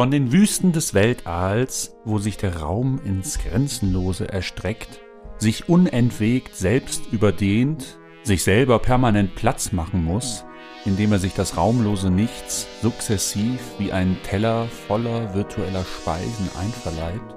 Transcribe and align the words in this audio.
Von 0.00 0.10
den 0.10 0.32
Wüsten 0.32 0.72
des 0.72 0.94
Weltalls, 0.94 1.94
wo 2.06 2.16
sich 2.16 2.38
der 2.38 2.62
Raum 2.62 3.02
ins 3.04 3.38
Grenzenlose 3.38 4.26
erstreckt, 4.26 4.98
sich 5.36 5.68
unentwegt 5.68 6.56
selbst 6.56 7.12
überdehnt, 7.12 7.98
sich 8.22 8.42
selber 8.42 8.78
permanent 8.78 9.34
Platz 9.34 9.72
machen 9.72 10.02
muss, 10.02 10.46
indem 10.86 11.12
er 11.12 11.18
sich 11.18 11.34
das 11.34 11.58
raumlose 11.58 12.08
Nichts 12.08 12.66
sukzessiv 12.80 13.60
wie 13.76 13.92
ein 13.92 14.16
Teller 14.22 14.68
voller 14.88 15.34
virtueller 15.34 15.84
Speisen 15.84 16.48
einverleibt, 16.58 17.34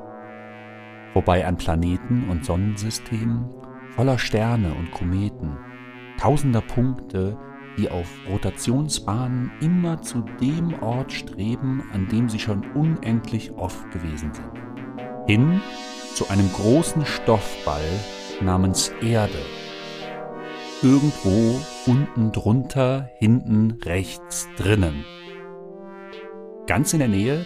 wobei 1.13 1.45
an 1.45 1.57
Planeten 1.57 2.29
und 2.29 2.45
Sonnensystemen 2.45 3.43
voller 3.93 4.17
Sterne 4.17 4.73
und 4.73 4.89
Kometen, 4.91 5.57
tausender 6.17 6.61
Punkte, 6.61 7.37
die 7.77 7.89
auf 7.89 8.07
Rotationsbahnen 8.29 9.51
immer 9.61 10.01
zu 10.01 10.23
dem 10.41 10.73
Ort 10.81 11.11
streben, 11.11 11.83
an 11.93 12.07
dem 12.07 12.29
sie 12.29 12.39
schon 12.39 12.65
unendlich 12.73 13.51
oft 13.53 13.91
gewesen 13.91 14.31
sind. 14.33 14.51
Hin 15.27 15.61
zu 16.13 16.29
einem 16.29 16.51
großen 16.53 17.05
Stoffball 17.05 17.81
namens 18.41 18.89
Erde. 19.01 19.39
Irgendwo 20.81 21.59
unten 21.87 22.31
drunter, 22.31 23.09
hinten 23.17 23.79
rechts 23.83 24.49
drinnen. 24.57 25.05
Ganz 26.67 26.93
in 26.93 26.99
der 26.99 27.07
Nähe 27.07 27.45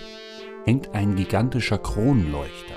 hängt 0.65 0.93
ein 0.93 1.15
gigantischer 1.15 1.77
Kronleuchter. 1.77 2.75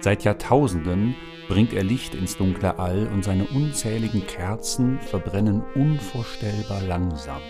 Seit 0.00 0.24
Jahrtausenden 0.24 1.14
bringt 1.48 1.72
er 1.72 1.82
Licht 1.82 2.14
ins 2.14 2.36
dunkle 2.36 2.78
All 2.78 3.06
und 3.06 3.24
seine 3.24 3.44
unzähligen 3.44 4.26
Kerzen 4.26 5.00
verbrennen 5.00 5.62
unvorstellbar 5.74 6.82
langsam. 6.82 7.40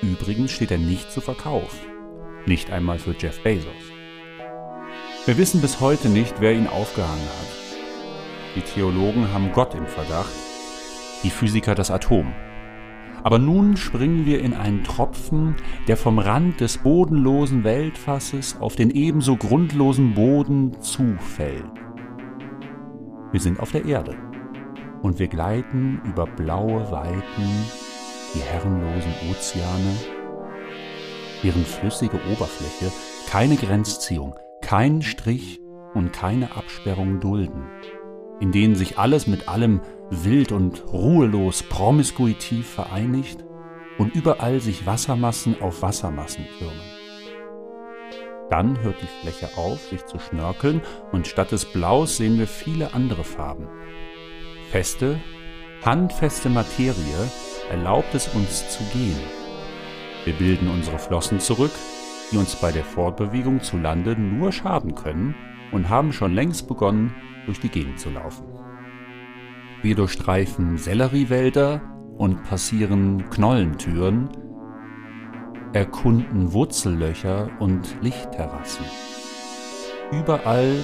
Übrigens 0.00 0.52
steht 0.52 0.70
er 0.70 0.78
nicht 0.78 1.10
zu 1.10 1.20
Verkauf, 1.20 1.74
nicht 2.46 2.70
einmal 2.70 2.98
für 2.98 3.14
Jeff 3.18 3.42
Bezos. 3.42 3.72
Wir 5.26 5.36
wissen 5.36 5.60
bis 5.60 5.80
heute 5.80 6.08
nicht, 6.08 6.40
wer 6.40 6.52
ihn 6.52 6.66
aufgehangen 6.66 7.20
hat. 7.20 7.60
Die 8.56 8.62
Theologen 8.62 9.32
haben 9.32 9.52
Gott 9.52 9.74
im 9.74 9.86
Verdacht, 9.86 10.32
die 11.22 11.30
Physiker 11.30 11.74
das 11.74 11.90
Atom. 11.90 12.32
Aber 13.22 13.38
nun 13.38 13.76
springen 13.76 14.24
wir 14.24 14.40
in 14.40 14.54
einen 14.54 14.82
Tropfen, 14.82 15.56
der 15.88 15.98
vom 15.98 16.18
Rand 16.18 16.60
des 16.60 16.78
bodenlosen 16.78 17.64
Weltfasses 17.64 18.56
auf 18.58 18.76
den 18.76 18.90
ebenso 18.90 19.36
grundlosen 19.36 20.14
Boden 20.14 20.80
zufällt. 20.80 21.89
Wir 23.32 23.40
sind 23.40 23.60
auf 23.60 23.70
der 23.70 23.84
Erde 23.84 24.16
und 25.02 25.18
wir 25.18 25.28
gleiten 25.28 26.00
über 26.04 26.26
blaue 26.26 26.90
Weiten, 26.90 27.48
die 28.34 28.40
herrenlosen 28.40 29.12
Ozeane, 29.30 29.94
deren 31.42 31.64
flüssige 31.64 32.18
Oberfläche 32.32 32.92
keine 33.28 33.56
Grenzziehung, 33.56 34.34
keinen 34.62 35.02
Strich 35.02 35.60
und 35.94 36.12
keine 36.12 36.56
Absperrung 36.56 37.20
dulden, 37.20 37.64
in 38.40 38.50
denen 38.50 38.74
sich 38.74 38.98
alles 38.98 39.26
mit 39.26 39.48
allem 39.48 39.80
wild 40.10 40.50
und 40.50 40.92
ruhelos 40.92 41.62
promiskuitiv 41.62 42.68
vereinigt 42.68 43.44
und 43.98 44.14
überall 44.14 44.60
sich 44.60 44.86
Wassermassen 44.86 45.60
auf 45.62 45.82
Wassermassen 45.82 46.46
türmen. 46.58 46.89
Dann 48.50 48.82
hört 48.82 49.00
die 49.00 49.06
Fläche 49.06 49.56
auf, 49.56 49.80
sich 49.88 50.04
zu 50.06 50.18
schnörkeln 50.18 50.82
und 51.12 51.26
statt 51.26 51.52
des 51.52 51.64
Blaus 51.64 52.16
sehen 52.16 52.38
wir 52.38 52.48
viele 52.48 52.92
andere 52.94 53.24
Farben. 53.24 53.68
Feste, 54.70 55.20
handfeste 55.84 56.50
Materie 56.50 57.30
erlaubt 57.70 58.14
es 58.14 58.28
uns 58.34 58.68
zu 58.70 58.82
gehen. 58.92 59.20
Wir 60.24 60.34
bilden 60.34 60.68
unsere 60.68 60.98
Flossen 60.98 61.40
zurück, 61.40 61.70
die 62.30 62.36
uns 62.36 62.56
bei 62.56 62.72
der 62.72 62.84
Fortbewegung 62.84 63.62
zu 63.62 63.78
Lande 63.78 64.16
nur 64.16 64.52
schaden 64.52 64.94
können 64.94 65.34
und 65.72 65.88
haben 65.88 66.12
schon 66.12 66.34
längst 66.34 66.68
begonnen, 66.68 67.14
durch 67.46 67.60
die 67.60 67.68
Gegend 67.68 67.98
zu 67.98 68.10
laufen. 68.10 68.44
Wir 69.82 69.94
durchstreifen 69.94 70.76
Selleriewälder 70.76 71.80
und 72.18 72.44
passieren 72.44 73.30
Knollentüren, 73.30 74.28
erkunden 75.72 76.52
Wurzellöcher 76.52 77.48
und 77.60 77.96
Lichtterrassen. 78.02 78.84
Überall 80.10 80.82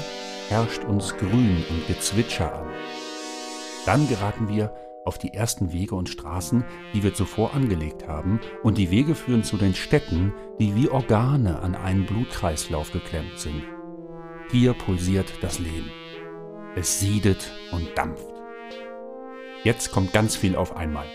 herrscht 0.49 0.85
uns 0.85 1.17
Grün 1.17 1.65
und 1.69 1.87
Gezwitscher 1.89 2.55
an. 2.55 2.69
Dann 3.85 4.09
geraten 4.09 4.49
wir 4.49 4.73
auf 5.05 5.19
die 5.19 5.35
ersten 5.35 5.73
Wege 5.73 5.95
und 5.95 6.09
Straßen, 6.09 6.65
die 6.95 7.03
wir 7.03 7.15
zuvor 7.15 7.55
angelegt 7.55 8.07
haben, 8.07 8.41
und 8.63 8.79
die 8.79 8.91
Wege 8.91 9.15
führen 9.15 9.45
zu 9.45 9.57
den 9.57 9.75
Städten, 9.75 10.33
die 10.59 10.75
wie 10.75 10.89
Organe 10.89 11.61
an 11.61 11.75
einen 11.75 12.07
Blutkreislauf 12.07 12.93
geklemmt 12.93 13.39
sind. 13.39 13.63
Hier 14.51 14.73
pulsiert 14.75 15.33
das 15.41 15.59
Leben. 15.59 15.91
Es 16.77 17.01
siedet 17.01 17.53
und 17.73 17.89
dampft. 17.97 18.35
Jetzt 19.65 19.91
kommt 19.91 20.13
ganz 20.13 20.37
viel 20.37 20.55
auf 20.55 20.77
einmal. 20.77 21.07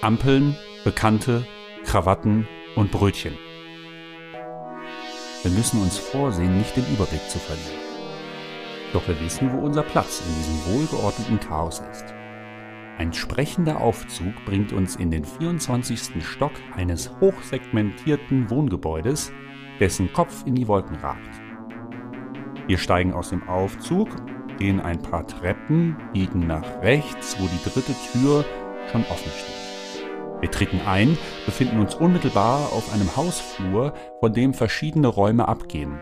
Ampeln, 0.00 0.56
Bekannte, 0.84 1.44
Krawatten 1.84 2.46
und 2.76 2.90
Brötchen. 2.90 3.36
Wir 5.42 5.50
müssen 5.52 5.80
uns 5.80 5.98
vorsehen, 5.98 6.58
nicht 6.58 6.76
den 6.76 6.86
Überblick 6.92 7.28
zu 7.28 7.38
verlieren. 7.38 7.88
Doch 8.92 9.06
wir 9.06 9.20
wissen, 9.20 9.52
wo 9.52 9.58
unser 9.64 9.82
Platz 9.82 10.22
in 10.26 10.34
diesem 10.34 10.74
wohlgeordneten 10.74 11.38
Chaos 11.40 11.82
ist. 11.90 12.14
Ein 12.98 13.12
sprechender 13.12 13.80
Aufzug 13.80 14.34
bringt 14.44 14.72
uns 14.72 14.96
in 14.96 15.10
den 15.10 15.24
24. 15.24 16.24
Stock 16.24 16.52
eines 16.74 17.12
hochsegmentierten 17.20 18.50
Wohngebäudes, 18.50 19.32
dessen 19.78 20.12
Kopf 20.12 20.44
in 20.46 20.56
die 20.56 20.66
Wolken 20.66 20.96
ragt. 20.96 21.40
Wir 22.66 22.76
steigen 22.76 23.12
aus 23.12 23.30
dem 23.30 23.48
Aufzug, 23.48 24.08
gehen 24.58 24.80
ein 24.80 25.00
paar 25.00 25.26
Treppen, 25.26 25.96
biegen 26.12 26.46
nach 26.48 26.82
rechts, 26.82 27.36
wo 27.38 27.46
die 27.46 27.70
dritte 27.70 27.94
Tür 28.12 28.44
schon 28.90 29.02
offen 29.02 29.30
steht. 29.30 29.67
Wir 30.40 30.50
treten 30.50 30.80
ein, 30.86 31.18
befinden 31.46 31.80
uns 31.80 31.94
unmittelbar 31.94 32.72
auf 32.72 32.92
einem 32.92 33.16
Hausflur, 33.16 33.94
von 34.20 34.32
dem 34.32 34.54
verschiedene 34.54 35.08
Räume 35.08 35.48
abgehen. 35.48 35.98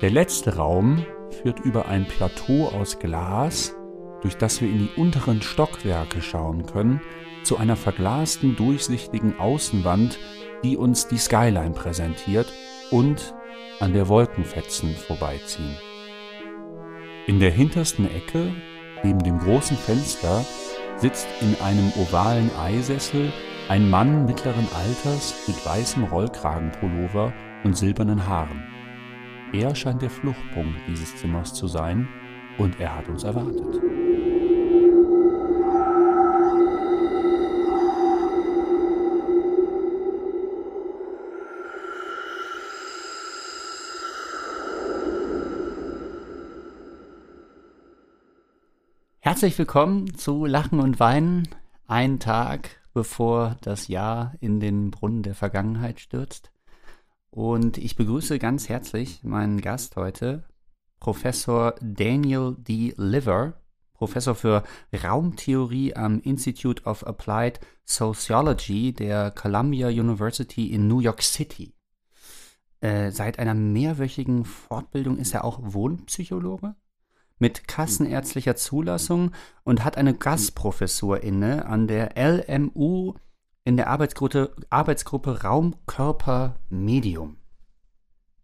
Der 0.00 0.10
letzte 0.10 0.56
Raum 0.56 1.04
führt 1.42 1.60
über 1.60 1.86
ein 1.86 2.06
Plateau 2.06 2.68
aus 2.68 3.00
Glas, 3.00 3.74
durch 4.22 4.36
das 4.36 4.60
wir 4.60 4.68
in 4.68 4.78
die 4.78 5.00
unteren 5.00 5.42
Stockwerke 5.42 6.22
schauen 6.22 6.66
können, 6.66 7.00
zu 7.42 7.56
einer 7.56 7.76
verglasten, 7.76 8.56
durchsichtigen 8.56 9.38
Außenwand, 9.38 10.18
die 10.62 10.76
uns 10.76 11.08
die 11.08 11.18
Skyline 11.18 11.70
präsentiert 11.70 12.52
und 12.90 13.34
an 13.80 13.92
der 13.92 14.08
Wolkenfetzen 14.08 14.94
vorbeiziehen. 14.94 15.76
In 17.26 17.40
der 17.40 17.50
hintersten 17.50 18.10
Ecke, 18.10 18.52
neben 19.02 19.20
dem 19.20 19.38
großen 19.38 19.76
Fenster, 19.76 20.44
sitzt 20.96 21.28
in 21.40 21.56
einem 21.62 21.92
ovalen 21.96 22.50
Eisessel 22.60 23.32
ein 23.68 23.90
Mann 23.90 24.24
mittleren 24.24 24.66
Alters 24.72 25.46
mit 25.46 25.64
weißem 25.64 26.04
Rollkragenpullover 26.04 27.34
und 27.64 27.76
silbernen 27.76 28.26
Haaren. 28.26 28.64
Er 29.52 29.74
scheint 29.74 30.00
der 30.00 30.08
Fluchtpunkt 30.08 30.78
dieses 30.88 31.14
Zimmers 31.16 31.52
zu 31.52 31.66
sein 31.68 32.08
und 32.56 32.80
er 32.80 32.96
hat 32.96 33.08
uns 33.08 33.24
erwartet. 33.24 33.82
Herzlich 49.20 49.58
willkommen 49.58 50.14
zu 50.16 50.46
Lachen 50.46 50.80
und 50.80 50.98
Weinen. 51.00 51.48
Ein 51.86 52.18
Tag 52.18 52.77
bevor 52.98 53.56
das 53.60 53.86
Jahr 53.86 54.34
in 54.40 54.58
den 54.58 54.90
Brunnen 54.90 55.22
der 55.22 55.36
Vergangenheit 55.36 56.00
stürzt. 56.00 56.50
Und 57.30 57.78
ich 57.78 57.94
begrüße 57.94 58.40
ganz 58.40 58.68
herzlich 58.68 59.22
meinen 59.22 59.60
Gast 59.60 59.94
heute, 59.94 60.42
Professor 60.98 61.76
Daniel 61.80 62.56
D. 62.58 62.94
Liver, 62.96 63.62
Professor 63.94 64.34
für 64.34 64.64
Raumtheorie 64.92 65.94
am 65.94 66.18
Institute 66.18 66.82
of 66.86 67.06
Applied 67.06 67.60
Sociology 67.84 68.92
der 68.92 69.30
Columbia 69.30 69.86
University 69.86 70.72
in 70.72 70.88
New 70.88 70.98
York 70.98 71.22
City. 71.22 71.76
Äh, 72.80 73.12
seit 73.12 73.38
einer 73.38 73.54
mehrwöchigen 73.54 74.44
Fortbildung 74.44 75.18
ist 75.18 75.34
er 75.34 75.44
auch 75.44 75.60
Wohnpsychologe 75.62 76.74
mit 77.38 77.68
kassenärztlicher 77.68 78.56
Zulassung 78.56 79.32
und 79.64 79.84
hat 79.84 79.96
eine 79.96 80.14
Gastprofessur 80.14 81.22
inne 81.22 81.66
an 81.66 81.86
der 81.86 82.14
LMU 82.16 83.14
in 83.64 83.76
der 83.76 83.88
Arbeitsgruppe, 83.88 84.54
Arbeitsgruppe 84.70 85.42
Raum, 85.42 85.76
Körper, 85.86 86.56
Medium. 86.70 87.36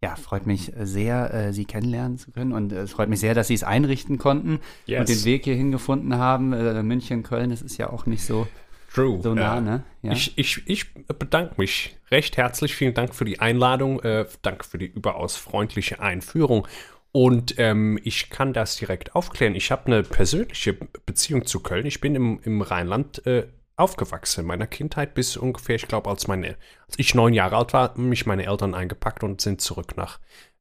Ja, 0.02 0.16
freut 0.16 0.46
mich 0.46 0.70
sehr, 0.78 1.32
äh, 1.32 1.52
Sie 1.54 1.64
kennenlernen 1.64 2.18
zu 2.18 2.30
können 2.30 2.52
und 2.52 2.72
äh, 2.72 2.82
es 2.82 2.92
freut 2.92 3.08
mich 3.08 3.20
sehr, 3.20 3.32
dass 3.32 3.48
Sie 3.48 3.54
es 3.54 3.64
einrichten 3.64 4.18
konnten 4.18 4.60
yes. 4.84 5.00
und 5.00 5.08
den 5.08 5.24
Weg 5.24 5.44
hierhin 5.44 5.72
gefunden 5.72 6.18
haben. 6.18 6.52
Äh, 6.52 6.82
München, 6.82 7.22
Köln, 7.22 7.48
das 7.48 7.62
ist 7.62 7.78
ja 7.78 7.88
auch 7.88 8.04
nicht 8.04 8.22
so 8.22 8.46
True. 8.92 9.20
so 9.22 9.34
nah, 9.34 9.62
ne? 9.62 9.82
Ja. 10.02 10.12
Ich, 10.12 10.36
ich, 10.36 10.62
ich 10.66 10.94
bedanke 10.94 11.54
mich 11.56 11.96
recht 12.10 12.36
herzlich. 12.36 12.74
Vielen 12.74 12.92
Dank 12.92 13.14
für 13.14 13.24
die 13.24 13.40
Einladung. 13.40 14.00
Äh, 14.00 14.26
danke 14.42 14.64
für 14.64 14.76
die 14.76 14.86
überaus 14.86 15.36
freundliche 15.36 16.00
Einführung. 16.00 16.68
Und 17.16 17.60
ähm, 17.60 17.96
ich 18.02 18.28
kann 18.28 18.52
das 18.52 18.74
direkt 18.76 19.14
aufklären. 19.14 19.54
Ich 19.54 19.70
habe 19.70 19.86
eine 19.86 20.02
persönliche 20.02 20.74
Beziehung 21.06 21.46
zu 21.46 21.60
Köln. 21.60 21.86
Ich 21.86 22.00
bin 22.00 22.16
im, 22.16 22.40
im 22.42 22.60
Rheinland 22.60 23.24
äh, 23.24 23.46
aufgewachsen. 23.76 24.40
In 24.40 24.46
meiner 24.46 24.66
Kindheit 24.66 25.14
bis 25.14 25.36
ungefähr, 25.36 25.76
ich 25.76 25.86
glaube, 25.86 26.10
als, 26.10 26.26
meine, 26.26 26.56
als 26.88 26.98
ich 26.98 27.14
neun 27.14 27.32
Jahre 27.32 27.56
alt 27.56 27.72
war, 27.72 27.90
haben 27.90 28.08
mich 28.08 28.26
meine 28.26 28.46
Eltern 28.46 28.74
eingepackt 28.74 29.22
und 29.22 29.40
sind 29.40 29.60
zurück 29.60 29.96
nach, 29.96 30.18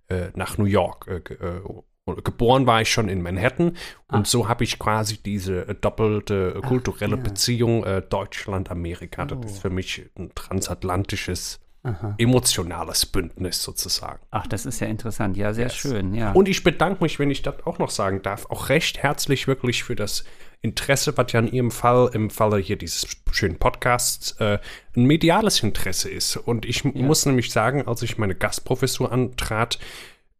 äh, 0.09 0.27
nach 0.35 0.59
New 0.59 0.65
York. 0.65 1.07
Äh, 1.07 1.33
äh, 1.33 2.21
geboren 2.21 2.67
war 2.67 2.81
ich 2.81 2.91
schon 2.91 3.09
in 3.09 3.23
Manhattan 3.23 3.75
und 4.11 4.27
so 4.27 4.47
habe 4.47 4.63
ich 4.63 4.77
quasi 4.77 5.23
diese 5.23 5.67
äh, 5.69 5.73
doppelte 5.73 6.55
äh, 6.57 6.61
kulturelle 6.61 7.15
ja. 7.15 7.21
Beziehung 7.21 7.83
Deutschland-Amerika. 8.09 9.25
Das 9.25 9.53
ist 9.53 9.61
für 9.61 9.71
mich 9.71 10.07
ein 10.19 10.29
transatlantisches, 10.35 11.61
Aha. 11.83 12.15
emotionales 12.18 13.06
Bündnis 13.06 13.62
sozusagen. 13.62 14.19
Ach, 14.31 14.47
das 14.47 14.65
ist 14.65 14.80
ja 14.80 14.88
interessant. 14.88 15.35
Ja, 15.35 15.53
sehr 15.53 15.65
Yes. 15.65 15.75
schön, 15.75 16.13
ja. 16.13 16.31
Und 16.31 16.47
ich 16.47 16.63
bedanke 16.63 17.03
mich, 17.03 17.19
wenn 17.19 17.30
ich 17.30 17.41
das 17.41 17.56
auch 17.65 17.77
noch 17.77 17.89
sagen 17.89 18.21
darf, 18.21 18.45
auch 18.50 18.69
recht 18.69 19.00
herzlich 19.03 19.47
wirklich 19.47 19.83
für 19.83 19.95
das 19.95 20.24
Interesse, 20.62 21.18
was 21.18 21.33
ja 21.33 21.41
in 21.41 21.51
Ihrem 21.51 21.71
Fall, 21.71 22.09
im 22.13 22.30
Falle 22.30 22.57
hier 22.57 22.77
dieses 22.77 23.06
schönen 23.31 23.57
Podcasts, 23.59 24.31
äh, 24.39 24.59
ein 24.95 25.03
mediales 25.03 25.62
Interesse 25.62 26.09
ist. 26.09 26.38
Und 26.38 26.65
ich 26.65 26.85
muss 26.85 27.25
nämlich 27.25 27.51
sagen, 27.51 27.86
als 27.86 28.01
ich 28.01 28.18
meine 28.18 28.33
Gastprofessur 28.36 29.12
antrat, 29.12 29.77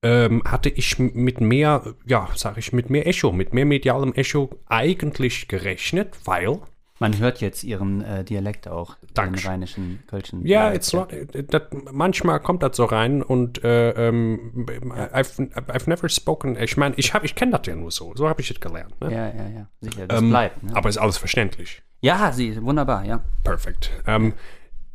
ähm, 0.02 0.42
hatte 0.46 0.70
ich 0.70 0.98
mit 1.00 1.42
mehr, 1.42 1.94
ja, 2.06 2.30
sage 2.36 2.60
ich, 2.62 2.72
mit 2.72 2.90
mehr 2.90 3.06
Echo, 3.06 3.34
mit 3.34 3.54
mehr 3.54 3.66
medialem 3.66 4.14
Echo 4.14 4.50
eigentlich 4.68 5.48
gerechnet, 5.50 6.16
weil 6.24 6.60
Man 7.00 7.18
hört 7.18 7.42
jetzt 7.42 7.64
Ihren 7.64 8.02
äh, 8.04 8.24
Dialekt 8.24 8.68
auch, 8.68 8.96
den 8.98 9.14
Dankeschön. 9.16 9.50
rheinischen, 9.52 10.04
kölschen. 10.08 10.46
Ja, 10.46 10.70
Dialekt, 10.72 10.84
it's 10.84 10.94
not, 10.94 11.10
that, 11.52 11.92
manchmal 11.92 12.40
kommt 12.40 12.62
das 12.64 12.78
so 12.78 12.86
rein 12.86 13.24
und 13.24 13.64
äh, 13.64 13.90
ähm, 14.08 14.66
I've, 14.68 15.52
I've 15.54 15.90
never 15.90 16.08
spoken. 16.08 16.56
Ich 16.62 16.78
meine, 16.78 16.96
ich, 16.96 17.14
hab- 17.14 17.24
ich 17.24 17.34
kenne 17.36 17.52
das 17.58 17.66
ja 17.66 17.76
nur 17.76 17.92
so. 17.92 18.14
So 18.16 18.30
habe 18.30 18.42
ich 18.42 18.52
es 18.52 18.60
gelernt. 18.60 19.00
Ne? 19.02 19.12
Ja, 19.12 19.28
ja, 19.28 19.50
ja, 19.50 19.68
sicher, 19.82 20.08
das 20.08 20.22
Ähm, 20.22 20.30
bleibt. 20.30 20.62
Ne? 20.64 20.76
Aber 20.76 20.88
ist 20.88 20.98
alles 20.98 21.18
verständlich. 21.18 21.82
Ja, 22.02 22.32
sie, 22.32 22.62
wunderbar, 22.62 23.04
ja. 23.06 23.24
Perfekt. 23.44 23.92
Ähm, 24.06 24.34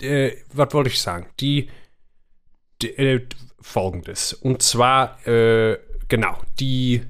äh, 0.01 0.33
was 0.53 0.73
wollte 0.75 0.91
ich 0.91 1.01
sagen? 1.03 1.27
Die, 1.41 1.69
die 2.81 2.91
äh, 2.97 3.27
folgendes. 3.61 4.33
Und 4.35 4.63
zwar, 4.63 5.27
äh, 5.27 5.79
genau, 6.07 6.39
die, 6.61 7.03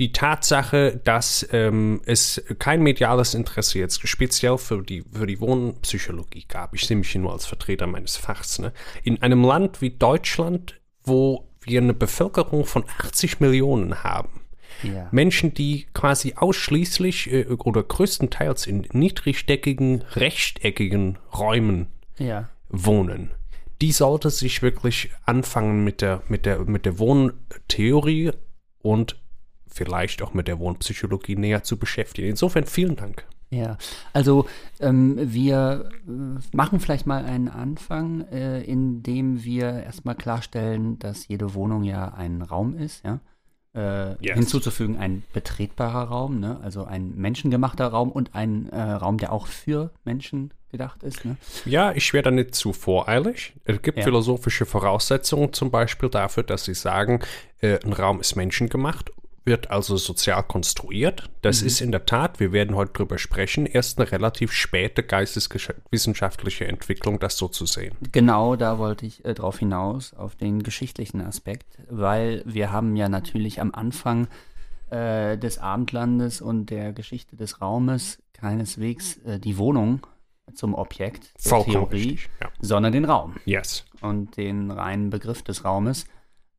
die 0.00 0.12
Tatsache, 0.12 0.98
dass 1.04 1.46
ähm, 1.52 2.00
es 2.06 2.42
kein 2.58 2.82
mediales 2.82 3.34
Interesse 3.34 3.78
jetzt 3.78 4.08
speziell 4.08 4.56
für 4.56 4.82
die, 4.82 5.04
für 5.12 5.26
die 5.26 5.40
Wohnpsychologie 5.40 6.46
gab. 6.48 6.74
Ich 6.74 6.86
sehe 6.86 6.96
mich 6.96 7.10
hier 7.10 7.20
nur 7.20 7.32
als 7.32 7.44
Vertreter 7.44 7.86
meines 7.86 8.16
Fachs. 8.16 8.58
Ne? 8.58 8.72
In 9.04 9.20
einem 9.20 9.44
Land 9.44 9.82
wie 9.82 9.90
Deutschland, 9.90 10.80
wo 11.04 11.50
wir 11.60 11.82
eine 11.82 11.92
Bevölkerung 11.92 12.64
von 12.64 12.84
80 12.98 13.40
Millionen 13.40 14.02
haben, 14.02 14.40
ja. 14.82 15.08
Menschen, 15.10 15.52
die 15.52 15.86
quasi 15.92 16.32
ausschließlich 16.34 17.30
äh, 17.30 17.44
oder 17.50 17.82
größtenteils 17.82 18.66
in 18.66 18.86
niedrigdeckigen, 18.92 20.02
rechteckigen 20.14 21.18
Räumen 21.36 21.88
Ja. 22.16 22.48
wohnen, 22.70 23.32
die 23.82 23.92
sollte 23.92 24.30
sich 24.30 24.62
wirklich 24.62 25.10
anfangen 25.26 25.84
mit 25.84 26.00
der, 26.00 26.22
mit 26.28 26.46
der, 26.46 26.60
mit 26.60 26.86
der 26.86 26.98
Wohntheorie 26.98 28.30
und 28.80 29.16
vielleicht 29.72 30.22
auch 30.22 30.34
mit 30.34 30.48
der 30.48 30.58
Wohnpsychologie 30.58 31.36
näher 31.36 31.62
zu 31.62 31.78
beschäftigen. 31.78 32.28
Insofern 32.28 32.64
vielen 32.66 32.96
Dank. 32.96 33.24
Ja, 33.52 33.78
also 34.12 34.46
ähm, 34.78 35.16
wir 35.20 35.88
äh, 36.06 36.56
machen 36.56 36.78
vielleicht 36.78 37.06
mal 37.06 37.24
einen 37.24 37.48
Anfang, 37.48 38.20
äh, 38.30 38.62
indem 38.62 39.42
wir 39.42 39.82
erstmal 39.82 40.14
klarstellen, 40.14 41.00
dass 41.00 41.26
jede 41.26 41.52
Wohnung 41.54 41.82
ja 41.82 42.14
ein 42.14 42.42
Raum 42.42 42.76
ist, 42.76 43.04
ja. 43.04 43.18
Äh, 43.74 44.16
Yes. 44.24 44.36
Hinzuzufügen 44.36 44.96
ein 44.98 45.22
betretbarer 45.32 46.04
Raum, 46.08 46.40
ne? 46.40 46.58
also 46.62 46.84
ein 46.84 47.14
menschengemachter 47.16 47.86
Raum 47.86 48.10
und 48.10 48.34
ein 48.34 48.68
äh, 48.68 48.80
Raum, 48.80 49.16
der 49.18 49.32
auch 49.32 49.46
für 49.46 49.92
Menschen 50.04 50.52
gedacht 50.72 51.02
ist. 51.04 51.24
Ne? 51.24 51.36
Ja, 51.64 51.92
ich 51.92 52.12
werde 52.12 52.32
nicht 52.32 52.54
zu 52.54 52.72
voreilig. 52.72 53.54
Es 53.64 53.80
gibt 53.82 53.98
Ja. 53.98 54.04
philosophische 54.04 54.66
Voraussetzungen 54.66 55.52
zum 55.52 55.70
Beispiel 55.70 56.08
dafür, 56.08 56.42
dass 56.42 56.64
sie 56.64 56.74
sagen, 56.74 57.20
äh, 57.60 57.78
ein 57.84 57.92
Raum 57.92 58.20
ist 58.20 58.34
menschengemacht, 58.36 59.12
wird 59.44 59.70
also 59.70 59.96
sozial 59.96 60.42
konstruiert. 60.42 61.30
Das 61.42 61.62
ist 61.62 61.80
in 61.80 61.92
der 61.92 62.06
Tat, 62.06 62.40
wir 62.40 62.52
werden 62.52 62.76
heute 62.76 62.92
drüber 62.92 63.18
sprechen, 63.18 63.66
erst 63.66 63.98
eine 63.98 64.10
relativ 64.12 64.52
späte 64.52 65.02
geisteswissenschaftliche 65.02 66.66
Entwicklung, 66.66 67.18
das 67.18 67.36
so 67.36 67.48
zu 67.48 67.66
sehen. 67.66 67.96
Genau, 68.12 68.56
da 68.56 68.78
wollte 68.78 69.06
ich 69.06 69.24
äh, 69.24 69.34
drauf 69.34 69.58
hinaus, 69.58 70.14
auf 70.14 70.36
den 70.36 70.62
geschichtlichen 70.62 71.20
Aspekt, 71.20 71.66
weil 71.88 72.42
wir 72.44 72.70
haben 72.70 72.96
ja 72.96 73.08
natürlich 73.08 73.60
am 73.60 73.72
Anfang 73.74 74.28
äh, 74.90 75.38
des 75.38 75.58
Abendlandes 75.58 76.40
und 76.40 76.66
der 76.66 76.92
Geschichte 76.92 77.36
des 77.36 77.60
Raumes 77.60 78.18
keineswegs 78.32 79.18
äh, 79.18 79.38
die 79.38 79.56
Wohnung 79.56 80.06
zum 80.54 80.74
Objekt 80.74 81.32
der 81.44 81.48
Vollkommen 81.48 81.72
Theorie, 81.72 82.08
richtig, 82.10 82.30
ja. 82.40 82.48
sondern 82.60 82.92
den 82.92 83.04
Raum 83.04 83.36
Yes. 83.44 83.84
und 84.00 84.36
den 84.36 84.70
reinen 84.70 85.10
Begriff 85.10 85.42
des 85.42 85.64
Raumes. 85.64 86.06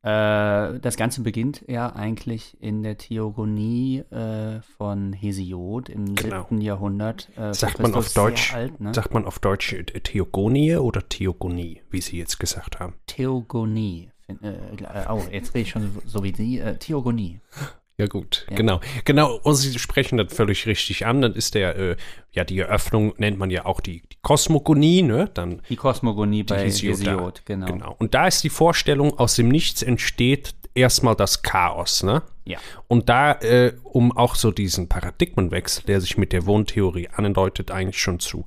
Äh, 0.02 0.80
das 0.80 0.96
Ganze 0.96 1.22
beginnt 1.22 1.64
ja 1.68 1.94
eigentlich 1.94 2.56
in 2.60 2.82
der 2.82 2.98
Theogonie 2.98 3.98
äh, 4.10 4.60
von 4.76 5.12
Hesiod 5.12 5.88
im 5.88 6.16
Genau. 6.16 6.42
7. 6.48 6.60
Jahrhundert. 6.60 7.28
Äh, 7.36 7.54
Sagt 7.54 7.78
man 7.80 7.94
auf 7.94 8.12
Deutsch, 8.12 8.52
alt, 8.52 8.80
ne? 8.80 8.92
sagt 8.94 9.14
man 9.14 9.24
auf 9.26 9.38
Deutsch 9.38 9.72
äh, 9.72 9.84
Theogonie 9.84 10.74
oder 10.76 11.08
Theogonie, 11.08 11.82
wie 11.90 12.00
Sie 12.00 12.18
jetzt 12.18 12.40
gesagt 12.40 12.80
haben? 12.80 12.94
Theogonie. 13.06 14.10
Äh, 14.28 14.54
oh, 15.08 15.22
jetzt 15.30 15.54
rede 15.54 15.62
ich 15.62 15.70
schon 15.70 15.92
so, 15.92 16.02
so 16.04 16.24
wie 16.24 16.34
Sie. 16.34 16.58
Äh, 16.58 16.76
Theogonie. 16.78 17.38
Ja 18.02 18.08
gut, 18.08 18.46
genau. 18.48 18.80
Genau, 19.04 19.38
und 19.44 19.54
Sie 19.54 19.78
sprechen 19.78 20.18
das 20.18 20.34
völlig 20.34 20.66
richtig 20.66 21.06
an. 21.06 21.22
Dann 21.22 21.34
ist 21.34 21.54
der, 21.54 21.76
äh, 21.76 21.96
ja, 22.32 22.42
die 22.42 22.58
Eröffnung 22.58 23.14
nennt 23.16 23.38
man 23.38 23.48
ja 23.48 23.64
auch 23.64 23.80
die, 23.80 24.02
die 24.12 24.16
Kosmogonie, 24.22 25.02
ne? 25.02 25.30
Dann 25.32 25.62
Die 25.68 25.76
Kosmogonie 25.76 26.42
bei 26.42 26.64
Hesiod. 26.64 26.98
Hesiod, 26.98 27.42
genau. 27.44 27.66
Genau. 27.66 27.94
Und 28.00 28.14
da 28.14 28.26
ist 28.26 28.42
die 28.42 28.50
Vorstellung, 28.50 29.16
aus 29.20 29.36
dem 29.36 29.46
Nichts 29.46 29.82
entsteht 29.82 30.56
erstmal 30.74 31.14
das 31.14 31.42
Chaos, 31.42 32.02
ne? 32.02 32.22
Ja. 32.44 32.58
Und 32.88 33.08
da, 33.08 33.34
äh, 33.34 33.74
um 33.84 34.10
auch 34.10 34.34
so 34.34 34.50
diesen 34.50 34.88
Paradigmenwechsel, 34.88 35.84
der 35.84 36.00
sich 36.00 36.18
mit 36.18 36.32
der 36.32 36.44
Wohntheorie 36.46 37.08
andeutet, 37.14 37.70
eigentlich 37.70 38.00
schon 38.00 38.18
zu 38.18 38.46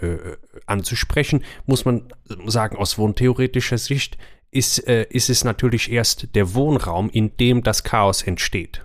äh, 0.00 0.16
anzusprechen, 0.64 1.44
muss 1.66 1.84
man 1.84 2.10
sagen, 2.46 2.78
aus 2.78 2.96
wohntheoretischer 2.96 3.76
Sicht 3.76 4.16
ist, 4.54 4.86
äh, 4.86 5.06
ist 5.10 5.28
es 5.30 5.44
natürlich 5.44 5.90
erst 5.90 6.34
der 6.34 6.54
Wohnraum, 6.54 7.10
in 7.10 7.36
dem 7.36 7.62
das 7.62 7.82
Chaos 7.82 8.22
entsteht. 8.22 8.84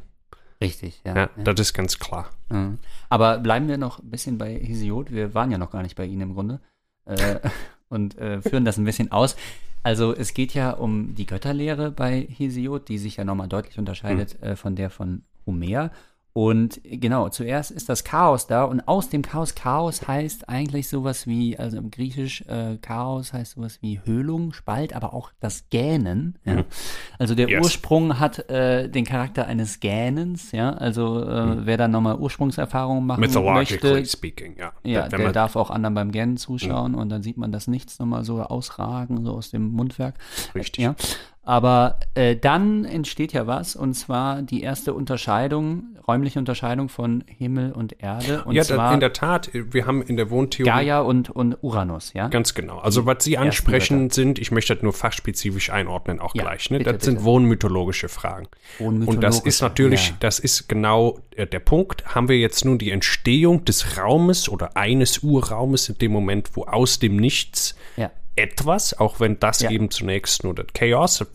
Richtig, 0.61 1.01
ja. 1.05 1.15
Ja, 1.15 1.29
ja. 1.35 1.43
das 1.43 1.59
ist 1.59 1.73
ganz 1.73 1.99
klar. 1.99 2.29
Mhm. 2.49 2.79
Aber 3.07 3.37
bleiben 3.39 3.67
wir 3.67 3.77
noch 3.77 3.99
ein 3.99 4.09
bisschen 4.09 4.37
bei 4.37 4.53
Hesiod. 4.55 5.11
Wir 5.11 5.33
waren 5.33 5.51
ja 5.51 5.57
noch 5.57 5.71
gar 5.71 5.83
nicht 5.83 5.95
bei 5.95 6.05
Ihnen 6.05 6.21
im 6.21 6.33
Grunde. 6.33 6.59
Äh, 7.05 7.39
und 7.89 8.17
äh, 8.17 8.41
führen 8.41 8.65
das 8.65 8.77
ein 8.77 8.85
bisschen 8.85 9.11
aus. 9.11 9.35
Also 9.81 10.13
es 10.13 10.33
geht 10.33 10.53
ja 10.53 10.71
um 10.71 11.15
die 11.15 11.25
Götterlehre 11.25 11.91
bei 11.91 12.27
Hesiod, 12.29 12.89
die 12.89 12.97
sich 12.97 13.15
ja 13.17 13.23
nochmal 13.23 13.47
deutlich 13.47 13.79
unterscheidet 13.79 14.41
äh, 14.43 14.55
von 14.55 14.75
der 14.75 14.89
von 14.89 15.23
Homer. 15.45 15.91
Und 16.41 16.79
genau, 16.85 17.27
zuerst 17.27 17.69
ist 17.69 17.89
das 17.89 18.05
Chaos 18.05 18.47
da 18.47 18.63
und 18.63 18.87
aus 18.87 19.09
dem 19.09 19.23
Chaos, 19.23 19.55
Chaos 19.55 20.07
heißt 20.07 20.47
eigentlich 20.47 20.87
sowas 20.87 21.27
wie, 21.27 21.59
also 21.59 21.75
im 21.77 21.91
Griechisch 21.91 22.43
äh, 22.47 22.77
Chaos 22.81 23.33
heißt 23.33 23.55
sowas 23.55 23.79
wie 23.81 23.99
Höhlung, 24.05 24.53
Spalt, 24.53 24.95
aber 24.95 25.13
auch 25.13 25.31
das 25.41 25.69
Gähnen. 25.69 26.37
Ja? 26.45 26.63
Also 27.17 27.35
der 27.35 27.49
Yes. 27.49 27.65
Ursprung 27.65 28.19
hat 28.19 28.47
äh, 28.49 28.87
den 28.87 29.03
Charakter 29.03 29.47
eines 29.47 29.81
Gähnens, 29.81 30.53
ja. 30.53 30.71
Also 30.71 31.21
äh, 31.27 31.65
wer 31.65 31.75
da 31.75 31.89
nochmal 31.89 32.17
Ursprungserfahrungen 32.17 33.05
machen 33.05 33.19
möchte, 33.19 34.05
speaking, 34.05 34.55
ja. 34.57 34.71
ja, 34.85 35.09
der 35.09 35.19
man- 35.19 35.33
darf 35.33 35.57
auch 35.57 35.69
anderen 35.69 35.93
beim 35.95 36.11
Gähnen 36.13 36.37
zuschauen 36.37 36.95
und 36.95 37.09
dann 37.09 37.21
sieht 37.21 37.35
man 37.35 37.51
das 37.51 37.67
Nichts 37.67 37.99
nochmal 37.99 38.23
so 38.23 38.41
ausragen, 38.41 39.25
so 39.25 39.33
aus 39.33 39.51
dem 39.51 39.71
Mundwerk. 39.71 40.15
Richtig. 40.55 40.85
Ja. 40.85 40.95
Aber 41.43 41.99
äh, 42.13 42.35
dann 42.35 42.85
entsteht 42.85 43.33
ja 43.33 43.47
was, 43.47 43.75
und 43.75 43.93
zwar 43.95 44.41
die 44.41 44.61
erste 44.61 44.93
Unterscheidung, 44.93 45.97
räumliche 46.07 46.37
Unterscheidung 46.37 46.89
von 46.89 47.23
Himmel 47.27 47.71
und 47.71 48.01
Erde. 48.03 48.43
Und 48.43 48.55
ja, 48.55 48.63
zwar 48.63 48.93
in 48.93 48.99
der 48.99 49.13
Tat, 49.13 49.49
wir 49.53 49.85
haben 49.85 50.01
in 50.01 50.17
der 50.17 50.29
Wohntheorie 50.29 50.69
Gaia 50.69 50.99
und, 51.01 51.29
und 51.29 51.57
Uranus, 51.61 52.13
ja? 52.13 52.27
Ganz 52.27 52.53
genau. 52.53 52.79
Also 52.79 53.05
was 53.05 53.23
Sie 53.23 53.37
ansprechen 53.37 54.09
sind, 54.09 54.37
ich 54.37 54.51
möchte 54.51 54.75
das 54.75 54.83
nur 54.83 54.93
fachspezifisch 54.93 55.69
einordnen 55.71 56.19
auch 56.19 56.35
Ja, 56.35 56.43
gleich. 56.43 56.69
Ne? 56.69 56.79
bitte, 56.79 56.93
das 56.93 57.03
sind 57.03 57.15
bitte. 57.15 57.25
wohnmythologische 57.25 58.09
Fragen. 58.09 58.47
Und 58.77 58.99
das 59.01 59.07
Wohnmythologische, 59.07 59.47
ist 59.47 59.61
natürlich, 59.61 60.09
ja. 60.09 60.15
das 60.19 60.39
ist 60.39 60.67
genau 60.67 61.19
äh, 61.35 61.47
der 61.47 61.59
Punkt. 61.59 62.15
Haben 62.15 62.27
wir 62.27 62.37
jetzt 62.37 62.65
nun 62.65 62.77
die 62.77 62.91
Entstehung 62.91 63.65
des 63.65 63.97
Raumes 63.97 64.49
oder 64.49 64.75
eines 64.75 65.19
Urraumes 65.19 65.89
in 65.89 65.97
dem 65.97 66.11
Moment, 66.11 66.55
wo 66.55 66.65
aus 66.65 66.99
dem 66.99 67.15
Nichts 67.15 67.75
Ja. 67.97 68.11
Etwas, 68.39 68.97
auch 68.97 69.19
wenn 69.19 69.39
das 69.39 69.61
Ja. 69.61 69.69
eben 69.69 69.91
zunächst 69.91 70.43
nur 70.43 70.55
das 70.55 70.67
Chaos, 70.73 71.25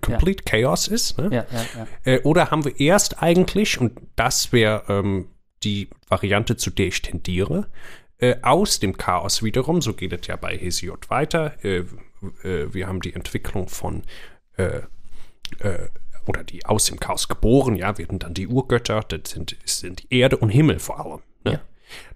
complete 0.00 0.44
Chaos 0.44 0.88
ist, 0.88 1.18
ne? 1.18 1.24
Ja, 1.24 1.46
ja, 1.50 1.66
ja. 1.76 2.12
Äh, 2.12 2.20
oder 2.22 2.50
haben 2.50 2.64
wir 2.64 2.78
erst 2.80 3.22
eigentlich, 3.22 3.80
und 3.80 3.98
das 4.16 4.52
wäre 4.52 4.84
ähm, 4.88 5.28
die 5.62 5.90
Variante, 6.08 6.56
zu 6.56 6.70
der 6.70 6.86
ich 6.86 7.02
tendiere, 7.02 7.68
äh, 8.18 8.36
aus 8.42 8.80
dem 8.80 8.96
Chaos 8.96 9.42
wiederum, 9.42 9.80
so 9.80 9.94
geht 9.94 10.12
es 10.12 10.26
ja 10.26 10.36
bei 10.36 10.56
Hesiod 10.56 11.10
weiter. 11.10 11.54
Äh, 11.64 11.84
äh, 12.42 12.72
wir 12.72 12.86
haben 12.86 13.00
die 13.00 13.14
Entwicklung 13.14 13.68
von 13.68 14.02
äh, 14.56 14.82
äh, 15.60 15.88
oder 16.26 16.44
die 16.44 16.66
aus 16.66 16.84
dem 16.84 17.00
Chaos 17.00 17.28
geboren, 17.28 17.76
ja, 17.76 17.96
werden 17.98 18.18
dann 18.18 18.34
die 18.34 18.46
Urgötter, 18.46 19.00
das 19.00 19.30
sind, 19.32 19.56
sind 19.64 20.06
Erde 20.12 20.36
und 20.36 20.50
Himmel 20.50 20.78
vor 20.78 21.00
allem. 21.00 21.20
Ne? 21.44 21.60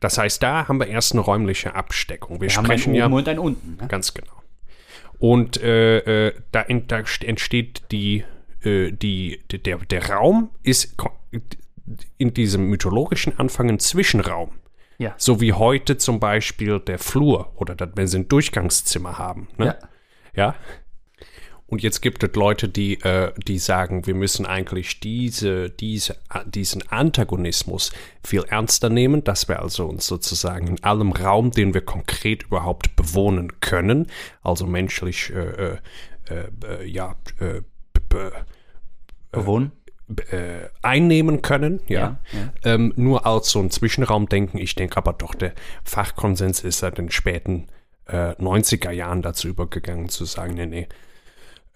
Das 0.00 0.19
heißt, 0.19 0.43
da 0.43 0.69
haben 0.69 0.78
wir 0.78 0.87
erst 0.87 1.12
eine 1.12 1.21
räumliche 1.21 1.75
Absteckung. 1.75 2.40
Wir, 2.40 2.49
Wir 2.49 2.57
haben 2.57 2.64
sprechen 2.64 2.90
oben 2.90 2.99
ja 2.99 3.07
und 3.07 3.28
ein 3.28 3.38
unten. 3.38 3.76
Ne? 3.81 3.88
Ganz 3.88 4.14
genau. 4.14 4.33
Und 5.19 5.62
äh, 5.62 6.28
äh, 6.28 6.35
da, 6.52 6.62
ent, 6.62 6.93
da 6.93 6.99
entsteht 6.99 7.83
die, 7.90 8.25
äh, 8.62 8.93
die, 8.93 9.40
der, 9.50 9.78
der 9.78 10.11
Raum 10.11 10.50
ist 10.62 10.97
in 12.19 12.35
diesem 12.35 12.69
mythologischen 12.69 13.38
Anfang 13.38 13.69
ein 13.69 13.78
Zwischenraum. 13.78 14.52
Ja. 14.99 15.14
So 15.16 15.40
wie 15.40 15.52
heute 15.52 15.97
zum 15.97 16.21
Beispiel 16.21 16.81
der 16.81 16.99
Flur 16.99 17.52
oder 17.57 17.75
das, 17.75 17.90
wenn 17.95 18.07
sie 18.07 18.19
ein 18.19 18.28
Durchgangszimmer 18.28 19.19
haben. 19.19 19.49
Ne? 19.57 19.66
Ja. 19.66 19.76
Ja. 20.37 20.54
Und 21.66 21.83
jetzt 21.83 22.02
gibt 22.02 22.23
es 22.23 22.35
Leute, 22.35 22.68
die, 22.68 23.00
äh, 23.00 23.33
die 23.49 23.59
sagen, 23.59 24.06
wir 24.06 24.14
müssen 24.14 24.44
eigentlich 24.47 25.00
diese, 25.00 25.71
diese, 25.71 26.16
diesen 26.47 26.87
Antagonismus 26.90 27.90
viel 28.23 28.44
ernster 28.49 28.90
nehmen, 28.90 29.25
dass 29.25 29.49
wir 29.49 29.61
also 29.61 29.87
uns 29.87 30.06
sozusagen 30.06 30.66
in 30.68 30.85
allem 30.85 31.12
Raum, 31.12 31.50
den 31.50 31.73
wir 31.75 31.80
konkret 31.80 32.42
überhaupt 32.44 32.94
bewohnen 32.97 33.61
können, 33.61 34.06
also 34.42 34.66
menschlich, 34.66 35.30
äh, 35.35 35.73
äh, 35.73 35.78
äh, 36.64 36.85
ja, 36.87 37.16
äh, 37.40 37.62
b- 38.09 38.30
Bewohnen. 39.33 39.73
äh, 40.30 40.68
einnehmen 40.83 41.40
können, 41.42 41.80
ja. 41.88 42.21
Ja, 42.33 42.52
Ähm, 42.75 42.92
nur 42.97 43.26
als 43.26 43.49
so 43.50 43.59
ein 43.61 43.71
Zwischenraum 43.71 44.28
denken. 44.28 44.59
Ich 44.59 44.75
denke 44.75 44.99
aber 44.99 45.14
doch, 45.14 45.35
der 45.35 45.54
Fachkonsens 45.83 46.62
ist 46.62 46.78
seit 46.80 46.99
den 46.99 47.11
späten 47.11 47.66
äh, 48.06 48.33
90er 48.33 48.90
Jahren 48.90 49.23
dazu 49.23 49.49
übergegangen 49.49 50.11
zu 50.11 50.26
sagen, 50.26 50.54
nee, 50.54 50.66
nee, 50.66 50.88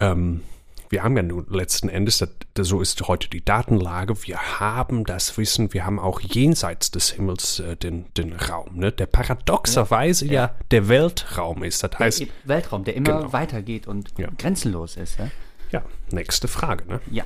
ähm, 0.00 0.42
wir 0.90 1.02
haben 1.02 1.16
ja 1.16 1.22
nun 1.22 1.46
letzten 1.50 1.88
Endes, 1.88 2.18
das, 2.18 2.30
das, 2.54 2.68
so 2.68 2.80
ist 2.80 3.06
heute 3.08 3.28
die 3.28 3.44
Datenlage, 3.44 4.26
wir 4.26 4.38
haben 4.58 5.04
das 5.04 5.36
Wissen, 5.36 5.72
wir 5.74 5.84
haben 5.84 5.98
auch 5.98 6.20
jenseits 6.20 6.90
des 6.90 7.10
Himmels 7.10 7.60
äh, 7.60 7.76
den, 7.76 8.06
den 8.16 8.32
Raum, 8.32 8.76
ne? 8.76 8.90
der 8.90 9.06
paradoxerweise 9.06 10.26
ja. 10.26 10.54
der 10.70 10.88
Weltraum 10.88 11.62
ist. 11.62 11.82
Das 11.82 11.98
heißt, 11.98 12.20
Der 12.20 12.28
Weltraum, 12.44 12.84
der 12.84 12.96
immer 12.96 13.18
Genau. 13.18 13.32
weitergeht 13.32 13.86
und 13.86 14.12
Ja. 14.18 14.28
grenzenlos 14.38 14.96
ist. 14.96 15.18
Ja. 15.18 15.28
ja, 15.72 15.82
nächste 16.10 16.48
Frage. 16.48 16.86
Ne? 16.88 17.00
Ja. 17.10 17.24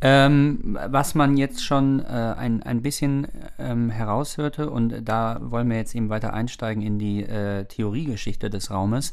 Ähm, 0.00 0.78
was 0.88 1.14
man 1.14 1.36
jetzt 1.36 1.64
schon 1.64 2.00
äh, 2.00 2.04
ein, 2.36 2.62
ein 2.62 2.82
bisschen 2.82 3.28
ähm, 3.58 3.90
heraushörte, 3.90 4.68
und 4.68 5.02
da 5.04 5.38
wollen 5.42 5.70
wir 5.70 5.76
jetzt 5.76 5.94
eben 5.94 6.08
weiter 6.08 6.32
einsteigen 6.34 6.82
in 6.82 6.98
die 6.98 7.22
äh, 7.22 7.64
Theoriegeschichte 7.64 8.50
des 8.50 8.70
Raumes, 8.70 9.12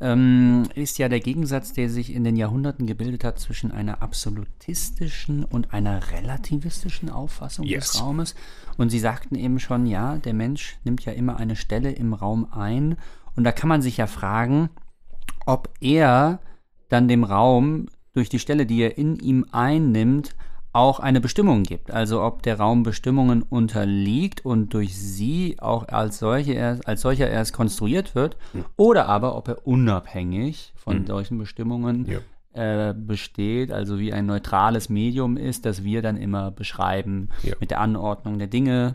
ähm, 0.00 0.64
ist 0.74 0.98
ja 0.98 1.08
der 1.08 1.20
Gegensatz, 1.20 1.72
der 1.72 1.90
sich 1.90 2.12
in 2.14 2.24
den 2.24 2.36
Jahrhunderten 2.36 2.86
gebildet 2.86 3.24
hat 3.24 3.38
zwischen 3.38 3.70
einer 3.70 4.02
absolutistischen 4.02 5.44
und 5.44 5.72
einer 5.74 6.10
relativistischen 6.12 7.10
Auffassung 7.10 7.66
Yes. 7.66 7.92
des 7.92 8.02
Raumes. 8.02 8.34
Und 8.78 8.90
Sie 8.90 8.98
sagten 8.98 9.34
eben 9.34 9.60
schon, 9.60 9.86
ja, 9.86 10.16
der 10.16 10.34
Mensch 10.34 10.78
nimmt 10.84 11.04
ja 11.04 11.12
immer 11.12 11.36
eine 11.36 11.56
Stelle 11.56 11.92
im 11.92 12.14
Raum 12.14 12.46
ein. 12.50 12.96
Und 13.36 13.44
da 13.44 13.52
kann 13.52 13.68
man 13.68 13.82
sich 13.82 13.98
ja 13.98 14.06
fragen, 14.06 14.70
ob 15.46 15.68
er 15.80 16.40
dann 16.88 17.06
dem 17.08 17.24
Raum 17.24 17.86
durch 18.12 18.28
die 18.28 18.38
Stelle, 18.38 18.66
die 18.66 18.80
er 18.80 18.98
in 18.98 19.16
ihm 19.16 19.46
einnimmt, 19.52 20.34
auch 20.72 21.00
eine 21.00 21.20
Bestimmung 21.20 21.64
gibt. 21.64 21.90
Also 21.90 22.22
ob 22.22 22.42
der 22.42 22.58
Raum 22.58 22.82
Bestimmungen 22.84 23.42
unterliegt 23.42 24.44
und 24.44 24.72
durch 24.74 24.96
sie 24.96 25.56
auch 25.60 25.88
als, 25.88 26.18
solche 26.18 26.52
erst, 26.52 26.86
als 26.86 27.00
solcher 27.00 27.28
erst 27.28 27.52
konstruiert 27.52 28.14
wird, 28.14 28.36
oder 28.76 29.06
aber 29.08 29.36
ob 29.36 29.48
er 29.48 29.66
unabhängig 29.66 30.72
von 30.76 31.06
solchen 31.06 31.38
Bestimmungen 31.38 32.06
Ja. 32.08 32.18
äh, 32.88 32.94
besteht, 32.94 33.72
also 33.72 33.98
wie 33.98 34.12
ein 34.12 34.26
neutrales 34.26 34.88
Medium 34.88 35.36
ist, 35.36 35.66
das 35.66 35.82
wir 35.84 36.02
dann 36.02 36.16
immer 36.16 36.50
beschreiben 36.50 37.28
Ja. 37.42 37.54
mit 37.60 37.70
der 37.70 37.80
Anordnung 37.80 38.38
der 38.38 38.48
Dinge, 38.48 38.94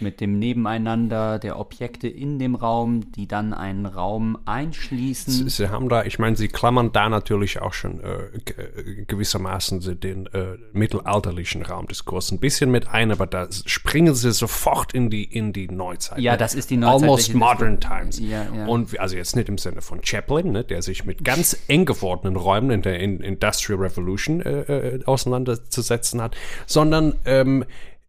mit 0.00 0.20
dem 0.20 0.38
Nebeneinander 0.38 1.38
der 1.38 1.58
Objekte 1.58 2.08
in 2.08 2.38
dem 2.38 2.54
Raum, 2.54 3.12
die 3.12 3.26
dann 3.26 3.52
einen 3.52 3.86
Raum 3.86 4.38
einschließen. 4.44 5.48
Sie 5.48 5.68
haben 5.68 5.88
da, 5.88 6.04
ich 6.04 6.18
meine, 6.18 6.36
Sie 6.36 6.48
klammern 6.48 6.92
da 6.92 7.08
natürlich 7.08 7.60
auch 7.60 7.72
schon 7.72 8.00
äh, 8.00 8.24
äh, 8.34 9.04
gewissermaßen 9.06 10.00
den 10.00 10.26
äh, 10.26 10.56
mittelalterlichen 10.72 11.62
Raumdiskurs 11.62 12.32
ein 12.32 12.38
bisschen 12.38 12.70
mit 12.70 12.88
ein, 12.88 13.10
aber 13.10 13.26
da 13.26 13.48
springen 13.50 14.14
Sie 14.14 14.32
sofort 14.32 14.92
in 14.92 15.10
die, 15.10 15.24
in 15.24 15.52
die 15.52 15.68
Neuzeit. 15.68 16.18
Ja, 16.18 16.32
ne? 16.32 16.38
das 16.38 16.54
ist 16.54 16.70
die 16.70 16.76
neuzeitliche 16.76 17.32
Almost 17.32 17.34
modern 17.34 17.80
times. 17.80 18.18
Ja, 18.18 18.46
ja. 18.54 18.66
Und 18.66 18.98
also 18.98 19.16
jetzt 19.16 19.36
nicht 19.36 19.48
im 19.48 19.58
Sinne 19.58 19.80
von 19.80 20.04
Chaplin, 20.04 20.52
ne, 20.52 20.64
der 20.64 20.82
sich 20.82 21.04
mit 21.04 21.24
ganz 21.24 21.56
eng 21.68 21.84
gewordenen 21.84 22.36
Räumen 22.36 22.70
in 22.70 22.82
der 22.82 23.00
in 23.00 23.20
Industrial 23.20 23.80
Revolution 23.80 24.40
äh, 24.40 24.60
äh, 24.60 25.04
auseinanderzusetzen 25.04 26.20
hat, 26.20 26.36
sondern 26.66 27.14
ähm, 27.24 27.64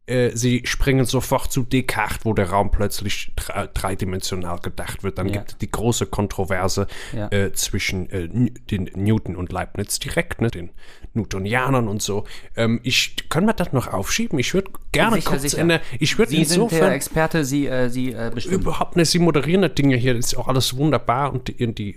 äh, 0.07 0.31
sie 0.35 0.61
springen 0.65 1.05
sofort 1.05 1.51
zu 1.51 1.63
Descartes, 1.63 2.19
wo 2.25 2.33
der 2.33 2.49
Raum 2.49 2.71
plötzlich 2.71 3.31
dre- 3.37 3.67
dreidimensional 3.73 4.59
gedacht 4.59 5.03
wird. 5.03 5.17
Dann 5.17 5.27
Ja. 5.29 5.33
gibt 5.37 5.51
es 5.51 5.57
die 5.57 5.71
große 5.71 6.05
Kontroverse 6.07 6.87
Ja. 7.15 7.27
äh, 7.31 7.51
zwischen 7.53 8.09
äh, 8.11 8.27
den 8.29 8.89
Newton 8.95 9.35
und 9.35 9.51
Leibniz 9.51 9.99
direkt, 9.99 10.41
ne, 10.41 10.51
den 10.51 10.69
Newtonianern 11.13 11.87
und 11.87 12.01
so. 12.01 12.25
Ähm, 12.55 12.79
ich 12.83 13.15
können 13.29 13.47
wir 13.47 13.53
das 13.53 13.71
noch 13.73 13.87
aufschieben? 13.87 14.37
Ich 14.37 14.53
würde 14.53 14.71
gerne 14.91 15.15
Sicher, 15.15 15.29
kurz 15.29 15.41
sicher. 15.43 15.57
in 15.59 15.69
der, 15.69 15.81
ich 15.99 16.17
würde 16.17 16.31
Sie 16.31 16.43
sind 16.43 16.57
der 16.57 16.63
insofern 16.65 16.91
Experte, 16.91 17.45
Sie, 17.45 17.67
äh, 17.67 17.89
Sie 17.89 18.11
äh, 18.11 18.31
bestimmen. 18.33 18.61
überhaupt 18.61 18.95
nicht, 18.97 19.09
Sie 19.09 19.19
moderieren 19.19 19.61
das 19.61 19.73
Ding 19.75 19.89
ja 19.89 19.97
hier, 19.97 20.13
das 20.13 20.27
ist 20.27 20.35
auch 20.35 20.47
alles 20.47 20.75
wunderbar 20.75 21.31
und 21.33 21.47
die, 21.47 21.73
die 21.73 21.95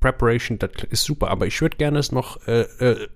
Preparation, 0.00 0.58
das 0.58 0.70
ist 0.90 1.04
super, 1.04 1.28
aber 1.28 1.46
ich 1.46 1.60
würde 1.60 1.76
gerne 1.76 1.98
es 1.98 2.12
noch, 2.12 2.46
äh, 2.46 2.62
äh, 2.62 3.08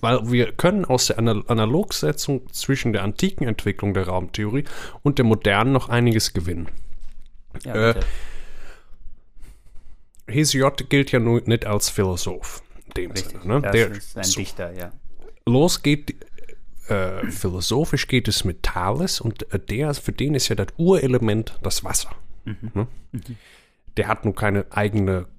weil 0.00 0.30
wir 0.30 0.52
können 0.52 0.84
aus 0.84 1.06
der 1.06 1.18
Anal 1.18 1.42
Analogsetzung 1.48 2.52
zwischen 2.52 2.92
der 2.92 3.02
antiken 3.02 3.46
Entwicklung 3.46 3.94
der 3.94 4.06
Raumtheorie 4.06 4.64
und 5.02 5.18
der 5.18 5.24
modernen 5.24 5.72
noch 5.72 5.88
einiges 5.88 6.32
gewinnen. 6.32 6.68
Ja, 7.64 7.74
äh, 7.74 7.94
bitte. 7.94 8.06
Hesiod 10.28 10.90
gilt 10.90 11.10
ja 11.10 11.18
nun 11.18 11.42
nicht 11.46 11.66
als 11.66 11.88
Philosoph. 11.88 12.62
In 12.86 12.92
dem 12.94 13.10
Richtig. 13.12 13.40
Sinne, 13.42 13.54
ne? 13.54 13.62
Das 13.62 13.72
Der, 13.72 13.90
ist 13.90 14.16
ein 14.16 14.24
so, 14.24 14.40
Dichter, 14.40 14.72
ja. 14.72 14.92
los 15.46 15.82
geht, 15.82 16.14
äh, 16.88 17.26
philosophisch 17.30 18.06
geht 18.06 18.28
es 18.28 18.44
mit 18.44 18.62
Thales 18.62 19.20
und 19.20 19.52
äh, 19.52 19.58
der, 19.58 19.94
für 19.94 20.12
den 20.12 20.34
ist 20.34 20.48
ja 20.48 20.54
das 20.54 20.68
Urelement 20.76 21.58
das 21.62 21.82
Wasser. 21.84 22.10
Ne? 22.44 22.86
Der 23.96 24.08
hat 24.08 24.24
nun 24.24 24.34
keine 24.34 24.64
eigene 24.70 25.12
äh, 25.12 25.37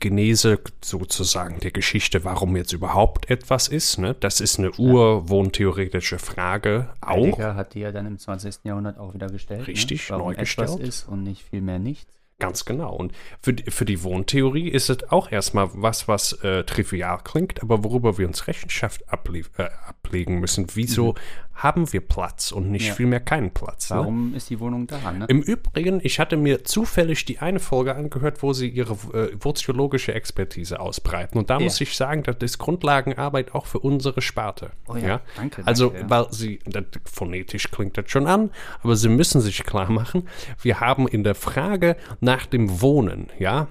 Genese 0.00 0.60
sozusagen 0.82 1.60
der 1.60 1.70
Geschichte, 1.70 2.24
warum 2.24 2.56
jetzt 2.56 2.72
überhaupt 2.72 3.30
etwas 3.30 3.68
ist. 3.68 3.98
Ne? 3.98 4.14
Das 4.20 4.40
ist 4.40 4.58
eine 4.58 4.70
urwohntheoretische 4.72 6.18
Frage 6.18 6.88
auch. 7.00 7.16
Heidegger 7.16 7.54
hat 7.54 7.74
die 7.74 7.80
ja 7.80 7.92
dann 7.92 8.06
im 8.06 8.18
20. 8.18 8.64
Jahrhundert 8.64 8.98
auch 8.98 9.14
wieder 9.14 9.28
gestellt. 9.28 9.66
Richtig, 9.66 10.08
ne? 10.08 10.16
Warum 10.16 10.26
neu 10.28 10.32
etwas 10.34 10.72
gestellt. 10.72 10.88
ist 10.88 11.08
und 11.08 11.22
nicht 11.22 11.42
vielmehr 11.48 11.78
nichts. 11.78 12.12
Ganz 12.40 12.64
genau. 12.64 12.94
Und 12.94 13.12
für, 13.42 13.52
die- 13.52 13.68
für 13.68 13.84
die 13.84 14.04
Wohntheorie 14.04 14.68
ist 14.68 14.90
es 14.90 15.10
auch 15.10 15.32
erstmal 15.32 15.70
was, 15.72 16.06
was 16.06 16.34
äh, 16.44 16.62
trivial 16.62 17.18
klingt, 17.24 17.60
aber 17.62 17.82
worüber 17.82 18.16
wir 18.16 18.28
uns 18.28 18.46
Rechenschaft 18.46 19.02
äh, 19.02 19.62
ablegen 19.88 20.38
müssen. 20.38 20.66
Wieso 20.74 21.16
haben 21.58 21.92
wir 21.92 22.00
Platz 22.00 22.52
und 22.52 22.70
nicht. 22.70 22.86
Ja. 22.88 22.94
vielmehr 22.94 23.20
keinen 23.20 23.50
Platz? 23.50 23.90
Ne? 23.90 23.96
Warum 23.96 24.34
ist 24.34 24.48
die 24.48 24.60
Wohnung 24.60 24.86
da? 24.86 25.10
Ne? 25.12 25.26
Im 25.28 25.42
Übrigen, 25.42 26.00
ich 26.02 26.20
hatte 26.20 26.36
mir 26.36 26.64
zufällig 26.64 27.24
die 27.24 27.40
eine 27.40 27.58
Folge 27.60 27.94
angehört, 27.96 28.42
wo 28.42 28.52
sie 28.52 28.68
ihre 28.68 28.92
äh, 29.12 29.36
soziologische 29.42 30.14
Expertise 30.14 30.78
ausbreiten. 30.78 31.36
Und 31.38 31.50
da 31.50 31.58
Ja. 31.58 31.64
muss 31.64 31.80
ich 31.80 31.96
sagen, 31.96 32.22
das 32.22 32.36
ist 32.40 32.58
Grundlagenarbeit 32.58 33.54
auch 33.54 33.66
für 33.66 33.80
unsere 33.80 34.22
Sparte. 34.22 34.70
Oh 34.86 34.96
ja, 34.96 35.20
danke, 35.36 35.62
Also, 35.66 35.88
danke, 35.90 36.02
ja. 36.02 36.10
weil 36.10 36.26
sie, 36.32 36.60
das, 36.64 36.84
phonetisch 37.12 37.70
klingt 37.70 37.98
das 37.98 38.10
schon 38.10 38.26
an, 38.26 38.50
aber 38.82 38.96
sie 38.96 39.08
müssen 39.08 39.40
sich 39.40 39.64
klar 39.64 39.90
machen, 39.90 40.28
wir 40.62 40.80
haben 40.80 41.08
in 41.08 41.24
der 41.24 41.34
Frage 41.34 41.96
nach 42.20 42.46
dem 42.46 42.80
Wohnen, 42.80 43.28
ja, 43.38 43.68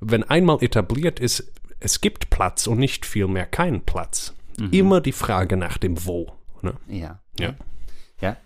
wenn 0.00 0.24
einmal 0.24 0.58
etabliert 0.62 1.20
ist, 1.20 1.52
es 1.80 2.02
gibt 2.02 2.28
Platz 2.28 2.66
und 2.66 2.78
nicht 2.78 3.06
vielmehr 3.06 3.46
keinen 3.46 3.80
Platz, 3.80 4.34
Mhm. 4.58 4.68
immer 4.72 5.00
die 5.00 5.12
Frage 5.12 5.56
nach 5.56 5.78
dem 5.78 6.04
Wo. 6.04 6.32
Ne? 6.62 6.74
Ja. 6.88 7.20
Ja. 7.40 7.54
Ja, 8.20 8.36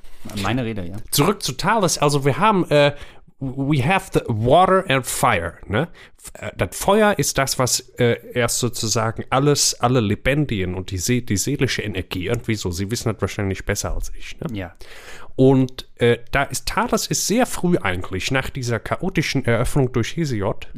meine 0.42 0.64
Rede, 0.64 0.86
ja. 0.86 0.96
Zurück 1.10 1.42
zu 1.42 1.52
Thales. 1.52 1.98
Also 1.98 2.24
wir 2.24 2.38
haben, 2.38 2.68
äh, 2.70 2.94
we 3.40 3.84
have 3.84 4.10
the 4.14 4.20
water 4.26 4.84
and 4.88 5.04
fire. 5.06 5.58
Ne? 5.66 5.88
Äh, 6.34 6.50
Das 6.56 6.76
Feuer 6.76 7.18
ist 7.18 7.36
das, 7.36 7.58
was 7.58 7.80
äh, 7.98 8.16
erst 8.32 8.58
sozusagen 8.58 9.24
alles, 9.30 9.78
alle 9.80 10.00
Lebendigen 10.00 10.74
und 10.74 10.90
die, 10.90 10.98
See, 10.98 11.20
die 11.20 11.36
seelische 11.36 11.82
Energie, 11.82 12.30
und 12.30 12.48
wieso, 12.48 12.70
Sie 12.70 12.90
wissen 12.90 13.12
das 13.12 13.20
wahrscheinlich 13.20 13.64
besser 13.66 13.94
als 13.94 14.12
ich. 14.18 14.38
Ne? 14.40 14.46
Ja. 14.56 14.74
Und 15.36 15.88
äh, 15.96 16.18
da 16.30 16.44
ist 16.44 16.66
Thales 16.66 17.08
ist 17.08 17.26
sehr 17.26 17.44
früh 17.44 17.76
eigentlich 17.76 18.30
nach 18.30 18.50
dieser 18.50 18.78
chaotischen 18.78 19.44
Eröffnung 19.44 19.92
durch 19.92 20.16
Hesiod 20.16 20.68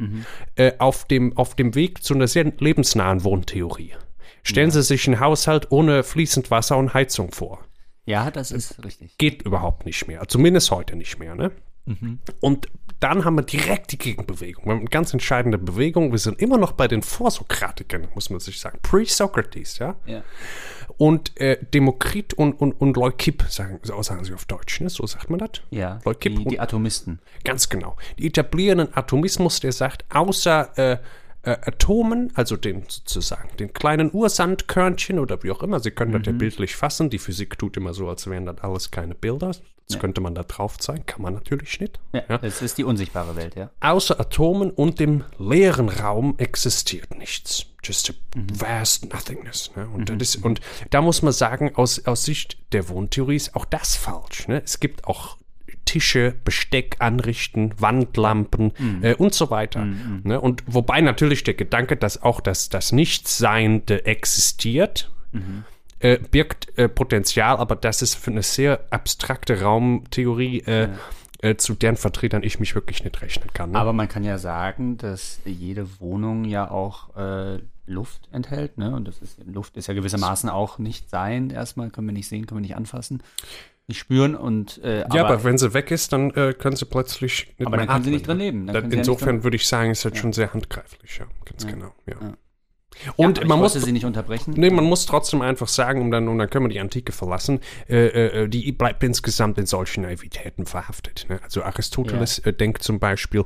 äh, 0.55 0.73
auf, 0.79 1.05
dem, 1.05 1.37
auf 1.37 1.55
dem 1.55 1.75
Weg 1.75 2.03
zu 2.03 2.15
einer 2.15 2.27
sehr 2.27 2.51
lebensnahen 2.57 3.23
Wohntheorie. 3.23 3.93
Stellen 4.41 4.71
Sie 4.71 4.81
sich 4.81 5.07
einen 5.07 5.19
Haushalt 5.19 5.71
ohne 5.71 6.03
fließend 6.03 6.49
Wasser 6.49 6.77
und 6.77 6.93
Heizung 6.95 7.31
vor 7.31 7.66
Ja, 8.07 8.31
das 8.31 8.51
ist 8.51 8.83
richtig. 8.83 9.17
geht 9.19 9.43
überhaupt 9.43 9.85
nicht 9.85 10.07
mehr. 10.07 10.27
Zumindest 10.27 10.71
heute 10.71 10.95
nicht 10.95 11.19
mehr. 11.19 11.35
Ne? 11.35 11.51
Mhm. 11.85 12.19
Und 12.39 12.67
dann 12.99 13.25
haben 13.25 13.35
wir 13.35 13.43
direkt 13.43 13.91
die 13.91 13.97
Gegenbewegung. 13.99 14.65
Wir 14.65 14.71
haben 14.71 14.79
eine 14.79 14.89
ganz 14.89 15.13
entscheidende 15.13 15.59
Bewegung. 15.59 16.11
Wir 16.11 16.17
sind 16.17 16.41
immer 16.41 16.57
noch 16.57 16.71
bei 16.71 16.87
den 16.87 17.03
Vorsokratikern, 17.03 18.07
muss 18.15 18.31
man 18.31 18.39
sich 18.39 18.59
sagen. 18.59 18.79
Pre-Socrates, 18.81 19.77
ja. 19.77 19.95
Ja. 20.07 20.23
Und 20.97 21.39
äh, 21.39 21.57
Demokrit 21.73 22.33
und, 22.33 22.53
und, 22.53 22.71
und 22.73 22.97
Leukipp, 22.97 23.43
sagen, 23.49 23.79
so 23.83 24.01
sagen 24.01 24.23
sie 24.23 24.33
auf 24.33 24.45
Deutsch, 24.45 24.81
ne? 24.81 24.89
so 24.89 25.05
sagt 25.05 25.29
man 25.29 25.37
das. 25.39 25.61
Ja, 25.69 25.99
Leukipp 26.05 26.33
die, 26.35 26.43
und- 26.43 26.51
die 26.51 26.59
Atomisten. 26.59 27.19
Ganz 27.43 27.69
genau. 27.69 27.97
Die 28.17 28.25
etablieren 28.27 28.79
einen 28.79 28.93
Atomismus, 28.95 29.59
der 29.59 29.73
sagt, 29.73 30.05
außer 30.09 30.77
äh, 30.77 30.97
äh, 31.47 31.57
Atomen, 31.61 32.31
also 32.35 32.57
den 32.57 32.83
sozusagen, 32.89 33.55
den 33.57 33.71
kleinen 33.71 34.09
Ursandkörnchen 34.13 35.17
oder 35.17 35.41
wie 35.43 35.51
auch 35.51 35.63
immer, 35.63 35.79
Sie 35.79 35.91
können 35.91 36.11
das 36.11 36.25
ja 36.25 36.33
bildlich 36.33 36.75
fassen. 36.75 37.09
Die 37.09 37.19
Physik 37.19 37.57
tut 37.57 37.77
immer 37.77 37.93
so, 37.93 38.09
als 38.09 38.27
wären 38.27 38.45
das 38.45 38.57
alles 38.59 38.91
keine 38.91 39.15
Bilder. 39.15 39.51
Das 39.87 39.99
könnte 39.99 40.19
man 40.19 40.35
da 40.35 40.43
drauf 40.43 40.77
zeigen, 40.77 41.05
kann 41.05 41.21
man 41.21 41.33
natürlich 41.33 41.79
nicht. 41.79 41.97
Ja, 42.11 42.23
Ja. 42.27 42.37
Das 42.39 42.61
ist 42.61 42.77
die 42.77 42.83
unsichtbare 42.83 43.37
Welt, 43.37 43.55
ja. 43.55 43.69
Außer 43.79 44.19
Atomen 44.19 44.69
und 44.71 44.99
dem 44.99 45.23
leeren 45.39 45.87
Raum 45.87 46.35
existiert 46.37 47.17
nichts. 47.17 47.67
Just 47.81 48.09
a 48.09 48.13
vast 48.53 49.13
nothingness. 49.13 49.71
Ne? 49.77 49.87
Und, 49.87 50.09
das 50.09 50.35
ist, 50.35 50.43
und 50.43 50.59
da 50.89 51.01
muss 51.01 51.21
man 51.21 51.31
sagen, 51.31 51.73
aus, 51.75 52.05
aus 52.05 52.25
Sicht 52.25 52.57
der 52.73 52.89
Wohntheorie 52.89 53.37
ist 53.37 53.55
auch 53.55 53.63
das 53.63 53.95
falsch. 53.95 54.49
Ne? 54.49 54.61
Es 54.61 54.81
gibt 54.81 55.05
auch 55.05 55.37
Tische, 55.87 56.35
Besteck 56.43 56.97
anrichten, 56.99 57.73
Wandlampen 57.79 58.71
äh, 59.01 59.15
und 59.15 59.33
so 59.33 59.49
weiter. 59.49 59.85
Ne? 60.23 60.39
Und 60.39 60.63
wobei 60.67 61.01
natürlich 61.01 61.43
der 61.43 61.55
Gedanke, 61.55 61.97
dass 61.97 62.21
auch 62.21 62.41
das, 62.41 62.69
das 62.69 62.91
Nichtseiende 62.91 64.05
existiert, 64.05 65.09
äh, 65.99 66.19
birgt 66.19 66.77
äh, 66.77 66.87
Potenzial, 66.87 67.57
aber 67.57 67.75
das 67.75 68.01
ist 68.01 68.15
für 68.15 68.31
eine 68.31 68.43
sehr 68.43 68.81
abstrakte 68.91 69.61
Raumtheorie, 69.61 70.59
äh, 70.61 70.89
äh, 71.41 71.55
zu 71.55 71.75
deren 71.75 71.97
Vertretern 71.97 72.43
ich 72.43 72.59
mich 72.59 72.75
wirklich 72.75 73.03
nicht 73.03 73.21
rechnen 73.21 73.51
kann. 73.53 73.71
Ne? 73.71 73.79
Aber 73.79 73.93
man 73.93 74.07
kann 74.07 74.23
ja 74.23 74.37
sagen, 74.37 74.97
dass 74.97 75.39
jede 75.45 75.99
Wohnung 75.99 76.45
ja 76.45 76.69
auch 76.69 77.15
äh, 77.15 77.59
Luft 77.85 78.27
enthält, 78.31 78.77
ne? 78.77 78.93
Und 78.93 79.07
das 79.07 79.19
ist 79.19 79.39
Luft 79.45 79.77
ist 79.77 79.87
ja 79.87 79.93
gewissermaßen 79.93 80.49
auch 80.49 80.77
nicht 80.77 81.09
sein. 81.09 81.49
Erstmal 81.49 81.89
können 81.89 82.07
wir 82.07 82.13
nicht 82.13 82.27
sehen, 82.27 82.45
können 82.45 82.59
wir 82.59 82.67
nicht 82.67 82.75
anfassen, 82.75 83.23
nicht 83.87 83.99
spüren 83.99 84.35
und 84.35 84.83
äh, 84.83 85.05
ja, 85.13 85.25
aber, 85.25 85.43
wenn 85.43 85.57
sie 85.57 85.73
weg 85.73 85.91
ist, 85.91 86.11
dann 86.11 86.31
äh, 86.31 86.53
können 86.53 86.75
sie 86.75 86.85
plötzlich 86.85 87.53
nicht 87.57 87.67
Aber 87.67 87.77
mehr 87.77 87.85
dann 87.85 88.03
sie 88.03 88.09
atmen, 88.09 88.13
nicht 88.13 88.27
drin 88.27 88.37
ne? 88.37 88.43
leben. 88.43 88.67
Dann 88.67 88.75
sie 88.75 88.81
ja 88.81 88.87
nicht 88.87 88.97
insofern 88.97 89.37
drin- 89.37 89.43
würde 89.43 89.55
ich 89.55 89.67
sagen, 89.67 89.91
ist 89.91 90.03
das 90.03 90.17
schon 90.17 90.33
sehr 90.33 90.53
handgreiflich, 90.53 91.17
ja, 91.19 91.25
ganz 91.45 91.65
genau. 91.65 91.93
Ja. 92.05 92.15
Ja. 92.21 92.33
Und 93.15 93.37
ja, 93.37 93.43
ich 93.43 93.49
man 93.49 93.59
muss 93.59 93.73
sie 93.73 93.91
nicht 93.91 94.05
unterbrechen. 94.05 94.55
Nee, 94.57 94.71
man 94.71 94.83
muss 94.83 95.05
trotzdem 95.05 95.41
einfach 95.41 95.67
sagen, 95.67 96.01
und 96.01 96.11
dann, 96.11 96.27
und 96.27 96.37
dann 96.39 96.49
können 96.49 96.65
wir 96.65 96.69
die 96.69 96.79
Antike 96.79 97.11
verlassen, 97.11 97.59
äh, 97.87 98.07
äh, 98.07 98.47
die 98.49 98.71
bleibt 98.71 99.03
insgesamt 99.03 99.57
in 99.59 99.67
solchen 99.67 100.01
Naivitäten 100.01 100.65
verhaftet. 100.65 101.27
Ne? 101.29 101.39
Also 101.43 101.61
Aristoteles 101.63 102.39
äh, 102.39 102.53
denkt 102.53 102.81
zum 102.83 102.99
Beispiel, 102.99 103.45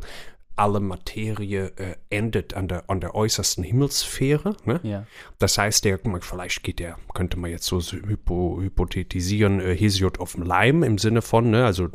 alle 0.55 0.79
Materie 0.79 1.72
äh, 1.77 1.96
endet 2.10 2.53
an 2.53 2.67
der, 2.67 2.89
an 2.89 3.00
der 3.01 3.15
äußersten 3.15 3.63
Himmelssphäre. 3.63 4.55
Ne? 4.65 4.79
Ja. 4.84 5.05
Das 5.39 5.58
heißt, 5.58 5.86
der, 5.86 6.00
vielleicht 6.22 6.63
geht 6.63 6.79
der, 6.79 6.98
könnte 7.13 7.38
man 7.39 7.50
jetzt 7.51 7.65
so 7.65 7.79
hypo, 7.81 8.60
hypothetisieren, 8.62 9.60
äh, 9.60 9.75
Hesiod 9.75 10.20
auf 10.20 10.34
dem 10.34 10.43
Leim 10.43 10.84
im 10.84 10.98
Sinne 10.98 11.22
von, 11.22 11.50
ne? 11.50 11.65
also 11.65 11.89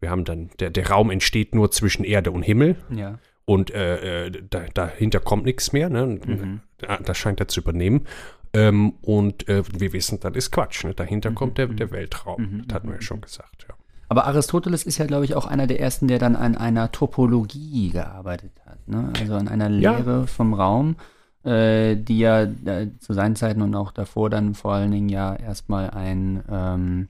wir 0.00 0.10
haben 0.10 0.24
dann, 0.24 0.50
der, 0.60 0.70
der 0.70 0.88
Raum 0.90 1.10
entsteht 1.10 1.54
nur 1.54 1.70
zwischen 1.70 2.04
Erde 2.04 2.30
und 2.30 2.42
Himmel 2.42 2.76
Ja. 2.94 3.18
und 3.44 3.70
äh, 3.72 4.26
äh, 4.26 4.30
da, 4.50 4.64
dahinter 4.72 5.20
kommt 5.20 5.44
nichts 5.44 5.72
mehr. 5.72 5.88
Ne? 5.88 6.06
Mhm. 6.24 6.60
äh, 6.82 6.98
Das 7.02 7.16
scheint 7.18 7.40
er 7.40 7.48
zu 7.48 7.60
übernehmen. 7.60 8.06
Ähm, 8.52 8.94
und 9.02 9.48
äh, 9.48 9.62
wir 9.78 9.92
wissen, 9.92 10.20
das 10.20 10.34
ist 10.36 10.50
Quatsch. 10.50 10.84
Ne? 10.84 10.94
Dahinter 10.94 11.32
kommt 11.32 11.58
der, 11.58 11.66
der 11.66 11.90
Weltraum. 11.90 12.62
Das 12.66 12.74
hatten 12.74 12.88
wir 12.88 12.94
ja 12.96 13.02
schon 13.02 13.20
gesagt. 13.20 13.66
Ja. 13.68 13.74
Aber 14.08 14.26
Aristoteles 14.26 14.84
ist 14.84 14.98
ja, 14.98 15.06
glaube 15.06 15.24
ich, 15.24 15.34
auch 15.34 15.46
einer 15.46 15.66
der 15.66 15.80
ersten, 15.80 16.06
der 16.08 16.18
dann 16.18 16.36
an 16.36 16.56
einer 16.56 16.92
Topologie 16.92 17.90
gearbeitet 17.90 18.52
hat. 18.64 18.86
Ne? 18.86 19.12
Also 19.20 19.34
an 19.34 19.48
einer 19.48 19.68
Ja. 19.70 19.96
Lehre 19.96 20.26
vom 20.26 20.54
Raum, 20.54 20.96
äh, 21.44 21.96
die 21.96 22.18
ja 22.20 22.42
äh, 22.42 22.90
zu 22.98 23.12
seinen 23.12 23.36
Zeiten 23.36 23.62
und 23.62 23.74
auch 23.74 23.92
davor 23.92 24.30
dann 24.30 24.54
vor 24.54 24.74
allen 24.74 24.90
Dingen 24.92 25.08
ja 25.08 25.34
erstmal 25.34 25.90
ein, 25.90 26.42
ähm, 26.50 27.08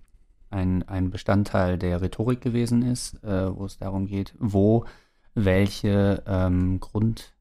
ein, 0.51 0.85
ein 0.88 1.11
Bestandteil 1.11 1.77
der 1.79 2.01
Rhetorik 2.01 2.40
gewesen 2.40 2.83
ist, 2.83 3.23
äh, 3.25 3.55
wo 3.55 3.66
es 3.66 3.77
darum 3.77 4.07
geht, 4.07 4.35
wo 4.38 4.85
welche 5.35 6.23
ähm, 6.27 6.81
Grund- 6.81 7.33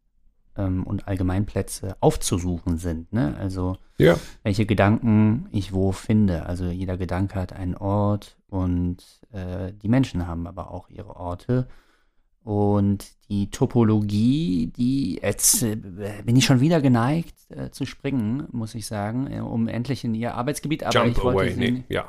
und 0.64 1.08
Allgemeinplätze 1.08 1.98
aufzusuchen 2.00 2.78
sind. 2.78 3.12
Ne? 3.12 3.36
Also 3.40 3.78
ja. 3.98 4.18
welche 4.44 4.66
Gedanken 4.66 5.48
ich 5.52 5.74
wo 5.74 5.92
finde. 5.92 6.46
Also 6.46 6.66
jeder 6.66 6.98
Gedanke 6.98 7.36
hat 7.36 7.54
einen 7.54 7.76
Ort 7.76 8.38
und 8.48 8.98
äh, 9.32 9.74
die 9.74 9.90
Menschen 9.90 10.28
haben 10.28 10.48
aber 10.48 10.72
auch 10.72 10.90
ihre 10.90 11.16
Orte. 11.16 11.68
Und 12.44 13.08
die 13.28 13.50
Topologie, 13.50 14.72
die 14.78 15.16
jetzt 15.16 15.64
äh, 15.64 15.76
bin 16.24 16.36
ich 16.36 16.46
schon 16.46 16.60
wieder 16.60 16.80
geneigt 16.80 17.34
äh, 17.50 17.72
zu 17.72 17.86
springen, 17.88 18.48
muss 18.52 18.76
ich 18.76 18.86
sagen, 18.86 19.28
äh, 19.32 19.40
um 19.40 19.68
endlich 19.68 20.04
in 20.04 20.14
ihr 20.14 20.36
Arbeitsgebiet. 20.36 20.84
Aber 20.84 20.94
Jump 20.94 21.18
ich 21.18 21.24
wollte 21.24 21.40
away. 21.40 21.54
sie, 21.54 21.72
Nee, 21.72 21.84
ja. 21.90 22.08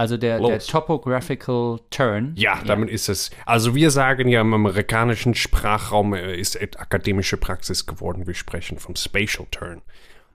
Also 0.00 0.16
der, 0.16 0.40
der. 0.40 0.58
Topographical 0.58 1.78
Turn. 1.90 2.32
ja, 2.36 2.62
damit 2.64 2.88
ist 2.90 3.08
es. 3.08 3.30
Also 3.44 3.74
wir 3.74 3.90
sagen 3.90 4.28
ja 4.28 4.40
im 4.40 4.54
amerikanischen 4.54 5.34
Sprachraum 5.34 6.14
äh, 6.14 6.36
ist 6.36 6.56
et- 6.56 6.80
akademische 6.80 7.36
Praxis 7.36 7.84
geworden. 7.84 8.26
Wir 8.26 8.34
sprechen 8.34 8.78
vom 8.78 8.96
Spatial 8.96 9.46
Turn. 9.50 9.82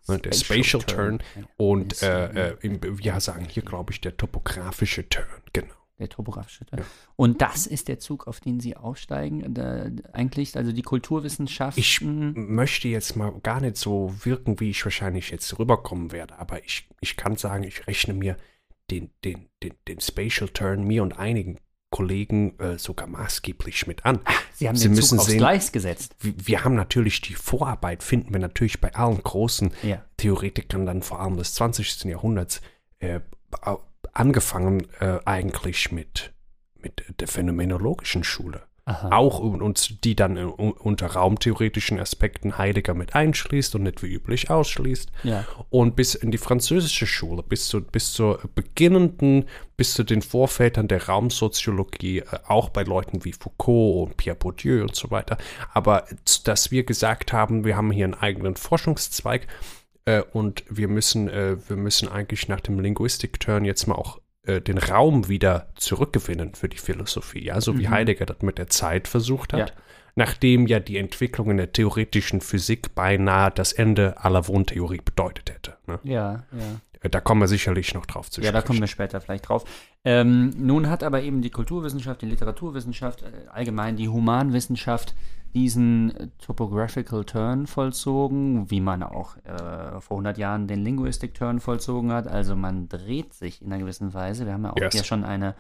Ne, 0.08 0.20
Der 0.20 0.34
Spatial 0.34 0.82
Spatial 0.82 0.84
Turn. 0.84 1.20
Turn. 1.20 1.44
Ja. 1.44 1.50
Und 1.58 2.04
äh, 2.04 2.50
äh, 2.50 2.56
im, 2.62 2.80
wir 3.04 3.20
sagen 3.20 3.46
hier, 3.50 3.64
glaube 3.64 3.92
ich, 3.92 4.02
der 4.02 4.16
topografische 4.16 5.10
Turn. 5.10 5.26
Genau. 5.52 5.74
Der 5.98 6.10
topografische 6.10 6.66
Turn. 6.66 6.84
Und 7.16 7.42
das 7.42 7.66
ist 7.66 7.88
der 7.88 7.98
Zug, 8.00 8.28
auf 8.28 8.42
den 8.42 8.60
Sie 8.60 8.76
aufsteigen, 8.76 9.54
da, 9.56 9.88
eigentlich, 10.14 10.56
also 10.58 10.74
die 10.74 10.82
Kulturwissenschaften. 10.84 11.82
Ich 11.82 12.02
möchte 12.02 12.88
jetzt 12.88 13.16
mal 13.16 13.32
gar 13.42 13.62
nicht 13.62 13.78
so 13.78 14.14
wirken, 14.24 14.60
wie 14.60 14.70
ich 14.70 14.86
wahrscheinlich 14.86 15.32
jetzt 15.32 15.58
rüberkommen 15.58 16.12
werde, 16.12 16.38
aber 16.38 16.64
ich, 16.64 16.88
ich 17.02 17.16
kann 17.18 17.36
sagen, 17.38 17.64
ich 17.64 17.88
rechne 17.88 18.14
mir 18.14 18.36
den, 18.92 19.12
den, 19.24 19.50
den, 19.64 19.74
den 19.88 20.00
Spatial 20.00 20.50
Turn 20.50 20.84
mir 20.86 21.04
und 21.04 21.18
einigen 21.18 21.60
Kollegen 21.92 22.60
äh, 22.60 22.78
sogar 22.78 23.08
maßgeblich 23.08 23.88
mit 23.88 24.06
an. 24.06 24.20
Sie 24.54 24.68
haben 24.68 24.76
Sie 24.76 24.88
den 24.90 24.96
müssen 24.96 25.12
Zug 25.18 25.20
aufs 25.20 25.30
sehen- 25.30 25.38
Gleis 25.38 25.72
gesetzt. 25.72 26.16
Wir, 26.20 26.34
wir 26.38 26.64
haben 26.66 26.76
natürlich 26.76 27.22
die 27.22 27.36
Vorarbeit, 27.36 28.04
finden 28.04 28.34
wir 28.34 28.40
natürlich 28.40 28.82
bei 28.82 28.94
allen 28.96 29.22
großen 29.24 29.72
Ja. 29.84 30.04
Theoretikern 30.18 30.86
dann 30.86 31.04
vor 31.04 31.22
allem 31.22 31.38
des 31.38 31.54
20. 31.54 32.04
Jahrhunderts 32.06 32.62
äh, 33.00 33.22
angefangen 34.14 34.88
äh, 35.00 35.20
eigentlich 35.26 35.92
mit, 35.92 36.34
mit 36.78 37.04
der 37.20 37.28
phänomenologischen 37.28 38.24
Schule. 38.24 38.64
Aha. 38.88 39.10
Auch 39.18 39.40
und, 39.40 40.04
die 40.04 40.16
dann 40.16 40.38
äh, 40.38 40.44
un- 40.44 40.74
unter 40.74 41.08
raumtheoretischen 41.08 42.00
Aspekten 42.00 42.60
Heidegger 42.60 42.94
mit 42.94 43.16
einschließt 43.16 43.74
und 43.74 43.82
nicht 43.82 44.04
wie 44.04 44.14
üblich 44.14 44.52
ausschließt. 44.52 45.12
Ja. 45.24 45.44
Und 45.72 45.96
bis 45.96 46.14
in 46.14 46.30
die 46.30 46.38
französische 46.38 47.08
Schule, 47.08 47.42
bis 47.42 47.68
zu, 47.68 47.82
bis 47.82 48.14
zur 48.14 48.42
beginnenden, 48.54 49.46
bis 49.76 49.96
zu 49.96 50.04
den 50.04 50.22
Vorvätern 50.22 50.88
der 50.88 51.08
Raumsoziologie, 51.08 52.20
äh, 52.20 52.26
auch 52.48 52.70
bei 52.70 52.84
Leuten 52.84 53.26
wie 53.26 53.34
Foucault 53.34 54.08
und 54.10 54.18
Pierre 54.18 54.38
Bourdieu 54.38 54.84
und 54.84 54.96
so 54.96 55.10
weiter. 55.10 55.40
Aber 55.74 56.06
dass 56.44 56.70
wir 56.70 56.84
gesagt 56.84 57.34
haben, 57.34 57.66
wir 57.66 57.76
haben 57.78 57.90
hier 57.90 58.06
einen 58.06 58.14
eigenen 58.14 58.56
Forschungszweig 58.56 59.48
äh, 60.06 60.22
und 60.32 60.64
wir 60.70 60.90
müssen, 60.90 61.28
wir 61.28 61.76
müssen 61.76 62.08
eigentlich 62.08 62.48
nach 62.50 62.62
dem 62.62 62.80
Linguistik-Turn 62.80 63.66
jetzt 63.66 63.88
mal 63.88 63.96
auch 63.96 64.20
äh, 64.48 64.62
den 64.62 64.78
Raum 64.78 65.28
wieder 65.28 65.68
zurückgewinnen 65.76 66.56
für 66.56 66.70
die 66.70 66.78
Philosophie. 66.78 67.44
Ja, 67.44 67.62
so 67.62 67.78
wie 67.78 67.90
Heidegger 67.90 68.26
das 68.26 68.42
mit 68.42 68.58
der 68.58 68.68
Zeit 68.68 69.08
versucht 69.08 69.54
hat. 69.54 69.70
Ja. 69.70 69.76
Nachdem 70.18 70.66
ja 70.68 70.80
die 70.80 70.98
Entwicklung 70.98 71.52
in 71.52 71.58
der 71.58 71.74
theoretischen 71.74 72.40
Physik 72.40 72.96
beinahe 72.96 73.52
das 73.52 73.74
Ende 73.74 74.16
aller 74.24 74.48
Wohntheorie 74.48 75.02
bedeutet 75.04 75.52
hätte. 75.52 75.76
Ne? 75.88 76.00
Ja, 76.04 76.44
ja. 76.54 76.82
Äh, 77.02 77.10
Da 77.10 77.20
kommen 77.20 77.42
wir 77.42 77.48
sicherlich 77.50 77.94
noch 77.94 78.06
drauf 78.06 78.32
zu 78.32 78.40
Ja, 78.42 78.52
da 78.52 78.60
sprechen. 78.60 78.68
kommen 78.68 78.80
wir 78.80 78.88
später 78.88 79.20
vielleicht 79.20 79.50
drauf. 79.50 79.66
Ähm, 80.06 80.54
nun 80.58 80.90
hat 80.90 81.04
aber 81.04 81.22
eben 81.22 81.42
die 81.42 81.50
Kulturwissenschaft, 81.50 82.22
die 82.22 82.28
Literaturwissenschaft, 82.28 83.24
äh, 83.24 83.26
allgemein 83.52 83.98
die 83.98 84.08
Humanwissenschaft 84.08 85.16
diesen 85.56 86.16
äh, 86.16 86.28
Topographical 86.38 87.24
Turn 87.26 87.66
vollzogen, 87.66 88.70
wie 88.70 88.82
man 88.82 89.02
auch 89.02 89.38
äh, 89.46 90.00
vor 90.02 90.18
100 90.18 90.38
Jahren 90.38 90.68
den 90.68 90.84
Linguistic 90.84 91.34
Turn 91.34 91.60
vollzogen 91.60 92.12
hat. 92.12 92.28
Also 92.28 92.56
man 92.56 92.88
dreht 92.90 93.34
sich 93.34 93.62
in 93.62 93.72
einer 93.72 93.82
gewissen 93.82 94.14
Weise. 94.14 94.46
Wir 94.46 94.54
haben 94.54 94.66
ja 94.66 94.72
auch 94.74 94.78
Yes. 94.78 94.94
hier 94.94 95.04
schon 95.04 95.24
eine 95.24 95.56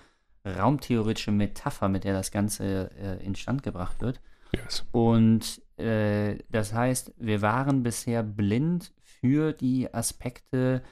raumtheoretische 0.46 1.32
Metapher, 1.32 1.90
mit 1.90 2.04
der 2.04 2.14
das 2.14 2.30
Ganze 2.32 2.92
äh, 3.02 3.26
instand 3.26 3.64
gebracht 3.64 4.02
wird. 4.02 4.20
Yes. 4.52 4.86
Und 4.92 5.62
äh, 5.78 6.38
das 6.52 6.74
heißt, 6.74 7.14
wir 7.18 7.42
waren 7.42 7.82
bisher 7.84 8.22
blind 8.22 8.94
für 9.02 9.54
die 9.54 9.92
Aspekte 9.94 10.84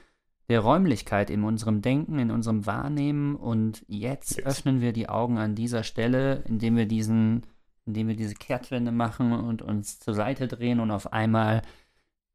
der 0.48 0.60
Räumlichkeit 0.60 1.30
in 1.30 1.44
unserem 1.44 1.80
Denken, 1.80 2.18
in 2.18 2.30
unserem 2.30 2.66
Wahrnehmen 2.66 3.36
und 3.36 3.84
jetzt 3.86 4.38
Yes. 4.38 4.46
öffnen 4.46 4.80
wir 4.80 4.92
die 4.92 5.08
Augen 5.08 5.38
an 5.38 5.54
dieser 5.54 5.84
Stelle, 5.84 6.42
indem 6.48 6.76
wir 6.76 6.86
diesen, 6.86 7.46
indem 7.86 8.08
wir 8.08 8.16
diese 8.16 8.34
Kehrtwende 8.34 8.92
machen 8.92 9.32
und 9.32 9.62
uns 9.62 9.98
zur 10.00 10.14
Seite 10.14 10.48
drehen 10.48 10.80
und 10.80 10.90
auf 10.90 11.12
einmal 11.12 11.62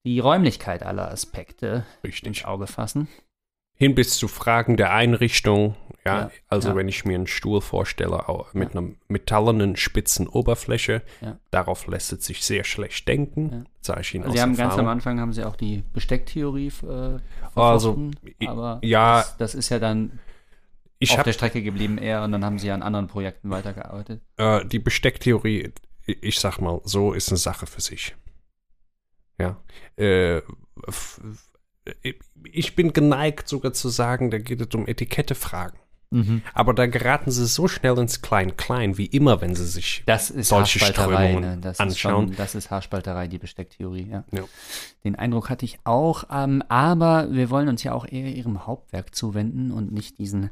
die 0.05 0.19
Räumlichkeit 0.19 0.83
aller 0.83 1.09
Aspekte 1.11 1.85
Richtig. 2.03 2.27
ins 2.27 2.45
Auge 2.45 2.67
fassen. 2.67 3.07
hin 3.75 3.95
bis 3.95 4.17
zu 4.17 4.27
Fragen 4.27 4.75
der 4.77 4.93
Einrichtung. 4.93 5.75
Ja, 6.05 6.19
Ja, 6.23 6.31
also 6.47 6.69
ja. 6.69 6.75
wenn 6.75 6.87
ich 6.87 7.03
mir 7.05 7.15
einen 7.15 7.27
Stuhl 7.27 7.61
vorstelle 7.61 8.23
mit 8.53 8.71
einer 8.75 8.89
metallenen, 9.07 9.75
spitzen 9.75 10.27
Oberfläche, 10.27 11.01
Ja. 11.21 11.37
darauf 11.51 11.87
lässt 11.87 12.11
es 12.13 12.25
sich 12.25 12.43
sehr 12.43 12.63
schlecht 12.63 13.07
denken. 13.07 13.49
Ja. 13.51 13.63
Sage 13.81 14.01
ich 14.01 14.13
Ihnen 14.15 14.25
Sie 14.25 14.31
aus 14.31 14.39
haben 14.41 14.49
ganz 14.55 14.59
am 14.59 14.79
Erfahrung. 14.79 14.87
Anfang 14.89 15.19
haben 15.19 15.33
Sie 15.33 15.43
auch 15.45 15.55
die 15.55 15.83
Bestecktheorie 15.93 16.71
äh, 16.83 17.19
Also, 17.55 17.93
verfochten, 17.93 18.15
aber 18.47 18.79
ja. 18.83 19.17
das, 19.19 19.37
das 19.37 19.55
ist 19.55 19.69
ja 19.69 19.79
dann 19.79 20.19
Ich 20.99 21.17
auf 21.17 21.23
der 21.23 21.33
Strecke 21.33 21.61
geblieben 21.63 21.97
eher 21.97 22.23
und 22.23 22.31
dann 22.31 22.43
haben 22.43 22.59
Sie 22.59 22.69
an 22.71 22.81
anderen 22.81 23.07
Projekten 23.07 23.49
weitergearbeitet. 23.49 24.21
äh, 24.37 24.65
die 24.65 24.79
Bestecktheorie, 24.79 25.71
ich 26.05 26.39
sag 26.39 26.59
mal, 26.59 26.81
so 26.83 27.13
ist 27.13 27.29
eine 27.29 27.37
Sache 27.37 27.65
für 27.67 27.81
sich. 27.81 28.15
Ja. 29.39 29.57
Äh, 29.97 30.41
f- 30.87 31.21
ich 32.43 32.75
bin 32.75 32.93
geneigt 32.93 33.47
sogar 33.47 33.73
zu 33.73 33.89
sagen, 33.89 34.29
da 34.29 34.37
geht 34.37 34.61
es 34.61 34.75
um 34.75 34.87
Etikettefragen. 34.87 35.79
Aber 36.55 36.73
da 36.73 36.87
geraten 36.87 37.29
sie 37.29 37.45
so 37.45 37.67
schnell 37.67 37.95
ins 37.99 38.23
Klein-Klein, 38.23 38.97
wie 38.97 39.05
immer, 39.05 39.41
wenn 39.41 39.53
sie 39.53 39.67
sich 39.67 40.03
solche 40.39 40.79
Strömungen 40.79 41.39
ne? 41.41 41.57
das 41.61 41.79
anschauen. 41.79 42.23
Ist 42.25 42.29
schon, 42.29 42.35
das 42.35 42.55
ist 42.55 42.71
Haarspalterei, 42.71 43.27
die 43.27 43.37
Bestecktheorie, 43.37 44.07
ja. 44.09 44.23
Ja. 44.31 44.43
Den 45.03 45.15
Eindruck 45.15 45.51
hatte 45.51 45.65
ich 45.65 45.77
auch, 45.83 46.23
ähm, 46.31 46.63
aber 46.67 47.31
wir 47.31 47.51
wollen 47.51 47.67
uns 47.69 47.83
ja 47.83 47.93
auch 47.93 48.07
eher 48.07 48.27
Ihrem 48.33 48.65
Hauptwerk 48.65 49.13
zuwenden 49.13 49.71
und 49.71 49.91
nicht 49.91 50.17
diesen 50.17 50.49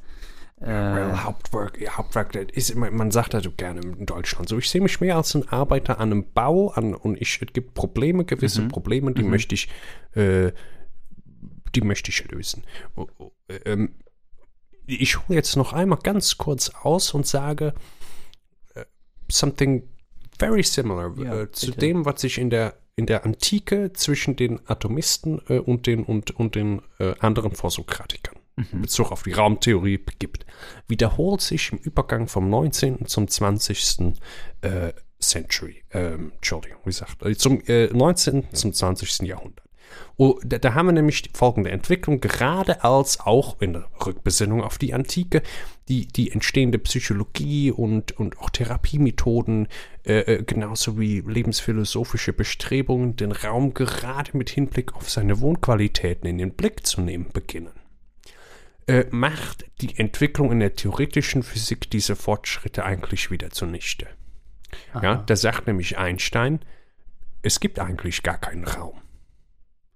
äh, 0.59 0.65
Well, 0.65 1.23
Hauptwerk, 1.23 1.79
Hauptwerk, 1.97 2.35
ist 2.51 2.75
man 2.75 3.11
sagt 3.11 3.33
das 3.33 3.43
so 3.43 3.51
gerne 3.51 3.81
in 3.81 4.05
Deutschland 4.05 4.49
so. 4.49 4.57
Ich 4.57 4.69
sehe 4.69 4.81
mich 4.81 4.99
mehr 4.99 5.15
als 5.15 5.35
ein 5.35 5.47
Arbeiter 5.49 5.99
an 5.99 6.11
einem 6.11 6.31
Bau 6.33 6.69
an 6.69 6.95
und 6.95 7.21
ich, 7.21 7.41
es 7.41 7.53
gibt 7.53 7.75
Probleme, 7.75 8.25
gewisse 8.25 8.67
Probleme, 8.67 9.11
die 9.13 9.23
möchte 9.23 9.53
ich, 9.53 9.69
äh, 10.13 10.51
die 11.75 11.81
möchte 11.81 12.09
ich 12.09 12.29
lösen. 12.31 12.63
Oh, 12.95 13.07
oh, 13.19 13.31
ähm, 13.65 13.95
ich 14.87 15.19
hole 15.19 15.35
jetzt 15.35 15.55
noch 15.57 15.73
einmal 15.73 15.99
ganz 16.01 16.37
kurz 16.37 16.69
aus 16.69 17.13
und 17.13 17.27
sage 17.27 17.73
äh, 18.73 18.85
something 19.29 19.87
very 20.39 20.63
similar 20.63 21.15
Ja, 21.19 21.41
äh, 21.41 21.51
zu 21.51 21.71
dem, 21.71 22.05
was 22.05 22.21
sich 22.21 22.39
in 22.39 22.49
der 22.49 22.75
in 22.95 23.05
der 23.05 23.25
Antike 23.25 23.93
zwischen 23.93 24.35
den 24.35 24.59
Atomisten 24.67 25.39
äh, 25.49 25.59
und 25.59 25.85
den 25.85 26.03
und, 26.03 26.31
und 26.31 26.55
den 26.55 26.81
anderen 27.19 27.51
Vorsokratikern 27.51 28.36
in 28.71 28.81
Bezug 28.81 29.11
auf 29.11 29.23
die 29.23 29.33
Raumtheorie 29.33 29.97
begibt, 29.97 30.45
wiederholt 30.87 31.41
sich 31.41 31.71
im 31.71 31.77
Übergang 31.77 32.27
vom 32.27 32.49
19. 32.49 33.05
zum 33.05 33.27
20. 33.27 34.13
Äh, 34.61 34.93
Century, 35.19 35.83
ähm, 35.91 36.31
Entschuldigung, 36.35 36.79
wie 36.83 36.89
gesagt, 36.89 37.39
zum 37.39 37.61
äh, 37.67 37.87
19. 37.87 38.53
zum 38.53 38.73
20. 38.73 39.21
Jahrhundert. 39.27 39.67
Oh, 40.17 40.39
da, 40.43 40.57
da 40.57 40.73
haben 40.73 40.87
wir 40.87 40.93
nämlich 40.93 41.29
folgende 41.33 41.71
Entwicklung, 41.71 42.19
gerade 42.19 42.83
als 42.83 43.19
auch 43.19 43.61
in 43.61 43.73
der 43.73 43.85
Rückbesinnung 44.05 44.63
auf 44.63 44.77
die 44.77 44.93
Antike, 44.93 45.41
die, 45.87 46.07
die 46.07 46.31
entstehende 46.31 46.77
Psychologie 46.79 47.71
und, 47.71 48.17
und 48.19 48.37
auch 48.39 48.49
Therapiemethoden, 48.49 49.67
äh, 50.05 50.19
äh, 50.19 50.43
genauso 50.43 50.99
wie 50.99 51.21
lebensphilosophische 51.21 52.33
Bestrebungen, 52.33 53.15
den 53.15 53.31
Raum 53.31 53.73
gerade 53.73 54.35
mit 54.37 54.49
Hinblick 54.49 54.95
auf 54.95 55.09
seine 55.09 55.39
Wohnqualitäten 55.39 56.27
in 56.27 56.37
den 56.37 56.51
Blick 56.51 56.85
zu 56.85 57.01
nehmen 57.01 57.27
beginnen 57.31 57.76
äh, 58.87 59.05
macht 59.11 59.65
die 59.81 59.97
Entwicklung 59.97 60.51
in 60.51 60.59
der 60.59 60.73
theoretischen 60.73 61.43
Physik 61.43 61.89
diese 61.91 62.15
Fortschritte 62.15 62.85
eigentlich 62.85 63.29
wieder 63.29 63.49
zunichte. 63.49 64.07
Ja, 65.01 65.17
da 65.17 65.35
sagt 65.35 65.67
nämlich 65.67 65.97
Einstein, 65.97 66.59
es 67.41 67.59
gibt 67.59 67.79
eigentlich 67.79 68.23
gar 68.23 68.37
keinen 68.37 68.65
Raum. 68.65 69.01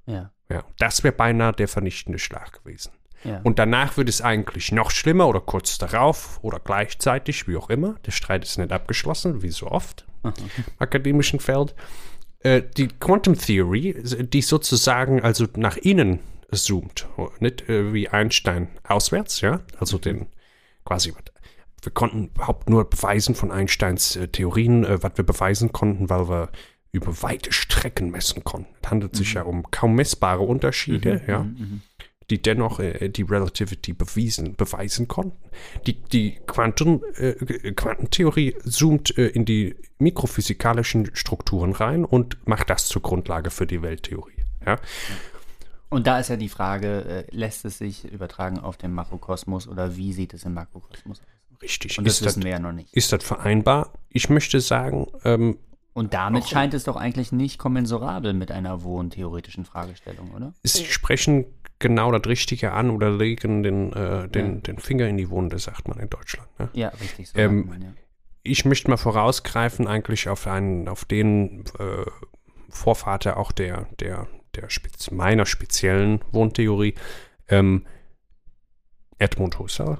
ja, 0.05 0.31
Ja, 0.49 0.63
das 0.77 1.03
wäre 1.03 1.13
beinahe 1.13 1.53
der 1.53 1.67
vernichtende 1.67 2.19
Schlag 2.19 2.63
gewesen. 2.63 2.91
ja. 3.23 3.41
Und 3.43 3.59
danach 3.59 3.97
wird 3.97 4.09
es 4.09 4.21
eigentlich 4.21 4.71
noch 4.71 4.91
schlimmer 4.91 5.27
oder 5.27 5.41
kurz 5.41 5.77
darauf 5.77 6.39
oder 6.43 6.59
gleichzeitig, 6.59 7.47
wie 7.47 7.57
auch 7.57 7.69
immer. 7.69 7.95
Der 8.05 8.11
Streit 8.11 8.43
ist 8.43 8.57
nicht 8.57 8.71
abgeschlossen, 8.71 9.41
wie 9.41 9.49
so 9.49 9.67
oft 9.67 10.05
im 10.23 10.33
akademischen 10.79 11.39
Feld. 11.39 11.75
Äh, 12.39 12.63
die 12.77 12.87
Quantum 12.87 13.37
Theory, 13.37 14.01
die 14.03 14.41
sozusagen 14.41 15.21
also 15.21 15.47
nach 15.55 15.77
innen 15.77 16.19
zoomt, 16.51 17.07
nicht 17.39 17.69
äh, 17.69 17.93
wie 17.93 18.09
Einstein 18.09 18.69
auswärts, 18.83 19.41
ja, 19.41 19.61
also 19.79 19.97
den 19.97 20.27
quasi, 20.85 21.13
wir 21.81 21.91
konnten 21.91 22.27
überhaupt 22.35 22.69
nur 22.69 22.89
beweisen 22.89 23.35
von 23.35 23.51
Einsteins 23.51 24.15
äh, 24.15 24.27
Theorien, 24.27 24.83
äh, 24.83 25.01
was 25.01 25.13
wir 25.15 25.25
beweisen 25.25 25.71
konnten, 25.71 26.09
weil 26.09 26.29
wir 26.29 26.49
über 26.91 27.21
weite 27.21 27.53
Strecken 27.53 28.11
messen 28.11 28.43
konnten. 28.43 28.73
Es 28.81 28.89
handelt 28.89 29.15
sich 29.15 29.33
ja 29.33 29.43
um 29.43 29.69
kaum 29.71 29.95
messbare 29.95 30.41
Unterschiede, 30.41 31.21
ja, 31.25 31.47
die 32.31 32.41
dennoch 32.41 32.79
äh, 32.79 33.09
die 33.09 33.23
Relativity 33.23 33.93
bewiesen, 33.93 34.55
beweisen 34.55 35.07
konnten. 35.07 35.37
Die, 35.85 36.01
die 36.01 36.39
Quanten, 36.47 37.01
äh, 37.15 37.33
Quantentheorie 37.73 38.55
zoomt 38.65 39.17
äh, 39.17 39.27
in 39.27 39.45
die 39.45 39.75
mikrophysikalischen 39.99 41.11
Strukturen 41.13 41.73
rein 41.73 42.05
und 42.05 42.45
macht 42.47 42.69
das 42.69 42.87
zur 42.87 43.01
Grundlage 43.01 43.51
für 43.51 43.67
die 43.67 43.81
Welttheorie. 43.81 44.43
Ja? 44.65 44.79
Und 45.91 46.07
da 46.07 46.19
ist 46.19 46.29
ja 46.29 46.37
die 46.37 46.49
Frage, 46.49 47.27
äh, 47.29 47.35
lässt 47.35 47.65
es 47.65 47.77
sich 47.77 48.05
übertragen 48.09 48.59
auf 48.59 48.77
den 48.77 48.93
Makrokosmos 48.93 49.67
oder 49.67 49.97
wie 49.97 50.13
sieht 50.13 50.33
es 50.33 50.45
im 50.45 50.53
Makrokosmos 50.53 51.19
aus? 51.19 51.61
Richtig. 51.61 51.99
Und 51.99 52.05
das 52.05 52.15
ist, 52.15 52.21
das, 52.21 52.27
wissen 52.35 52.43
wir 52.43 52.51
ja 52.51 52.59
noch 52.59 52.71
nicht. 52.71 52.93
ist 52.95 53.11
das 53.11 53.23
vereinbar? 53.23 53.91
Ich 54.09 54.29
möchte 54.29 54.61
sagen, 54.61 55.07
ähm, 55.25 55.57
Und 55.93 56.13
damit 56.13 56.47
scheint 56.47 56.73
es 56.73 56.85
doch 56.85 56.95
eigentlich 56.95 57.33
nicht 57.33 57.59
kommensurabel 57.59 58.33
mit 58.33 58.51
einer 58.51 58.83
wohntheoretischen 58.83 59.65
Fragestellung, 59.65 60.31
oder? 60.31 60.53
Sie 60.63 60.85
sprechen 60.85 61.45
genau 61.77 62.11
das 62.11 62.25
Richtige 62.25 62.71
an 62.71 62.89
oder 62.89 63.11
legen 63.11 63.61
den, 63.61 63.91
äh, 63.91 64.29
den, 64.29 64.63
den 64.63 64.79
Finger 64.79 65.07
in 65.07 65.17
die 65.17 65.29
Wunde, 65.29 65.59
sagt 65.59 65.89
man 65.89 65.99
in 65.99 66.09
Deutschland. 66.09 66.47
Ne? 66.57 66.69
Ja, 66.73 66.87
richtig. 66.89 67.29
So 67.29 67.37
Ähm, 67.37 67.67
man, 67.67 67.81
ja. 67.81 67.89
Ich 68.43 68.63
möchte 68.63 68.89
mal 68.89 68.97
vorausgreifen 68.97 69.87
eigentlich 69.87 70.29
auf 70.29 70.47
einen, 70.47 70.87
auf 70.87 71.03
den 71.03 71.65
äh, 71.77 72.05
Vorvater 72.69 73.37
auch 73.37 73.51
der, 73.51 73.87
der, 73.99 74.27
der 74.55 74.69
Spez 74.69 75.11
meiner 75.11 75.45
speziellen 75.45 76.19
Wohntheorie, 76.31 76.95
ähm, 77.47 77.85
Edmund 79.17 79.59
Husserl. 79.59 79.97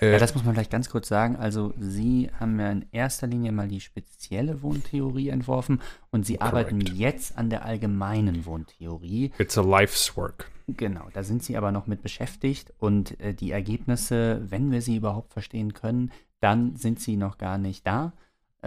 Äh, 0.00 0.12
Ja, 0.12 0.18
das 0.18 0.34
muss 0.34 0.44
man 0.44 0.54
vielleicht 0.54 0.70
ganz 0.70 0.88
kurz 0.90 1.08
sagen. 1.08 1.36
Also, 1.36 1.72
Sie 1.78 2.30
haben 2.38 2.58
ja 2.60 2.70
in 2.70 2.86
erster 2.92 3.26
Linie 3.26 3.52
mal 3.52 3.68
die 3.68 3.80
spezielle 3.80 4.62
Wohntheorie 4.62 5.28
entworfen 5.30 5.80
und 6.10 6.26
Sie 6.26 6.40
arbeiten 6.40 6.80
jetzt 6.80 7.36
an 7.38 7.50
der 7.50 7.64
allgemeinen 7.64 8.44
Wohntheorie. 8.46 9.32
it's 9.38 9.56
a 9.58 9.62
life's 9.62 10.16
work. 10.16 10.50
Genau, 10.68 11.06
da 11.12 11.22
sind 11.22 11.42
Sie 11.44 11.56
aber 11.56 11.70
noch 11.70 11.86
mit 11.86 12.02
beschäftigt 12.02 12.72
und 12.78 13.18
äh, 13.20 13.32
die 13.34 13.52
Ergebnisse, 13.52 14.42
wenn 14.50 14.70
wir 14.72 14.82
sie 14.82 14.96
überhaupt 14.96 15.32
verstehen 15.32 15.74
können, 15.74 16.10
dann 16.40 16.76
sind 16.76 17.00
sie 17.00 17.16
noch 17.16 17.38
gar 17.38 17.56
nicht 17.56 17.86
da. 17.86 18.12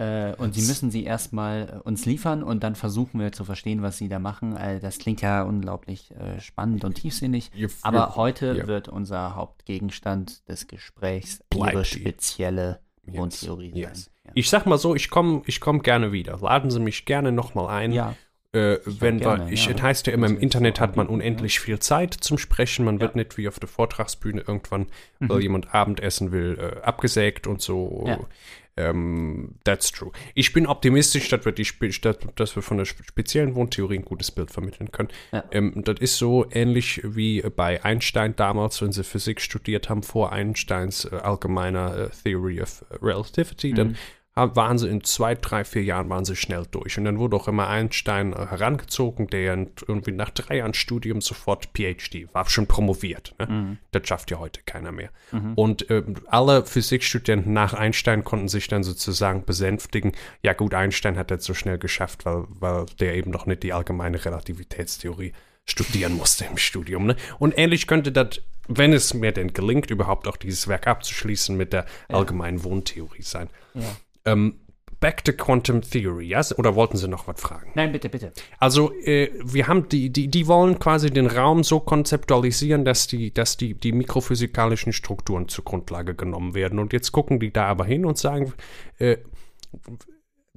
Äh, 0.00 0.34
und 0.38 0.54
Sie 0.54 0.66
müssen 0.66 0.90
sie 0.90 1.04
erstmal 1.04 1.80
äh, 1.84 1.88
uns 1.88 2.06
liefern 2.06 2.42
und 2.42 2.64
dann 2.64 2.74
versuchen 2.74 3.20
wir 3.20 3.32
zu 3.32 3.44
verstehen, 3.44 3.82
was 3.82 3.98
Sie 3.98 4.08
da 4.08 4.18
machen. 4.18 4.56
Äh, 4.56 4.80
das 4.80 4.98
klingt 4.98 5.20
ja 5.20 5.42
unglaublich 5.42 6.10
äh, 6.12 6.40
spannend 6.40 6.84
und 6.84 6.94
tiefsinnig. 6.94 7.50
Aber 7.82 8.16
heute 8.16 8.54
ja. 8.56 8.66
wird 8.66 8.88
unser 8.88 9.34
Hauptgegenstand 9.34 10.48
des 10.48 10.68
Gesprächs 10.68 11.40
Bleibt 11.50 11.74
Ihre 11.74 11.84
spezielle 11.84 12.80
Yes, 13.04 13.16
Wohntheorie 13.16 13.72
yes. 13.74 14.04
sein. 14.04 14.14
Ja. 14.24 14.32
Ich 14.34 14.48
sag 14.48 14.66
mal 14.66 14.78
so, 14.78 14.94
ich 14.94 15.10
komme 15.10 15.42
ich 15.46 15.60
komm 15.60 15.82
gerne 15.82 16.12
wieder. 16.12 16.38
Laden 16.38 16.70
Sie 16.70 16.80
mich 16.80 17.04
gerne 17.04 17.32
nochmal 17.32 17.68
ein. 17.68 17.92
ja, 17.92 18.14
Äh, 18.52 18.78
wenn 18.84 19.20
gerne, 19.20 19.46
wir, 19.46 19.52
ich, 19.52 19.66
ja. 19.66 19.72
es 19.76 19.80
heißt 19.82 20.06
ja 20.08 20.12
immer, 20.12 20.26
im 20.26 20.36
ich 20.36 20.42
Internet 20.42 20.80
hat 20.80 20.96
man 20.96 21.06
unendlich 21.06 21.60
viel 21.60 21.78
Zeit 21.78 22.14
zum 22.14 22.36
Sprechen. 22.36 22.84
Man 22.84 23.00
wird 23.00 23.14
Ja. 23.14 23.18
nicht 23.22 23.38
wie 23.38 23.46
auf 23.46 23.60
der 23.60 23.68
Vortragsbühne 23.68 24.42
irgendwann, 24.46 24.86
Mhm. 25.20 25.28
weil 25.28 25.40
jemand 25.42 25.72
Abendessen 25.72 26.32
will, 26.32 26.58
äh, 26.58 26.80
abgesägt 26.80 27.46
und 27.46 27.62
so. 27.62 28.04
Ja. 28.08 28.18
Ähm, 28.76 29.56
that's 29.64 29.92
true. 29.92 30.10
Ich 30.34 30.52
bin 30.52 30.66
optimistisch, 30.66 31.28
dass 31.28 31.44
wir, 31.44 31.52
die, 31.52 31.64
Spe- 31.64 31.90
dass, 32.36 32.56
wir 32.56 32.62
von 32.62 32.78
der 32.78 32.86
spe- 32.86 33.04
speziellen 33.04 33.54
Wohntheorie 33.54 33.98
ein 33.98 34.04
gutes 34.04 34.30
Bild 34.30 34.50
vermitteln 34.50 34.90
können. 34.90 35.08
Ähm, 35.50 35.82
das 35.84 35.98
ist 36.00 36.16
so 36.16 36.46
ähnlich 36.50 37.00
wie 37.04 37.42
bei 37.54 37.84
Einstein 37.84 38.34
damals, 38.36 38.80
wenn 38.80 38.92
sie 38.92 39.04
Physik 39.04 39.40
studiert 39.40 39.88
haben, 39.90 40.02
vor 40.02 40.32
Einsteins 40.32 41.04
äh, 41.04 41.14
allgemeiner 41.16 41.96
äh, 41.96 42.08
Theory 42.24 42.62
of 42.62 42.84
Relativity. 43.02 43.74
Dann 43.74 43.94
ha- 43.94 43.98
waren 44.34 44.78
sie 44.78 44.88
in 44.88 45.02
zwei, 45.04 45.34
drei, 45.34 45.64
vier 45.64 45.82
Jahren 45.82 46.08
waren 46.08 46.24
sie 46.24 46.36
schnell 46.36 46.64
durch. 46.70 46.96
Und 46.98 47.04
dann 47.04 47.18
wurde 47.18 47.36
auch 47.36 47.48
immer 47.48 47.68
Einstein 47.68 48.32
äh, 48.32 48.46
herangezogen, 48.46 49.26
der 49.26 49.66
irgendwie 49.86 50.12
nach 50.12 50.30
drei 50.30 50.58
Jahren 50.58 50.74
Studium 50.74 51.20
sofort 51.20 51.70
PhD 51.76 52.32
war, 52.32 52.48
schon 52.48 52.66
promoviert. 52.66 53.34
Ne? 53.38 53.46
Das 53.90 54.06
schafft 54.06 54.30
ja 54.30 54.38
heute 54.38 54.60
keiner 54.64 54.92
mehr. 54.92 55.10
Und 55.56 55.90
ähm, 55.90 56.16
alle 56.26 56.64
Physikstudenten 56.64 57.52
nach 57.52 57.74
Einstein 57.74 58.24
konnten 58.24 58.48
sich 58.48 58.68
dann 58.68 58.82
sozusagen 58.82 59.44
besänftigen, 59.44 60.12
ja 60.42 60.52
gut, 60.52 60.74
Einstein 60.74 61.18
hat 61.18 61.30
das 61.30 61.44
so 61.44 61.54
schnell 61.54 61.78
geschafft, 61.78 62.24
weil, 62.24 62.44
weil 62.48 62.86
der 63.00 63.14
eben 63.14 63.30
noch 63.30 63.46
nicht 63.46 63.62
die 63.62 63.72
allgemeine 63.72 64.24
Relativitätstheorie 64.24 65.32
studieren 65.66 66.14
musste 66.14 66.44
im 66.44 66.56
Studium. 66.56 67.06
Ne? 67.06 67.16
Und 67.38 67.58
ähnlich 67.58 67.86
könnte 67.86 68.12
das, 68.12 68.40
wenn 68.68 68.92
es 68.92 69.12
mir 69.12 69.32
denn 69.32 69.52
gelingt, 69.52 69.90
überhaupt 69.90 70.28
auch 70.28 70.36
dieses 70.36 70.68
Werk 70.68 70.86
abzuschließen, 70.86 71.56
mit 71.56 71.72
der 71.72 71.86
allgemeinen 72.08 72.62
Wohntheorie 72.64 73.22
sein. 73.22 73.48
ja. 73.74 73.82
Ähm, 74.24 74.60
back 75.00 75.24
to 75.24 75.32
Quantum 75.32 75.80
Theory, 75.80 76.28
ja? 76.28 76.42
Oder 76.56 76.74
wollten 76.74 76.96
Sie 76.96 77.08
noch 77.08 77.26
was 77.26 77.40
fragen? 77.40 77.72
Nein, 77.74 77.90
bitte, 77.92 78.08
bitte. 78.08 78.32
Also, 78.58 78.92
äh, 79.00 79.30
wir 79.42 79.66
haben 79.66 79.88
die, 79.88 80.10
die, 80.10 80.28
die 80.28 80.46
wollen 80.46 80.78
quasi 80.78 81.10
den 81.10 81.26
Raum 81.26 81.64
so 81.64 81.80
konzeptualisieren, 81.80 82.84
dass 82.84 83.06
die, 83.06 83.32
dass 83.32 83.56
die, 83.56 83.74
die 83.74 83.92
mikrophysikalischen 83.92 84.92
Strukturen 84.92 85.48
zur 85.48 85.64
Grundlage 85.64 86.14
genommen 86.14 86.54
werden. 86.54 86.78
Und 86.78 86.92
jetzt 86.92 87.12
gucken 87.12 87.40
die 87.40 87.52
da 87.52 87.66
aber 87.66 87.84
hin 87.86 88.04
und 88.04 88.18
sagen, 88.18 88.52
äh, 88.98 89.16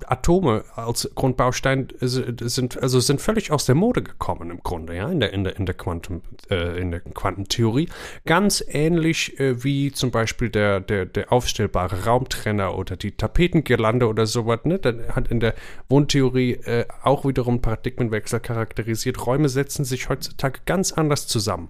Atome 0.06 0.64
als 0.76 1.10
Grundbaustein 1.16 1.88
sind 2.00 2.82
also 2.82 3.00
sind 3.00 3.22
völlig 3.22 3.52
aus 3.52 3.66
der 3.66 3.76
Mode 3.76 4.04
gekommen 4.04 4.52
im 4.52 4.62
Grunde 4.62 4.96
ja 4.96 5.08
in 5.10 5.20
der 5.20 5.34
in 5.34 5.44
der 5.44 5.56
in 5.58 5.66
der 5.66 5.76
Quantum 5.76 6.22
äh, 6.50 6.80
in 6.80 6.92
der 6.92 7.02
Quantentheorie. 7.02 7.90
Ganz 8.26 8.64
ähnlich 8.68 9.40
äh, 9.40 9.64
wie 9.64 9.92
zum 9.92 10.12
Beispiel 10.12 10.50
der 10.50 10.80
der 10.80 11.06
der 11.06 11.32
aufstellbare 11.32 12.06
Raumtrenner 12.06 12.78
oder 12.78 12.96
die 12.96 13.12
Tapetengirlande 13.12 14.08
oder 14.08 14.26
sowas 14.26 14.60
ne? 14.64 14.80
Dann 14.80 15.08
hat 15.10 15.30
in 15.30 15.40
der 15.40 15.56
Wohntheorie 15.90 16.54
äh, 16.54 16.86
auch 17.04 17.26
wiederum 17.26 17.62
Paradigmenwechsel 17.62 18.40
charakterisiert. 18.40 19.26
Räume 19.26 19.50
setzen 19.50 19.86
sich 19.86 20.10
heutzutage 20.10 20.60
ganz 20.66 20.92
anders 20.92 21.28
zusammen. 21.28 21.70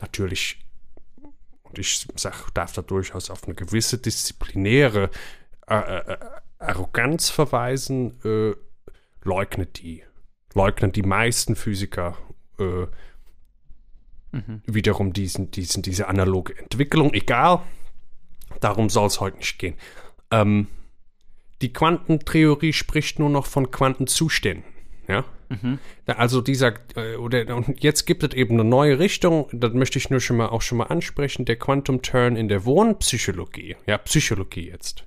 Natürlich 0.00 0.58
und 1.70 1.78
ich 1.78 2.06
sag 2.16 2.50
darf 2.54 2.72
da 2.72 2.82
durchaus 2.82 3.30
auf 3.30 3.44
eine 3.44 3.54
gewisse 3.54 3.98
disziplinäre 3.98 5.10
äh, 5.68 5.74
äh, 5.74 6.16
Arroganz 6.60 7.30
verweisen, 7.30 8.20
äh, 8.24 8.54
leugnet 9.22 9.82
die. 9.82 10.04
Leugnen 10.54 10.92
die 10.92 11.02
meisten 11.02 11.56
Physiker 11.56 12.16
äh, 12.58 12.86
mhm. 14.32 14.62
wiederum 14.66 15.12
diesen, 15.12 15.50
diesen, 15.50 15.82
diese 15.82 16.08
analoge 16.08 16.56
Entwicklung. 16.58 17.12
Egal, 17.14 17.62
darum 18.60 18.90
soll 18.90 19.06
es 19.06 19.20
heute 19.20 19.38
nicht 19.38 19.58
gehen. 19.58 19.74
Ähm, 20.30 20.68
die 21.62 21.72
Quantentheorie 21.72 22.72
spricht 22.72 23.18
nur 23.18 23.30
noch 23.30 23.46
von 23.46 23.70
Quantenzuständen. 23.70 24.64
Ja? 25.08 25.24
Mhm. 25.48 25.78
Also 26.06 26.40
dieser, 26.40 26.74
äh, 26.96 27.16
oder 27.16 27.56
und 27.56 27.82
jetzt 27.82 28.06
gibt 28.06 28.22
es 28.22 28.34
eben 28.34 28.54
eine 28.54 28.68
neue 28.68 28.98
Richtung, 28.98 29.48
das 29.52 29.72
möchte 29.72 29.98
ich 29.98 30.10
nur 30.10 30.20
schon 30.20 30.36
mal 30.36 30.48
auch 30.48 30.62
schon 30.62 30.78
mal 30.78 30.86
ansprechen, 30.86 31.44
der 31.44 31.56
Quantum 31.56 32.02
Turn 32.02 32.36
in 32.36 32.48
der 32.48 32.64
Wohnpsychologie. 32.64 33.76
Ja, 33.86 33.98
Psychologie 33.98 34.68
jetzt 34.68 35.06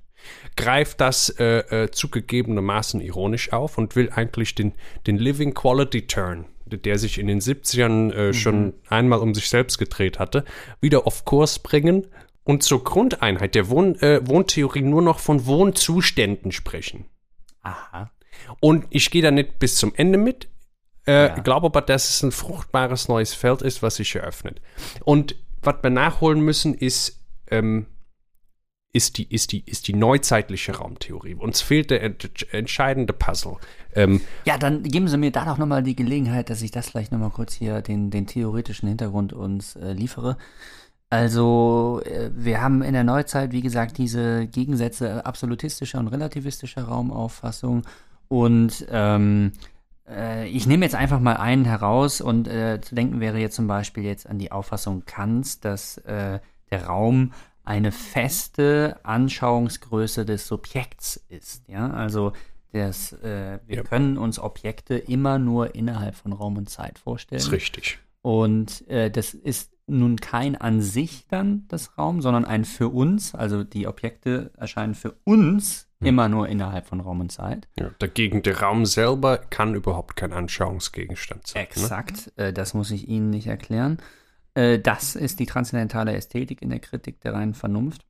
greift 0.55 1.01
das 1.01 1.29
äh, 1.29 1.83
äh, 1.83 1.91
zugegebenermaßen 1.91 3.01
ironisch 3.01 3.53
auf 3.53 3.77
und 3.77 3.95
will 3.95 4.09
eigentlich 4.11 4.55
den, 4.55 4.73
den 5.07 5.17
Living 5.17 5.53
Quality 5.53 6.07
Turn, 6.07 6.45
der 6.65 6.97
sich 6.97 7.17
in 7.17 7.27
den 7.27 7.39
70ern 7.39 8.11
äh, 8.11 8.27
mhm. 8.27 8.33
schon 8.33 8.73
einmal 8.89 9.19
um 9.19 9.33
sich 9.33 9.49
selbst 9.49 9.77
gedreht 9.77 10.19
hatte, 10.19 10.45
wieder 10.79 11.07
auf 11.07 11.25
Kurs 11.25 11.59
bringen 11.59 12.07
und 12.43 12.63
zur 12.63 12.83
Grundeinheit 12.83 13.55
der 13.55 13.69
Wohn, 13.69 13.95
äh, 14.01 14.25
Wohntheorie 14.27 14.81
nur 14.81 15.01
noch 15.01 15.19
von 15.19 15.45
Wohnzuständen 15.45 16.51
sprechen. 16.51 17.05
Aha. 17.61 18.11
Und 18.59 18.85
ich 18.89 19.09
gehe 19.09 19.21
da 19.21 19.31
nicht 19.31 19.59
bis 19.59 19.77
zum 19.77 19.93
Ende 19.95 20.17
mit. 20.17 20.49
Äh, 21.05 21.27
ja. 21.27 21.39
glaube 21.39 21.67
aber, 21.67 21.81
dass 21.81 22.09
es 22.09 22.23
ein 22.23 22.31
fruchtbares 22.31 23.07
neues 23.07 23.33
Feld 23.33 23.61
ist, 23.61 23.81
was 23.81 23.95
sich 23.95 24.15
eröffnet. 24.15 24.61
Und 25.03 25.35
was 25.61 25.75
wir 25.81 25.89
nachholen 25.89 26.41
müssen, 26.41 26.73
ist 26.73 27.19
ähm, 27.49 27.87
ist 28.93 29.17
die, 29.17 29.23
ist 29.33 29.51
die, 29.51 29.63
ist 29.65 29.87
die 29.87 29.95
neuzeitliche 29.95 30.77
Raumtheorie. 30.77 31.33
Uns 31.33 31.61
fehlt 31.61 31.89
der 31.89 32.03
entscheidende 32.51 33.11
Puzzle. 33.11 33.57
Ähm, 33.95 34.21
ja, 34.45 34.59
dann 34.59 34.83
geben 34.83 35.07
Sie 35.07 35.17
mir 35.17 35.31
da 35.31 35.45
doch 35.45 35.57
nochmal 35.57 35.81
die 35.81 35.95
Gelegenheit, 35.95 36.51
dass 36.51 36.61
ich 36.61 36.69
das 36.69 36.91
vielleicht 36.91 37.11
nochmal 37.11 37.31
kurz 37.31 37.53
hier 37.53 37.81
den, 37.81 38.11
den 38.11 38.27
theoretischen 38.27 38.87
Hintergrund 38.87 39.33
uns 39.33 39.75
äh, 39.75 39.93
liefere. 39.93 40.37
Also, 41.09 42.01
äh, 42.05 42.29
wir 42.35 42.61
haben 42.61 42.83
in 42.83 42.93
der 42.93 43.03
Neuzeit, 43.03 43.51
wie 43.51 43.61
gesagt, 43.61 43.97
diese 43.97 44.45
Gegensätze 44.47 45.25
absolutistischer 45.25 45.99
und 45.99 46.07
relativistischer 46.07 46.83
Raumauffassung. 46.83 47.83
Und 48.27 48.85
ähm, 48.91 49.53
äh, 50.07 50.47
ich 50.49 50.67
nehme 50.67 50.85
jetzt 50.85 50.95
einfach 50.95 51.19
mal 51.19 51.37
einen 51.37 51.65
heraus 51.65 52.21
und 52.21 52.47
äh, 52.47 52.79
zu 52.81 52.93
denken 52.93 53.19
wäre 53.19 53.39
jetzt 53.39 53.55
zum 53.55 53.67
Beispiel 53.67 54.03
jetzt 54.03 54.27
an 54.27 54.37
die 54.37 54.51
Auffassung 54.51 55.03
Kants, 55.05 55.59
dass 55.59 55.97
äh, 55.99 56.39
der 56.71 56.85
Raum 56.85 57.31
eine 57.63 57.91
feste 57.91 58.99
Anschauungsgröße 59.03 60.25
des 60.25 60.47
Subjekts 60.47 61.23
ist. 61.29 61.67
Ja, 61.67 61.89
also 61.89 62.33
das, 62.71 63.13
äh, 63.13 63.59
wir 63.65 63.77
ja. 63.77 63.83
können 63.83 64.17
uns 64.17 64.39
Objekte 64.39 64.95
immer 64.95 65.37
nur 65.39 65.75
innerhalb 65.75 66.15
von 66.15 66.33
Raum 66.33 66.57
und 66.57 66.69
Zeit 66.69 66.99
vorstellen. 66.99 67.37
Das 67.37 67.47
ist 67.47 67.53
richtig. 67.53 67.99
Und 68.21 68.87
äh, 68.87 69.11
das 69.11 69.33
ist 69.33 69.73
nun 69.85 70.15
kein 70.15 70.55
an 70.55 70.81
sich 70.81 71.27
dann 71.27 71.65
das 71.67 71.97
Raum, 71.97 72.21
sondern 72.21 72.45
ein 72.45 72.65
für 72.65 72.89
uns. 72.89 73.35
Also 73.35 73.63
die 73.63 73.85
Objekte 73.85 74.51
erscheinen 74.57 74.95
für 74.95 75.11
uns 75.25 75.89
hm. 75.99 76.07
immer 76.07 76.29
nur 76.29 76.47
innerhalb 76.47 76.87
von 76.87 76.99
Raum 77.01 77.19
und 77.19 77.31
Zeit. 77.31 77.67
Ja, 77.77 77.91
dagegen 77.99 78.41
der 78.43 78.61
Raum 78.61 78.85
selber 78.85 79.37
kann 79.37 79.75
überhaupt 79.75 80.15
kein 80.15 80.33
Anschauungsgegenstand 80.33 81.47
sein. 81.47 81.61
Ne? 81.61 81.67
Exakt, 81.67 82.31
ne? 82.37 82.45
äh, 82.45 82.53
das 82.53 82.73
muss 82.73 82.91
ich 82.91 83.07
Ihnen 83.07 83.29
nicht 83.29 83.47
erklären. 83.47 83.97
Äh, 84.55 84.79
das 84.79 85.15
ist 85.15 85.39
die 85.39 85.45
transzendentale 85.45 86.15
Ästhetik 86.15 86.61
in 86.61 86.69
der 86.69 86.79
Kritik 86.79 87.21
der 87.21 87.33
reinen 87.33 87.53
Vernunft. 87.53 88.05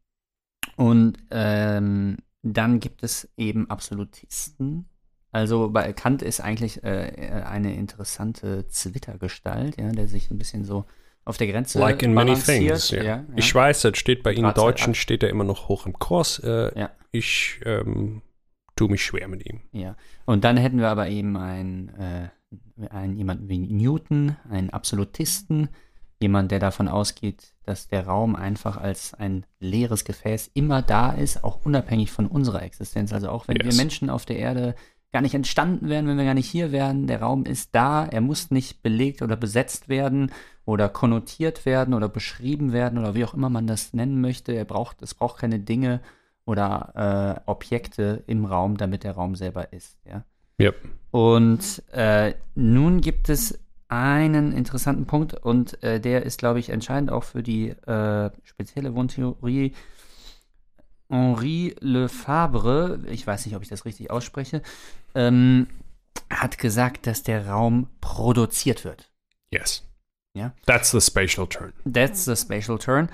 Und 0.75 1.17
ähm, 1.32 2.17
dann 2.41 2.79
gibt 2.79 3.03
es 3.03 3.29
eben 3.38 3.69
Absolutisten. 3.69 4.89
Also 5.32 5.69
bei 5.69 5.93
Kant 5.93 6.21
ist 6.21 6.41
eigentlich 6.41 6.84
äh, 6.84 7.43
eine 7.45 7.75
interessante 7.75 8.67
Zwittergestalt, 8.67 9.79
ja, 9.79 9.91
der 9.91 10.08
sich 10.08 10.29
ein 10.29 10.38
bisschen 10.38 10.63
so 10.63 10.86
auf 11.25 11.38
der 11.38 11.47
Grenze 11.47 11.79
Like 11.79 12.03
in 12.03 12.13
many 12.13 12.36
things, 12.36 12.91
ja. 12.91 12.97
Ja, 12.97 13.03
ja. 13.03 13.25
Ich 13.36 13.53
weiß, 13.53 13.82
das 13.82 13.97
steht 13.97 14.23
bei 14.23 14.34
Ihnen 14.34 14.53
Deutschen, 14.53 14.93
steht 14.93 15.23
er 15.23 15.29
immer 15.29 15.45
noch 15.45 15.69
hoch 15.69 15.86
im 15.86 15.93
Kurs. 15.93 16.39
Äh, 16.39 16.88
ich 17.12 17.62
ähm, 17.65 18.21
tue 18.75 18.89
mich 18.89 19.03
schwer 19.03 19.27
mit 19.27 19.45
ihm. 19.49 19.62
Ja, 19.71 19.95
und 20.25 20.43
dann 20.43 20.58
hätten 20.58 20.79
wir 20.79 20.89
aber 20.89 21.08
eben 21.08 21.38
einen, 21.38 21.89
äh, 21.89 22.29
einen 22.89 23.15
jemanden 23.15 23.47
wie 23.47 23.60
Newton, 23.60 24.36
einen 24.49 24.69
Absolutisten, 24.69 25.69
Jemand, 26.23 26.51
der 26.51 26.59
davon 26.59 26.88
ausgeht, 26.88 27.53
dass 27.65 27.89
der 27.89 28.07
Raum 28.07 28.38
einfach 28.38 28.77
als 28.77 29.13
ein 29.13 29.45
leeres 29.59 30.05
Gefäß 30.05 30.51
immer 30.53 30.81
da 30.81 31.12
ist, 31.12 31.43
auch 31.43 31.65
unabhängig 31.65 32.13
von 32.13 32.27
unserer 32.27 32.63
Existenz. 32.63 33.12
Also 33.12 33.27
auch 33.27 33.49
wenn 33.49 33.57
yes. 33.57 33.65
wir 33.65 33.73
Menschen 33.75 34.09
auf 34.09 34.23
der 34.25 34.38
Erde 34.38 34.73
gar 35.12 35.21
nicht 35.21 35.36
entstanden 35.36 35.89
wären, 35.89 36.07
wenn 36.07 36.17
wir 36.17 36.23
gar 36.23 36.33
nicht 36.33 36.49
hier 36.49 36.71
wären, 36.71 37.07
der 37.07 37.19
Raum 37.19 37.43
ist 37.43 37.75
da, 37.75 38.05
er 38.05 38.21
muss 38.21 38.51
nicht 38.51 38.81
belegt 38.83 39.21
oder 39.21 39.36
besetzt 39.36 39.89
werden 39.89 40.31
oder 40.63 40.88
konnotiert 40.88 41.65
werden 41.65 41.93
oder 41.93 42.07
beschrieben 42.07 42.71
werden 42.71 42.97
oder 42.99 43.15
wie 43.15 43.25
auch 43.25 43.33
immer 43.33 43.49
man 43.49 43.67
das 43.67 43.91
nennen 43.91 44.21
möchte. 44.21 44.53
Er 44.53 44.63
braucht, 44.63 45.01
es 45.01 45.13
braucht 45.13 45.39
keine 45.39 45.59
Dinge 45.59 45.99
oder 46.45 47.41
äh, 47.45 47.51
Objekte 47.51 48.23
im 48.27 48.45
Raum, 48.45 48.77
damit 48.77 49.03
der 49.03 49.12
Raum 49.12 49.36
selber 49.36 49.73
ist. 49.73 49.97
Ja. 50.05 50.23
Yep. 50.57 50.75
Und 51.12 51.83
äh, 51.91 52.33
nun 52.55 53.01
gibt 53.01 53.27
es 53.27 53.59
einen 53.93 54.51
interessanten 54.51 55.06
Punkt 55.06 55.34
und 55.34 55.82
äh, 55.84 55.99
der 55.99 56.23
ist, 56.23 56.39
glaube 56.39 56.60
ich, 56.60 56.69
entscheidend 56.69 57.12
auch 57.12 57.23
für 57.23 57.43
die 57.43 57.69
äh, 57.69 58.32
spezielle 58.43 58.95
Wohntheorie. 58.95 59.73
Henri 61.10 61.75
Lefebvre, 61.79 62.99
ich 63.12 63.27
weiß 63.27 63.45
nicht, 63.45 63.56
ob 63.56 63.62
ich 63.62 63.69
das 63.69 63.86
richtig 63.86 64.10
ausspreche, 64.10 64.63
ähm, 65.13 65.67
hat 66.29 66.58
gesagt, 66.58 67.06
dass 67.06 67.21
der 67.21 67.47
Raum 67.47 67.88
produziert 68.01 68.84
wird. 68.84 69.12
Yes. 69.51 69.84
Ja? 70.36 70.53
That's 70.65 70.89
the 70.89 70.99
spatial 70.99 71.47
turn. 71.47 71.73
That's 71.91 72.25
the 72.25 72.36
spatial 72.36 72.79
turn. 72.79 73.10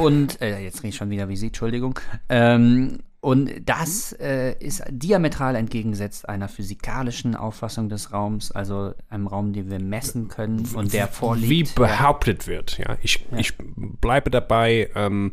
Und 0.00 0.40
äh, 0.42 0.58
jetzt 0.58 0.78
rede 0.78 0.88
ich 0.88 0.96
schon 0.96 1.10
wieder 1.10 1.28
wie 1.28 1.36
Sie, 1.36 1.46
Entschuldigung. 1.46 2.00
Ähm, 2.28 2.98
und 3.24 3.50
das 3.64 4.12
äh, 4.20 4.52
ist 4.58 4.82
diametral 4.90 5.56
entgegengesetzt 5.56 6.28
einer 6.28 6.46
physikalischen 6.46 7.34
Auffassung 7.34 7.88
des 7.88 8.12
Raums, 8.12 8.52
also 8.52 8.92
einem 9.08 9.28
Raum, 9.28 9.54
den 9.54 9.70
wir 9.70 9.80
messen 9.80 10.28
können 10.28 10.68
und 10.74 10.92
der 10.92 11.08
vorliegt. 11.08 11.48
Wie 11.48 11.62
behauptet 11.62 12.46
wird, 12.46 12.76
ja. 12.76 12.98
Ich, 13.00 13.24
ja. 13.30 13.38
ich 13.38 13.54
bleibe 13.56 14.30
dabei, 14.30 14.90
ähm, 14.94 15.32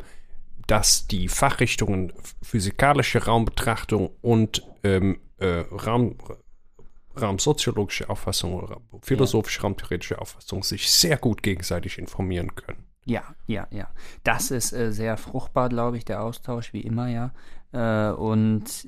dass 0.67 1.07
die 1.07 1.27
Fachrichtungen 1.27 2.13
physikalische 2.41 3.25
Raumbetrachtung 3.25 4.11
und 4.21 4.65
ähm, 4.85 5.19
äh, 5.39 5.65
Raum, 5.85 6.15
raumsoziologische 7.19 8.09
Auffassung 8.09 8.53
oder 8.53 8.77
philosophische, 9.01 9.57
ja. 9.57 9.63
raumtheoretische 9.63 10.21
Auffassung 10.21 10.63
sich 10.63 10.89
sehr 10.89 11.17
gut 11.17 11.43
gegenseitig 11.43 11.97
informieren 11.97 12.55
können. 12.55 12.85
Ja, 13.03 13.23
ja, 13.47 13.67
ja. 13.69 13.89
Das 14.23 14.49
ist 14.49 14.71
äh, 14.71 14.93
sehr 14.93 15.17
fruchtbar, 15.17 15.67
glaube 15.67 15.97
ich, 15.97 16.05
der 16.05 16.23
Austausch, 16.23 16.71
wie 16.71 16.81
immer, 16.81 17.09
ja. 17.09 17.33
Äh, 17.71 18.11
und 18.11 18.85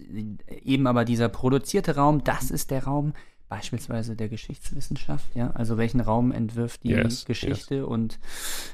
eben 0.64 0.88
aber 0.88 1.06
dieser 1.06 1.30
produzierte 1.30 1.96
Raum, 1.96 2.24
das 2.24 2.52
ist 2.52 2.72
der 2.72 2.84
Raum 2.84 3.14
beispielsweise 3.54 4.16
der 4.16 4.30
Geschichtswissenschaft, 4.30 5.36
ja, 5.36 5.52
also 5.52 5.78
welchen 5.78 6.00
Raum 6.00 6.32
entwirft 6.32 6.84
die 6.84 6.90
yes, 6.90 7.26
Geschichte 7.26 7.76
yes. 7.76 7.86
und 7.86 8.20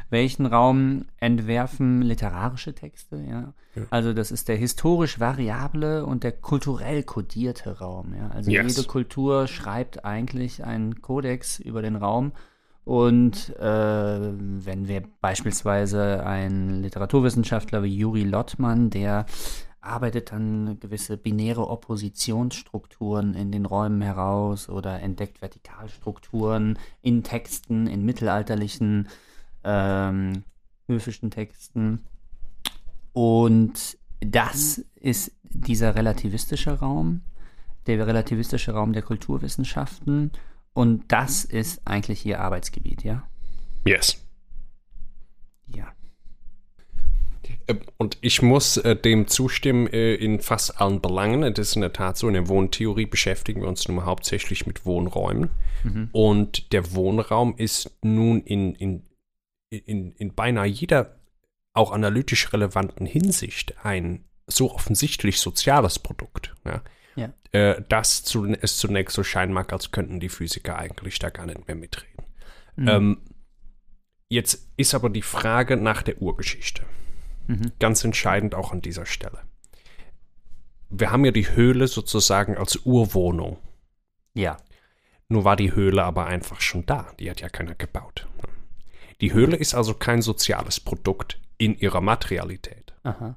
welchen 0.09 0.45
Raum 0.45 1.05
entwerfen 1.17 2.01
literarische 2.01 2.73
Texte, 2.73 3.17
ja? 3.17 3.53
ja? 3.75 3.83
Also 3.89 4.13
das 4.13 4.31
ist 4.31 4.47
der 4.47 4.55
historisch 4.55 5.19
variable 5.19 6.05
und 6.05 6.23
der 6.23 6.31
kulturell 6.31 7.03
kodierte 7.03 7.79
Raum, 7.79 8.13
ja. 8.15 8.29
Also 8.29 8.51
yes. 8.51 8.77
jede 8.77 8.87
Kultur 8.87 9.47
schreibt 9.47 10.05
eigentlich 10.05 10.63
einen 10.63 11.01
Kodex 11.01 11.59
über 11.59 11.81
den 11.81 11.97
Raum 11.97 12.31
und 12.85 13.53
äh, 13.59 13.61
wenn 13.61 14.87
wir 14.87 15.03
beispielsweise 15.19 16.25
einen 16.25 16.81
Literaturwissenschaftler 16.81 17.83
wie 17.83 17.97
Juri 17.97 18.23
Lottmann, 18.23 18.89
der 18.89 19.25
arbeitet 19.81 20.31
dann 20.31 20.79
gewisse 20.79 21.17
binäre 21.17 21.67
Oppositionsstrukturen 21.67 23.33
in 23.33 23.51
den 23.51 23.65
Räumen 23.65 24.01
heraus 24.01 24.69
oder 24.69 24.99
entdeckt 25.01 25.41
Vertikalstrukturen 25.41 26.77
in 27.01 27.23
Texten, 27.23 27.87
in 27.87 28.03
mittelalterlichen 28.03 29.07
ähm, 29.63 30.43
höfischen 30.87 31.31
Texten. 31.31 32.05
Und 33.13 33.97
das 34.19 34.79
ist 34.95 35.31
dieser 35.43 35.95
relativistische 35.95 36.79
Raum, 36.79 37.21
der 37.87 38.05
relativistische 38.05 38.73
Raum 38.73 38.93
der 38.93 39.01
Kulturwissenschaften. 39.01 40.31
Und 40.73 41.11
das 41.11 41.45
ist 41.45 41.81
eigentlich 41.85 42.25
ihr 42.25 42.41
Arbeitsgebiet, 42.41 43.03
ja? 43.03 43.23
Yes. 43.85 44.23
Ja. 45.67 45.87
Äh, 47.43 47.58
Und 47.97 48.17
ich 48.21 48.41
muss 48.41 48.77
äh, 48.77 48.95
dem 48.95 49.27
zustimmen 49.27 49.87
äh, 49.87 50.15
in 50.15 50.39
fast 50.39 50.79
allen 50.81 51.01
Belangen. 51.01 51.41
Das 51.53 51.69
ist 51.69 51.75
in 51.75 51.81
der 51.81 51.93
Tat 51.93 52.17
so. 52.17 52.27
In 52.27 52.33
der 52.33 52.47
Wohntheorie 52.47 53.05
beschäftigen 53.05 53.61
wir 53.61 53.67
uns 53.67 53.87
nun 53.87 53.97
mal 53.97 54.05
hauptsächlich 54.05 54.65
mit 54.65 54.85
Wohnräumen. 54.85 55.49
Und 56.11 56.73
der 56.73 56.93
Wohnraum 56.93 57.55
ist 57.57 57.97
nun 58.01 58.41
in, 58.41 58.75
in, 58.75 59.03
in, 59.69 60.13
in 60.13 60.33
beinahe 60.33 60.67
jeder 60.67 61.19
auch 61.73 61.91
analytisch 61.91 62.51
relevanten 62.51 63.05
Hinsicht 63.05 63.75
ein 63.83 64.25
so 64.47 64.73
offensichtlich 64.73 65.39
soziales 65.39 65.99
Produkt. 65.99 66.55
Ja? 66.65 66.81
Ja. 67.15 67.33
Äh, 67.51 67.83
dass 67.87 68.23
zu, 68.23 68.45
es 68.45 68.77
zunächst 68.77 69.15
so 69.15 69.23
scheinen 69.23 69.53
mag, 69.53 69.71
als 69.71 69.91
könnten 69.91 70.19
die 70.19 70.29
Physiker 70.29 70.77
eigentlich 70.77 71.19
da 71.19 71.29
gar 71.29 71.45
nicht 71.45 71.67
mehr 71.67 71.75
mitreden. 71.75 72.25
Ähm, 72.77 73.17
jetzt 74.29 74.69
ist 74.77 74.93
aber 74.95 75.09
die 75.09 75.21
Frage 75.21 75.77
nach 75.77 76.01
der 76.01 76.21
Urgeschichte. 76.21 76.83
Ganz 77.79 78.03
entscheidend 78.03 78.53
auch 78.53 78.71
an 78.71 78.81
dieser 78.81 79.05
Stelle. 79.05 79.39
Wir 80.89 81.11
haben 81.11 81.25
ja 81.25 81.31
die 81.31 81.49
Höhle 81.49 81.87
sozusagen 81.87 82.57
als 82.57 82.77
Urwohnung. 82.85 83.57
Ja. 84.33 84.57
Nur 85.27 85.45
war 85.45 85.55
die 85.55 85.73
Höhle 85.73 86.03
aber 86.03 86.25
einfach 86.25 86.61
schon 86.61 86.85
da. 86.85 87.11
Die 87.19 87.29
hat 87.29 87.41
ja 87.41 87.49
keiner 87.49 87.75
gebaut. 87.75 88.27
Die 89.21 89.33
Höhle 89.33 89.57
ist 89.57 89.75
also 89.75 89.93
kein 89.93 90.21
soziales 90.21 90.79
Produkt 90.79 91.39
in 91.57 91.77
ihrer 91.77 92.01
Materialität. 92.01 92.93
Aha. 93.03 93.35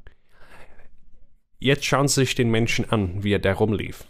Jetzt 1.58 1.84
schauen 1.84 2.08
Sie 2.08 2.20
sich 2.20 2.34
den 2.34 2.50
Menschen 2.50 2.90
an, 2.90 3.22
wie 3.22 3.34
er 3.34 3.38
da 3.38 3.52
rumlief. 3.52 4.04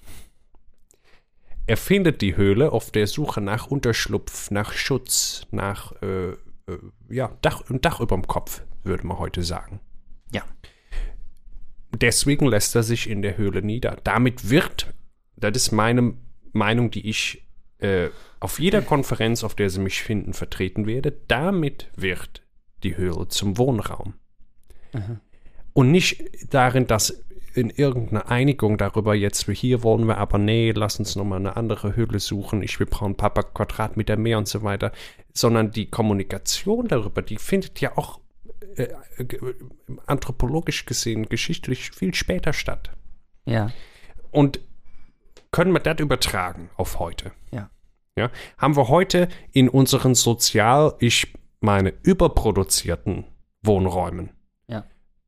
Er 1.66 1.76
findet 1.76 2.22
die 2.22 2.36
Höhle 2.36 2.72
auf 2.72 2.90
der 2.90 3.06
Suche 3.06 3.40
nach 3.40 3.68
Unterschlupf, 3.68 4.50
nach 4.50 4.72
Schutz, 4.72 5.46
nach 5.50 5.92
äh, 6.02 6.30
äh, 6.32 6.36
ja, 7.08 7.36
Dach, 7.40 7.62
Dach 7.68 8.00
überm 8.00 8.26
Kopf, 8.26 8.62
würde 8.82 9.06
man 9.06 9.18
heute 9.18 9.42
sagen. 9.42 9.80
Ja. 10.32 10.42
Deswegen 11.94 12.46
lässt 12.46 12.74
er 12.74 12.82
sich 12.82 13.08
in 13.08 13.22
der 13.22 13.36
Höhle 13.36 13.62
nieder. 13.62 13.98
Damit 14.04 14.50
wird, 14.50 14.92
das 15.36 15.56
ist 15.56 15.72
meine 15.72 16.14
Meinung, 16.52 16.90
die 16.90 17.08
ich 17.08 17.46
äh, 17.78 18.08
auf 18.40 18.58
jeder 18.58 18.82
Konferenz, 18.82 19.44
auf 19.44 19.54
der 19.54 19.70
Sie 19.70 19.80
mich 19.80 20.02
finden, 20.02 20.32
vertreten 20.32 20.86
werde, 20.86 21.12
damit 21.28 21.88
wird 21.96 22.42
die 22.82 22.96
Höhle 22.96 23.28
zum 23.28 23.58
Wohnraum. 23.58 24.14
Und 25.72 25.90
nicht 25.90 26.22
darin, 26.52 26.86
dass 26.86 27.24
in 27.54 27.70
irgendeiner 27.70 28.30
Einigung 28.30 28.78
darüber 28.78 29.14
jetzt, 29.14 29.48
hier 29.50 29.82
wollen 29.82 30.06
wir 30.06 30.18
aber, 30.18 30.38
nee, 30.38 30.72
lass 30.72 30.98
uns 30.98 31.16
nochmal 31.16 31.38
eine 31.38 31.56
andere 31.56 31.96
Höhle 31.96 32.18
suchen, 32.18 32.62
ich, 32.62 32.78
wir 32.78 32.86
brauchen 32.86 33.12
ein 33.12 33.16
paar 33.16 33.32
Quadratmeter 33.32 34.16
mehr 34.16 34.38
und 34.38 34.48
so 34.48 34.62
weiter, 34.62 34.92
sondern 35.34 35.70
die 35.70 35.90
Kommunikation 35.90 36.88
darüber, 36.88 37.20
die 37.22 37.36
findet 37.36 37.80
ja 37.80 37.96
auch 37.96 38.20
äh, 38.76 38.94
anthropologisch 40.06 40.84
gesehen, 40.86 41.28
geschichtlich 41.28 41.90
viel 41.90 42.14
später 42.14 42.52
statt. 42.52 42.90
Ja. 43.44 43.70
Und 44.30 44.60
können 45.50 45.72
wir 45.72 45.80
das 45.80 46.00
übertragen 46.00 46.70
auf 46.76 46.98
heute? 46.98 47.32
Ja. 47.50 47.70
Ja, 48.16 48.30
haben 48.58 48.76
wir 48.76 48.88
heute 48.88 49.28
in 49.52 49.68
unseren 49.70 50.14
sozial, 50.14 50.94
ich 50.98 51.32
meine, 51.60 51.94
überproduzierten 52.02 53.24
Wohnräumen, 53.62 54.30
Ja. 54.66 54.84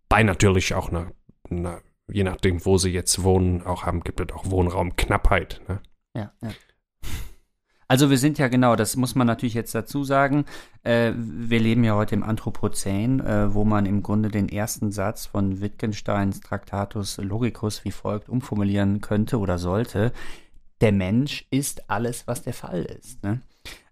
bei 0.09 0.23
natürlich 0.23 0.75
auch 0.75 0.91
einer, 0.91 1.13
einer 1.51 1.81
je 2.09 2.25
nachdem, 2.25 2.65
wo 2.67 2.77
sie 2.77 2.91
jetzt 2.91 3.23
wohnen, 3.23 3.63
auch 3.63 3.85
haben, 3.85 4.03
gibt 4.03 4.21
es 4.21 4.37
auch 4.37 4.51
Wohnraumknappheit. 4.51 5.63
Ne? 5.69 5.81
Ja, 6.15 6.33
ja. 6.43 6.51
Also 7.89 8.11
wir 8.11 8.19
sind 8.19 8.39
ja 8.39 8.49
genau, 8.49 8.77
das 8.77 8.97
muss 8.97 9.15
man 9.15 9.27
natürlich 9.27 9.55
jetzt 9.55 9.75
dazu 9.75 10.05
sagen, 10.05 10.45
äh, 10.83 11.13
wir 11.17 11.61
leben 11.61 11.85
ja 11.85 11.95
heute 11.95 12.15
im 12.15 12.23
Anthropozän, 12.23 13.21
äh, 13.21 13.53
wo 13.53 13.65
man 13.65 13.87
im 13.87 14.03
Grunde 14.03 14.31
den 14.31 14.49
ersten 14.49 14.91
Satz 14.91 15.27
von 15.27 15.61
Wittgensteins 15.61 16.41
Traktatus 16.41 17.19
Logicus 17.19 17.85
wie 17.85 17.91
folgt 17.93 18.29
umformulieren 18.29 19.01
könnte 19.01 19.39
oder 19.39 19.59
sollte. 19.59 20.13
Der 20.81 20.93
Mensch 20.93 21.47
ist 21.51 21.91
alles, 21.91 22.27
was 22.27 22.43
der 22.43 22.55
Fall 22.55 22.83
ist. 22.85 23.23
Ne? 23.23 23.41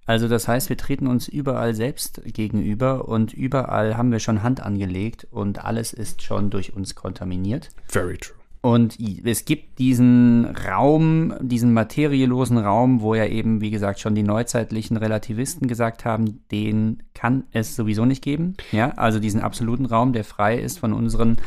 Also 0.04 0.26
das 0.28 0.48
heißt, 0.48 0.68
wir 0.68 0.76
treten 0.76 1.06
uns 1.06 1.28
überall 1.28 1.74
selbst 1.74 2.22
gegenüber 2.24 3.08
und 3.08 3.32
überall 3.32 3.96
haben 3.96 4.10
wir 4.10 4.18
schon 4.18 4.42
Hand 4.42 4.60
angelegt 4.60 5.28
und 5.30 5.64
alles 5.64 5.92
ist 5.92 6.22
schon 6.22 6.50
durch 6.50 6.74
uns 6.74 6.94
kontaminiert. 6.94 7.68
Very 7.88 8.18
true. 8.18 8.41
Und 8.62 8.96
es 9.24 9.44
gibt 9.44 9.80
diesen 9.80 10.46
Raum, 10.68 11.34
diesen 11.40 11.72
materielosen 11.72 12.58
Raum, 12.58 13.00
wo 13.00 13.16
ja 13.16 13.26
eben, 13.26 13.60
wie 13.60 13.70
gesagt, 13.72 13.98
schon 13.98 14.14
die 14.14 14.22
neuzeitlichen 14.22 14.96
Relativisten 14.96 15.66
gesagt 15.66 16.04
haben, 16.04 16.44
den 16.52 17.02
kann 17.12 17.42
es 17.50 17.74
sowieso 17.74 18.04
nicht 18.04 18.22
geben. 18.22 18.56
Ja, 18.70 18.90
also 18.92 19.18
diesen 19.18 19.40
absoluten 19.40 19.84
Raum, 19.84 20.12
der 20.12 20.22
frei 20.22 20.56
ist 20.58 20.78
von 20.78 20.92
unseren, 20.92 21.38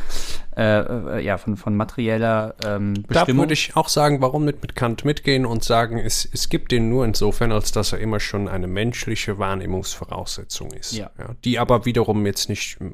äh, 0.58 0.80
äh, 0.80 1.26
ja, 1.26 1.38
von, 1.38 1.56
von 1.56 1.78
materieller 1.78 2.54
ähm, 2.66 2.96
Da 3.08 3.20
Bestimmung. 3.22 3.44
würde 3.44 3.54
ich 3.54 3.78
auch 3.78 3.88
sagen, 3.88 4.20
warum 4.20 4.44
nicht 4.44 4.62
mit 4.62 4.76
Kant 4.76 5.06
mitgehen 5.06 5.46
und 5.46 5.64
sagen, 5.64 5.98
es, 5.98 6.28
es 6.34 6.50
gibt 6.50 6.74
den 6.74 6.90
nur 6.90 7.06
insofern, 7.06 7.54
als 7.54 7.72
dass 7.72 7.94
er 7.94 8.00
immer 8.00 8.20
schon 8.20 8.50
eine 8.50 8.68
menschliche 8.68 9.40
Wahrnehmungsvoraussetzung 9.40 10.72
ist. 10.72 10.92
Ja. 10.92 11.10
die 11.46 11.60
aber 11.60 11.86
wiederum 11.86 12.26
jetzt 12.26 12.50
nicht, 12.50 12.78
äh, 12.82 12.86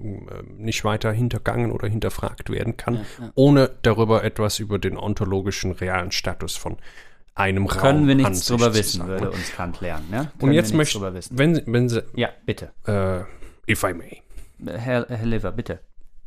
nicht 0.57 0.85
weiter 0.85 1.11
hintergangen 1.11 1.71
oder 1.71 1.87
hinterfragt 1.87 2.51
werden 2.51 2.77
kann, 2.77 2.95
Ja, 2.95 3.01
ja. 3.19 3.31
ohne 3.33 3.71
darüber 3.81 4.10
etwas 4.19 4.59
über 4.59 4.77
den 4.79 4.97
ontologischen 4.97 5.71
realen 5.71 6.11
Status 6.11 6.55
von 6.57 6.77
einem 7.33 7.65
Raum 7.65 7.81
Können 7.81 8.07
wir 8.07 8.15
nichts 8.15 8.45
drüber 8.45 8.73
wissen, 8.73 8.99
sagen. 8.99 9.09
würde 9.09 9.31
uns 9.31 9.51
Kant 9.53 9.79
lernen. 9.81 10.09
Können 10.11 10.29
Und 10.41 10.51
jetzt 10.51 10.73
möchte 10.73 10.99
wissen. 11.13 11.37
wenn, 11.37 11.55
Sie- 11.55 11.63
wenn 11.65 11.89
Sie, 11.89 12.03
Ja, 12.15 12.29
bitte. 12.45 12.71
äh, 12.85 13.21
if 13.71 13.83
I 13.83 13.93
may. 13.93 14.21
Herr, 14.65 15.05
Herr 15.07 15.25
Liver, 15.25 15.51
bitte. 15.53 15.79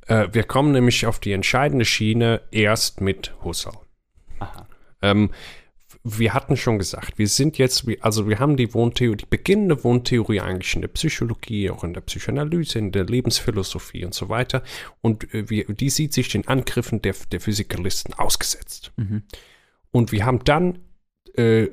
Äh, 0.07 0.29
wir 0.33 0.42
kommen 0.44 0.73
nämlich 0.73 1.07
auf 1.07 1.18
die 1.20 1.33
entscheidende 1.33 1.85
Schiene 1.85 2.40
erst 2.51 3.01
mit 3.01 3.35
Husserl. 3.44 3.77
Aha. 4.38 4.66
Ähm, 5.03 5.31
wir 6.02 6.35
hatten 6.35 6.57
schon 6.57 6.78
gesagt, 6.78 7.18
wir 7.18 7.28
sind 7.28 7.59
jetzt, 7.59 7.87
also 8.00 8.28
wir 8.28 8.38
haben 8.38 8.57
die 8.57 8.74
Wohntheorie, 8.74 9.16
die 9.16 9.26
beginnende 9.26 9.83
Wohntheorie 9.85 10.40
eigentlich 10.40 10.74
in 10.74 10.83
der 10.83 10.88
Psychologie, 10.88 11.70
auch 11.70 11.85
in 11.85 11.94
der 11.94 12.00
Psychoanalyse, 12.00 12.78
in 12.78 12.92
der 12.92 13.04
Lebensphilosophie 13.04 14.04
und 14.04 14.14
so 14.14 14.28
weiter. 14.28 14.62
Und 15.00 15.33
äh, 15.35 15.48
wir, 15.48 15.66
die 15.66 15.90
sieht 15.90 16.12
sich 16.12 16.28
den 16.28 16.48
Angriffen 16.48 17.02
der, 17.02 17.14
der 17.30 17.40
Physikalisten 17.40 18.14
ausgesetzt. 18.14 18.92
Und 19.90 20.11
wir 20.11 20.26
haben 20.26 20.42
dann, 20.44 20.80
äh, 21.37 21.68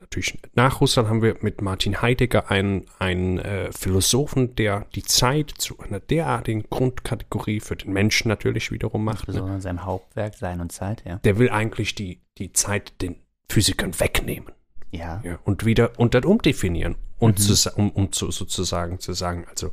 natürlich 0.00 0.38
nach 0.54 0.80
Husserl 0.80 1.08
haben 1.08 1.22
wir 1.22 1.36
mit 1.40 1.62
Martin 1.62 2.00
Heidegger 2.00 2.50
einen, 2.50 2.86
einen 2.98 3.38
äh, 3.38 3.72
Philosophen, 3.72 4.54
der 4.54 4.86
die 4.94 5.02
Zeit 5.02 5.52
zu 5.58 5.78
einer 5.80 6.00
derartigen 6.00 6.64
Grundkategorie 6.70 7.60
für 7.60 7.76
den 7.76 7.92
Menschen 7.92 8.28
natürlich 8.28 8.70
wiederum 8.70 9.04
macht. 9.04 9.28
Ne? 9.28 9.34
Besonders 9.34 9.56
in 9.56 9.60
seinem 9.62 9.84
Hauptwerk 9.84 10.34
Sein 10.34 10.60
und 10.60 10.72
Zeit, 10.72 11.02
ja. 11.04 11.16
Der 11.18 11.38
will 11.38 11.50
eigentlich 11.50 11.94
die, 11.94 12.20
die 12.38 12.52
Zeit 12.52 13.00
den 13.02 13.16
Physikern 13.48 13.98
wegnehmen. 14.00 14.52
Ja. 14.90 15.20
Ja, 15.24 15.38
und 15.44 15.64
wieder 15.66 15.98
und 15.98 16.14
dann 16.14 16.24
umdefinieren 16.24 16.96
und 17.18 17.38
zu, 17.38 17.54
sa- 17.54 17.72
um, 17.76 17.90
um 17.90 18.12
zu, 18.12 18.30
sozusagen 18.30 18.98
zu 19.00 19.12
sagen, 19.12 19.44
also 19.48 19.70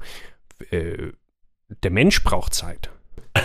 äh, 0.71 1.11
der 1.83 1.91
Mensch 1.91 2.23
braucht 2.23 2.53
Zeit. 2.53 2.89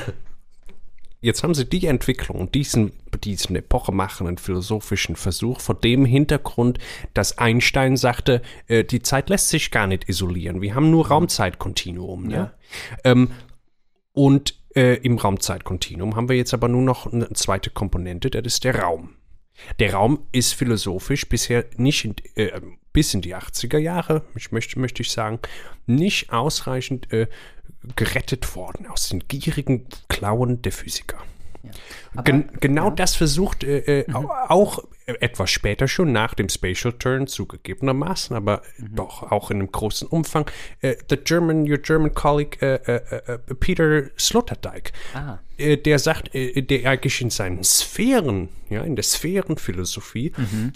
Jetzt 1.21 1.43
haben 1.43 1.55
sie 1.55 1.65
die 1.69 1.87
Entwicklung 1.87 2.39
und 2.39 2.55
diesen, 2.55 2.93
diesen 3.25 3.57
epochemachenden 3.57 4.39
philosophischen 4.39 5.17
Versuch 5.17 5.61
vor 5.61 5.75
dem 5.75 6.05
Hintergrund, 6.05 6.79
dass 7.13 7.39
Einstein 7.39 7.97
sagte, 7.97 8.41
äh, 8.69 8.85
die 8.85 9.03
Zeit 9.03 9.29
lässt 9.29 9.49
sich 9.49 9.73
gar 9.73 9.89
nicht 9.89 10.09
isolieren. 10.09 10.63
Wir 10.63 10.77
haben 10.77 10.91
nur 10.93 11.09
Raumzeitkontinuum. 11.09 12.29
Ne? 12.29 12.35
Ja. 12.35 12.53
Ähm, 13.03 13.33
und 14.13 14.61
äh, 14.77 14.95
im 14.99 15.19
Raumzeitkontinuum 15.19 16.15
haben 16.15 16.29
wir 16.29 16.37
jetzt 16.37 16.55
aber 16.55 16.69
nur 16.69 16.83
noch 16.83 17.13
eine 17.13 17.29
zweite 17.33 17.71
Komponente, 17.71 18.31
das 18.31 18.45
ist 18.47 18.63
der 18.65 18.77
Raum. 18.79 19.11
Der 19.79 19.95
Raum 19.95 20.21
ist 20.33 20.55
philosophisch 20.55 21.29
bisher 21.29 21.65
nicht 21.77 22.05
in, 22.05 22.15
äh, 22.37 22.61
bis 22.93 23.15
in 23.15 23.21
die 23.23 23.35
80er 23.37 23.79
Jahre, 23.79 24.25
ich 24.35 24.53
möchte, 24.53 24.79
möchte 24.79 25.03
ich 25.03 25.11
sagen, 25.11 25.39
nicht 25.87 26.33
ausreichend 26.33 27.13
äh, 27.13 27.27
gerettet 27.97 28.55
worden 28.57 28.87
aus 28.87 29.09
den 29.09 29.27
gierigen 29.29 29.87
Klauen 30.09 30.63
der 30.63 30.73
Physiker. 30.73 31.19
Gen 32.25 32.51
genau 32.61 32.91
das 32.91 33.15
versucht 33.15 33.63
äh, 33.65 34.01
äh, 34.01 34.13
au- 34.13 34.29
auch 34.49 34.85
etwas 35.21 35.51
später 35.51 35.89
schon 35.89 36.13
nach 36.13 36.35
dem 36.35 36.49
Spatial 36.49 36.93
Turn 36.93 37.27
zugegebenermaßen, 37.27 38.37
aber 38.37 38.63
mhm. 38.77 38.95
doch 38.95 39.23
auch 39.23 39.51
in 39.51 39.59
einem 39.59 39.73
großen 39.73 40.07
Umfang, 40.09 40.51
äh, 40.81 40.97
the 41.09 41.17
German, 41.17 41.69
your 41.71 41.79
German 41.79 42.15
colleague 42.15 42.61
äh, 42.61 42.75
äh, 42.75 43.33
äh 43.33 43.39
Peter 43.55 44.05
Sloterdijk, 44.19 44.93
ah. 45.15 45.39
Äh, 45.57 45.77
der 45.77 45.99
sagt, 45.99 46.35
äh, 46.35 46.63
der 46.63 46.91
eigentlich 46.91 47.21
in 47.21 47.31
seinen 47.31 47.65
Sphären, 47.65 48.49
ja, 48.69 48.83
in 48.83 48.97
der 48.97 49.03
Sphärenphilosophie, 49.03 50.33
mhm. 50.37 50.73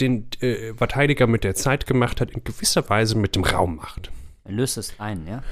den 0.00 0.26
was 0.76 0.94
Heidegger 0.94 1.28
mit 1.28 1.44
der 1.44 1.54
Zeit 1.54 1.86
gemacht 1.86 2.20
hat, 2.20 2.32
in 2.32 2.42
gewisser 2.42 2.88
Weise 2.88 3.16
mit 3.16 3.36
dem 3.36 3.44
Raum 3.44 3.76
macht. 3.76 4.10
Er 4.44 4.52
löst 4.52 4.76
es 4.76 4.98
ein, 4.98 5.26
ja? 5.26 5.42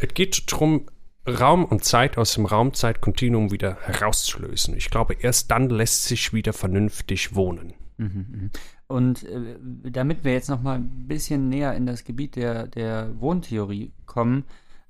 Es 0.00 0.14
geht 0.14 0.50
darum, 0.50 0.86
Raum 1.28 1.64
und 1.64 1.84
Zeit 1.84 2.18
aus 2.18 2.34
dem 2.34 2.46
Raumzeitkontinuum 2.46 3.50
wieder 3.50 3.76
herauszulösen. 3.82 4.76
Ich 4.76 4.90
glaube, 4.90 5.14
erst 5.14 5.50
dann 5.50 5.68
lässt 5.68 6.04
sich 6.04 6.32
wieder 6.32 6.52
vernünftig 6.52 7.34
wohnen. 7.34 7.74
Mhm, 7.98 8.26
mhm. 8.30 8.50
Und 8.86 9.24
äh, 9.24 9.56
damit 9.90 10.24
wir 10.24 10.32
jetzt 10.32 10.48
noch 10.48 10.62
mal 10.62 10.76
ein 10.76 11.06
bisschen 11.06 11.48
näher 11.48 11.74
in 11.74 11.86
das 11.86 12.04
Gebiet 12.04 12.36
der, 12.36 12.66
der 12.66 13.20
Wohntheorie 13.20 13.92
kommen, 14.06 14.44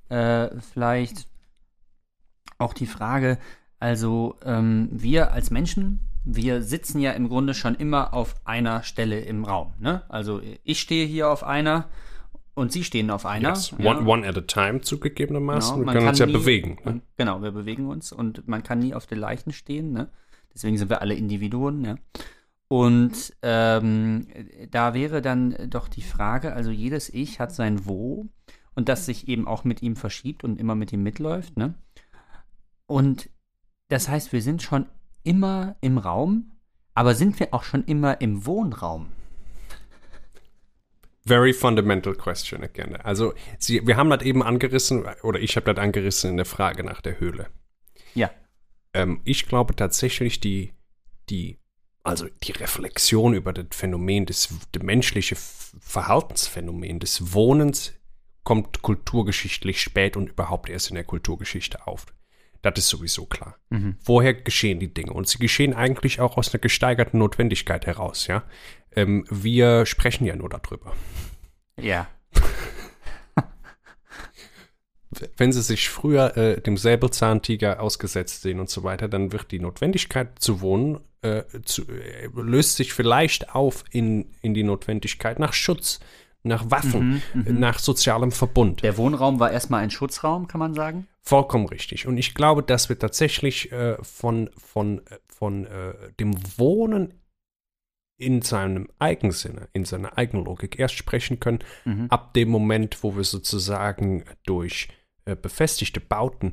äh, 0.08 0.48
vielleicht 0.72 1.26
auch 2.58 2.74
die 2.74 2.86
Frage, 2.86 3.38
also 3.80 4.36
ähm, 4.44 4.88
wir 4.92 5.32
als 5.32 5.50
Menschen, 5.50 6.00
wir 6.24 6.62
sitzen 6.62 7.00
ja 7.00 7.12
im 7.12 7.28
Grunde 7.28 7.54
schon 7.54 7.74
immer 7.74 8.12
auf 8.14 8.34
einer 8.44 8.82
Stelle 8.82 9.20
im 9.20 9.44
Raum. 9.44 9.72
Ne? 9.78 10.02
Also 10.08 10.40
ich 10.64 10.80
stehe 10.80 11.06
hier 11.06 11.30
auf 11.30 11.42
einer 11.42 11.88
und 12.58 12.72
Sie 12.72 12.84
stehen 12.84 13.10
auf 13.10 13.24
einer. 13.24 13.50
Yes. 13.50 13.72
One, 13.72 13.84
ja. 13.84 14.06
one, 14.06 14.26
at 14.26 14.36
a 14.36 14.40
time 14.42 14.80
zugegebenermaßen. 14.80 15.76
Genau, 15.76 15.86
wir 15.86 15.92
können 15.92 16.08
uns 16.08 16.18
ja 16.18 16.26
nie, 16.26 16.32
bewegen. 16.32 16.78
Ne? 16.84 17.00
Genau, 17.16 17.42
wir 17.42 17.52
bewegen 17.52 17.86
uns 17.86 18.12
und 18.12 18.46
man 18.48 18.62
kann 18.62 18.80
nie 18.80 18.94
auf 18.94 19.06
den 19.06 19.18
Leichen 19.18 19.52
stehen. 19.52 19.92
Ne? 19.92 20.08
Deswegen 20.52 20.76
sind 20.76 20.90
wir 20.90 21.00
alle 21.00 21.14
Individuen. 21.14 21.84
Ja? 21.84 21.96
Und 22.68 23.34
ähm, 23.42 24.26
da 24.70 24.92
wäre 24.92 25.22
dann 25.22 25.70
doch 25.70 25.88
die 25.88 26.02
Frage, 26.02 26.52
also 26.52 26.70
jedes 26.70 27.08
Ich 27.08 27.40
hat 27.40 27.54
sein 27.54 27.86
Wo 27.86 28.26
und 28.74 28.88
das 28.88 29.06
sich 29.06 29.28
eben 29.28 29.48
auch 29.48 29.64
mit 29.64 29.82
ihm 29.82 29.96
verschiebt 29.96 30.44
und 30.44 30.60
immer 30.60 30.74
mit 30.74 30.92
ihm 30.92 31.02
mitläuft. 31.02 31.56
Ne? 31.56 31.74
Und 32.86 33.30
das 33.88 34.08
heißt, 34.08 34.32
wir 34.32 34.42
sind 34.42 34.62
schon 34.62 34.86
immer 35.22 35.76
im 35.80 35.98
Raum, 35.98 36.52
aber 36.94 37.14
sind 37.14 37.38
wir 37.40 37.54
auch 37.54 37.62
schon 37.62 37.84
immer 37.84 38.20
im 38.20 38.44
Wohnraum? 38.44 39.08
Very 41.28 41.52
fundamental 41.52 42.14
question 42.14 42.64
again. 42.64 42.96
Also, 42.96 43.34
Sie, 43.58 43.86
wir 43.86 43.96
haben 43.96 44.10
das 44.10 44.22
eben 44.22 44.42
angerissen, 44.42 45.04
oder 45.22 45.40
ich 45.40 45.56
habe 45.56 45.72
das 45.72 45.82
angerissen 45.82 46.30
in 46.30 46.36
der 46.36 46.46
Frage 46.46 46.82
nach 46.84 47.00
der 47.00 47.20
Höhle. 47.20 47.46
Ja. 48.14 48.30
Ähm, 48.94 49.20
ich 49.24 49.46
glaube 49.46 49.76
tatsächlich, 49.76 50.40
die, 50.40 50.72
die, 51.30 51.58
also 52.02 52.26
die 52.42 52.52
Reflexion 52.52 53.34
über 53.34 53.52
das 53.52 53.66
Phänomen 53.70 54.26
des, 54.26 54.48
das 54.72 54.82
menschliche 54.82 55.36
Verhaltensphänomen 55.36 57.00
des 57.00 57.32
Wohnens 57.34 57.94
kommt 58.44 58.80
kulturgeschichtlich 58.80 59.82
spät 59.82 60.16
und 60.16 60.30
überhaupt 60.30 60.70
erst 60.70 60.88
in 60.88 60.94
der 60.94 61.04
Kulturgeschichte 61.04 61.86
auf. 61.86 62.06
Das 62.62 62.74
ist 62.76 62.88
sowieso 62.88 63.26
klar. 63.26 63.56
Mhm. 63.70 63.96
Woher 64.04 64.34
geschehen 64.34 64.80
die 64.80 64.92
Dinge? 64.92 65.12
Und 65.12 65.28
sie 65.28 65.38
geschehen 65.38 65.74
eigentlich 65.74 66.20
auch 66.20 66.36
aus 66.36 66.52
einer 66.52 66.60
gesteigerten 66.60 67.18
Notwendigkeit 67.18 67.86
heraus, 67.86 68.26
ja. 68.26 68.42
Ähm, 68.94 69.24
wir 69.30 69.86
sprechen 69.86 70.24
ja 70.24 70.34
nur 70.34 70.48
darüber. 70.48 70.94
Ja. 71.80 72.08
Wenn 75.36 75.52
sie 75.52 75.62
sich 75.62 75.88
früher 75.88 76.36
äh, 76.36 76.60
dem 76.60 76.76
Säbelzahntiger 76.76 77.80
ausgesetzt 77.80 78.42
sehen 78.42 78.60
und 78.60 78.68
so 78.68 78.82
weiter, 78.82 79.08
dann 79.08 79.32
wird 79.32 79.50
die 79.52 79.60
Notwendigkeit 79.60 80.38
zu 80.38 80.60
wohnen, 80.60 81.00
äh, 81.22 81.44
zu, 81.64 81.82
äh, 81.88 82.28
löst 82.34 82.76
sich 82.76 82.92
vielleicht 82.92 83.54
auf 83.54 83.84
in, 83.90 84.34
in 84.42 84.54
die 84.54 84.64
Notwendigkeit 84.64 85.38
nach 85.38 85.52
Schutz, 85.52 86.00
nach 86.42 86.70
Waffen, 86.70 87.22
mhm, 87.34 87.44
mhm. 87.44 87.60
nach 87.60 87.78
sozialem 87.78 88.32
Verbund. 88.32 88.82
Der 88.82 88.96
Wohnraum 88.96 89.40
war 89.40 89.50
erstmal 89.50 89.82
ein 89.82 89.90
Schutzraum, 89.90 90.48
kann 90.48 90.58
man 90.58 90.74
sagen? 90.74 91.06
Vollkommen 91.28 91.66
richtig. 91.66 92.06
Und 92.06 92.16
ich 92.16 92.32
glaube, 92.32 92.62
dass 92.62 92.88
wir 92.88 92.98
tatsächlich 92.98 93.70
äh, 93.70 94.02
von, 94.02 94.48
von, 94.56 95.06
äh, 95.08 95.18
von 95.28 95.66
äh, 95.66 95.92
dem 96.18 96.34
Wohnen 96.56 97.20
in 98.16 98.40
seinem 98.40 98.88
Eigensinne, 98.98 99.68
in 99.74 99.84
seiner 99.84 100.16
Eigenlogik 100.16 100.78
erst 100.78 100.94
sprechen 100.94 101.38
können, 101.38 101.58
mhm. 101.84 102.06
ab 102.08 102.32
dem 102.32 102.48
Moment, 102.48 103.02
wo 103.02 103.14
wir 103.14 103.24
sozusagen 103.24 104.24
durch 104.46 104.88
äh, 105.26 105.36
befestigte 105.36 106.00
Bauten 106.00 106.52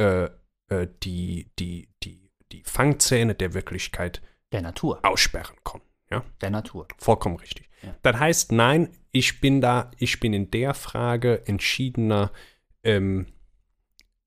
äh, 0.00 0.24
äh, 0.68 0.88
die, 1.04 1.52
die, 1.60 1.88
die, 2.02 2.32
die 2.50 2.64
Fangzähne 2.64 3.36
der 3.36 3.54
Wirklichkeit 3.54 4.20
der 4.50 4.62
Natur 4.62 4.98
aussperren 5.04 5.54
können. 5.62 5.84
Ja? 6.10 6.24
Der 6.40 6.50
Natur. 6.50 6.88
Vollkommen 6.98 7.36
richtig. 7.36 7.70
Ja. 7.82 7.94
Das 8.02 8.18
heißt, 8.18 8.50
nein, 8.50 8.88
ich 9.12 9.40
bin 9.40 9.60
da, 9.60 9.92
ich 9.96 10.18
bin 10.18 10.34
in 10.34 10.50
der 10.50 10.74
Frage 10.74 11.46
entschiedener 11.46 12.32
ähm, 12.82 13.28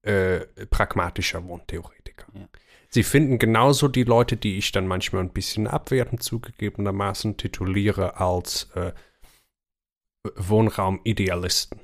äh, 0.03 0.41
pragmatischer 0.69 1.45
Wohntheoretiker. 1.45 2.27
Ja. 2.33 2.47
Sie 2.89 3.03
finden 3.03 3.39
genauso 3.39 3.87
die 3.87 4.03
Leute, 4.03 4.35
die 4.35 4.57
ich 4.57 4.71
dann 4.71 4.85
manchmal 4.85 5.23
ein 5.23 5.31
bisschen 5.31 5.67
abwertend 5.67 6.23
zugegebenermaßen 6.23 7.37
tituliere 7.37 8.19
als 8.19 8.69
äh, 8.75 8.91
Wohnraumidealisten. 10.35 11.79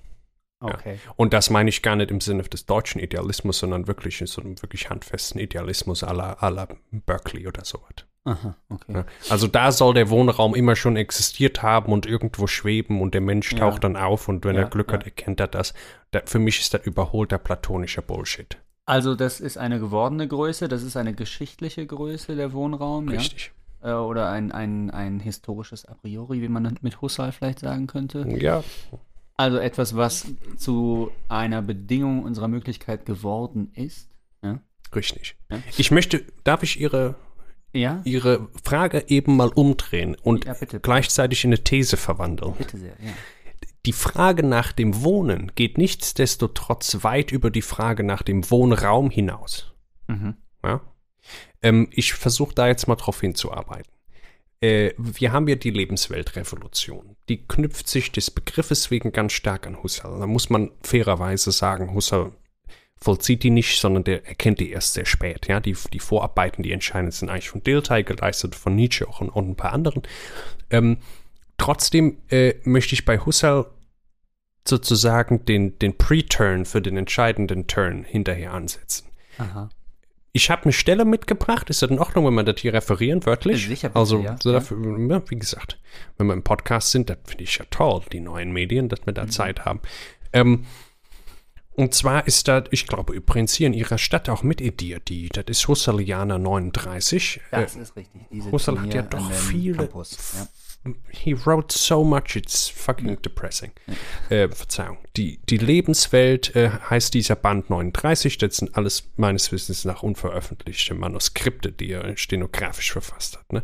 Okay. 0.59 0.99
Ja. 1.05 1.13
Und 1.15 1.33
das 1.33 1.49
meine 1.49 1.69
ich 1.69 1.81
gar 1.81 1.95
nicht 1.95 2.11
im 2.11 2.19
Sinne 2.19 2.43
des 2.43 2.65
deutschen 2.65 2.99
Idealismus, 2.99 3.59
sondern 3.59 3.87
wirklich 3.87 4.19
in 4.21 4.27
so 4.27 4.41
einem 4.41 4.61
wirklich 4.61 4.89
handfesten 4.89 5.39
Idealismus 5.39 6.03
à 6.03 6.13
la 6.13 6.67
Berkeley 6.91 7.47
oder 7.47 7.63
sowas. 7.63 8.06
Aha, 8.27 8.57
okay. 8.67 8.93
Ja. 8.93 9.05
Also 9.29 9.47
da 9.47 9.71
soll 9.71 9.93
der 9.93 10.09
Wohnraum 10.09 10.53
immer 10.53 10.75
schon 10.75 10.97
existiert 10.97 11.63
haben 11.63 11.93
und 11.93 12.05
irgendwo 12.05 12.45
schweben 12.45 13.01
und 13.01 13.13
der 13.13 13.21
Mensch 13.21 13.55
taucht 13.55 13.75
ja. 13.75 13.89
dann 13.89 13.95
auf 13.95 14.27
und 14.27 14.43
wenn 14.43 14.57
er 14.57 14.65
Glück 14.65 14.91
hat, 14.91 15.05
erkennt 15.05 15.39
er 15.39 15.47
das. 15.47 15.73
Da, 16.11 16.21
für 16.25 16.39
mich 16.39 16.59
ist 16.59 16.73
das 16.73 16.85
überholter 16.85 17.37
platonischer 17.37 18.01
Bullshit. 18.01 18.57
Also 18.85 19.15
das 19.15 19.39
ist 19.39 19.57
eine 19.57 19.79
gewordene 19.79 20.27
Größe, 20.27 20.67
das 20.67 20.83
ist 20.83 20.97
eine 20.97 21.13
geschichtliche 21.13 21.85
Größe, 21.85 22.35
der 22.35 22.51
Wohnraum. 22.51 23.07
Richtig. 23.07 23.53
Ja? 23.81 23.91
Äh, 23.91 23.93
oder 24.01 24.29
ein, 24.29 24.51
ein, 24.51 24.91
ein 24.91 25.21
historisches 25.21 25.85
A 25.85 25.93
priori, 25.93 26.41
wie 26.41 26.49
man 26.49 26.77
mit 26.81 27.01
Husserl 27.01 27.31
vielleicht 27.31 27.59
sagen 27.59 27.87
könnte. 27.87 28.27
Ja. 28.27 28.61
Also 29.37 29.57
etwas, 29.57 29.95
was 29.95 30.25
zu 30.57 31.11
einer 31.29 31.61
Bedingung 31.61 32.23
unserer 32.23 32.49
Möglichkeit 32.49 33.05
geworden 33.05 33.71
ist. 33.73 34.09
Ja? 34.43 34.59
Richtig. 34.93 35.37
Ja? 35.49 35.59
Ich 35.77 35.91
möchte, 35.91 36.25
darf 36.43 36.63
ich 36.63 36.81
Ihre, 36.81 37.15
ja? 37.73 38.01
Ihre 38.05 38.47
Frage 38.63 39.05
eben 39.07 39.35
mal 39.35 39.49
umdrehen 39.49 40.15
und 40.21 40.45
ja, 40.45 40.53
bitte, 40.53 40.65
bitte. 40.65 40.79
gleichzeitig 40.79 41.43
in 41.43 41.49
eine 41.49 41.63
These 41.63 41.97
verwandeln? 41.97 42.53
Bitte 42.57 42.77
sehr, 42.77 42.95
ja 43.03 43.13
die 43.87 43.93
Frage 43.93 44.43
nach 44.43 44.73
dem 44.73 45.01
Wohnen 45.01 45.53
geht 45.55 45.77
nichtsdestotrotz 45.77 47.03
weit 47.03 47.31
über 47.31 47.49
die 47.49 47.61
Frage 47.61 48.03
nach 48.03 48.21
dem 48.21 48.51
Wohnraum 48.51 49.09
hinaus. 49.09 49.73
Mhm. 50.07 50.35
Ja? 50.61 50.81
Ähm, 51.61 51.87
ich 51.91 52.13
versuche 52.13 52.53
da 52.53 52.67
jetzt 52.67 52.87
mal 52.89 52.97
drauf 52.97 53.21
hinzuarbeiten. 53.21 53.89
Äh, 54.59 54.91
wir 54.97 55.31
haben 55.31 55.47
ja 55.47 55.55
die 55.55 55.69
Lebensweltrevolution. 55.69 57.15
Die 57.29 57.47
knüpft 57.47 57.87
sich 57.87 58.11
des 58.11 58.29
Begriffes 58.29 58.91
wegen 58.91 59.13
ganz 59.13 59.31
stark 59.31 59.65
an 59.65 59.81
Husserl. 59.81 60.19
Da 60.19 60.27
muss 60.27 60.49
man 60.49 60.71
fairerweise 60.81 61.53
sagen, 61.53 61.93
Husserl 61.93 62.33
vollzieht 62.99 63.43
die 63.43 63.49
nicht, 63.49 63.79
sondern 63.79 64.03
der 64.03 64.25
erkennt 64.27 64.59
die 64.59 64.71
erst 64.71 64.93
sehr 64.93 65.05
spät. 65.05 65.47
Ja, 65.47 65.59
die, 65.59 65.75
die 65.93 65.99
Vorarbeiten, 65.99 66.63
die 66.63 66.71
entscheidend 66.71 67.13
sind 67.13 67.29
eigentlich 67.29 67.49
von 67.49 67.63
Dilthey 67.63 68.03
geleistet, 68.03 68.55
von 68.55 68.75
Nietzsche 68.75 69.07
auch 69.07 69.21
und, 69.21 69.29
und 69.29 69.49
ein 69.49 69.55
paar 69.55 69.73
anderen. 69.73 70.03
Ähm, 70.69 70.97
trotzdem 71.57 72.17
äh, 72.29 72.55
möchte 72.63 72.93
ich 72.93 73.05
bei 73.05 73.19
Husserl 73.19 73.67
sozusagen 74.67 75.45
den, 75.45 75.79
den 75.79 75.97
Pre-Turn 75.97 76.65
für 76.65 76.81
den 76.81 76.97
entscheidenden 76.97 77.67
Turn 77.67 78.03
hinterher 78.03 78.53
ansetzen. 78.53 79.07
Aha. 79.37 79.69
Ich 80.33 80.51
habe 80.51 80.63
eine 80.63 80.73
Stelle 80.73 81.05
mitgebracht. 81.05 81.69
Ist 81.69 81.81
das 81.81 81.89
in 81.89 81.99
Ordnung, 81.99 82.25
wenn 82.27 82.33
man 82.33 82.45
das 82.45 82.59
hier 82.59 82.73
referieren, 82.73 83.25
wörtlich? 83.25 83.65
Sicher, 83.65 83.89
bitte, 83.89 83.99
also, 83.99 84.19
ja. 84.19 84.35
So 84.41 84.51
dafür, 84.51 84.77
ja, 85.09 85.21
wie 85.29 85.35
gesagt, 85.35 85.79
wenn 86.17 86.27
wir 86.27 86.33
im 86.33 86.43
Podcast 86.43 86.91
sind, 86.91 87.09
das 87.09 87.17
finde 87.25 87.45
ich 87.45 87.57
ja 87.57 87.65
toll, 87.71 88.01
die 88.11 88.19
neuen 88.19 88.51
Medien, 88.51 88.89
dass 88.89 89.05
wir 89.05 89.13
da 89.13 89.23
mhm. 89.23 89.31
Zeit 89.31 89.65
haben. 89.65 89.79
Ähm, 90.33 90.65
und 91.77 91.93
zwar 91.93 92.27
ist 92.27 92.49
das, 92.49 92.65
ich 92.71 92.87
glaube 92.87 93.13
übrigens 93.13 93.53
hier 93.53 93.67
in 93.67 93.73
ihrer 93.73 93.97
Stadt 93.97 94.27
auch 94.27 94.43
mit 94.43 94.59
ediert, 94.59 95.07
die, 95.07 95.29
das 95.29 95.45
ist 95.47 95.67
Husserlianer 95.67 96.37
39. 96.37 97.39
Das 97.51 97.75
äh, 97.75 97.81
ist 97.81 97.95
richtig. 97.95 98.21
Diese 98.29 98.51
Husserl 98.51 98.81
hat 98.81 98.93
ja 98.93 99.03
doch 99.03 99.31
viele, 99.31 99.77
Campus, 99.77 100.17
ja 100.35 100.47
he 101.09 101.33
wrote 101.33 101.77
so 101.77 102.03
much, 102.03 102.35
it's 102.35 102.69
fucking 102.69 103.09
ja. 103.09 103.15
depressing. 103.15 103.71
Ja. 103.87 104.35
Äh, 104.35 104.49
Verzeihung. 104.49 104.97
Die, 105.15 105.39
die 105.49 105.57
Lebenswelt 105.57 106.55
äh, 106.55 106.69
heißt 106.89 107.13
dieser 107.13 107.35
Band 107.35 107.69
39. 107.69 108.37
Das 108.37 108.57
sind 108.57 108.75
alles 108.75 109.09
meines 109.15 109.51
Wissens 109.51 109.85
nach 109.85 110.03
unveröffentlichte 110.03 110.93
Manuskripte, 110.93 111.71
die 111.71 111.91
er 111.91 112.15
stenografisch 112.17 112.91
verfasst 112.91 113.37
hat. 113.37 113.53
Ne? 113.53 113.63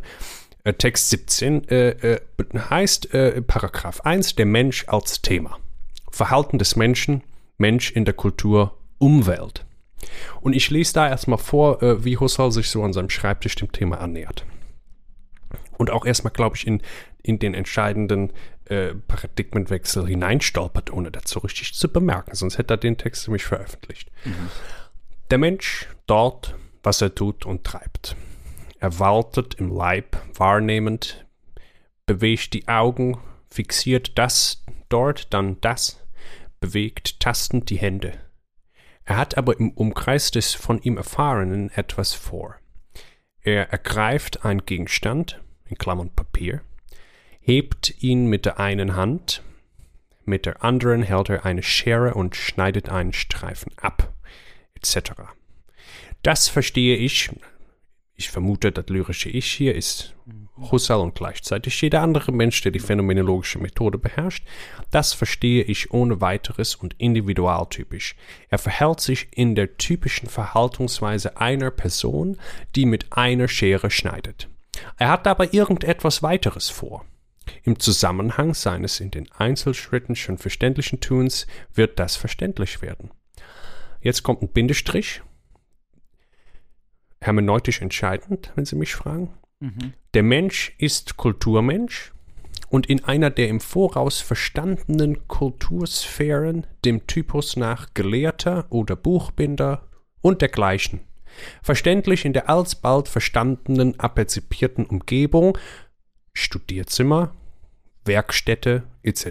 Äh, 0.64 0.74
Text 0.74 1.10
17 1.10 1.68
äh, 1.68 1.88
äh, 1.90 2.20
heißt 2.56 3.14
äh, 3.14 3.42
Paragraph 3.42 4.00
1 4.02 4.34
der 4.36 4.46
Mensch 4.46 4.84
als 4.88 5.22
Thema. 5.22 5.58
Verhalten 6.10 6.58
des 6.58 6.76
Menschen, 6.76 7.22
Mensch 7.58 7.90
in 7.92 8.04
der 8.04 8.14
Kultur, 8.14 8.78
Umwelt. 8.98 9.66
Und 10.40 10.54
ich 10.54 10.70
lese 10.70 10.94
da 10.94 11.08
erstmal 11.08 11.38
vor, 11.38 11.80
wie 12.04 12.18
Husserl 12.18 12.52
sich 12.52 12.68
so 12.68 12.82
an 12.82 12.92
seinem 12.92 13.10
Schreibtisch 13.10 13.54
dem 13.56 13.72
Thema 13.72 14.00
annähert. 14.00 14.44
und 15.78 15.90
auch 15.90 16.06
erstmal, 16.06 16.32
glaube 16.32 16.56
ich, 16.56 16.66
in, 16.66 16.82
in 17.22 17.38
den 17.38 17.54
entscheidenden 17.54 18.32
äh, 18.66 18.94
Paradigmenwechsel 18.94 20.06
hineinstolpert, 20.06 20.92
ohne 20.92 21.10
das 21.10 21.24
so 21.26 21.40
richtig 21.40 21.74
zu 21.74 21.88
bemerken. 21.88 22.34
Sonst 22.34 22.58
hätte 22.58 22.74
er 22.74 22.78
den 22.78 22.96
Text 22.96 23.26
nämlich 23.26 23.44
veröffentlicht. 23.44 24.10
Mhm. 24.24 24.50
Der 25.30 25.38
Mensch 25.38 25.88
dort, 26.06 26.54
was 26.82 27.00
er 27.00 27.14
tut 27.14 27.46
und 27.46 27.64
treibt. 27.64 28.16
Er 28.78 28.98
wartet 28.98 29.54
im 29.54 29.74
Leib, 29.74 30.16
wahrnehmend, 30.34 31.26
bewegt 32.06 32.52
die 32.52 32.68
Augen, 32.68 33.18
fixiert 33.50 34.18
das 34.18 34.62
dort, 34.88 35.32
dann 35.32 35.60
das, 35.60 36.03
bewegt 36.64 37.20
tastend 37.20 37.68
die 37.68 37.76
Hände. 37.76 38.18
Er 39.04 39.18
hat 39.18 39.36
aber 39.36 39.60
im 39.60 39.72
Umkreis 39.72 40.30
des 40.30 40.54
von 40.54 40.80
ihm 40.80 40.96
Erfahrenen 40.96 41.70
etwas 41.70 42.14
vor. 42.14 42.56
Er 43.42 43.68
ergreift 43.68 44.46
einen 44.46 44.64
Gegenstand, 44.64 45.42
in 45.66 45.76
Klammern 45.76 46.08
Papier, 46.08 46.62
hebt 47.40 48.02
ihn 48.02 48.28
mit 48.28 48.46
der 48.46 48.60
einen 48.60 48.96
Hand, 48.96 49.42
mit 50.24 50.46
der 50.46 50.64
anderen 50.64 51.02
hält 51.02 51.28
er 51.28 51.44
eine 51.44 51.62
Schere 51.62 52.14
und 52.14 52.34
schneidet 52.34 52.88
einen 52.88 53.12
Streifen 53.12 53.72
ab, 53.76 54.14
etc. 54.74 55.10
Das 56.22 56.48
verstehe 56.48 56.96
ich, 56.96 57.28
ich 58.14 58.30
vermute, 58.30 58.72
das 58.72 58.88
lyrische 58.88 59.28
Ich 59.28 59.52
hier 59.52 59.74
ist 59.74 60.14
Husserl 60.56 61.00
und 61.00 61.14
gleichzeitig 61.14 61.80
jeder 61.80 62.02
andere 62.02 62.30
Mensch, 62.30 62.60
der 62.62 62.70
die 62.70 62.78
phänomenologische 62.78 63.58
Methode 63.58 63.98
beherrscht, 63.98 64.46
das 64.90 65.12
verstehe 65.12 65.64
ich 65.64 65.92
ohne 65.92 66.20
weiteres 66.20 66.76
und 66.76 66.94
individualtypisch. 66.98 68.14
Er 68.48 68.58
verhält 68.58 69.00
sich 69.00 69.28
in 69.32 69.54
der 69.56 69.76
typischen 69.76 70.28
Verhaltungsweise 70.28 71.38
einer 71.38 71.70
Person, 71.70 72.38
die 72.76 72.86
mit 72.86 73.12
einer 73.12 73.48
Schere 73.48 73.90
schneidet. 73.90 74.48
Er 74.96 75.08
hat 75.08 75.26
aber 75.26 75.54
irgendetwas 75.54 76.22
weiteres 76.22 76.70
vor. 76.70 77.04
Im 77.62 77.78
Zusammenhang 77.78 78.54
seines 78.54 79.00
in 79.00 79.10
den 79.10 79.30
Einzelschritten 79.32 80.16
schon 80.16 80.38
verständlichen 80.38 81.00
Tuns 81.00 81.46
wird 81.74 81.98
das 81.98 82.16
verständlich 82.16 82.80
werden. 82.80 83.10
Jetzt 84.00 84.22
kommt 84.22 84.42
ein 84.42 84.48
Bindestrich. 84.48 85.22
Hermeneutisch 87.20 87.80
entscheidend, 87.80 88.52
wenn 88.54 88.64
Sie 88.64 88.76
mich 88.76 88.94
fragen. 88.94 89.32
Mhm. 89.60 89.94
Der 90.14 90.22
Mensch 90.22 90.72
ist 90.78 91.16
Kulturmensch 91.16 92.12
und 92.68 92.86
in 92.86 93.02
einer 93.04 93.30
der 93.30 93.48
im 93.48 93.58
Voraus 93.58 94.20
verstandenen 94.20 95.26
Kultursphären, 95.26 96.68
dem 96.84 97.08
Typus 97.08 97.56
nach 97.56 97.94
Gelehrter 97.94 98.66
oder 98.70 98.94
Buchbinder 98.94 99.88
und 100.20 100.40
dergleichen. 100.40 101.00
Verständlich 101.64 102.24
in 102.24 102.32
der 102.32 102.48
alsbald 102.48 103.08
verstandenen, 103.08 103.98
aperzipierten 103.98 104.86
Umgebung, 104.86 105.58
Studierzimmer, 106.32 107.34
Werkstätte 108.04 108.84
etc. 109.02 109.26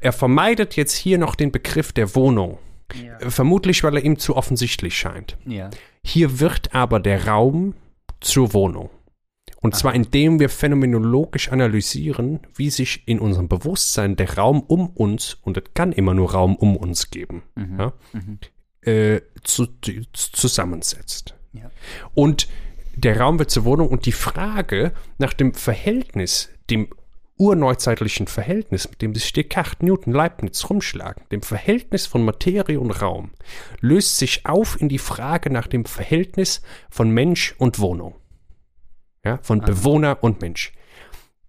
Er 0.00 0.14
vermeidet 0.14 0.76
jetzt 0.76 0.94
hier 0.94 1.18
noch 1.18 1.34
den 1.34 1.52
Begriff 1.52 1.92
der 1.92 2.14
Wohnung, 2.14 2.58
ja. 2.94 3.28
vermutlich 3.28 3.84
weil 3.84 3.98
er 3.98 4.04
ihm 4.04 4.18
zu 4.18 4.36
offensichtlich 4.36 4.96
scheint. 4.96 5.36
Ja. 5.44 5.68
Hier 6.02 6.40
wird 6.40 6.74
aber 6.74 6.98
der 6.98 7.26
Raum 7.26 7.74
zur 8.20 8.52
Wohnung. 8.52 8.90
Und 9.62 9.76
zwar 9.76 9.94
indem 9.94 10.40
wir 10.40 10.48
phänomenologisch 10.48 11.52
analysieren, 11.52 12.40
wie 12.54 12.70
sich 12.70 13.06
in 13.06 13.20
unserem 13.20 13.48
Bewusstsein 13.48 14.16
der 14.16 14.38
Raum 14.38 14.60
um 14.60 14.88
uns, 14.88 15.34
und 15.42 15.58
es 15.58 15.64
kann 15.74 15.92
immer 15.92 16.14
nur 16.14 16.32
Raum 16.32 16.56
um 16.56 16.76
uns 16.76 17.10
geben, 17.10 17.42
mhm. 17.54 17.78
Ja, 17.78 17.92
mhm. 18.12 18.38
Äh, 18.82 19.20
zu, 19.42 19.66
zusammensetzt. 20.12 21.34
Ja. 21.52 21.70
Und 22.14 22.48
der 22.96 23.20
Raum 23.20 23.38
wird 23.38 23.50
zur 23.50 23.64
Wohnung 23.64 23.88
und 23.88 24.06
die 24.06 24.12
Frage 24.12 24.92
nach 25.18 25.34
dem 25.34 25.52
Verhältnis, 25.52 26.50
dem 26.70 26.88
urneuzeitlichen 27.40 28.26
Verhältnis, 28.26 28.88
mit 28.90 29.00
dem 29.00 29.14
sich 29.14 29.32
Descartes, 29.32 29.80
Newton, 29.80 30.12
Leibniz 30.12 30.68
rumschlagen, 30.68 31.24
dem 31.32 31.42
Verhältnis 31.42 32.06
von 32.06 32.22
Materie 32.22 32.78
und 32.78 32.90
Raum, 32.90 33.32
löst 33.80 34.18
sich 34.18 34.44
auf 34.46 34.78
in 34.80 34.90
die 34.90 34.98
Frage 34.98 35.50
nach 35.50 35.66
dem 35.66 35.86
Verhältnis 35.86 36.60
von 36.90 37.10
Mensch 37.10 37.54
und 37.58 37.78
Wohnung. 37.78 38.14
Ja, 39.24 39.38
von 39.42 39.60
Aha. 39.60 39.66
Bewohner 39.66 40.18
und 40.22 40.40
Mensch. 40.42 40.72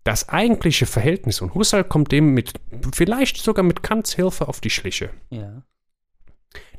Das 0.03 0.29
eigentliche 0.29 0.85
Verhältnis, 0.85 1.41
und 1.41 1.53
Husserl 1.53 1.83
kommt 1.83 2.11
dem 2.11 2.33
mit, 2.33 2.53
vielleicht 2.93 3.37
sogar 3.37 3.63
mit 3.63 3.83
Kants 3.83 4.15
Hilfe 4.15 4.47
auf 4.47 4.61
die 4.61 4.71
Schliche. 4.71 5.11
Ja. 5.29 5.63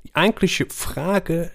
Die 0.05 0.15
eigentliche 0.15 0.67
Frage 0.67 1.53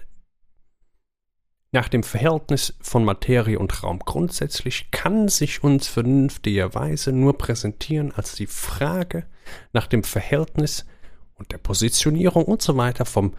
nach 1.70 1.88
dem 1.88 2.02
Verhältnis 2.02 2.74
von 2.80 3.04
Materie 3.04 3.58
und 3.58 3.82
Raum 3.82 3.98
grundsätzlich 3.98 4.90
kann 4.90 5.28
sich 5.28 5.62
uns 5.62 5.86
vernünftigerweise 5.86 7.12
nur 7.12 7.36
präsentieren 7.36 8.12
als 8.12 8.34
die 8.34 8.46
Frage 8.46 9.26
nach 9.72 9.86
dem 9.86 10.02
Verhältnis 10.02 10.86
und 11.34 11.52
der 11.52 11.58
Positionierung 11.58 12.44
und 12.44 12.62
so 12.62 12.76
weiter 12.76 13.04
vom 13.04 13.34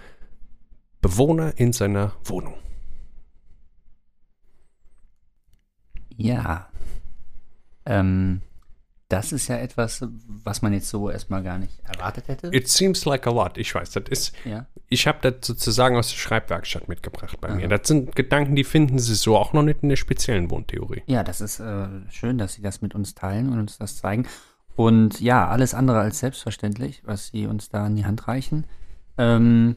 Bewohner 1.01 1.53
in 1.57 1.73
seiner 1.73 2.13
Wohnung. 2.23 2.55
Ja. 6.15 6.69
Ähm, 7.85 8.41
das 9.09 9.31
ist 9.31 9.47
ja 9.47 9.57
etwas, 9.57 10.05
was 10.27 10.61
man 10.61 10.71
jetzt 10.71 10.87
so 10.87 11.09
erstmal 11.09 11.41
gar 11.41 11.57
nicht 11.57 11.73
erwartet 11.83 12.27
hätte. 12.27 12.49
It 12.53 12.67
seems 12.67 13.05
like 13.05 13.25
a 13.25 13.31
lot. 13.31 13.57
Ich 13.57 13.73
weiß, 13.73 13.89
das 13.91 14.03
ist. 14.09 14.35
Ja. 14.45 14.67
Ich 14.87 15.07
habe 15.07 15.17
das 15.21 15.45
sozusagen 15.45 15.97
aus 15.97 16.09
der 16.09 16.17
Schreibwerkstatt 16.17 16.87
mitgebracht 16.87 17.41
bei 17.41 17.49
Aha. 17.49 17.55
mir. 17.55 17.67
Das 17.67 17.87
sind 17.87 18.15
Gedanken, 18.15 18.55
die 18.55 18.63
finden 18.63 18.99
Sie 18.99 19.15
so 19.15 19.35
auch 19.35 19.51
noch 19.51 19.63
nicht 19.63 19.81
in 19.81 19.89
der 19.89 19.95
speziellen 19.95 20.51
Wohntheorie. 20.51 21.01
Ja, 21.07 21.23
das 21.23 21.41
ist 21.41 21.59
äh, 21.59 21.87
schön, 22.11 22.37
dass 22.37 22.53
Sie 22.53 22.61
das 22.61 22.81
mit 22.81 22.93
uns 22.93 23.15
teilen 23.15 23.51
und 23.51 23.59
uns 23.59 23.79
das 23.79 23.97
zeigen. 23.97 24.27
Und 24.75 25.19
ja, 25.19 25.47
alles 25.47 25.73
andere 25.73 25.99
als 25.99 26.19
selbstverständlich, 26.19 27.01
was 27.03 27.27
Sie 27.27 27.47
uns 27.47 27.69
da 27.69 27.87
in 27.87 27.95
die 27.95 28.05
Hand 28.05 28.27
reichen. 28.27 28.65
Ähm, 29.17 29.75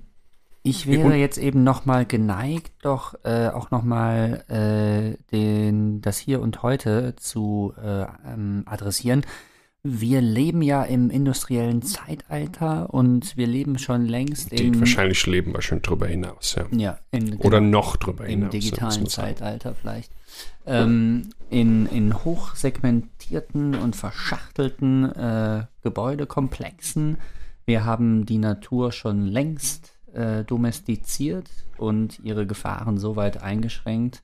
ich 0.65 0.87
wäre 0.87 1.17
jetzt 1.17 1.39
eben 1.39 1.65
nochmal 1.65 2.07
geneigt, 2.07 2.73
doch 2.83 3.15
äh, 3.25 3.49
auch 3.49 3.73
nochmal 3.73 4.45
äh, 4.49 5.17
den, 5.33 6.01
das 6.01 6.19
Hier 6.19 6.41
und 6.41 6.63
Heute 6.63 7.17
zu 7.17 7.75
äh, 7.83 8.05
ähm, 8.27 8.63
adressieren. 8.67 9.23
Wir 9.83 10.21
leben 10.21 10.63
ja 10.63 10.85
im 10.85 11.11
industriellen 11.11 11.83
Zeitalter 11.83 12.95
und 12.95 13.37
wir 13.37 13.49
leben 13.49 13.79
schon 13.79 14.07
längst 14.07 14.53
im. 14.53 14.79
Wahrscheinlich 14.79 15.27
leben 15.27 15.53
wir 15.53 15.63
schon 15.63 15.83
drüber 15.83 16.07
hinaus, 16.07 16.55
ja. 16.55 16.67
ja 16.71 16.99
in, 17.11 17.35
Oder 17.39 17.59
genau, 17.59 17.81
noch 17.81 17.97
drüber 17.97 18.25
im 18.27 18.31
hinaus. 18.31 18.55
Im 18.55 18.61
digitalen 18.61 19.07
Zeitalter 19.09 19.75
vielleicht. 19.75 20.13
Ähm, 20.65 21.31
in, 21.51 21.87
in 21.87 22.25
hochsegmentierten 22.25 23.75
und 23.75 23.97
verschachtelten 23.97 25.11
äh, 25.13 25.65
Gebäudekomplexen. 25.83 27.19
Wir 27.67 27.85
haben 27.85 28.25
die 28.27 28.39
Natur 28.39 28.93
schon 28.93 29.27
längst 29.27 29.92
äh, 30.15 30.45
domestiziert 30.45 31.49
und 31.79 32.21
ihre 32.21 32.47
Gefahren 32.47 32.99
so 32.99 33.17
weit 33.17 33.43
eingeschränkt, 33.43 34.23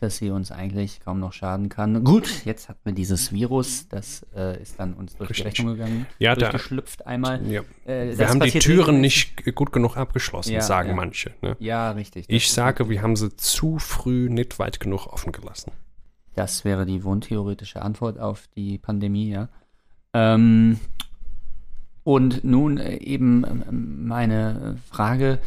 dass 0.00 0.16
sie 0.18 0.30
uns 0.30 0.52
eigentlich 0.52 1.00
kaum 1.00 1.20
noch 1.20 1.32
schaden 1.32 1.68
kann. 1.68 2.04
Gut, 2.04 2.44
jetzt 2.44 2.68
hat 2.68 2.76
man 2.84 2.94
dieses 2.94 3.32
Virus, 3.32 3.88
das 3.88 4.26
äh, 4.36 4.60
ist 4.60 4.78
dann 4.78 4.94
uns 4.94 5.16
durch 5.16 5.30
Richtig. 5.30 5.44
die 5.44 5.48
Rechnung 5.48 5.76
gegangen, 5.76 6.06
ja, 6.18 6.34
durchgeschlüpft 6.34 7.00
da, 7.00 7.04
einmal. 7.06 7.44
Ja. 7.46 7.62
Äh, 7.86 8.18
wir 8.18 8.28
haben 8.28 8.40
die 8.40 8.58
Türen 8.58 9.00
nicht 9.00 9.54
gut 9.54 9.72
genug 9.72 9.96
abgeschlossen, 9.96 10.52
ja, 10.52 10.60
sagen 10.60 10.90
ja. 10.90 10.94
manche. 10.94 11.32
Ne? 11.42 11.56
Ja, 11.58 11.90
richtig. 11.92 12.26
Ich 12.28 12.50
sage, 12.50 12.88
wir 12.88 13.02
haben 13.02 13.16
sie 13.16 13.34
zu 13.36 13.78
früh 13.78 14.28
nicht 14.28 14.58
weit 14.58 14.80
genug 14.80 15.06
offen 15.06 15.32
gelassen. 15.32 15.72
Das 16.34 16.64
wäre 16.64 16.84
die 16.84 17.04
wohntheoretische 17.04 17.80
Antwort 17.80 18.18
auf 18.18 18.48
die 18.56 18.78
Pandemie, 18.78 19.30
ja. 19.30 19.48
Ähm, 20.12 20.78
und 22.04 22.44
nun 22.44 22.78
äh, 22.78 22.98
eben 22.98 23.44
ähm, 23.44 24.06
meine 24.06 24.76
Frage, 24.90 25.40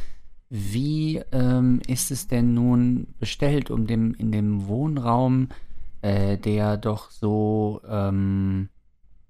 wie 0.50 1.22
ähm, 1.32 1.82
ist 1.88 2.12
es 2.12 2.28
denn 2.28 2.54
nun 2.54 3.08
bestellt, 3.20 3.70
um 3.70 3.86
dem 3.86 4.14
in 4.16 4.32
dem 4.32 4.68
Wohnraum, 4.68 5.50
äh, 6.02 6.38
der 6.38 6.78
doch 6.78 7.12
so, 7.12 7.82
ähm, 7.88 8.70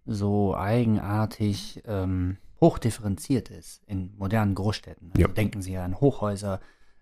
so 0.05 0.55
eigenartig 0.55 1.83
ähm, 1.85 2.37
hochdifferenziert 2.61 3.49
ist 3.49 3.83
in 3.87 4.13
modernen 4.17 4.55
Großstädten? 4.55 5.11
Also 5.13 5.21
ja. 5.21 5.27
Denken 5.27 5.61
Sie 5.61 5.75
an 5.77 5.99
Hochhäuser 5.99 6.61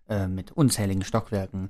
äh, 0.09 0.27
mit 0.27 0.51
unzähligen 0.53 1.03
Stockwerken, 1.03 1.69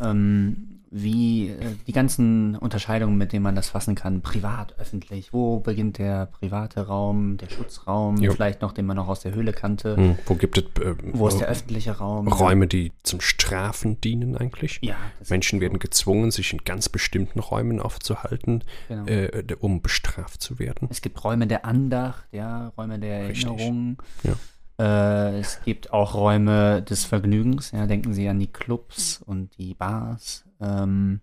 ähm, 0.00 0.72
wie 0.92 1.48
äh, 1.48 1.54
die 1.86 1.92
ganzen 1.92 2.54
Unterscheidungen, 2.54 3.16
mit 3.16 3.32
denen 3.32 3.42
man 3.42 3.54
das 3.56 3.70
fassen 3.70 3.94
kann, 3.94 4.20
privat, 4.20 4.78
öffentlich. 4.78 5.32
Wo 5.32 5.58
beginnt 5.58 5.96
der 5.96 6.26
private 6.26 6.86
Raum, 6.86 7.38
der 7.38 7.48
Schutzraum, 7.48 8.18
jo. 8.18 8.32
vielleicht 8.32 8.60
noch, 8.60 8.72
den 8.72 8.84
man 8.84 8.96
noch 8.96 9.08
aus 9.08 9.20
der 9.20 9.34
Höhle 9.34 9.54
kannte? 9.54 9.96
Hm, 9.96 10.18
wo 10.26 10.34
gibt 10.34 10.58
es 10.58 10.64
äh, 10.84 10.94
Wo 11.14 11.28
ist 11.28 11.38
der 11.38 11.48
öffentliche 11.48 11.92
Raum? 11.92 12.28
Räume, 12.28 12.66
die 12.66 12.92
zum 13.02 13.22
Strafen 13.22 14.02
dienen 14.02 14.36
eigentlich. 14.36 14.80
Ja. 14.82 14.96
Menschen 15.28 15.60
werden 15.62 15.78
gezwungen, 15.78 16.30
sich 16.30 16.52
in 16.52 16.58
ganz 16.58 16.90
bestimmten 16.90 17.38
Räumen 17.38 17.80
aufzuhalten, 17.80 18.62
genau. 18.88 19.06
äh, 19.06 19.56
um 19.58 19.80
bestraft 19.80 20.42
zu 20.42 20.58
werden. 20.58 20.88
Es 20.90 21.00
gibt 21.00 21.24
Räume 21.24 21.46
der 21.46 21.64
Andacht, 21.64 22.24
ja, 22.32 22.68
Räume 22.76 22.98
der 22.98 23.20
Erinnerung. 23.22 23.96
Ja. 24.24 24.34
Äh, 24.78 25.38
es 25.38 25.62
gibt 25.64 25.92
auch 25.92 26.14
Räume 26.14 26.82
des 26.82 27.04
Vergnügens. 27.04 27.70
Ja, 27.72 27.86
denken 27.86 28.12
Sie 28.12 28.28
an 28.28 28.38
die 28.38 28.52
Clubs 28.52 29.22
und 29.24 29.56
die 29.58 29.74
Bars. 29.74 30.44
Ähm, 30.60 31.20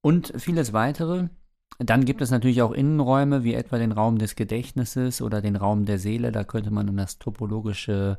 und 0.00 0.32
vieles 0.36 0.72
weitere. 0.72 1.28
Dann 1.78 2.04
gibt 2.04 2.20
es 2.20 2.30
natürlich 2.30 2.62
auch 2.62 2.72
Innenräume, 2.72 3.44
wie 3.44 3.54
etwa 3.54 3.78
den 3.78 3.92
Raum 3.92 4.18
des 4.18 4.36
Gedächtnisses 4.36 5.22
oder 5.22 5.40
den 5.40 5.56
Raum 5.56 5.84
der 5.84 5.98
Seele. 5.98 6.32
Da 6.32 6.44
könnte 6.44 6.70
man 6.70 6.86
dann 6.86 6.96
das 6.96 7.18
topologische 7.18 8.18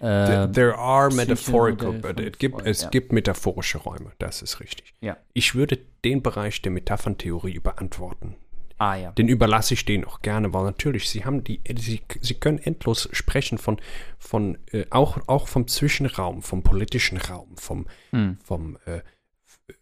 There, 0.00 0.50
there 0.50 0.76
are 0.76 1.08
metaphorical, 1.14 1.92
but 1.92 2.18
it 2.18 2.38
gibt, 2.38 2.66
es 2.66 2.82
ja. 2.82 2.88
gibt 2.88 3.12
metaphorische 3.12 3.78
Räume, 3.78 4.12
das 4.18 4.42
ist 4.42 4.60
richtig. 4.60 4.94
Ja. 5.00 5.16
Ich 5.34 5.54
würde 5.54 5.78
den 6.04 6.22
Bereich 6.22 6.62
der 6.62 6.72
Metapherntheorie 6.72 7.52
überantworten. 7.52 8.36
Ah 8.78 8.94
ja. 8.94 9.12
Den 9.12 9.28
überlasse 9.28 9.74
ich 9.74 9.84
denen 9.84 10.04
auch 10.04 10.22
gerne, 10.22 10.54
weil 10.54 10.64
natürlich, 10.64 11.10
sie 11.10 11.24
haben 11.24 11.42
die, 11.44 11.60
sie, 11.76 12.00
sie 12.20 12.34
können 12.34 12.58
endlos 12.58 13.08
sprechen 13.12 13.58
von, 13.58 13.78
von 14.18 14.58
äh, 14.72 14.86
auch, 14.90 15.18
auch 15.26 15.48
vom 15.48 15.66
Zwischenraum, 15.66 16.42
vom 16.42 16.62
politischen 16.62 17.18
Raum, 17.18 17.56
vom, 17.56 17.86
Hm. 18.10 18.38
vom 18.44 18.78
äh, 18.86 19.00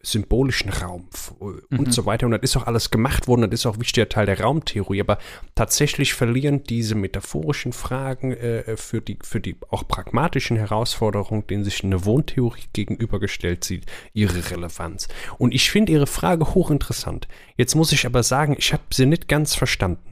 symbolischen 0.02 0.70
Raum 0.70 1.08
äh, 1.40 1.44
Mhm. 1.70 1.78
und 1.80 1.92
so 1.94 2.06
weiter. 2.06 2.26
Und 2.26 2.32
das 2.32 2.42
ist 2.42 2.56
auch 2.56 2.66
alles 2.66 2.90
gemacht 2.90 3.26
worden, 3.28 3.42
das 3.50 3.60
ist 3.60 3.66
auch 3.66 3.78
wichtiger 3.78 4.08
Teil 4.08 4.26
der 4.26 4.40
Raumtheorie. 4.40 5.00
Aber 5.00 5.18
tatsächlich 5.54 6.14
verlieren 6.14 6.64
diese 6.64 6.94
metaphorischen 6.94 7.72
Fragen 7.72 8.32
äh, 8.32 8.76
für, 8.76 9.00
die, 9.00 9.18
für 9.22 9.40
die 9.40 9.56
auch 9.70 9.86
pragmatischen 9.86 10.56
Herausforderungen, 10.56 11.46
denen 11.46 11.64
sich 11.64 11.82
eine 11.84 12.04
Wohntheorie 12.04 12.64
gegenübergestellt 12.72 13.64
sieht, 13.64 13.86
ihre 14.12 14.50
Relevanz. 14.50 15.08
Und 15.38 15.54
ich 15.54 15.70
finde 15.70 15.92
Ihre 15.92 16.06
Frage 16.06 16.54
hochinteressant. 16.54 17.28
Jetzt 17.56 17.74
muss 17.74 17.92
ich 17.92 18.06
aber 18.06 18.22
sagen, 18.22 18.56
ich 18.58 18.72
habe 18.72 18.82
sie 18.92 19.06
nicht 19.06 19.28
ganz 19.28 19.54
verstanden. 19.54 20.02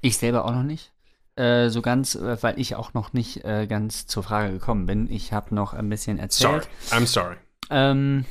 Ich 0.00 0.18
selber 0.18 0.44
auch 0.44 0.52
noch 0.52 0.62
nicht. 0.62 0.92
Äh, 1.36 1.68
so 1.70 1.82
ganz, 1.82 2.14
äh, 2.14 2.40
weil 2.42 2.60
ich 2.60 2.76
auch 2.76 2.94
noch 2.94 3.12
nicht 3.12 3.44
äh, 3.44 3.66
ganz 3.66 4.06
zur 4.06 4.22
Frage 4.22 4.52
gekommen 4.52 4.86
bin. 4.86 5.10
Ich 5.10 5.32
habe 5.32 5.52
noch 5.54 5.72
ein 5.74 5.88
bisschen 5.88 6.18
Sorry, 6.28 6.58
erzählt. 6.58 6.68
I'm 6.92 7.06
sorry. 7.06 7.36
Ähm, 7.70 8.24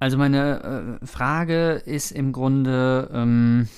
also 0.00 0.16
meine 0.16 0.98
äh, 1.02 1.06
Frage 1.06 1.74
ist 1.84 2.10
im 2.10 2.32
Grunde, 2.32 3.10
ähm, 3.12 3.68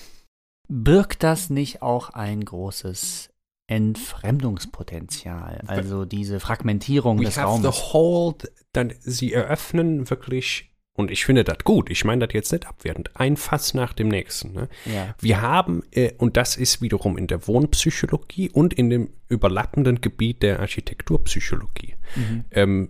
birgt 0.68 1.24
das 1.24 1.50
nicht 1.50 1.82
auch 1.82 2.10
ein 2.10 2.44
großes 2.44 3.28
Entfremdungspotenzial? 3.66 5.62
Also 5.66 6.04
diese 6.04 6.38
Fragmentierung 6.38 7.18
We 7.18 7.24
des 7.24 7.36
have 7.36 7.48
Raumes. 7.48 7.62
the 7.76 7.92
whole, 7.92 8.36
dann, 8.72 8.94
sie 9.00 9.32
eröffnen 9.32 10.08
wirklich, 10.10 10.72
und 10.94 11.10
ich 11.10 11.24
finde 11.24 11.42
das 11.42 11.58
gut, 11.64 11.90
ich 11.90 12.04
meine 12.04 12.24
das 12.26 12.34
jetzt 12.34 12.52
nicht 12.52 12.68
abwertend, 12.68 13.10
ein 13.14 13.36
Fass 13.36 13.74
nach 13.74 13.92
dem 13.92 14.06
nächsten. 14.06 14.52
Ne? 14.52 14.68
Ja. 14.86 15.16
Wir 15.18 15.42
haben, 15.42 15.82
äh, 15.90 16.12
und 16.18 16.36
das 16.36 16.56
ist 16.56 16.80
wiederum 16.80 17.18
in 17.18 17.26
der 17.26 17.48
Wohnpsychologie 17.48 18.48
und 18.48 18.72
in 18.74 18.90
dem 18.90 19.10
überlappenden 19.28 20.00
Gebiet 20.00 20.44
der 20.44 20.60
Architekturpsychologie. 20.60 21.96
Mhm. 22.14 22.44
Ähm, 22.52 22.88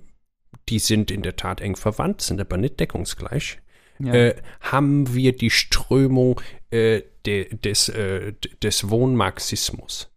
die 0.69 0.79
sind 0.79 1.11
in 1.11 1.23
der 1.23 1.37
Tat 1.37 1.61
eng 1.61 1.77
verwandt, 1.77 2.23
sind 2.23 2.41
aber 2.41 2.57
nicht 2.57 2.81
deckungsgleich. 2.81 3.59
Ja. 3.99 4.15
Äh, 4.15 4.35
haben 4.61 5.15
wir 5.15 5.37
die 5.37 5.51
Strömung 5.51 6.41
äh, 6.71 7.03
de, 7.27 7.55
des, 7.55 7.89
äh, 7.89 8.33
des 8.63 8.91
Wohnmarxismus. 8.91 10.11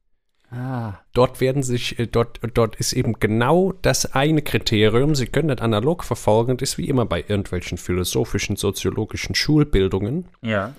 ah, 0.49 0.93
Dort 1.13 1.41
werden 1.41 1.61
sich, 1.61 1.99
äh, 1.99 2.07
dort, 2.07 2.39
dort 2.53 2.77
ist 2.77 2.93
eben 2.93 3.19
genau 3.19 3.73
das 3.81 4.13
eine 4.13 4.41
Kriterium, 4.41 5.13
Sie 5.13 5.27
können 5.27 5.49
das 5.49 5.59
analog 5.59 6.03
verfolgen, 6.03 6.57
das 6.57 6.71
ist 6.71 6.77
wie 6.77 6.87
immer 6.87 7.05
bei 7.05 7.19
irgendwelchen 7.19 7.77
philosophischen, 7.77 8.55
soziologischen 8.55 9.35
Schulbildungen, 9.35 10.29
ja. 10.41 10.73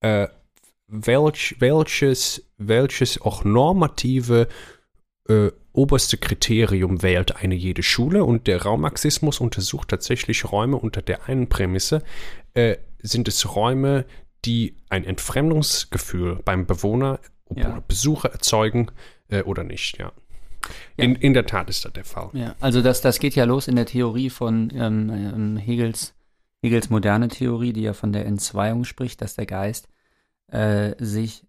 äh, 0.00 0.28
welch, 0.86 1.56
welches, 1.58 2.44
welches 2.58 3.20
auch 3.20 3.42
normative 3.44 4.48
äh, 5.28 5.50
oberste 5.74 6.16
Kriterium 6.16 7.02
wählt 7.02 7.36
eine 7.36 7.54
jede 7.54 7.82
Schule 7.82 8.24
und 8.24 8.46
der 8.46 8.62
Raummarxismus 8.62 9.40
untersucht 9.40 9.88
tatsächlich 9.88 10.50
Räume 10.50 10.76
unter 10.76 11.02
der 11.02 11.28
einen 11.28 11.48
Prämisse, 11.48 12.02
äh, 12.54 12.76
sind 13.02 13.28
es 13.28 13.54
Räume, 13.54 14.06
die 14.44 14.76
ein 14.88 15.04
Entfremdungsgefühl 15.04 16.40
beim 16.44 16.66
Bewohner 16.66 17.18
Ja. 17.54 17.72
oder 17.72 17.80
Besucher 17.82 18.30
erzeugen 18.30 18.90
äh, 19.28 19.42
oder 19.42 19.64
nicht, 19.64 19.98
ja. 19.98 20.12
Ja. 20.96 21.04
In, 21.04 21.14
in 21.16 21.34
der 21.34 21.44
Tat 21.44 21.68
ist 21.68 21.84
das 21.84 21.92
der 21.92 22.04
Fall. 22.04 22.30
Ja, 22.32 22.54
also 22.60 22.80
das, 22.80 23.02
das 23.02 23.18
geht 23.18 23.34
ja 23.34 23.44
los 23.44 23.68
in 23.68 23.76
der 23.76 23.84
Theorie 23.84 24.30
von 24.30 24.70
ähm, 24.74 25.10
ähm, 25.10 25.56
Hegels, 25.58 26.14
Hegels 26.62 26.88
moderne 26.88 27.28
Theorie, 27.28 27.74
die 27.74 27.82
ja 27.82 27.92
von 27.92 28.12
der 28.12 28.24
Entzweiung 28.24 28.84
spricht, 28.84 29.20
dass 29.20 29.34
der 29.34 29.44
Geist 29.44 29.88
äh, 30.48 30.94
sich 30.98 31.44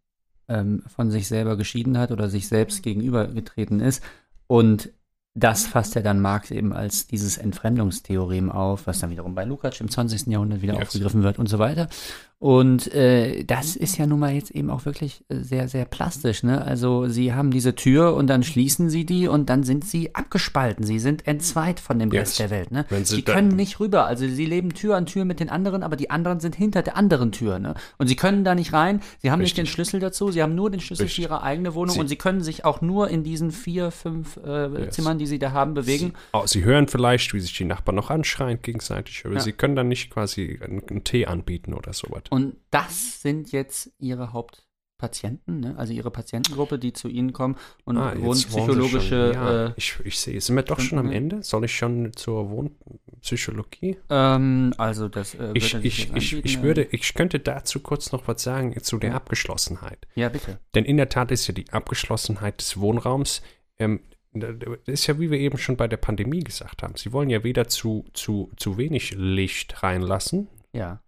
ähm, 0.47 0.83
von 0.87 1.11
sich 1.11 1.27
selber 1.27 1.57
geschieden 1.57 1.97
hat 1.97 2.11
oder 2.11 2.29
sich 2.29 2.47
selbst 2.47 2.83
gegenübergetreten 2.83 3.79
ist. 3.79 4.03
Und 4.47 4.89
das 5.33 5.65
fasst 5.67 5.95
ja 5.95 6.01
dann 6.01 6.21
Marx 6.21 6.49
eben 6.51 6.71
als 6.71 7.07
dieses 7.07 7.37
Entfremdungstheorem 7.37 8.49
auf, 8.51 8.87
was 8.87 8.99
dann 8.99 9.09
wiederum 9.09 9.35
bei 9.35 9.43
Lukács 9.43 9.81
im 9.81 9.89
20. 9.89 10.27
Jahrhundert 10.27 10.61
wieder 10.61 10.75
Yes. 10.75 10.83
aufgegriffen 10.83 11.23
wird 11.23 11.39
und 11.39 11.49
so 11.49 11.59
weiter. 11.59 11.89
Und 12.37 12.93
äh, 12.93 13.43
das 13.45 13.75
ist 13.77 13.97
ja 13.97 14.05
nun 14.05 14.19
mal 14.19 14.33
jetzt 14.33 14.51
eben 14.51 14.69
auch 14.69 14.85
wirklich 14.85 15.23
äh, 15.29 15.37
sehr, 15.37 15.67
sehr 15.69 15.85
plastisch. 15.85 16.43
Ne? 16.43 16.61
Also 16.61 17.07
sie 17.07 17.33
haben 17.33 17.49
diese 17.49 17.75
Tür 17.75 18.13
und 18.15 18.27
dann 18.27 18.43
schließen 18.43 18.89
sie 18.89 19.05
die 19.05 19.27
und 19.29 19.49
dann 19.49 19.63
sind 19.63 19.85
sie 19.85 20.13
abgespalten. 20.13 20.85
Sie 20.85 20.99
sind 20.99 21.25
entzweit 21.27 21.79
von 21.79 21.97
dem 21.97 22.11
Yes. 22.11 22.21
Rest 22.21 22.39
der 22.39 22.49
Welt. 22.49 22.71
Ne? 22.71 22.85
Sie 22.89 23.03
sie 23.15 23.21
können 23.21 23.55
nicht 23.55 23.79
rüber. 23.79 24.05
Also 24.05 24.27
sie 24.27 24.45
leben 24.45 24.73
Tür 24.73 24.97
an 24.97 25.05
Tür 25.05 25.23
mit 25.23 25.39
den 25.39 25.49
anderen, 25.49 25.81
aber 25.81 25.95
die 25.95 26.09
anderen 26.09 26.39
sind 26.41 26.55
hinter 26.55 26.81
der 26.83 26.97
anderen 26.97 27.31
Tür. 27.31 27.57
Ne? 27.57 27.73
Und 27.97 28.07
sie 28.07 28.17
können 28.17 28.43
da 28.43 28.53
nicht 28.53 28.73
rein. 28.73 28.99
Sie 29.21 29.31
haben 29.31 29.39
nicht 29.39 29.51
Richtig. 29.57 29.63
den 29.69 29.73
Schlüssel 29.73 29.99
dazu. 30.01 30.29
Sie 30.29 30.43
haben 30.43 30.55
nur 30.55 30.69
den 30.69 30.81
Schlüssel 30.81 31.03
Richtig. 31.03 31.25
für 31.25 31.31
ihre 31.31 31.41
eigene 31.41 31.73
Wohnung 31.73 31.95
Sie- 31.95 31.99
und 32.01 32.09
sie 32.09 32.17
können 32.17 32.41
sich 32.41 32.65
auch 32.65 32.81
nur 32.81 33.07
in 33.09 33.23
diesen 33.23 33.51
vier, 33.51 33.91
fünf 33.91 34.37
äh, 34.45 34.65
Yes. 34.85 34.95
Zimmern, 34.95 35.17
die 35.19 35.25
sie 35.25 35.39
da 35.39 35.53
haben, 35.53 35.73
bewegen. 35.73 36.13
Oh, 36.33 36.43
sie 36.45 36.63
hören 36.65 36.87
vielleicht, 36.89 37.33
wie 37.33 37.39
sich 37.39 37.55
die 37.55 37.65
Nachbarn 37.65 37.95
noch 37.95 38.09
anschreien 38.09 38.59
gegenseitig, 38.61 39.23
aber 39.25 39.35
Ja. 39.35 39.39
sie 39.39 39.53
können 39.53 39.75
dann 39.77 39.87
nicht 39.87 40.09
quasi 40.09 40.59
einen, 40.61 40.81
einen 40.89 41.03
Tee 41.05 41.25
anbieten 41.27 41.73
oder 41.73 41.93
sowas. 41.93 42.23
Und 42.35 42.57
das 42.69 43.21
sind 43.21 43.53
jetzt 43.53 43.93
ihre 43.97 44.33
Hauptpatienten, 44.33 45.61
ne? 45.61 45.75
also 45.77 45.93
ihre 45.93 46.11
Patientengruppe, 46.11 46.77
die 46.77 46.91
zu 46.91 47.07
ihnen 47.07 47.31
kommen 47.31 47.55
und 47.85 47.95
Ah. 47.97 48.13
Schon, 48.13 49.33
ja, 49.33 49.67
äh, 49.67 49.73
ich, 49.77 49.95
ich 50.03 50.19
sehe. 50.19 50.41
Sind 50.41 50.57
wir 50.57 50.63
doch 50.63 50.81
schon 50.81 50.99
am. 50.99 51.11
Ende? 51.11 51.43
Soll 51.43 51.63
ich 51.63 51.73
schon 51.77 52.11
zur 52.13 52.49
Wohnpsychologie? 52.49 53.97
ähm, 54.09 54.73
also 54.77 55.07
das 55.07 55.35
äh, 55.35 55.51
Ich, 55.53 55.75
ich, 55.75 55.85
ich, 55.85 56.07
anbieten, 56.13 56.41
ich 56.43 56.57
äh, 56.57 56.61
würde, 56.63 56.83
ich 56.91 57.13
könnte 57.13 57.39
dazu 57.39 57.79
kurz 57.79 58.11
noch 58.11 58.27
was 58.27 58.43
sagen 58.43 58.75
zu 58.83 58.97
der 58.97 59.11
Ja. 59.11 59.15
Abgeschlossenheit. 59.15 60.05
Ja, 60.15 60.27
bitte. 60.27 60.59
Denn 60.73 60.83
in 60.83 60.97
der 60.97 61.07
Tat 61.07 61.31
ist 61.31 61.47
ja 61.47 61.53
die 61.53 61.69
Abgeschlossenheit 61.71 62.59
des 62.59 62.77
Wohnraums, 62.81 63.43
ähm, 63.79 64.01
das 64.33 64.49
ist 64.87 65.07
ja, 65.07 65.17
wie 65.21 65.31
wir 65.31 65.39
eben 65.39 65.57
schon 65.57 65.77
bei 65.77 65.87
der 65.87 65.95
Pandemie 65.95 66.41
gesagt 66.41 66.83
haben, 66.83 66.95
sie 66.97 67.13
wollen 67.13 67.29
ja 67.29 67.45
weder 67.45 67.69
zu, 67.69 68.03
zu, 68.13 68.51
zu 68.57 68.77
wenig 68.77 69.13
Licht 69.15 69.81
reinlassen, 69.83 70.49
Ja. 70.73 70.99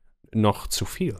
Noch 0.41 0.67
zu 0.67 0.85
viel. 0.85 1.17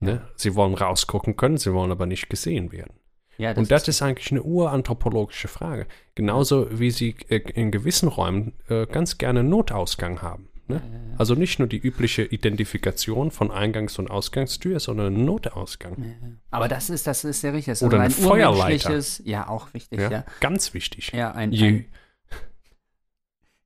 Ne? 0.00 0.28
Sie 0.36 0.54
wollen 0.54 0.74
rausgucken 0.74 1.36
können, 1.36 1.56
sie 1.56 1.72
wollen 1.72 1.90
aber 1.90 2.06
nicht 2.06 2.28
gesehen 2.28 2.70
werden. 2.72 3.00
ja 3.38 3.52
Und 3.52 3.70
das 3.70 3.88
ist 3.88 4.02
eigentlich 4.02 4.30
eine 4.30 4.42
uranthropologische 4.42 5.48
Frage. 5.48 5.86
Genauso 6.14 6.66
wie 6.78 6.90
sie 6.90 7.16
äh, 7.28 7.38
in 7.54 7.70
gewissen 7.70 8.08
Räumen 8.08 8.52
äh, 8.68 8.86
ganz 8.86 9.18
gerne 9.18 9.42
Notausgang 9.42 10.20
haben. 10.22 10.48
Ne? 10.68 10.82
Also 11.16 11.34
nicht 11.34 11.60
nur 11.60 11.68
die 11.68 11.78
übliche 11.78 12.22
Identifikation 12.24 13.30
von 13.30 13.50
Eingangs- 13.52 13.98
und 14.00 14.10
Ausgangstür, 14.10 14.80
sondern 14.80 15.24
Notausgang. 15.24 16.40
Aber 16.50 16.66
das 16.66 16.90
ist, 16.90 17.06
das 17.06 17.22
ist 17.24 17.40
sehr 17.40 17.52
richtig. 17.52 17.72
Das 17.72 17.82
Oder 17.84 18.04
ist 18.04 18.18
eine 18.18 18.26
ein 18.26 18.28
Feuerleiter. 18.30 19.00
ja, 19.24 19.48
auch 19.48 19.72
wichtig, 19.74 20.00
Ja? 20.00 20.10
ja. 20.10 20.24
Ganz 20.40 20.74
wichtig. 20.74 21.12
Ja, 21.14 21.30
ein, 21.32 21.52
Je, 21.52 21.68
ein, 21.68 21.86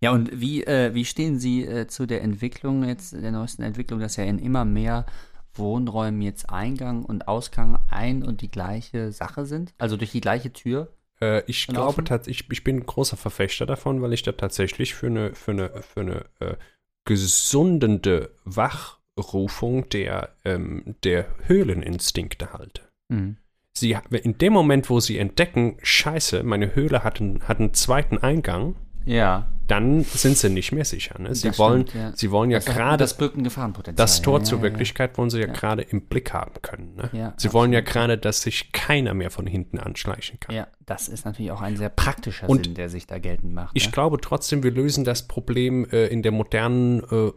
ja 0.01 0.13
und 0.13 0.41
wie, 0.41 0.65
äh, 0.65 0.95
wie 0.95 1.05
stehen 1.05 1.39
Sie 1.39 1.65
äh, 1.65 1.87
zu 1.87 2.07
der 2.07 2.23
Entwicklung 2.23 2.85
jetzt, 2.85 3.13
der 3.13 3.33
neuesten 3.33 3.63
Entwicklung, 3.63 4.01
dass 4.01 4.17
ja 4.17 4.25
in 4.25 4.39
immer 4.39 4.65
mehr 4.65 5.07
Wohnräumen 5.55 6.23
jetzt 6.23 6.51
Eingang 6.51 7.05
und 7.05 7.29
Ausgang 7.29 7.79
ein 7.91 8.23
und 8.23 8.41
die 8.41 8.51
gleiche 8.51 9.13
Sache 9.13 9.47
sind? 9.47 9.75
Also 9.79 9.97
durch 9.97 10.13
die 10.13 10.21
gleiche 10.21 10.53
Tür? 10.53 10.93
äh, 11.21 11.43
ich 11.47 11.67
glaube 11.67 12.05
tatsächlich, 12.05 12.49
ich, 12.51 12.65
bin 12.65 12.77
ein 12.77 12.87
großer 12.87 13.17
Verfechter 13.17 13.67
davon, 13.67 14.03
weil 14.03 14.13
ich 14.13 14.23
da 14.23 14.33
tatsächlich 14.33 14.95
für 14.95 15.07
eine, 15.07 15.35
für 15.35 15.53
eine, 15.53 15.83
für 15.83 16.01
eine 16.01 16.25
äh, 16.41 16.57
gesundende 17.05 18.35
Wachrufung 18.45 19.89
der, 19.91 20.35
ähm, 20.45 20.97
der 21.05 21.27
Höhleninstinkte 21.47 22.53
halte. 22.53 22.83
Mhm. 23.09 23.37
Sie, 23.73 23.97
in 24.11 24.37
dem 24.37 24.53
Moment, 24.53 24.91
wo 24.91 25.01
sie 25.01 25.19
entdecken, 25.19 25.79
scheiße, 25.83 26.43
meine 26.43 26.75
Höhle 26.75 27.05
hat 27.05 27.21
einen, 27.21 27.47
hat 27.47 27.61
einen 27.61 27.73
zweiten 27.73 28.19
Eingang, 28.19 28.75
Ja. 29.05 29.47
dann 29.67 30.03
sind 30.03 30.37
sie 30.37 30.51
nicht 30.51 30.73
mehr 30.73 30.85
sicher. 30.85 31.21
Ne? 31.21 31.35
Sie, 31.35 31.49
Das 31.49 31.59
wollen, 31.59 31.87
stimmt, 31.87 32.03
ja. 32.03 32.13
sie 32.17 32.31
wollen 32.31 32.51
ja 32.51 32.59
gerade 32.59 32.99
das 32.99 33.17
birgt 33.17 33.37
ein 33.37 33.45
Gefahrenpotenzial. 33.45 33.95
das 33.97 34.21
Tor 34.23 34.39
ja, 34.39 34.45
zur 34.45 34.63
Wirklichkeit 34.63 35.17
wollen 35.17 35.31
sie 35.31 35.41
ja, 35.41 35.47
gerade 35.47 35.83
im 35.83 36.03
Blick 36.03 36.33
haben 36.33 36.55
können. 36.63 36.97
Ne? 36.97 37.35
Sie 37.37 37.53
wollen 37.53 37.73
ja 37.73 37.81
absolut. 37.81 37.93
gerade, 37.93 38.19
dass 38.19 38.43
sich 38.43 38.73
keiner 38.73 39.15
mehr 39.15 39.31
von 39.31 39.47
hinten 39.47 39.79
anschleichen 39.79 40.41
kann. 40.41 40.55
Ja. 40.55 40.67
das 40.87 41.09
ist 41.09 41.25
natürlich 41.25 41.51
auch 41.53 41.61
ein 41.61 41.77
sehr 41.77 41.91
praktischer 41.91 42.49
Und 42.49 42.67
Sinn, 42.67 42.75
der 42.75 42.89
sich 42.89 43.07
da 43.07 43.19
geltend 43.19 43.55
macht. 43.55 43.73
Ich 43.75 43.87
ja. 43.87 43.91
glaube 43.91 44.19
trotzdem, 44.21 44.63
wir 44.63 44.71
lösen 44.71 45.05
das 45.05 45.27
Problem 45.29 45.85
äh, 45.91 46.07
in 46.07 46.23
der 46.23 46.33
modernen 46.33 47.03
äh, 47.05 47.33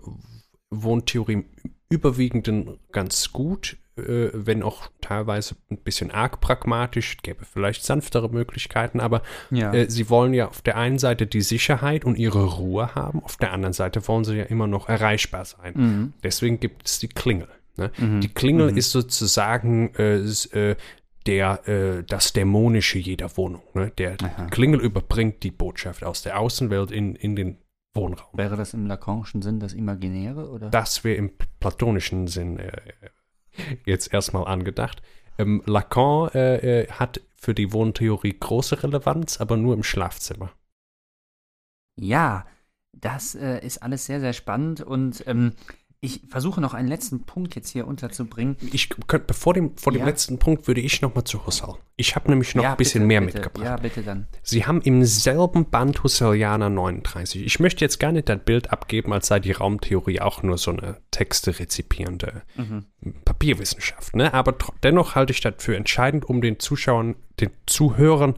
Wohntheorie 0.69 1.33
im 1.33 1.45
überwiegenden 1.89 2.79
ganz 2.91 3.31
gut. 3.31 3.77
Äh, 3.97 4.29
wenn 4.33 4.63
auch 4.63 4.89
teilweise 5.01 5.55
ein 5.69 5.77
bisschen 5.77 6.11
arg 6.11 6.41
pragmatisch, 6.41 7.17
gäbe 7.21 7.45
vielleicht 7.45 7.83
sanftere 7.83 8.29
Möglichkeiten, 8.29 8.99
aber 8.99 9.21
Ja. 9.51 9.73
äh, 9.73 9.89
sie 9.89 10.09
wollen 10.09 10.33
ja 10.33 10.47
auf 10.47 10.61
der 10.61 10.77
einen 10.77 10.99
Seite 10.99 11.27
die 11.27 11.41
Sicherheit 11.41 12.05
und 12.05 12.17
ihre 12.17 12.43
Ruhe 12.45 12.95
haben, 12.95 13.23
auf 13.23 13.37
der 13.37 13.51
anderen 13.51 13.73
Seite 13.73 14.07
wollen 14.07 14.23
sie 14.23 14.35
ja 14.37 14.43
immer 14.45 14.67
noch 14.67 14.89
erreichbar 14.89 15.45
sein. 15.45 15.73
Mhm. 15.75 16.13
Deswegen 16.23 16.59
gibt 16.59 16.87
es 16.87 16.99
die 16.99 17.07
Klingel. 17.07 17.47
Ne? 17.75 17.91
Die 18.21 18.29
Klingel 18.29 18.77
ist 18.77 18.91
sozusagen 18.91 19.95
äh, 19.95 20.17
äh, 20.17 20.75
der, 21.25 21.67
äh, 21.67 22.03
das 22.03 22.33
Dämonische 22.33 22.99
jeder 22.99 23.35
Wohnung. 23.37 23.63
Ne? 23.73 23.91
Der 23.97 24.17
Klingel 24.51 24.79
überbringt 24.81 25.41
die 25.43 25.51
Botschaft 25.51 26.03
aus 26.03 26.21
der 26.21 26.39
Außenwelt 26.39 26.91
in, 26.91 27.15
in 27.15 27.35
den 27.35 27.57
Wohnraum. 27.95 28.29
Wäre 28.33 28.57
das 28.57 28.73
im 28.73 28.85
Lacanischen 28.85 29.41
Sinn 29.41 29.59
das 29.59 29.73
Imaginäre? 29.73 30.49
Oder? 30.49 30.69
Das 30.69 31.03
wäre 31.03 31.15
im 31.15 31.31
platonischen 31.59 32.27
Sinn 32.27 32.59
äh, 32.59 32.71
jetzt 33.85 34.13
erstmal 34.13 34.45
angedacht. 34.45 35.01
Ähm, 35.37 35.63
Lacan 35.65 36.29
äh, 36.33 36.81
äh, 36.81 36.87
hat 36.91 37.21
für 37.35 37.53
die 37.53 37.73
Wohntheorie 37.73 38.37
große 38.39 38.83
Relevanz, 38.83 39.41
aber 39.41 39.57
nur 39.57 39.73
im 39.73 39.83
Schlafzimmer. 39.83 40.51
Ja, 41.95 42.45
das 42.93 43.35
äh, 43.35 43.59
ist 43.65 43.81
alles 43.81 44.05
sehr, 44.05 44.19
sehr 44.19 44.33
spannend 44.33 44.81
und 44.81 45.23
ähm, 45.27 45.53
ich 46.03 46.21
versuche 46.27 46.59
noch 46.59 46.73
einen 46.73 46.89
letzten 46.89 47.23
Punkt 47.23 47.55
jetzt 47.55 47.69
hier 47.69 47.87
unterzubringen. 47.87 48.57
Ich 48.73 48.89
könnte, 49.07 49.25
bevor 49.27 49.53
dem, 49.53 49.77
vor 49.77 49.93
dem 49.93 49.99
Ja. 50.01 50.05
letzten 50.05 50.37
Punkt 50.37 50.67
würde 50.67 50.81
ich 50.81 51.01
noch 51.01 51.15
mal 51.15 51.23
zu 51.23 51.45
Husserl. 51.45 51.75
Ich 51.95 52.15
habe 52.15 52.29
nämlich 52.29 52.53
noch 52.55 52.63
ja, 52.63 52.71
ein 52.71 52.77
bisschen 52.77 53.03
bitte, 53.03 53.07
mehr 53.07 53.21
bitte. 53.21 53.37
mitgebracht. 53.39 53.65
Ja, 53.65 53.77
bitte 53.77 54.03
dann. 54.03 54.27
Sie 54.41 54.65
haben 54.65 54.81
im 54.81 55.05
selben 55.05 55.69
Band 55.69 56.03
Husserlianer 56.03 56.69
39. 56.69 57.45
Ich 57.45 57.59
möchte 57.61 57.85
jetzt 57.85 57.99
gar 57.99 58.11
nicht 58.11 58.27
das 58.27 58.39
Bild 58.43 58.71
abgeben, 58.71 59.13
als 59.13 59.27
sei 59.27 59.39
die 59.39 59.53
Raumtheorie 59.53 60.19
auch 60.19 60.43
nur 60.43 60.57
so 60.57 60.71
eine 60.71 60.97
Texte 61.11 61.57
rezipierende 61.57 62.41
Mhm. 62.57 62.85
Papierwissenschaft. 63.23 64.15
Ne? 64.15 64.33
Aber 64.33 64.55
dennoch 64.83 65.15
halte 65.15 65.31
ich 65.31 65.39
das 65.39 65.55
für 65.59 65.75
entscheidend, 65.77 66.25
um 66.25 66.41
den 66.41 66.59
Zuschauern, 66.59 67.15
den 67.39 67.51
Zuhörern, 67.65 68.35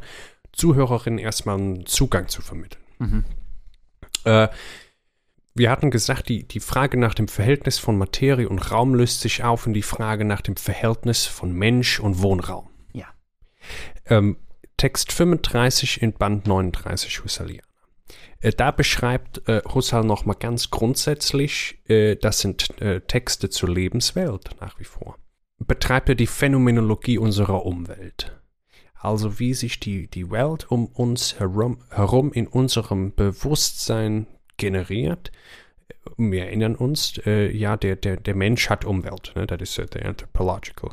Zuhörerinnen 0.51 1.19
erstmal 1.19 1.57
einen 1.57 1.85
Zugang 1.87 2.27
zu 2.27 2.41
vermitteln. 2.41 2.81
Mhm. 2.99 3.25
Äh, 4.23 4.47
wir 5.55 5.71
hatten 5.71 5.89
gesagt, 5.89 6.27
die, 6.27 6.45
die 6.45 6.59
Frage 6.59 6.97
nach 6.97 7.13
dem 7.13 7.29
Verhältnis 7.29 7.79
von 7.79 7.97
Materie 7.97 8.49
und 8.49 8.71
Raum 8.71 8.93
löst 8.93 9.21
sich 9.21 9.43
auf 9.43 9.65
in 9.65 9.73
die 9.73 9.81
Frage 9.81 10.25
nach 10.25 10.41
dem 10.41 10.57
Verhältnis 10.57 11.25
von 11.25 11.53
Mensch 11.53 12.01
und 12.01 12.21
Wohnraum. 12.21 12.69
Ja. 12.91 13.07
Ähm, 14.05 14.35
Text 14.75 15.13
35 15.13 16.01
in 16.01 16.11
Band 16.11 16.45
39 16.45 17.23
Husserlianer. 17.23 17.63
Äh, 18.41 18.51
da 18.51 18.71
beschreibt 18.71 19.47
äh, 19.47 19.61
Husserl 19.73 20.03
nochmal 20.03 20.35
ganz 20.37 20.71
grundsätzlich, 20.71 21.79
äh, 21.87 22.17
das 22.17 22.39
sind 22.39 22.81
äh, 22.81 22.99
Texte 22.99 23.49
zur 23.49 23.69
Lebenswelt 23.69 24.49
nach 24.59 24.77
wie 24.77 24.83
vor. 24.83 25.17
Betreibt 25.59 26.09
er 26.09 26.15
die 26.15 26.27
Phänomenologie 26.27 27.17
unserer 27.17 27.65
Umwelt. 27.65 28.37
Also 28.93 29.39
wie 29.39 29.53
sich 29.53 29.79
die, 29.79 30.09
die 30.09 30.31
Welt 30.31 30.69
um 30.69 30.87
uns 30.87 31.39
herum, 31.39 31.79
herum 31.91 32.33
in 32.33 32.47
unserem 32.47 33.15
Bewusstsein 33.15 34.27
generiert. 34.57 35.31
Wir 36.17 36.45
erinnern 36.45 36.75
uns, 36.75 37.19
äh, 37.25 37.51
ja, 37.51 37.77
der, 37.77 37.95
der, 37.95 38.17
der 38.17 38.35
Mensch 38.35 38.69
hat 38.69 38.85
Umwelt. 38.85 39.33
Ne? 39.35 39.47
Das 39.47 39.61
ist 39.61 39.77
äh, 39.79 39.85
der 39.87 40.05
Anthropological 40.05 40.91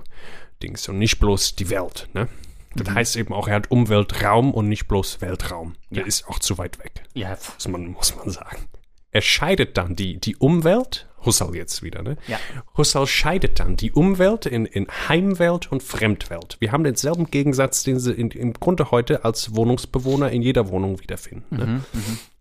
Dings 0.62 0.88
und 0.88 0.98
nicht 0.98 1.18
bloß 1.18 1.56
die 1.56 1.70
Welt. 1.70 2.08
Ne? 2.14 2.28
Das 2.74 2.88
heißt 2.94 3.16
eben 3.16 3.34
auch, 3.34 3.48
er 3.48 3.56
hat 3.56 3.70
Umweltraum 3.70 4.52
und 4.52 4.68
nicht 4.68 4.88
bloß 4.88 5.20
Weltraum. 5.20 5.74
Der 5.90 6.02
Ja. 6.02 6.06
ist 6.08 6.26
auch 6.28 6.38
zu 6.38 6.56
weit 6.58 6.78
weg, 6.78 7.02
Ja, 7.14 7.36
muss 7.54 7.68
man, 7.68 7.86
muss 7.88 8.16
man 8.16 8.30
sagen. 8.30 8.68
Er 9.10 9.20
scheidet 9.20 9.76
dann 9.76 9.94
die, 9.94 10.18
die 10.18 10.36
Umwelt, 10.36 11.06
Husserl 11.24 11.54
jetzt 11.54 11.82
wieder, 11.82 12.02
ne? 12.02 12.16
Ja. 12.26 12.38
Husserl 12.76 13.06
scheidet 13.06 13.60
dann 13.60 13.76
die 13.76 13.92
Umwelt 13.92 14.46
in, 14.46 14.64
in 14.64 14.86
Heimwelt 15.08 15.70
und 15.70 15.82
Fremdwelt. 15.82 16.56
Wir 16.60 16.72
haben 16.72 16.82
denselben 16.82 17.30
Gegensatz, 17.30 17.82
den 17.84 18.00
sie 18.00 18.12
in, 18.12 18.30
im 18.30 18.54
Grunde 18.54 18.90
heute 18.90 19.24
als 19.24 19.54
Wohnungsbewohner 19.54 20.30
in 20.30 20.40
jeder 20.42 20.68
Wohnung 20.70 20.98
wiederfinden. 21.00 21.56
Ne? 21.56 21.84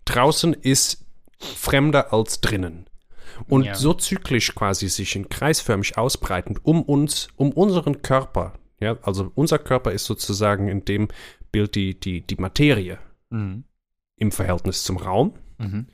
Draußen 0.06 0.54
ist 0.54 1.06
fremder 1.44 2.14
als 2.14 2.42
drinnen. 2.42 2.86
Und 3.48 3.64
Ja. 3.66 3.76
so 3.76 3.94
zyklisch 3.94 4.54
quasi 4.54 4.88
sich 4.88 5.16
in 5.16 5.30
kreisförmig 5.30 5.98
ausbreitend 5.98 6.64
um 6.66 6.82
uns, 6.84 7.30
um 7.36 7.52
unseren 7.52 8.02
Körper. 8.02 8.54
Ja, 8.80 8.98
also 9.04 9.32
unser 9.36 9.60
Körper 9.60 9.92
ist 9.92 10.06
sozusagen 10.06 10.68
in 10.68 10.86
dem 10.86 11.08
Bild 11.52 11.76
die, 11.76 12.00
die, 12.00 12.22
die 12.26 12.36
Materie 12.36 12.98
Mhm. 13.30 13.64
im 14.18 14.32
Verhältnis 14.32 14.84
zum 14.84 14.98
Raum. 14.98 15.34
Mhm. 15.58 15.88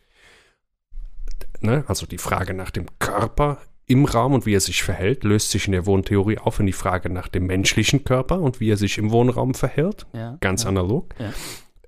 Ne? 1.61 1.83
Also 1.87 2.05
die 2.05 2.17
Frage 2.17 2.53
nach 2.53 2.71
dem 2.71 2.85
Körper 2.99 3.59
im 3.85 4.05
Raum 4.05 4.33
und 4.33 4.45
wie 4.45 4.53
er 4.55 4.59
sich 4.59 4.83
verhält, 4.83 5.23
löst 5.23 5.51
sich 5.51 5.65
in 5.67 5.71
der 5.71 5.85
Wohntheorie 5.85 6.37
auf 6.39 6.59
in 6.59 6.65
die 6.65 6.73
Frage 6.73 7.09
nach 7.09 7.27
dem 7.29 7.45
menschlichen 7.45 8.03
Körper 8.03 8.39
und 8.41 8.59
wie 8.59 8.69
er 8.69 8.77
sich 8.77 8.97
im 8.97 9.11
Wohnraum 9.11 9.53
verhält. 9.53 10.05
Ja. 10.13 10.37
Ganz 10.41 10.63
ja. 10.63 10.69
analog. 10.69 11.13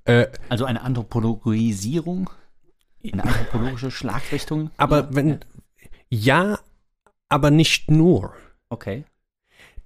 Äh, 0.06 0.28
Also 0.48 0.66
eine 0.66 0.82
Anthropologisierung, 0.82 2.30
eine 3.04 3.24
anthropologische 3.24 3.92
Schlagrichtung. 3.92 4.72
aber 4.78 5.14
wenn, 5.16 5.40
ja, 6.10 6.60
aber 7.30 7.52
nicht 7.52 7.90
nur. 7.92 8.34
Okay. 8.70 9.06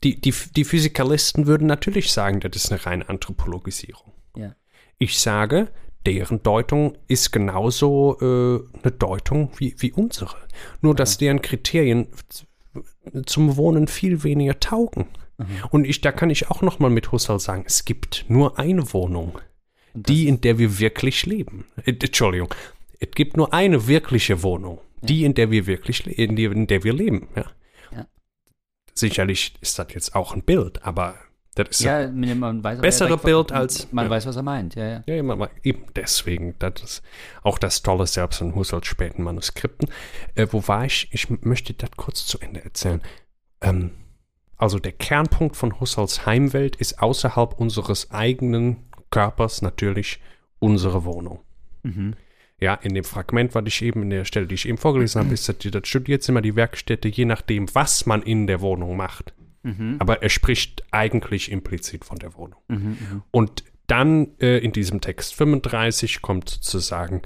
Die, 0.03 0.20
die, 0.20 0.34
die 0.55 0.66
Physikalisten 0.66 1.47
würden 1.47 1.68
natürlich 1.68 2.11
sagen, 2.11 2.39
das 2.41 2.55
ist 2.55 2.72
eine 2.72 2.86
reine 2.86 3.07
Anthropologisierung. 3.07 4.11
Ja. 4.36 4.55
Ich 4.97 5.20
sage, 5.20 5.70
deren 6.05 6.43
Deutung 6.43 6.97
ist 7.07 7.32
genauso 7.32 8.18
äh, 8.20 8.80
eine 8.82 8.91
Deutung 8.91 9.51
wie, 9.57 9.76
wie 9.80 9.93
unsere. 9.93 10.36
Nur, 10.82 10.95
dass 10.95 11.18
deren 11.18 11.41
Kriterien 11.41 12.07
zum 13.26 13.55
Wohnen 13.55 13.88
viel 13.88 14.24
weniger 14.24 14.59
taugen. 14.59 15.07
Und 15.72 15.86
ich, 15.86 16.01
da 16.01 16.11
kann 16.11 16.30
ich 16.30 16.49
auch 16.49 16.61
noch 16.61 16.80
mal 16.80 16.89
mit 16.89 17.11
Husserl 17.11 17.39
sagen, 17.39 17.64
es 17.66 17.86
gibt 17.86 18.26
nur 18.28 18.59
eine 18.59 18.93
Wohnung, 18.93 19.39
die, 19.93 20.28
in 20.28 20.41
der 20.41 20.57
wir 20.57 20.80
wirklich 20.80 21.26
leben. 21.26 21.66
Äh, 21.86 21.91
Entschuldigung, 21.91 22.53
es 23.04 23.12
gibt 23.16 23.36
nur 23.38 23.54
eine 23.54 23.88
wirkliche 23.88 24.43
Wohnung, 24.43 24.80
die, 25.01 25.24
in 25.26 25.34
der 25.34 25.51
wir 25.51 25.68
wirklich, 25.68 26.08
in 26.08 26.36
der, 26.36 26.51
in 26.51 26.68
der 26.68 26.84
wir 26.84 26.93
leben. 26.93 27.28
Ja. 27.36 27.45
Ja. 27.91 28.06
Sicherlich 28.93 29.54
ist 29.62 29.78
das 29.80 29.88
jetzt 29.93 30.16
auch 30.16 30.34
ein 30.34 30.43
Bild, 30.43 30.84
aber 30.84 31.16
das 31.56 31.70
ist 31.72 31.82
Ja, 31.82 32.08
man 32.10 32.64
weiß 32.64 32.82
Bessere 32.82 33.18
Bild 33.18 33.51
als- 33.51 33.91
Man 33.91 34.06
ja. 34.06 34.12
weiß, 34.12 34.26
was 34.26 34.36
er 34.38 34.43
meint. 34.43 34.76
Ja, 34.76 34.88
ja. 34.88 35.04
Ja, 35.06 35.22
mal, 35.22 35.49
eben 35.64 35.86
deswegen. 35.95 36.56
Das 36.60 36.82
ist 36.82 37.04
auch 37.43 37.58
das 37.60 37.84
Tolle 37.84 38.08
selbst 38.08 38.41
an 38.41 38.56
Husserls 38.56 38.88
späten 38.88 39.24
Manuskripten. 39.24 39.89
Äh, 40.36 40.47
wo 40.51 40.68
war 40.68 40.86
ich? 40.86 41.10
Ich 41.12 41.30
möchte 41.30 41.74
das 41.74 41.91
kurz 41.97 42.26
zu 42.26 42.39
Ende 42.39 42.64
erzählen. 42.64 43.01
Ähm, 43.62 43.91
also 44.58 44.80
der 44.80 44.93
Kernpunkt 44.93 45.56
von 45.58 45.80
Husserls 45.80 46.26
Heimwelt 46.26 46.76
ist 46.78 46.99
außerhalb 47.01 47.60
unseres 47.60 48.10
eigenen 48.12 48.78
Körpers 49.12 49.62
natürlich 49.62 50.20
unsere 50.60 51.04
Wohnung. 51.06 51.39
Mhm. 51.84 52.16
Ja, 52.60 52.76
in 52.76 52.93
dem 52.93 53.04
Fragment, 53.04 53.56
was 53.56 53.64
ich 53.68 53.82
eben 53.82 54.04
in 54.04 54.10
der 54.10 54.26
Stelle, 54.26 54.47
die 54.47 54.56
ich 54.56 54.68
eben 54.68 54.78
vorgelesen 54.78 55.22
habe, 55.22 55.34
ist, 55.34 55.49
das 55.49 55.88
studiert 55.88 56.28
immer 56.30 56.41
die 56.41 56.56
Werkstätte, 56.56 57.10
je 57.10 57.26
nachdem, 57.26 57.74
was 57.76 58.06
man 58.06 58.22
in 58.22 58.47
der 58.47 58.62
Wohnung 58.62 58.95
macht. 58.95 59.34
Mhm. 59.64 59.95
Aber 59.99 60.22
er 60.22 60.30
spricht 60.30 60.84
eigentlich 60.91 61.51
implizit 61.51 62.06
von 62.06 62.20
der 62.20 62.36
Wohnung. 62.36 62.60
Mhm. 62.68 62.78
Mhm. 62.78 63.24
Und 63.32 63.64
dann 63.88 64.38
äh, 64.39 64.60
in 64.60 64.72
diesem 64.72 65.01
Text 65.01 65.36
35 65.36 66.22
kommt 66.22 66.49
sozusagen, 66.49 67.22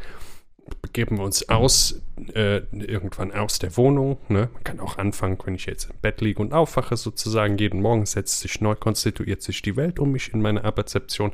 begeben 0.82 1.18
wir 1.18 1.24
uns 1.24 1.48
aus, 1.50 2.02
äh, 2.34 2.58
irgendwann 2.72 3.32
aus 3.32 3.60
der 3.60 3.78
Wohnung. 3.78 4.18
Ne? 4.28 4.50
Man 4.54 4.64
kann 4.64 4.80
auch 4.80 4.98
anfangen, 4.98 5.38
wenn 5.46 5.56
ich 5.56 5.66
jetzt 5.66 5.90
im 5.90 5.98
Bett 6.02 6.22
liege 6.22 6.42
und 6.42 6.54
aufwache, 6.54 6.98
sozusagen 6.98 7.58
jeden 7.58 7.82
Morgen 7.82 8.06
setzt 8.06 8.40
sich 8.40 8.60
neu, 8.62 8.76
konstituiert 8.76 9.42
sich 9.42 9.62
die 9.62 9.76
Welt 9.76 10.00
um 10.00 10.12
mich 10.12 10.34
in 10.34 10.42
meiner 10.42 10.66
Apperzeption. 10.66 11.32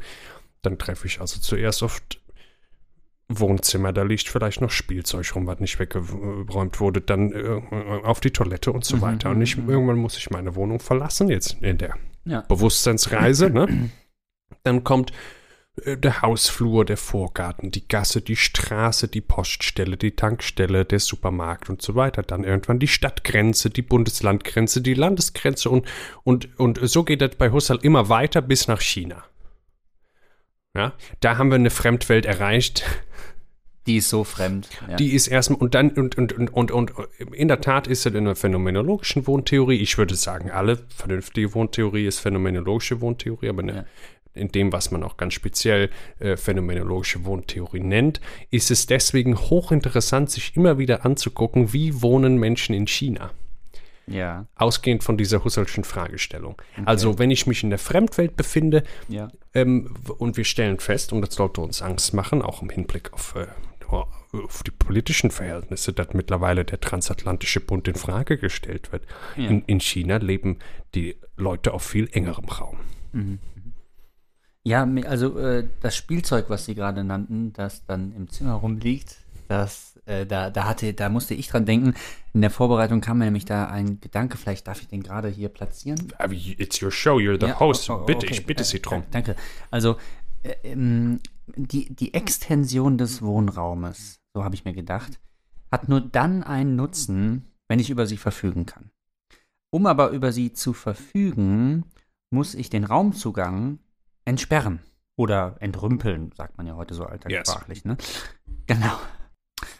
Dann 0.62 0.78
treffe 0.78 1.08
ich 1.08 1.20
also 1.20 1.40
zuerst 1.40 1.84
oft 1.84 2.20
Wohnzimmer, 3.40 3.94
da 3.94 4.04
liegt 4.04 4.28
vielleicht 4.28 4.62
noch 4.62 4.72
Spielzeug 4.72 5.36
rum, 5.36 5.48
was 5.48 5.60
nicht 5.60 5.80
weggeräumt 5.80 6.80
wurde, 6.80 7.02
dann 7.02 7.32
äh, 7.32 7.62
auf 8.04 8.20
die 8.20 8.32
Toilette 8.32 8.72
und 8.72 8.86
so 8.86 8.98
Mhm, 8.98 9.02
weiter. 9.02 9.30
Und 9.32 9.42
ich, 9.42 9.58
irgendwann 9.58 9.98
muss 9.98 10.18
ich 10.18 10.30
meine 10.30 10.56
Wohnung 10.56 10.80
verlassen, 10.80 11.30
jetzt 11.30 11.58
in 11.62 11.78
der 11.78 11.96
Ja. 12.26 12.42
Bewusstseinsreise, 12.42 13.50
ne? 13.50 13.90
Dann 14.64 14.84
kommt 14.84 15.12
äh, 15.84 15.98
der 15.98 16.22
Hausflur, 16.22 16.86
der 16.86 16.98
Vorgarten, 16.98 17.72
die 17.72 17.88
Gasse, 17.88 18.22
die 18.22 18.36
Straße, 18.36 19.08
die 19.08 19.22
Poststelle, 19.22 19.98
die 19.98 20.16
Tankstelle, 20.16 20.86
der 20.86 21.00
Supermarkt 21.00 21.70
und 21.70 21.82
so 21.82 21.96
weiter. 21.96 22.24
Dann 22.24 22.44
irgendwann 22.44 22.80
die 22.80 22.88
Stadtgrenze, 22.88 23.70
die 23.70 23.82
Bundeslandgrenze, 23.82 24.82
die 24.82 24.94
Landesgrenze 24.94 25.70
und, 25.70 25.88
und, 26.24 26.60
und 26.60 26.80
so 26.88 27.04
geht 27.04 27.22
das 27.22 27.36
bei 27.36 27.52
Husserl 27.52 27.80
immer 27.82 28.10
weiter 28.10 28.42
bis 28.42 28.68
nach 28.68 28.82
China. 28.82 29.24
Ja, 30.76 30.94
da 31.20 31.38
haben 31.38 31.50
wir 31.50 31.56
eine 31.56 31.70
Fremdwelt 31.70 32.26
erreicht, 32.26 32.84
Die 33.86 33.98
ist 33.98 34.10
so 34.10 34.24
fremd. 34.24 34.70
Ja. 34.90 34.96
die 34.96 35.14
ist 35.14 35.28
erstmal 35.28 35.60
und 35.60 35.76
dann 35.76 35.92
und, 35.92 36.18
und, 36.18 36.34
und, 36.34 36.50
und, 36.52 36.72
und 36.72 36.92
in 37.34 37.48
der 37.48 37.62
Tat 37.62 37.86
ist 37.88 38.06
es 38.06 38.14
in 38.14 38.26
der 38.26 38.36
phänomenologischen 38.36 39.28
Wohntheorie, 39.28 39.76
ich 39.78 39.98
würde 39.98 40.16
sagen, 40.16 40.50
alle 40.52 40.78
vernünftige 40.96 41.54
Wohntheorie 41.54 42.08
ist 42.08 42.20
phänomenologische 42.20 43.02
Wohntheorie, 43.02 43.50
aber 43.50 43.62
ne, 43.62 43.74
Ja. 43.76 43.86
in 44.42 44.48
dem, 44.52 44.72
was 44.74 44.90
man 44.90 45.04
auch 45.04 45.18
ganz 45.18 45.34
speziell 45.36 45.90
äh, 46.20 46.38
phänomenologische 46.38 47.24
Wohntheorie 47.26 47.82
nennt, 47.82 48.20
ist 48.50 48.72
es 48.72 48.88
deswegen 48.88 49.38
hochinteressant, 49.38 50.32
sich 50.32 50.56
immer 50.56 50.80
wieder 50.80 51.06
anzugucken, 51.06 51.72
wie 51.74 52.02
wohnen 52.02 52.38
Menschen 52.38 52.74
in 52.74 52.88
China. 52.88 53.30
Ja. 54.06 54.46
Ausgehend 54.56 55.04
von 55.04 55.18
dieser 55.18 55.44
Husserlschen 55.44 55.84
Fragestellung. 55.86 56.62
Also, 56.86 57.20
wenn 57.20 57.32
ich 57.32 57.48
mich 57.48 57.64
in 57.64 57.70
der 57.70 57.80
Fremdwelt 57.80 58.36
befinde 58.36 58.84
Ja. 59.08 59.30
ähm, 59.54 59.94
und 60.18 60.36
wir 60.38 60.44
stellen 60.44 60.80
fest, 60.80 61.14
und 61.14 61.22
das 61.22 61.36
sollte 61.36 61.62
uns 61.62 61.82
Angst 61.82 62.14
machen, 62.14 62.42
auch 62.42 62.62
im 62.62 62.70
Hinblick 62.70 63.14
auf, 63.14 63.36
äh, 63.36 63.48
auf 63.88 64.64
die 64.64 64.72
politischen 64.72 65.30
Verhältnisse, 65.32 65.94
dass 65.94 66.14
mittlerweile 66.14 66.66
der 66.66 66.80
transatlantische 66.82 67.60
Bund 67.60 67.88
in 67.88 67.96
Frage 67.96 68.38
gestellt 68.38 68.92
wird. 68.92 69.06
Ja. 69.38 69.48
In, 69.50 69.62
in 69.66 69.80
China 69.80 70.18
leben 70.18 70.58
die 70.96 71.16
Leute 71.38 71.74
auf 71.74 71.84
viel 71.84 72.10
engerem 72.12 72.46
Raum. 72.50 72.80
Ja, 74.64 74.86
mir- 74.86 75.08
also 75.10 75.38
äh, 75.38 75.68
das 75.82 75.96
Spielzeug, 75.96 76.46
was 76.50 76.66
Sie 76.66 76.74
gerade 76.76 77.04
nannten, 77.04 77.54
das 77.54 77.86
dann 77.86 78.14
im 78.14 78.30
Zimmer 78.30 78.54
rumliegt, 78.54 79.18
das, 79.50 79.93
äh, 80.06 80.26
da, 80.26 80.50
da 80.50 80.66
hatte, 80.68 80.94
da 80.94 81.10
musste 81.10 81.34
ich 81.34 81.48
dran 81.48 81.66
denken. 81.66 81.94
In 82.34 82.42
der 82.42 82.50
Vorbereitung 82.50 83.02
kam 83.02 83.20
mir 83.20 83.26
nämlich 83.26 83.46
da 83.46 83.66
ein 83.68 84.00
Gedanke, 84.02 84.38
vielleicht 84.38 84.68
darf 84.68 84.82
ich 84.82 84.88
den 84.88 85.04
gerade 85.04 85.30
hier 85.30 85.50
platzieren. 85.50 86.12
Aber 86.18 86.34
It's 86.34 86.82
your 86.82 86.92
show, 86.92 87.18
you're 87.18 87.40
the 87.40 87.48
Ja, 87.48 87.60
host. 87.60 87.90
oh, 87.90 88.00
oh, 88.02 88.06
bitte, 88.06 88.26
okay. 88.26 88.34
ich 88.36 88.46
bitte 88.46 88.62
Äh, 88.64 88.66
Sie 88.66 88.82
drum. 88.82 89.04
Danke. 89.12 89.36
Also 89.72 89.98
äh, 90.44 90.56
ähm, 90.64 91.20
die, 91.56 91.94
die 91.94 92.14
Extension 92.14 92.98
des 92.98 93.22
Wohnraumes, 93.22 94.20
so 94.34 94.44
habe 94.44 94.56
ich 94.56 94.66
mir 94.66 94.74
gedacht, 94.74 95.20
hat 95.72 95.90
nur 95.90 96.02
dann 96.02 96.44
einen 96.44 96.76
Nutzen, 96.76 97.52
wenn 97.68 97.80
ich 97.80 97.90
über 97.90 98.06
sie 98.06 98.18
verfügen 98.18 98.66
kann. 98.66 98.92
Um 99.72 99.86
aber 99.88 100.10
über 100.10 100.32
sie 100.32 100.54
zu 100.54 100.74
verfügen, 100.74 101.86
muss 102.30 102.54
ich 102.56 102.70
den 102.70 102.84
Raumzugang 102.84 103.80
entsperren 104.26 104.80
oder 105.16 105.56
entrümpeln, 105.60 106.32
sagt 106.36 106.58
man 106.58 106.68
ja 106.68 106.76
heute 106.76 106.94
so 106.94 107.06
alltagssprachlich. 107.06 107.84
Ne? 107.86 107.98
Genau. 108.68 108.98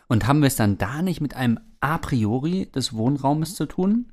Und 0.08 0.28
haben 0.28 0.42
wir 0.42 0.48
es 0.48 0.56
dann 0.56 0.78
da 0.78 1.02
nicht 1.02 1.22
mit 1.22 1.36
einem 1.36 1.60
A 1.80 1.98
priori 1.98 2.72
des 2.72 2.94
Wohnraumes 2.94 3.56
zu 3.56 3.66
tun? 3.66 4.12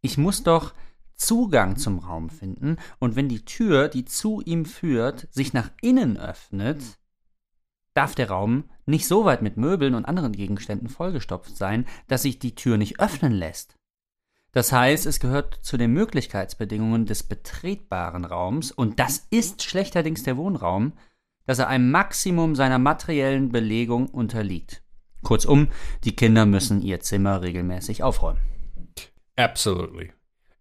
Ich 0.00 0.18
muss 0.18 0.42
doch 0.42 0.74
Zugang 1.16 1.76
zum 1.76 1.98
Raum 1.98 2.28
finden 2.28 2.76
und 2.98 3.16
wenn 3.16 3.28
die 3.28 3.44
Tür, 3.44 3.88
die 3.88 4.04
zu 4.04 4.40
ihm 4.40 4.64
führt, 4.64 5.28
sich 5.30 5.52
nach 5.52 5.70
innen 5.80 6.16
öffnet, 6.16 6.98
darf 7.94 8.14
der 8.14 8.28
Raum 8.28 8.64
nicht 8.86 9.06
so 9.06 9.24
weit 9.24 9.40
mit 9.40 9.56
Möbeln 9.56 9.94
und 9.94 10.04
anderen 10.04 10.32
Gegenständen 10.32 10.88
vollgestopft 10.88 11.56
sein, 11.56 11.86
dass 12.08 12.22
sich 12.22 12.38
die 12.38 12.54
Tür 12.54 12.76
nicht 12.76 13.00
öffnen 13.00 13.32
lässt. 13.32 13.78
Das 14.52 14.70
heißt, 14.70 15.06
es 15.06 15.18
gehört 15.18 15.58
zu 15.62 15.76
den 15.76 15.92
Möglichkeitsbedingungen 15.92 17.06
des 17.06 17.24
betretbaren 17.24 18.24
Raums, 18.24 18.70
und 18.70 19.00
das 19.00 19.26
ist 19.30 19.64
schlechterdings 19.64 20.22
der 20.22 20.36
Wohnraum, 20.36 20.92
dass 21.44 21.58
er 21.58 21.68
einem 21.68 21.90
Maximum 21.90 22.54
seiner 22.54 22.78
materiellen 22.78 23.50
Belegung 23.50 24.06
unterliegt. 24.08 24.83
Kurzum, 25.24 25.68
die 26.04 26.14
Kinder 26.14 26.46
müssen 26.46 26.80
ihr 26.82 27.00
Zimmer 27.00 27.42
regelmäßig 27.42 28.02
aufräumen. 28.04 28.40
Absolutely. 29.36 30.12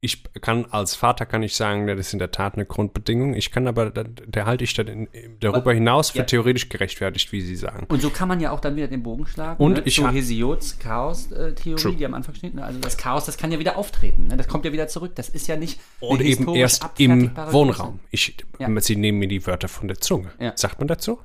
Ich 0.06 0.22
kann 0.42 0.66
als 0.66 0.96
Vater 0.96 1.26
kann 1.26 1.44
ich 1.44 1.56
sagen, 1.56 1.88
das 1.88 1.98
ist 1.98 2.12
in 2.12 2.20
der 2.20 2.30
Tat 2.32 2.56
eine 2.56 2.66
Grundbedingung. 2.66 3.36
Ich 3.36 3.52
kann 3.52 3.68
aber, 3.68 3.90
da, 3.90 4.04
der 4.04 4.46
halte 4.46 4.66
ich 4.66 4.74
dann 4.74 5.08
darüber 5.40 5.72
hinaus 5.74 6.10
für 6.10 6.18
Ja. 6.18 6.24
theoretisch 6.26 6.68
gerechtfertigt, 6.68 7.32
wie 7.32 7.40
Sie 7.40 7.56
sagen. 7.56 7.86
Und 7.88 8.02
so 8.02 8.10
kann 8.10 8.28
man 8.28 8.42
ja 8.42 8.52
auch 8.52 8.60
dann 8.60 8.76
wieder 8.76 8.90
den 8.90 9.02
Bogen 9.02 9.26
schlagen. 9.28 9.64
Und 9.64 9.74
ne, 9.78 9.82
ich 9.86 10.04
ha- 10.04 10.12
Hesiods 10.12 10.78
Chaos-Theorie, 10.80 11.82
True. 11.82 11.96
die 11.96 12.06
am 12.06 12.16
Anfang 12.16 12.36
steht. 12.36 12.54
ne? 12.54 12.66
Also 12.66 12.80
das 12.82 12.98
Chaos, 12.98 13.24
das 13.26 13.38
kann 13.38 13.54
ja 13.54 13.60
wieder 13.60 13.78
auftreten. 13.78 14.28
Ne? 14.28 14.36
Das 14.36 14.50
kommt 14.50 14.66
ja 14.66 14.74
wieder 14.74 14.90
zurück. 14.90 15.14
Das 15.16 15.30
ist 15.30 15.48
ja 15.48 15.56
nicht 15.56 15.80
Und 16.02 16.20
eben 16.22 16.54
erst 16.54 16.84
im 16.98 17.32
Wohnraum. 17.52 18.02
Ich, 18.12 18.36
Ja. 18.60 18.68
Sie 18.82 18.98
nehmen 18.98 19.20
mir 19.20 19.30
die 19.30 19.48
Wörter 19.48 19.70
von 19.70 19.88
der 19.88 20.02
Zunge. 20.02 20.32
Ja. 20.38 20.52
Sagt 20.58 20.80
man 20.80 20.90
dazu? 20.90 21.20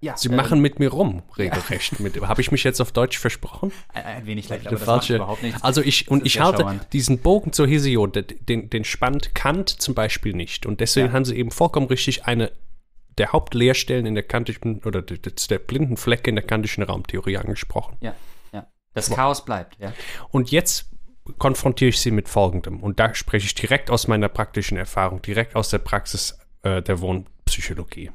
Ja, 0.00 0.16
Sie 0.16 0.28
äh, 0.28 0.32
machen 0.36 0.60
mit 0.60 0.78
mir 0.78 0.90
rum, 0.90 1.22
regelrecht. 1.36 1.98
Mit, 1.98 2.20
Habe 2.22 2.40
ich 2.40 2.52
mich 2.52 2.62
jetzt 2.62 2.80
auf 2.80 2.92
Deutsch 2.92 3.18
versprochen? 3.18 3.72
Ein, 3.92 4.26
wenig 4.26 4.48
leicht, 4.48 4.66
aber 4.66 4.76
das 4.76 4.86
macht 4.86 5.02
falsche- 5.04 5.16
überhaupt 5.16 5.42
nichts. 5.42 5.62
Also 5.64 5.80
ich 5.82 6.08
und 6.08 6.24
ich 6.24 6.38
halte 6.40 6.58
charmant. 6.58 6.92
diesen 6.92 7.18
Bogen 7.18 7.52
zur 7.52 7.66
Hesiod, 7.66 8.14
den, 8.48 8.70
den, 8.70 8.84
spannt 8.84 9.34
Kant 9.34 9.68
zum 9.68 9.94
Beispiel 9.94 10.34
nicht. 10.34 10.66
Und 10.66 10.78
deswegen 10.80 11.08
Ja. 11.08 11.12
haben 11.14 11.24
sie 11.24 11.36
eben 11.36 11.50
vollkommen 11.50 11.86
richtig 11.88 12.26
eine 12.26 12.52
der 13.18 13.32
Hauptleerstellen 13.32 14.06
in 14.06 14.14
der 14.14 14.22
kantischen 14.22 14.80
oder 14.84 15.02
der, 15.02 15.18
blinden 15.58 15.96
Flecke 15.96 16.30
in 16.30 16.36
der 16.36 16.44
kantischen 16.46 16.84
Raumtheorie 16.84 17.36
angesprochen. 17.36 17.96
Ja, 18.00 18.14
ja. 18.52 18.68
Das 18.94 19.10
Chaos 19.10 19.44
bleibt, 19.44 19.76
ja. 19.80 19.92
Und 20.30 20.52
jetzt 20.52 20.92
konfrontiere 21.38 21.88
ich 21.88 21.98
sie 22.00 22.12
mit 22.12 22.28
Folgendem. 22.28 22.80
Und 22.80 23.00
da 23.00 23.12
spreche 23.16 23.46
ich 23.46 23.54
direkt 23.56 23.90
aus 23.90 24.06
meiner 24.06 24.28
praktischen 24.28 24.78
Erfahrung, 24.78 25.20
direkt 25.22 25.56
aus 25.56 25.70
der 25.70 25.78
Praxis 25.78 26.38
äh, 26.62 26.80
der 26.82 27.00
Wohnpsychologie. 27.00 28.12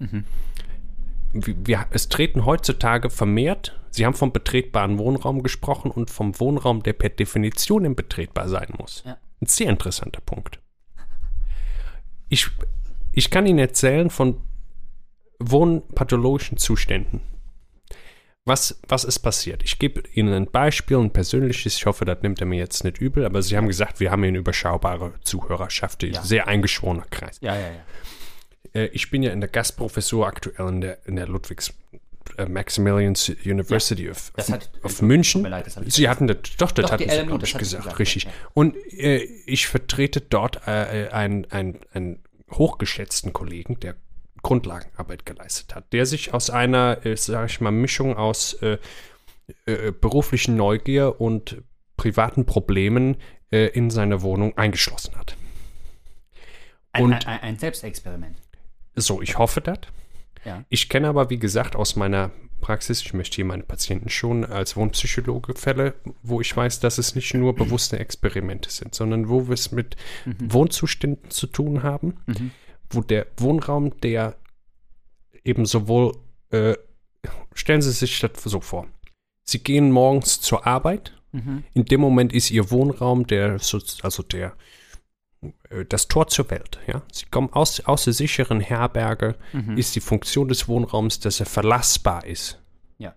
Wie- 0.00 0.24
Wir, 1.34 1.86
es 1.90 2.08
treten 2.08 2.44
heutzutage 2.46 3.10
vermehrt, 3.10 3.78
Sie 3.90 4.04
haben 4.04 4.14
vom 4.14 4.32
betretbaren 4.32 4.98
Wohnraum 4.98 5.42
gesprochen 5.44 5.90
und 5.90 6.10
vom 6.10 6.38
Wohnraum, 6.40 6.82
der 6.82 6.94
per 6.94 7.10
Definition 7.10 7.84
im 7.84 7.94
betretbar 7.94 8.48
sein 8.48 8.72
muss. 8.76 9.04
Ja. 9.06 9.18
Ein 9.40 9.46
sehr 9.46 9.70
interessanter 9.70 10.20
Punkt. 10.20 10.58
Ich, 12.28 12.48
ich 13.12 13.30
kann 13.30 13.46
Ihnen 13.46 13.60
erzählen 13.60 14.10
von 14.10 14.40
wohnpathologischen 15.38 16.56
Zuständen. 16.58 17.20
Was, 18.46 18.80
was 18.88 19.04
ist 19.04 19.20
passiert? 19.20 19.62
Ich 19.62 19.78
gebe 19.78 20.02
Ihnen 20.12 20.34
ein 20.34 20.50
Beispiel, 20.50 20.98
ein 20.98 21.12
persönliches. 21.12 21.76
Ich 21.76 21.86
hoffe, 21.86 22.04
das 22.04 22.20
nimmt 22.22 22.40
er 22.40 22.46
mir 22.46 22.58
jetzt 22.58 22.84
nicht 22.84 22.98
übel, 22.98 23.24
aber 23.24 23.42
Sie 23.42 23.56
haben 23.56 23.68
gesagt, 23.68 24.00
wir 24.00 24.10
haben 24.10 24.22
hier 24.22 24.28
eine 24.28 24.38
überschaubare 24.38 25.14
Zuhörerschaft, 25.22 26.02
Ja. 26.02 26.22
sehr 26.22 26.46
eingeschworener 26.48 27.06
Kreis. 27.10 27.38
Ja, 27.40 27.54
ja, 27.54 27.68
ja. 27.68 27.84
Äh, 28.74 28.86
ich 28.86 29.10
bin 29.10 29.22
ja 29.22 29.32
in 29.32 29.40
der 29.40 29.48
Gastprofessur 29.48 30.26
aktuell 30.26 30.68
in 30.68 30.80
der, 30.80 30.98
in 31.06 31.16
der 31.16 31.26
Ludwigs 31.28 31.72
äh, 32.36 32.46
Maximilian 32.46 33.14
University 33.44 34.10
of, 34.10 34.32
Das 34.36 34.50
hat- 34.50 34.70
of 34.82 35.00
München. 35.02 35.42
Leid, 35.44 35.66
Sie 35.86 36.08
hatten 36.08 36.26
das, 36.26 36.38
doch, 36.58 36.72
das 36.72 36.86
Doch, 36.86 36.92
hatten 36.92 37.08
Sie, 37.08 37.16
LMU, 37.16 37.38
das 37.38 37.52
gesagt, 37.56 37.82
gesagt, 37.84 37.98
richtig. 37.98 38.24
ja. 38.24 38.30
Und 38.54 38.76
äh, 38.92 39.18
ich 39.46 39.66
vertrete 39.66 40.20
dort 40.20 40.66
äh, 40.66 41.08
einen, 41.10 41.44
einen, 41.50 41.80
einen 41.92 42.22
hochgeschätzten 42.50 43.32
Kollegen, 43.32 43.78
der 43.80 43.96
Grundlagenarbeit 44.42 45.24
geleistet 45.24 45.74
hat, 45.74 45.92
der 45.92 46.04
sich 46.06 46.34
aus 46.34 46.50
einer, 46.50 47.04
äh, 47.06 47.16
sage 47.16 47.46
ich 47.46 47.60
mal, 47.60 47.70
Mischung 47.70 48.16
aus 48.16 48.54
äh, 48.54 48.78
äh, 49.66 49.90
beruflichen 49.92 50.56
Neugier 50.56 51.20
und 51.20 51.62
privaten 51.96 52.44
Problemen 52.44 53.16
äh, 53.50 53.66
in 53.68 53.90
seiner 53.90 54.20
Wohnung 54.22 54.56
eingeschlossen 54.58 55.14
hat. 55.16 55.36
Und- 56.98 57.12
ein, 57.12 57.22
ein, 57.26 57.40
ein 57.40 57.58
Selbstexperiment. 57.58 58.38
So, 58.96 59.20
ich 59.22 59.38
hoffe 59.38 59.60
das. 59.60 59.78
Ja. 60.44 60.64
Ich 60.68 60.88
kenne 60.88 61.08
aber, 61.08 61.30
wie 61.30 61.38
gesagt, 61.38 61.74
aus 61.76 61.96
meiner 61.96 62.30
Praxis, 62.60 63.00
ich 63.02 63.12
möchte 63.14 63.36
hier 63.36 63.44
meine 63.44 63.62
Patienten 63.62 64.08
schon 64.08 64.44
als 64.44 64.76
Wohnpsychologe 64.76 65.54
Fälle, 65.54 65.94
wo 66.22 66.40
ich 66.40 66.56
weiß, 66.56 66.80
dass 66.80 66.98
es 66.98 67.14
nicht 67.14 67.34
nur 67.34 67.54
bewusste 67.54 67.98
Experimente 67.98 68.70
sind, 68.70 68.94
sondern 68.94 69.28
wo 69.28 69.46
wir 69.48 69.54
es 69.54 69.70
mit 69.72 69.96
Wohnzuständen 70.38 71.30
zu 71.30 71.46
tun 71.46 71.82
haben, 71.82 72.14
Mhm. 72.26 72.50
wo 72.90 73.00
der 73.02 73.26
Wohnraum, 73.36 73.98
der 74.00 74.36
eben 75.44 75.66
sowohl, 75.66 76.16
äh, 76.50 76.74
stellen 77.54 77.82
Sie 77.82 77.90
sich 77.92 78.18
das 78.20 78.30
so 78.44 78.60
vor, 78.60 78.86
Sie 79.42 79.58
gehen 79.62 79.90
morgens 79.90 80.40
zur 80.40 80.66
Arbeit, 80.66 81.12
Mhm. 81.32 81.64
in 81.74 81.84
dem 81.84 82.00
Moment 82.00 82.32
ist 82.32 82.50
Ihr 82.50 82.70
Wohnraum 82.70 83.26
der, 83.26 83.58
so- 83.58 83.80
also 84.02 84.22
der, 84.22 84.54
das 85.88 86.08
Tor 86.08 86.28
zur 86.28 86.50
Welt. 86.50 86.78
Ja? 86.86 87.02
Sie 87.12 87.26
kommen 87.26 87.52
aus, 87.52 87.80
aus 87.80 88.04
der 88.04 88.12
sicheren 88.12 88.60
Herberge, 88.60 89.36
Mhm. 89.52 89.76
ist 89.76 89.94
die 89.96 90.00
Funktion 90.00 90.48
des 90.48 90.68
Wohnraums, 90.68 91.20
dass 91.20 91.40
er 91.40 91.46
verlassbar 91.46 92.24
ist. 92.26 92.60
Ja. 92.98 93.14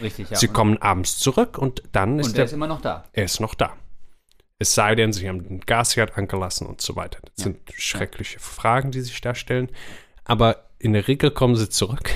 Richtig, 0.00 0.30
ja. 0.30 0.36
Sie 0.36 0.48
und, 0.48 0.54
kommen 0.54 0.78
abends 0.78 1.18
zurück 1.18 1.58
und 1.58 1.82
dann 1.92 2.18
ist 2.18 2.28
und 2.28 2.36
der, 2.36 2.44
ist 2.46 2.52
immer 2.52 2.66
noch 2.66 2.80
da. 2.80 3.04
er 3.12 3.24
ist 3.24 3.40
noch 3.40 3.54
da. 3.54 3.76
Es 4.58 4.74
sei 4.74 4.94
denn, 4.94 5.12
sie 5.12 5.28
haben 5.28 5.42
den 5.42 5.60
Gasherd 5.60 6.16
angelassen 6.16 6.66
und 6.66 6.80
so 6.80 6.94
weiter. 6.94 7.18
Das 7.22 7.32
Ja. 7.38 7.44
sind 7.52 7.58
schreckliche 7.76 8.38
Fragen, 8.38 8.90
die 8.92 9.00
sich 9.00 9.20
da 9.20 9.34
stellen. 9.34 9.68
Aber 10.24 10.68
in 10.78 10.92
der 10.92 11.08
Regel 11.08 11.30
kommen 11.32 11.56
sie 11.56 11.68
zurück, 11.68 12.10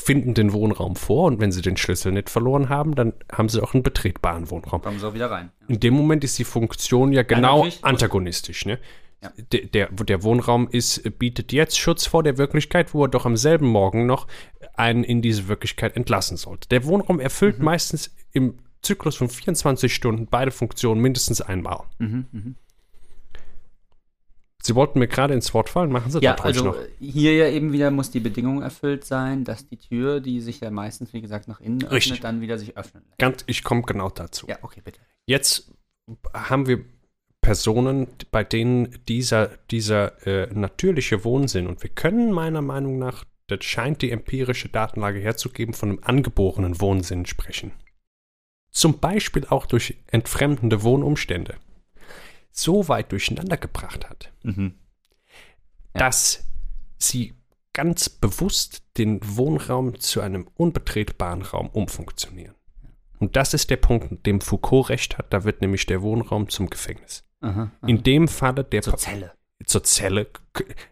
finden 0.00 0.34
den 0.34 0.52
Wohnraum 0.52 0.96
vor 0.96 1.26
und 1.26 1.40
wenn 1.40 1.52
sie 1.52 1.62
den 1.62 1.76
Schlüssel 1.76 2.12
nicht 2.12 2.30
verloren 2.30 2.68
haben, 2.68 2.94
dann 2.94 3.12
haben 3.30 3.48
sie 3.48 3.62
auch 3.62 3.74
einen 3.74 3.82
betretbaren 3.82 4.50
Wohnraum. 4.50 4.82
Kommen 4.82 4.98
so 4.98 5.14
wieder 5.14 5.30
rein. 5.30 5.50
In 5.68 5.80
dem 5.80 5.94
Moment 5.94 6.24
ist 6.24 6.38
die 6.38 6.44
Funktion 6.44 7.12
ja 7.12 7.22
genau 7.22 7.58
natürlich. 7.58 7.84
antagonistisch. 7.84 8.66
Ne? 8.66 8.78
Ja. 9.22 9.32
Der, 9.52 9.66
der, 9.66 9.86
der 9.88 10.22
Wohnraum 10.22 10.68
ist, 10.70 11.18
bietet 11.18 11.52
jetzt 11.52 11.78
Schutz 11.78 12.06
vor 12.06 12.22
der 12.22 12.38
Wirklichkeit, 12.38 12.94
wo 12.94 13.04
er 13.04 13.08
doch 13.08 13.26
am 13.26 13.36
selben 13.36 13.66
Morgen 13.68 14.06
noch 14.06 14.26
einen 14.74 15.04
in 15.04 15.20
diese 15.20 15.48
Wirklichkeit 15.48 15.96
entlassen 15.96 16.36
sollte. 16.36 16.68
Der 16.70 16.84
Wohnraum 16.84 17.20
erfüllt 17.20 17.58
Mhm. 17.58 17.64
meistens 17.66 18.14
im 18.32 18.54
Zyklus 18.82 19.16
von 19.16 19.28
24 19.28 19.94
Stunden 19.94 20.26
beide 20.30 20.50
Funktionen 20.50 21.02
mindestens 21.02 21.42
einmal. 21.42 21.82
Mhm, 21.98 22.26
mhm. 22.32 22.54
Sie 24.70 24.76
wollten 24.76 25.00
mir 25.00 25.08
gerade 25.08 25.34
ins 25.34 25.52
Wort 25.52 25.68
fallen, 25.68 25.90
machen 25.90 26.12
Sie 26.12 26.20
Ja, 26.20 26.34
das 26.36 26.44
also 26.44 26.64
noch. 26.66 26.76
äh, 26.76 26.86
hier 27.00 27.34
ja 27.34 27.48
eben 27.48 27.72
wieder 27.72 27.90
muss 27.90 28.12
die 28.12 28.20
Bedingung 28.20 28.62
erfüllt 28.62 29.04
sein, 29.04 29.42
dass 29.42 29.66
die 29.68 29.78
Tür, 29.78 30.20
die 30.20 30.40
sich 30.40 30.60
ja 30.60 30.70
meistens, 30.70 31.12
wie 31.12 31.20
gesagt, 31.20 31.48
nach 31.48 31.60
innen 31.60 31.82
Richtig. 31.82 32.12
öffnet, 32.12 32.24
dann 32.24 32.40
wieder 32.40 32.56
sich 32.56 32.76
öffnen 32.76 33.02
lässt. 33.08 33.18
Ganz, 33.18 33.42
ich 33.48 33.64
komme 33.64 33.82
genau 33.82 34.10
dazu. 34.10 34.46
Ja, 34.46 34.58
okay, 34.62 34.80
bitte. 34.84 35.00
Jetzt 35.26 35.72
haben 36.32 36.68
wir 36.68 36.84
Personen, 37.40 38.06
bei 38.30 38.44
denen 38.44 38.96
dieser, 39.08 39.48
dieser 39.72 40.24
äh, 40.24 40.54
natürliche 40.54 41.24
Wohnsinn, 41.24 41.66
und 41.66 41.82
wir 41.82 41.90
können 41.90 42.30
meiner 42.30 42.62
Meinung 42.62 42.96
nach, 43.00 43.24
das 43.48 43.64
scheint 43.64 44.02
die 44.02 44.12
empirische 44.12 44.68
Datenlage 44.68 45.18
herzugeben, 45.18 45.74
von 45.74 45.88
einem 45.88 45.98
angeborenen 46.04 46.80
Wohnsinn 46.80 47.26
sprechen. 47.26 47.72
zum 48.70 49.00
Beispiel 49.00 49.46
auch 49.48 49.66
durch 49.66 49.96
entfremdende 50.12 50.84
Wohnumstände, 50.84 51.56
so 52.52 52.88
weit 52.88 53.12
durcheinander 53.12 53.56
gebracht 53.56 54.08
hat, 54.08 54.32
Mhm. 54.42 54.74
dass 55.92 56.44
sie 56.98 57.34
ganz 57.72 58.08
bewusst 58.08 58.82
den 58.98 59.20
Wohnraum 59.22 59.98
zu 60.00 60.20
einem 60.20 60.48
unbetretbaren 60.54 61.42
Raum 61.42 61.68
umfunktionieren. 61.68 62.54
Und 63.18 63.36
das 63.36 63.54
ist 63.54 63.70
der 63.70 63.76
Punkt, 63.76 64.10
in 64.10 64.22
dem 64.22 64.40
Foucault 64.40 64.88
recht 64.88 65.18
hat. 65.18 65.32
Da 65.32 65.44
wird 65.44 65.60
nämlich 65.60 65.86
der 65.86 66.02
Wohnraum 66.02 66.48
zum 66.48 66.70
Gefängnis. 66.70 67.24
Aha, 67.40 67.70
aha. 67.80 67.86
In 67.86 68.02
dem 68.02 68.28
Falle 68.28 68.64
der 68.64 68.82
Zur 68.82 68.96
Zelle. 68.96 69.32
zur 69.66 69.84
Zelle. 69.84 70.30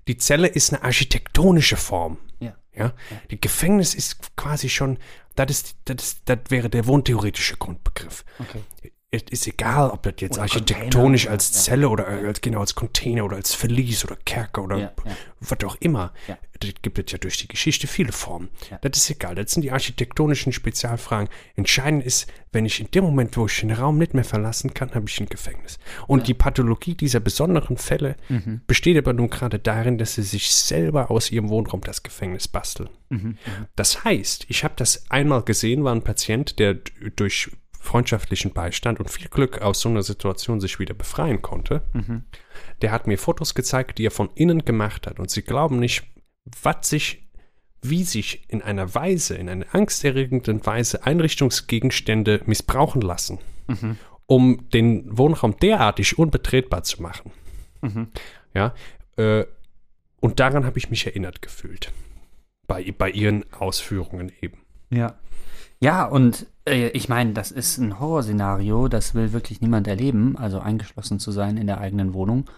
Die 0.08 0.18
Zelle 0.18 0.46
ist 0.48 0.72
eine 0.72 0.82
architektonische 0.84 1.76
Form. 1.76 2.18
Ja. 2.40 2.56
Ja, 2.74 2.92
die 3.30 3.40
Gefängnis 3.40 3.94
ist 3.94 4.36
quasi 4.36 4.68
schon, 4.68 4.98
das, 5.34 5.50
ist, 5.50 5.76
das, 5.86 5.96
ist, 6.04 6.20
das 6.26 6.38
wäre 6.48 6.70
der 6.70 6.86
wohntheoretische 6.86 7.56
Grundbegriff. 7.56 8.24
Okay. 8.38 8.62
Es 9.10 9.22
ist 9.30 9.46
egal, 9.46 9.88
ob 9.88 10.02
das 10.02 10.14
jetzt 10.18 10.34
Oder 10.34 10.42
architektonisch 10.42 11.22
Container, 11.22 11.32
als 11.32 11.48
ja. 11.54 11.60
Zelle 11.62 11.88
oder 11.88 12.06
als, 12.08 12.42
genau, 12.42 12.60
als 12.60 12.74
Container 12.74 13.24
oder 13.24 13.36
als 13.36 13.54
Verlies 13.54 14.04
oder 14.04 14.16
Kerker 14.16 14.64
oder 14.64 14.76
Ja, 14.76 14.92
ja. 15.06 15.16
was 15.40 15.64
auch 15.64 15.76
immer. 15.80 16.12
Ja. 16.26 16.36
Das 16.60 16.70
gibt 16.82 16.98
es 16.98 17.10
ja 17.12 17.16
durch 17.16 17.38
die 17.38 17.48
Geschichte 17.48 17.86
viele 17.86 18.12
Formen. 18.12 18.50
Ja. 18.70 18.78
Das 18.82 18.98
ist 18.98 19.08
egal. 19.08 19.34
Das 19.34 19.52
sind 19.52 19.62
die 19.62 19.70
architektonischen 19.72 20.52
Spezialfragen. 20.52 21.30
Entscheidend 21.56 22.04
ist, 22.04 22.30
wenn 22.52 22.66
ich 22.66 22.80
in 22.80 22.90
dem 22.90 23.02
Moment, 23.04 23.34
wo 23.38 23.46
ich 23.46 23.58
den 23.60 23.70
Raum 23.70 23.96
nicht 23.96 24.12
mehr 24.12 24.24
verlassen 24.24 24.74
kann, 24.74 24.94
habe 24.94 25.06
ich 25.08 25.18
ein 25.20 25.26
Gefängnis. 25.30 25.78
Und 26.06 26.28
die 26.28 26.34
Pathologie 26.34 26.94
dieser 26.94 27.20
besonderen 27.20 27.78
Fälle 27.78 28.16
Mhm. 28.28 28.60
besteht 28.66 28.98
aber 28.98 29.14
nun 29.14 29.30
gerade 29.30 29.58
darin, 29.58 29.96
dass 29.96 30.16
sie 30.16 30.22
sich 30.22 30.52
selber 30.52 31.10
aus 31.10 31.30
ihrem 31.30 31.48
Wohnraum 31.48 31.80
das 31.80 32.02
Gefängnis 32.02 32.46
basteln. 32.46 32.90
Mhm. 33.08 33.38
Das 33.74 34.04
heißt, 34.04 34.44
ich 34.48 34.64
habe 34.64 34.74
das 34.76 35.10
einmal 35.10 35.42
gesehen, 35.44 35.82
war 35.84 35.94
ein 35.94 36.02
Patient, 36.04 36.58
der 36.58 36.74
durch 37.16 37.50
freundschaftlichen 37.88 38.52
Beistand 38.52 39.00
und 39.00 39.10
viel 39.10 39.28
Glück 39.28 39.62
aus 39.62 39.80
so 39.80 39.88
einer 39.88 40.02
Situation 40.02 40.60
sich 40.60 40.78
wieder 40.78 40.94
befreien 40.94 41.40
konnte. 41.42 41.82
Mhm. 41.94 42.24
Der 42.82 42.92
hat 42.92 43.06
mir 43.06 43.18
Fotos 43.18 43.54
gezeigt, 43.54 43.98
die 43.98 44.06
er 44.06 44.10
von 44.10 44.28
innen 44.34 44.64
gemacht 44.64 45.06
hat. 45.06 45.18
Und 45.18 45.30
sie 45.30 45.42
glauben 45.42 45.78
nicht, 45.78 46.04
was 46.62 46.88
sich, 46.88 47.28
wie 47.82 48.04
sich 48.04 48.44
in 48.48 48.60
einer 48.62 48.94
Weise, 48.94 49.36
in 49.36 49.48
einer 49.48 49.66
angsterregenden 49.74 50.64
Weise 50.66 51.04
Einrichtungsgegenstände 51.04 52.42
missbrauchen 52.46 53.00
lassen, 53.00 53.38
Mhm. 53.68 53.96
um 54.26 54.68
den 54.70 55.16
Wohnraum 55.16 55.56
derartig 55.56 56.18
unbetretbar 56.18 56.82
zu 56.84 57.02
machen. 57.02 57.32
Mhm. 57.80 58.08
Ja, 58.54 58.74
äh, 59.16 59.44
und 60.20 60.40
daran 60.40 60.64
habe 60.66 60.78
ich 60.78 60.90
mich 60.90 61.06
erinnert 61.06 61.42
gefühlt. 61.42 61.92
Bei, 62.66 62.92
bei 62.96 63.10
ihren 63.10 63.50
Ausführungen 63.52 64.30
eben. 64.42 64.58
Ja. 64.90 65.18
Ja, 65.80 66.04
und 66.06 66.46
äh, 66.66 66.88
ich 66.88 67.08
meine, 67.08 67.32
das 67.32 67.50
ist 67.52 67.78
ein 67.78 68.00
Horrorszenario, 68.00 68.88
das 68.88 69.14
will 69.14 69.32
wirklich 69.32 69.60
niemand 69.60 69.86
erleben, 69.86 70.36
also 70.36 70.58
eingeschlossen 70.58 71.20
zu 71.20 71.30
sein 71.30 71.56
in 71.56 71.66
der 71.66 71.80
eigenen 71.80 72.14
Wohnung. 72.14 72.50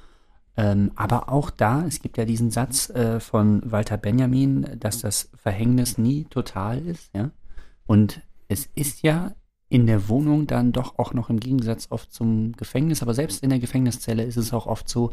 Ähm, 0.57 0.93
aber 0.97 1.29
auch 1.29 1.51
da, 1.51 1.85
es 1.87 2.01
gibt 2.01 2.16
ja 2.16 2.25
diesen 2.25 2.51
Satz 2.51 2.91
äh, 2.91 3.21
von 3.21 3.62
Walter 3.71 3.97
Benjamin, 3.99 4.66
dass 4.79 5.01
das 5.01 5.31
Verhängnis 5.37 5.99
nie 5.99 6.25
total 6.25 6.79
ist, 6.87 7.11
ja. 7.14 7.31
Und 7.87 8.23
es 8.49 8.66
ist 8.75 9.03
ja 9.03 9.33
in 9.68 9.87
der 9.87 10.09
Wohnung 10.09 10.47
dann 10.47 10.73
doch 10.73 10.99
auch 10.99 11.14
noch 11.14 11.31
im 11.31 11.41
Gegensatz 11.41 11.89
oft 11.91 12.12
zum 12.12 12.53
Gefängnis, 12.53 13.03
aber 13.03 13.14
selbst 13.14 13.43
in 13.43 13.51
der 13.51 13.61
Gefängniszelle 13.61 14.25
ist 14.25 14.37
es 14.37 14.53
auch 14.53 14.66
oft 14.66 14.89
so, 14.89 15.12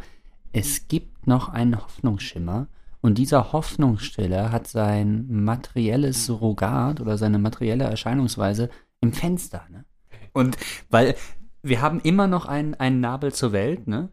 es 0.53 0.88
gibt 0.88 1.28
noch 1.28 1.49
einen 1.49 1.82
Hoffnungsschimmer 1.82 2.68
und 3.02 3.18
dieser 3.18 3.52
Hoffnungsstiller 3.54 4.52
hat 4.52 4.68
sein 4.68 5.28
materielles 5.30 6.26
Surrogat 6.26 7.00
oder 7.00 7.18
seine 7.18 7.39
materielle 7.39 7.86
Erscheinungsweise 7.86 8.70
im 9.02 9.14
Fenster. 9.14 9.66
Ne? 9.70 9.86
Und 10.34 10.58
weil 10.89 11.16
wir 11.62 11.82
haben 11.82 12.00
immer 12.02 12.28
noch 12.28 12.45
einen, 12.45 12.76
einen 12.76 13.00
Nabel 13.00 13.34
zur 13.34 13.52
Welt, 13.52 13.88
ne? 13.88 14.10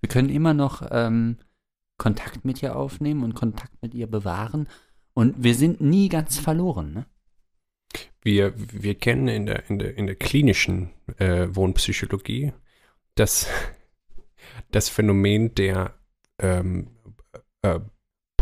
Wir 0.00 0.08
können 0.08 0.28
immer 0.28 0.54
noch 0.54 0.86
ähm, 0.90 1.38
Kontakt 1.98 2.44
mit 2.44 2.62
ihr 2.62 2.76
aufnehmen 2.76 3.22
und 3.22 3.34
Kontakt 3.34 3.80
mit 3.82 3.94
ihr 3.94 4.06
bewahren. 4.06 4.68
Und 5.14 5.42
wir 5.42 5.54
sind 5.54 5.80
nie 5.80 6.08
ganz 6.08 6.38
verloren, 6.38 6.92
ne? 6.92 7.06
Wir, 8.22 8.52
wir 8.56 8.96
kennen 8.96 9.28
in 9.28 9.46
der, 9.46 9.70
in 9.70 9.78
der, 9.78 9.96
in 9.96 10.06
der 10.06 10.16
klinischen 10.16 10.90
äh, 11.18 11.46
Wohnpsychologie 11.50 12.52
das, 13.14 13.48
das 14.70 14.88
Phänomen 14.88 15.54
der 15.54 15.94
ähm, 16.38 16.90
äh, 17.62 17.80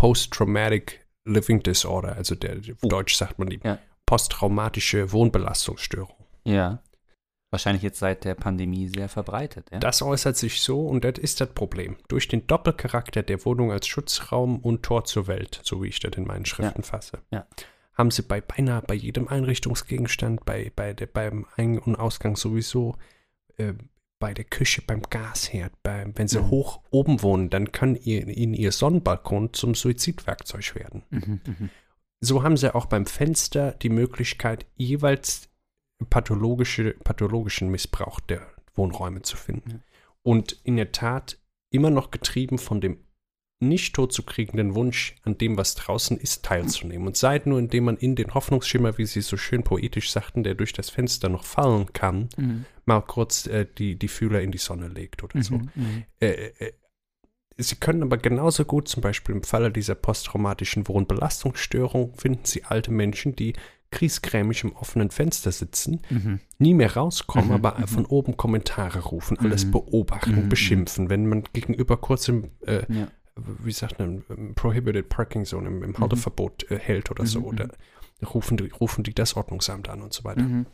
Post-Traumatic 0.05 1.01
Living 1.25 1.63
Disorder, 1.63 2.15
also 2.15 2.35
der, 2.35 2.59
auf 2.59 2.81
Deutsch 2.83 3.15
sagt 3.15 3.39
man 3.39 3.49
die 3.49 3.59
Ja. 3.65 3.79
posttraumatische 4.05 5.13
Wohnbelastungsstörung. 5.13 6.15
Ja. 6.45 6.83
Wahrscheinlich 7.51 7.83
jetzt 7.83 8.01
seit 8.01 8.25
der 8.25 8.35
Pandemie 8.35 8.89
sehr 8.89 9.09
verbreitet, 9.09 9.71
ja? 9.73 9.79
Das 9.79 10.03
äußert 10.03 10.37
sich 10.37 10.61
so 10.61 10.87
und 10.87 11.05
das 11.05 11.17
ist 11.19 11.41
das 11.41 11.55
Problem. 11.55 11.97
Durch 12.09 12.29
den 12.29 12.47
Doppelcharakter 12.47 13.23
der 13.23 13.43
Wohnung 13.47 13.73
als 13.73 13.87
Schutzraum 13.87 14.59
und 14.59 14.83
Tor 14.83 15.05
zur 15.07 15.27
Welt, 15.27 15.61
so 15.63 15.83
wie 15.83 15.89
ich 15.89 16.01
das 16.01 16.13
in 16.19 16.27
meinen 16.27 16.45
Schriften 16.45 16.83
fasse, 16.83 17.23
Ja. 17.31 17.47
haben 17.95 18.11
sie 18.11 18.23
bei 18.23 18.43
beinahe 18.43 18.83
bei 18.83 18.95
jedem 18.95 19.29
Einrichtungsgegenstand, 19.29 20.45
bei, 20.45 20.71
bei 20.77 20.93
der, 20.93 21.07
beim 21.07 21.47
Ein- 21.57 21.79
und 21.79 21.97
Ausgang 21.97 22.37
sowieso, 22.37 22.95
äh, 23.57 23.73
bei 24.25 24.33
der 24.33 24.47
Küche, 24.47 24.81
beim 24.81 25.03
Gasherd, 25.03 25.75
beim, 25.83 26.17
wenn 26.17 26.29
sie 26.29 26.41
Mhm. 26.41 26.49
hoch 26.49 26.81
oben 26.91 27.21
wohnen, 27.21 27.51
dann 27.51 27.73
kann 27.73 27.95
ihr, 27.95 28.27
ihnen 28.27 28.55
ihr 28.55 28.73
Sonnenbalkon 28.73 29.53
zum 29.53 29.75
Suizidwerkzeug 29.75 30.75
werden. 30.75 31.03
Mhm, 31.11 31.41
mhm. 31.45 31.71
So 32.23 32.43
haben 32.43 32.57
sie 32.57 32.75
auch 32.75 32.87
beim 32.87 33.05
Fenster 33.05 33.73
die 33.73 33.91
Möglichkeit, 33.91 34.65
jeweils 34.77 35.51
pathologische, 36.09 36.95
pathologischen 37.05 37.69
Missbrauch 37.71 38.19
der 38.19 38.47
Wohnräume 38.75 39.21
zu 39.21 39.37
finden. 39.37 39.83
Und 40.23 40.59
in 40.65 40.77
der 40.77 40.91
Tat 40.91 41.39
immer 41.71 41.91
noch 41.91 42.11
getrieben 42.11 42.57
von 42.57 42.81
dem 42.81 43.04
nicht 43.69 43.95
totzukriegenden 43.95 44.75
Wunsch, 44.75 45.15
an 45.23 45.37
dem, 45.39 45.57
was 45.57 45.75
draußen 45.75 46.17
ist, 46.19 46.45
teilzunehmen. 46.45 47.07
Und 47.07 47.17
sei 47.17 47.41
nur, 47.45 47.59
indem 47.59 47.85
man 47.85 47.97
in 47.97 48.15
den 48.17 48.35
Hoffnungsschimmer, 48.35 48.97
wie 48.99 49.07
Sie 49.07 49.21
so 49.21 49.37
schön 49.37 49.63
poetisch 49.65 50.11
sagten, 50.11 50.43
der 50.45 50.55
durch 50.55 50.73
das 50.73 50.91
Fenster 50.91 51.29
noch 51.29 51.45
fallen 51.45 51.93
kann, 51.93 52.29
Mhm. 52.37 52.65
mal 52.87 53.01
kurz 53.01 53.47
äh, 53.47 53.67
die, 53.79 53.97
die 53.99 54.09
Fühler 54.09 54.41
in 54.43 54.51
die 54.53 54.59
Sonne 54.59 54.89
legt 54.89 55.23
oder 55.25 55.43
so. 55.43 55.55
Mhm, 55.57 55.71
mhm. 55.75 56.05
Äh, 56.21 56.31
äh, 56.59 56.73
Sie 57.57 57.77
können 57.77 58.03
aber 58.03 58.17
genauso 58.17 58.65
gut, 58.65 58.89
zum 58.89 59.01
Beispiel 59.01 59.33
im 59.37 59.45
Falle 59.45 59.71
dieser 59.71 59.95
posttraumatischen 59.95 60.89
Wohnbelastungsstörung, 60.89 62.15
finden 62.17 62.45
Sie 62.45 62.65
alte 62.65 62.91
Menschen, 62.91 63.37
die 63.37 63.53
kriesgrämig 63.91 64.65
im 64.65 64.73
offenen 64.73 65.11
Fenster 65.13 65.53
sitzen, 65.53 66.01
Mhm. 66.11 66.41
nie 66.59 66.75
mehr 66.75 66.95
rauskommen, 66.97 67.51
Mhm, 67.51 67.55
aber 67.55 67.79
mhm. 67.79 67.87
von 67.87 68.07
oben 68.07 68.37
Kommentare 68.37 68.99
rufen, 69.05 69.39
alles 69.39 69.67
Mhm. 69.67 69.71
beobachten, 69.71 70.45
Mhm, 70.45 70.49
beschimpfen. 70.49 71.11
Wenn 71.11 71.27
man 71.27 71.45
gegenüber 71.53 71.97
kurz 71.97 72.27
im, 72.27 72.51
äh, 72.67 72.83
Ja. 72.93 73.07
Wie 73.37 73.73
sagt 73.73 73.99
man, 73.99 74.23
im 74.29 74.55
Prohibited 74.55 75.09
Parking 75.09 75.45
Zone, 75.45 75.69
im, 75.69 75.83
im 75.83 75.99
Halteverbot 75.99 76.71
äh, 76.71 76.79
hält 76.79 77.11
oder 77.11 77.27
so, 77.27 77.41
Mhm, 77.41 77.47
oder 77.47 77.69
rufen 78.33 78.57
die, 78.57 78.69
rufen 78.69 79.03
die 79.05 79.15
das 79.15 79.35
Ordnungsamt 79.37 79.89
an 79.89 80.03
und 80.03 80.13
so 80.13 80.25
weiter. 80.25 80.43
Mhm. 80.43 80.67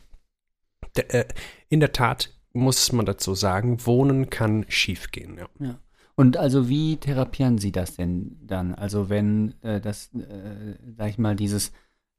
D- 0.95 1.01
äh, 1.01 1.25
in 1.69 1.79
der 1.79 1.91
Tat 1.91 2.33
muss 2.53 2.91
man 2.91 3.05
dazu 3.05 3.33
sagen, 3.33 3.85
Wohnen 3.85 4.29
kann 4.29 4.65
schiefgehen. 4.67 5.39
Ja. 5.59 5.79
Und 6.15 6.37
also 6.37 6.67
wie 6.69 6.97
therapieren 6.97 7.57
Sie 7.57 7.71
das 7.71 7.95
denn 7.95 8.37
dann? 8.43 8.75
Also 8.75 9.09
wenn 9.09 9.55
äh, 9.63 9.79
das, 9.81 10.13
äh, 10.13 10.75
sag 10.97 11.09
ich 11.09 11.17
mal, 11.17 11.35
dieses 11.35 11.71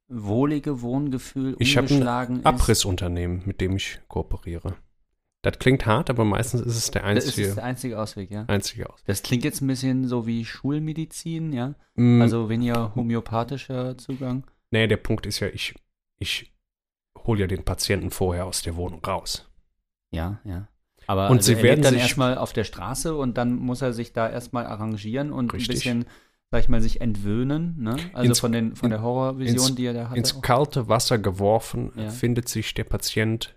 wohlige 0.08 0.80
Wohngefühl 0.82 1.54
Ich 1.58 1.76
habe 1.76 1.86
ein 1.86 1.92
umgeschlagen 1.92 2.36
ist. 2.38 2.46
Abrissunternehmen, 2.46 3.42
mit 3.44 3.60
dem 3.60 3.76
ich 3.76 4.00
kooperiere. 4.08 4.74
Das 5.42 5.58
klingt 5.58 5.86
hart, 5.86 6.08
aber 6.08 6.24
meistens 6.24 6.60
ist 6.60 6.76
es 6.76 6.90
der 6.92 7.02
Das 7.14 7.24
ist 7.24 7.30
einzige, 7.30 7.54
der 7.56 7.64
einzige 7.64 7.98
Ausweg, 8.00 8.30
ja. 8.30 8.44
einzige 8.46 8.88
Aus. 8.88 9.00
Das 9.06 9.22
klingt 9.24 9.42
jetzt 9.42 9.60
ein 9.60 9.66
bisschen 9.66 10.06
so 10.06 10.26
wie 10.26 10.44
Schulmedizin, 10.44 11.52
ja. 11.52 11.74
Mm, 11.96 12.22
Also 12.22 12.48
weniger 12.48 12.94
homöopathischer 12.94 13.98
Zugang. 13.98 14.44
nee, 14.70 14.86
der 14.86 14.98
Punkt 14.98 15.26
ist 15.26 15.40
ja, 15.40 15.48
ich, 15.48 15.74
ich 16.20 16.52
hole 17.26 17.40
ja 17.40 17.46
den 17.48 17.64
Patienten 17.64 18.10
vorher 18.10 18.46
aus 18.46 18.62
der 18.62 18.76
Wohnung 18.76 19.04
raus. 19.04 19.48
Ja, 20.12 20.40
ja. 20.44 20.68
Aber 21.08 21.30
Und 21.30 21.38
also 21.38 21.46
Sie 21.48 21.54
er 21.58 21.62
werden 21.64 21.82
dann 21.82 21.94
erstmal 21.96 22.38
auf 22.38 22.52
der 22.52 22.62
Straße 22.64 23.14
und 23.16 23.36
dann 23.36 23.56
muss 23.56 23.82
er 23.82 23.92
sich 23.92 24.12
da 24.12 24.30
erstmal 24.30 24.66
arrangieren 24.66 25.32
und 25.32 25.52
Richtig. 25.52 25.68
ein 25.68 25.72
bisschen, 26.00 26.04
sag 26.52 26.60
ich 26.62 26.68
mal, 26.68 26.80
sich 26.80 27.00
entwöhnen, 27.00 27.74
ne? 27.82 27.96
Also 28.12 28.28
Ins- 28.28 28.38
von, 28.40 28.52
den, 28.52 28.76
von 28.76 28.90
der 28.90 29.02
Horrorvision, 29.02 29.56
ins- 29.66 29.74
die 29.74 29.86
er 29.86 29.94
da 29.94 30.08
hatte. 30.10 30.18
Ins 30.18 30.40
kalte 30.40 30.88
Wasser 30.88 31.18
geworfen 31.18 31.90
Ja. 31.96 32.10
findet 32.10 32.48
sich 32.48 32.74
der 32.74 32.84
Patient 32.84 33.56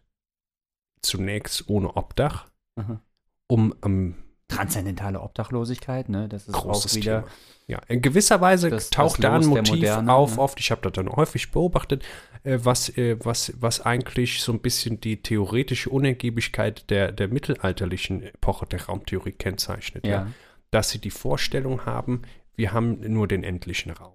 zunächst 1.05 1.69
ohne 1.69 1.95
Obdach, 1.95 2.47
Aha. 2.75 2.99
um 3.47 3.73
am 3.81 4.15
Transzendentale 4.47 5.21
Obdachlosigkeit, 5.21 6.07
ne? 6.07 6.29
Das 6.29 6.47
ist 6.47 6.53
großes 6.53 6.91
auch 6.91 6.95
wieder. 6.97 7.19
Thema. 7.21 7.31
Ja, 7.67 7.79
in 7.87 8.03
gewisser 8.03 8.41
Weise 8.41 8.69
Das- 8.69 8.91
taucht 8.91 9.15
das 9.23 9.31
da 9.31 9.35
ein 9.37 9.45
Motiv 9.47 9.73
Moderne, 9.73 10.13
auf, 10.13 10.35
ne? 10.35 10.41
oft, 10.43 10.59
ich 10.59 10.69
habe 10.69 10.81
das 10.81 10.91
dann 10.93 11.09
häufig 11.09 11.49
beobachtet, 11.51 12.03
äh, 12.43 12.59
was, 12.61 12.89
äh, 12.95 13.17
was, 13.25 13.53
was 13.59 13.81
eigentlich 13.81 14.41
so 14.41 14.51
ein 14.51 14.59
bisschen 14.59 15.01
die 15.01 15.19
theoretische 15.23 15.89
Unergiebigkeit 15.89 16.87
der, 16.91 17.11
der 17.11 17.27
mittelalterlichen 17.27 18.21
Epoche 18.21 18.67
der 18.67 18.85
Raumtheorie 18.85 19.31
kennzeichnet. 19.31 20.05
Ja. 20.05 20.27
Dass 20.69 20.91
sie 20.91 20.99
die 20.99 21.09
Vorstellung 21.09 21.85
haben, 21.87 22.21
wir 22.55 22.71
haben 22.71 22.99
nur 23.11 23.27
den 23.27 23.43
endlichen 23.43 23.91
Raum. 23.93 24.13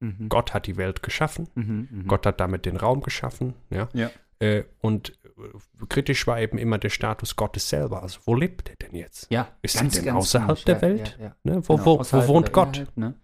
Mhm. 0.00 0.28
Gott 0.28 0.54
hat 0.54 0.66
die 0.66 0.76
Welt 0.76 1.04
geschaffen, 1.04 1.48
Mhm, 1.54 1.88
mhm. 1.88 2.06
Gott 2.08 2.26
hat 2.26 2.40
damit 2.40 2.66
den 2.66 2.76
Raum 2.76 3.00
geschaffen, 3.00 3.54
ja. 3.70 3.88
Ja. 3.92 4.10
Äh, 4.40 4.64
und 4.80 5.18
äh, 5.24 5.86
kritisch 5.88 6.26
war 6.26 6.40
eben 6.40 6.58
immer 6.58 6.78
der 6.78 6.90
Status 6.90 7.36
Gottes 7.36 7.68
selber. 7.68 8.02
Also 8.02 8.20
wo 8.24 8.34
lebt 8.34 8.68
er 8.68 8.76
denn 8.76 8.94
jetzt? 8.94 9.26
Ja, 9.30 9.48
Ist 9.62 9.78
ganz, 9.78 9.96
er 9.96 10.02
denn 10.04 10.14
außerhalb 10.14 10.48
komisch, 10.48 10.64
der 10.64 10.74
ja, 10.76 10.82
Welt? 10.82 11.16
Ja, 11.18 11.24
ja. 11.26 11.36
Ne? 11.42 11.68
Wo, 11.68 11.76
Genau, 11.76 11.86
wo, 11.86 12.00
wo 12.00 12.28
wohnt 12.28 12.52
Gott? 12.52 12.76
innerhalb, 12.76 12.96
ne? 12.96 13.14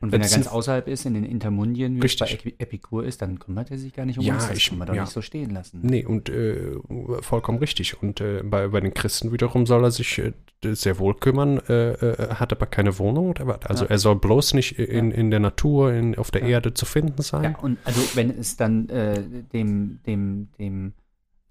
Und 0.00 0.12
wenn 0.12 0.20
Das 0.20 0.32
er 0.32 0.38
ganz 0.38 0.48
außerhalb 0.48 0.88
ist, 0.88 1.06
in 1.06 1.14
den 1.14 1.24
Intermundien, 1.24 1.96
wie 2.02 2.16
bei 2.18 2.38
Epikur 2.58 3.04
ist, 3.04 3.22
dann 3.22 3.38
kümmert 3.38 3.70
er 3.70 3.78
sich 3.78 3.92
gar 3.92 4.04
nicht 4.06 4.18
um 4.18 4.24
Ja, 4.24 4.34
uns. 4.34 4.48
Das 4.48 4.56
ich- 4.58 4.68
kann 4.68 4.78
man 4.78 4.86
doch 4.88 4.94
ja. 4.94 5.02
nicht 5.02 5.12
so 5.12 5.22
stehen 5.22 5.50
lassen. 5.50 5.80
Nee, 5.82 6.04
und 6.04 6.28
äh, 6.28 6.72
vollkommen 7.20 7.58
richtig. 7.58 8.02
Und 8.02 8.20
äh, 8.20 8.42
bei, 8.44 8.68
bei 8.68 8.80
den 8.80 8.94
Christen 8.94 9.32
wiederum 9.32 9.66
soll 9.66 9.84
er 9.84 9.90
sich 9.90 10.18
äh, 10.18 10.32
sehr 10.62 10.98
wohl 10.98 11.14
kümmern, 11.14 11.58
äh, 11.68 11.90
äh, 11.92 12.34
hat 12.34 12.52
aber 12.52 12.66
keine 12.66 12.98
Wohnung. 12.98 13.36
Also 13.64 13.84
Ja. 13.84 13.90
er 13.90 13.98
soll 13.98 14.16
bloß 14.16 14.54
nicht 14.54 14.78
in, 14.78 15.10
in 15.10 15.30
der 15.30 15.40
Natur, 15.40 15.92
in, 15.92 16.16
auf 16.16 16.30
der. 16.30 16.42
Erde 16.42 16.72
zu 16.74 16.86
finden 16.86 17.22
sein. 17.22 17.42
Ja, 17.42 17.58
und 17.58 17.78
also 17.84 18.00
wenn 18.14 18.30
es 18.30 18.56
dann 18.56 18.88
äh, 18.88 19.20
dem, 19.52 19.98
dem, 20.06 20.48
dem, 20.58 20.92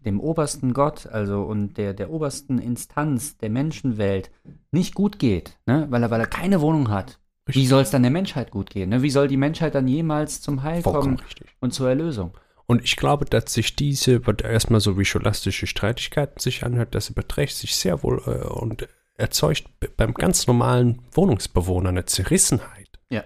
dem 0.05 0.19
obersten 0.21 0.73
Gott, 0.73 1.05
also 1.07 1.41
und 1.43 1.77
der, 1.77 1.93
der 1.93 2.09
obersten 2.11 2.59
Instanz 2.59 3.37
der 3.37 3.49
Menschenwelt 3.49 4.31
nicht 4.71 4.95
gut 4.95 5.19
geht, 5.19 5.57
ne, 5.65 5.87
weil 5.89 6.01
er, 6.03 6.11
weil 6.11 6.21
er 6.21 6.27
keine 6.27 6.61
Wohnung 6.61 6.89
hat, 6.89 7.19
wie 7.45 7.51
Richtig. 7.51 7.69
soll 7.69 7.81
es 7.83 7.91
dann 7.91 8.01
der 8.01 8.11
Menschheit 8.11 8.49
gut 8.51 8.69
gehen? 8.71 8.89
Ne? 8.89 9.01
Wie 9.01 9.09
soll 9.09 9.27
die 9.27 9.37
Menschheit 9.37 9.75
dann 9.75 9.87
jemals 9.87 10.41
zum 10.41 10.63
Heil 10.63 10.81
Vollkommen 10.81 11.17
kommen 11.17 11.19
richtig. 11.27 11.47
und 11.59 11.73
zur 11.73 11.89
Erlösung? 11.89 12.35
Und 12.65 12.83
ich 12.83 12.95
glaube, 12.95 13.25
dass 13.25 13.53
sich 13.53 13.75
diese, 13.75 14.25
was 14.25 14.37
erstmal 14.43 14.79
so 14.79 14.97
wie 14.97 15.05
scholastische 15.05 15.67
Streitigkeiten 15.67 16.39
sich 16.39 16.63
anhört, 16.65 16.95
das 16.95 17.09
überträgt 17.11 17.53
sich 17.53 17.75
sehr 17.75 18.01
wohl 18.01 18.19
äh, 18.25 18.47
und 18.47 18.87
erzeugt 19.13 19.65
beim 19.95 20.15
ganz 20.15 20.47
normalen 20.47 21.03
Wohnungsbewohner 21.11 21.89
eine 21.89 22.05
Zerrissenheit. 22.05 22.89
Ja, 23.11 23.23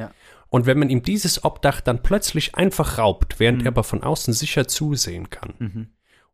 ja. 0.00 0.12
Und 0.48 0.66
wenn 0.66 0.78
man 0.78 0.88
ihm 0.88 1.02
dieses 1.02 1.44
Obdach 1.44 1.80
dann 1.80 2.04
plötzlich 2.04 2.54
einfach 2.54 2.98
raubt, 2.98 3.40
während 3.40 3.58
Mhm. 3.58 3.66
er 3.66 3.72
aber 3.72 3.82
von 3.82 4.04
außen 4.04 4.32
sicher 4.32 4.68
zusehen 4.68 5.28
kann, 5.28 5.54
Mhm. 5.58 5.86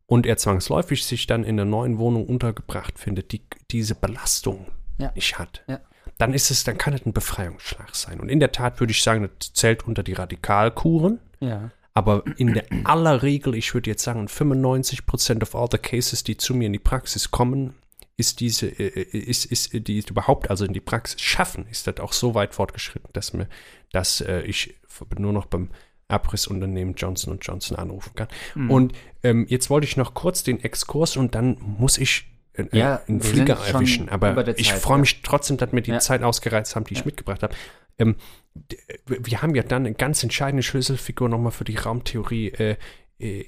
und 0.05 0.27
er 0.27 0.37
zwangsläufig 0.37 1.03
sich 1.05 1.25
dann 1.25 1.43
in 1.43 1.57
der 1.57 1.65
neuen 1.65 1.97
Wohnung 1.97 2.27
untergebracht 2.27 2.99
findet, 2.99 3.31
die 3.31 3.41
diese 3.71 3.95
Belastung 3.95 4.67
Ja. 4.99 5.11
nicht 5.15 5.39
hat, 5.39 5.63
Ja. 5.67 5.79
Dann 6.23 6.33
ist 6.33 6.51
es, 6.51 6.63
dann 6.63 6.77
kann 6.77 6.93
es 6.93 7.05
ein 7.05 7.11
Befreiungsschlag 7.11 7.93
sein. 7.93 8.21
Und 8.21 8.29
in 8.29 8.39
der 8.39 8.53
Tat 8.53 8.79
würde 8.79 8.91
ich 8.91 9.03
sagen, 9.03 9.29
das 9.39 9.51
zählt 9.51 9.85
unter 9.85 10.03
die 10.03 10.13
Radikalkuren. 10.13 11.19
Ja. 11.41 11.69
Aber 11.93 12.23
in 12.37 12.53
der 12.53 12.63
aller 12.85 13.23
Regel, 13.23 13.55
ich 13.55 13.73
würde 13.73 13.89
jetzt 13.89 14.03
sagen, 14.03 14.27
95% 14.27 15.41
of 15.41 15.53
all 15.53 15.67
the 15.69 15.77
cases, 15.77 16.23
die 16.23 16.37
zu 16.37 16.55
mir 16.55 16.67
in 16.67 16.73
die 16.73 16.79
Praxis 16.79 17.29
kommen, 17.29 17.73
ist 18.15 18.39
diese, 18.39 18.67
äh, 18.67 19.01
ist, 19.01 19.43
ist, 19.43 19.73
die 19.73 19.97
es 19.97 20.05
überhaupt 20.05 20.49
also 20.49 20.63
in 20.63 20.71
die 20.71 20.79
Praxis 20.79 21.19
schaffen, 21.19 21.67
ist 21.69 21.87
das 21.87 21.99
auch 21.99 22.13
so 22.13 22.35
weit 22.35 22.55
fortgeschritten, 22.55 23.09
dass 23.11 23.33
mir, 23.33 23.49
dass 23.91 24.21
äh, 24.21 24.43
ich 24.43 24.75
nur 25.17 25.33
noch 25.33 25.45
beim 25.45 25.71
Abrissunternehmen 26.07 26.93
Johnson 26.95 27.37
Johnson 27.41 27.75
anrufen 27.75 28.13
kann. 28.15 28.29
Mhm. 28.55 28.71
Und 28.71 28.93
ähm, 29.23 29.45
jetzt 29.49 29.69
wollte 29.69 29.87
ich 29.87 29.97
noch 29.97 30.13
kurz 30.13 30.41
den 30.43 30.63
Exkurs 30.63 31.17
und 31.17 31.35
dann 31.35 31.57
muss 31.59 31.97
ich 31.97 32.32
äh, 32.53 32.65
Ja, 32.71 33.01
einen 33.07 33.23
wir 33.23 33.29
Flieger 33.29 33.57
erwischen. 33.67 34.09
Aber 34.09 34.43
der 34.43 34.57
ich 34.57 34.69
Zeit, 34.69 34.79
freue 34.79 34.97
ja. 34.97 35.01
mich 35.01 35.21
trotzdem, 35.21 35.57
dass 35.57 35.71
mir 35.71 35.81
die 35.81 35.91
Ja. 35.91 35.99
Zeit 35.99 36.23
ausgereizt 36.23 36.75
haben, 36.75 36.85
die 36.85 36.93
ich 36.93 36.99
Ja. 36.99 37.05
mitgebracht 37.05 37.43
habe. 37.43 37.53
Ähm, 37.99 38.15
d- 38.55 38.77
wir 39.05 39.41
haben 39.41 39.53
ja 39.55 39.63
dann 39.63 39.85
eine 39.85 39.95
ganz 39.95 40.23
entscheidende 40.23 40.63
Schlüsselfigur 40.63 41.29
nochmal 41.29 41.51
für 41.51 41.63
die 41.63 41.75
Raumtheorie 41.75 42.47
äh, 42.49 42.75
äh, 43.19 43.45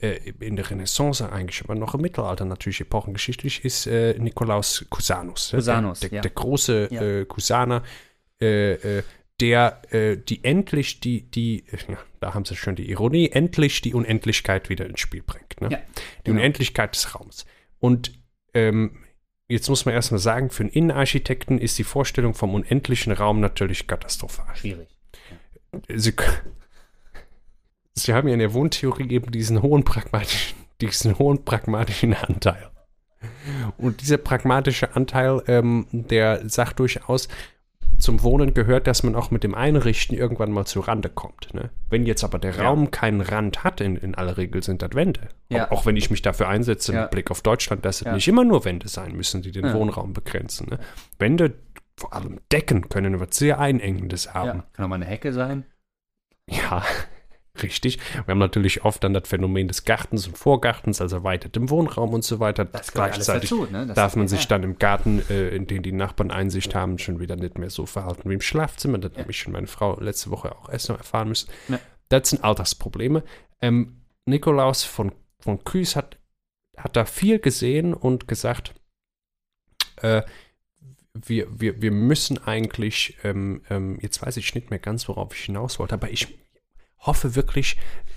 äh, 0.00 0.32
in 0.40 0.54
der 0.56 0.70
Renaissance 0.70 1.30
eigentlich, 1.30 1.62
aber 1.64 1.74
noch 1.74 1.94
im 1.94 2.00
Mittelalter 2.00 2.44
natürlich 2.44 2.80
epochengeschichtlich, 2.80 3.64
ist 3.64 3.86
äh, 3.86 4.16
Nikolaus 4.18 4.86
Cusanus. 4.88 5.50
ja, 5.50 5.58
Cusanus, 5.58 6.00
der, 6.00 6.08
der, 6.10 6.16
ja. 6.16 6.22
der 6.22 6.30
große 6.30 6.88
Ja. 6.92 7.02
äh, 7.02 7.24
Cusaner, 7.26 7.82
äh, 8.40 8.72
äh, 8.98 9.02
der 9.40 9.82
äh, 9.92 10.16
die 10.16 10.44
endlich 10.44 11.00
die, 11.00 11.22
die, 11.30 11.64
ja, 11.88 11.98
da 12.20 12.34
haben 12.34 12.44
sie 12.44 12.54
schon 12.56 12.76
die 12.76 12.88
Ironie, 12.90 13.30
endlich 13.30 13.80
die 13.80 13.94
Unendlichkeit 13.94 14.68
wieder 14.68 14.86
ins 14.86 15.00
Spiel 15.00 15.22
bringt. 15.22 15.60
Ne? 15.60 15.68
Ja, 15.70 15.78
die 15.78 16.24
genau. 16.24 16.38
Unendlichkeit 16.38 16.94
des 16.94 17.14
Raums. 17.14 17.46
Und 17.80 18.12
ähm, 18.54 19.04
jetzt 19.48 19.68
muss 19.68 19.84
man 19.84 19.94
erstmal 19.94 20.20
sagen, 20.20 20.50
für 20.50 20.62
einen 20.62 20.72
Innenarchitekten 20.72 21.58
ist 21.58 21.78
die 21.78 21.84
Vorstellung 21.84 22.34
vom 22.34 22.54
unendlichen 22.54 23.12
Raum 23.12 23.40
natürlich 23.40 23.86
katastrophal. 23.86 24.54
Schwierig. 24.56 24.88
Sie, 25.88 26.14
Sie 27.94 28.14
haben 28.14 28.28
ja 28.28 28.34
in 28.34 28.40
der 28.40 28.54
Wohntheorie 28.54 29.10
eben 29.10 29.30
diesen 29.30 29.62
hohen 29.62 29.84
pragmatischen, 29.84 30.56
diesen 30.80 31.18
hohen 31.18 31.44
pragmatischen 31.44 32.14
Anteil. 32.14 32.70
Und 33.76 34.00
dieser 34.00 34.16
pragmatische 34.16 34.96
Anteil, 34.96 35.42
ähm, 35.46 35.86
der 35.92 36.48
sagt 36.48 36.78
durchaus, 36.78 37.28
zum 38.00 38.22
Wohnen 38.22 38.54
gehört, 38.54 38.86
dass 38.86 39.02
man 39.02 39.14
auch 39.14 39.30
mit 39.30 39.44
dem 39.44 39.54
Einrichten 39.54 40.16
irgendwann 40.16 40.52
mal 40.52 40.64
zu 40.64 40.80
Rande 40.80 41.08
kommt. 41.08 41.52
Ne? 41.54 41.70
Wenn 41.88 42.06
jetzt 42.06 42.24
aber 42.24 42.38
der 42.38 42.54
Ja. 42.54 42.64
Raum 42.64 42.90
keinen 42.90 43.20
Rand 43.20 43.64
hat, 43.64 43.80
in, 43.80 43.96
in 43.96 44.14
aller 44.14 44.36
Regel 44.36 44.62
sind 44.62 44.82
das 44.82 44.94
Wände. 44.94 45.28
Ja. 45.48 45.66
Auch, 45.66 45.70
auch 45.72 45.86
wenn 45.86 45.96
ich 45.96 46.10
mich 46.10 46.22
dafür 46.22 46.48
einsetze, 46.48 46.92
mit 46.92 47.10
Blick 47.10 47.30
auf 47.30 47.42
Deutschland, 47.42 47.84
dass 47.84 48.02
es 48.02 48.12
nicht 48.12 48.28
immer 48.28 48.44
nur 48.44 48.64
Wände 48.64 48.88
sein 48.88 49.16
müssen, 49.16 49.42
die 49.42 49.52
den. 49.52 49.72
Wohnraum 49.74 50.12
begrenzen. 50.12 50.68
Ne? 50.70 50.78
Wände, 51.18 51.54
vor 51.96 52.12
allem 52.12 52.40
Decken, 52.50 52.88
können 52.88 53.14
etwas 53.14 53.36
sehr 53.36 53.58
Einengendes 53.60 54.34
haben. 54.34 54.62
Kann 54.72 54.84
auch 54.84 54.88
mal 54.88 54.96
eine 54.96 55.04
Hecke 55.06 55.32
sein. 55.32 55.64
Ja, 56.48 56.82
richtig. 57.62 57.98
Wir 58.12 58.26
haben 58.28 58.38
natürlich 58.38 58.84
oft 58.84 59.02
dann 59.04 59.14
das 59.14 59.28
Phänomen 59.28 59.68
des 59.68 59.84
Gartens 59.84 60.26
und 60.26 60.36
Vorgartens, 60.36 61.00
also 61.00 61.16
erweitertem 61.16 61.70
Wohnraum 61.70 62.12
und 62.14 62.24
so 62.24 62.40
weiter. 62.40 62.64
Das 62.64 62.94
alles 62.96 63.26
dazu. 63.26 63.66
Ne? 63.66 63.86
Das 63.86 63.94
darf 63.96 64.16
man 64.16 64.28
sich 64.28 64.42
ja. 64.42 64.48
dann 64.48 64.62
im 64.62 64.78
Garten, 64.78 65.22
äh, 65.28 65.48
in 65.50 65.66
dem 65.66 65.82
die 65.82 65.92
Nachbarn 65.92 66.30
Einsicht 66.30 66.74
haben, 66.74 66.98
schon 66.98 67.20
wieder 67.20 67.36
nicht 67.36 67.58
mehr 67.58 67.70
so 67.70 67.86
verhalten 67.86 68.28
wie 68.28 68.34
im 68.34 68.40
Schlafzimmer. 68.40 68.98
Das 68.98 69.12
Ja. 69.14 69.20
habe 69.20 69.30
ich 69.30 69.38
schon 69.38 69.52
meine 69.52 69.66
Frau 69.66 69.98
letzte 70.00 70.30
Woche 70.30 70.56
auch 70.56 70.68
erst 70.68 70.88
noch 70.88 70.98
erfahren 70.98 71.28
müssen. 71.28 71.50
Ja. 71.68 71.78
Das 72.08 72.30
sind 72.30 72.42
Alltagsprobleme. 72.42 73.22
Ähm, 73.60 74.00
Nikolaus 74.26 74.84
von, 74.84 75.12
von 75.40 75.62
Küß 75.64 75.96
hat, 75.96 76.18
hat 76.76 76.96
da 76.96 77.04
viel 77.04 77.38
gesehen 77.38 77.94
und 77.94 78.28
gesagt, 78.28 78.74
äh, 80.02 80.22
wir, 81.12 81.48
wir, 81.60 81.82
wir 81.82 81.90
müssen 81.90 82.38
eigentlich, 82.38 83.16
ähm, 83.24 83.62
ähm, 83.68 83.98
jetzt 84.00 84.22
weiß 84.22 84.36
ich 84.36 84.54
nicht 84.54 84.70
mehr 84.70 84.78
ganz, 84.78 85.08
worauf 85.08 85.34
ich 85.34 85.44
hinaus 85.44 85.78
wollte, 85.78 85.94
aber 85.94 86.10
ich 86.10 86.38
hoffe 87.00 87.34
wirklich, 87.34 87.76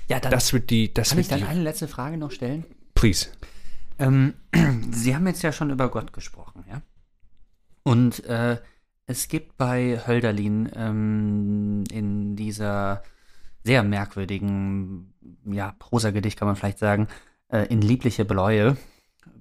Ja, 0.09 0.19
dann 0.19 0.31
dass 0.31 0.53
wir 0.53 0.59
die, 0.59 0.93
dass 0.93 1.09
kann 1.09 1.17
wir 1.17 1.21
ich 1.21 1.27
dann 1.27 1.39
die, 1.39 1.45
eine 1.45 1.61
letzte 1.61 1.87
Frage 1.87 2.17
noch 2.17 2.31
stellen. 2.31 2.65
please. 2.95 3.27
Ähm, 3.99 4.33
Sie 4.91 5.15
haben 5.15 5.27
jetzt 5.27 5.43
ja 5.43 5.51
schon 5.51 5.69
über 5.69 5.89
Gott 5.89 6.13
gesprochen, 6.13 6.63
ja? 6.69 6.81
Und 7.83 8.23
äh, 8.25 8.57
es 9.05 9.27
gibt 9.27 9.57
bei 9.57 9.99
Hölderlin 10.07 10.69
ähm, 10.75 11.83
in 11.91 12.35
dieser 12.35 13.03
sehr 13.63 13.83
merkwürdigen, 13.83 15.13
ja, 15.45 15.73
Prosagedicht 15.79 16.37
kann 16.39 16.47
man 16.47 16.55
vielleicht 16.55 16.79
sagen, 16.79 17.07
äh, 17.49 17.65
in 17.67 17.81
liebliche 17.81 18.25
Bläue 18.25 18.77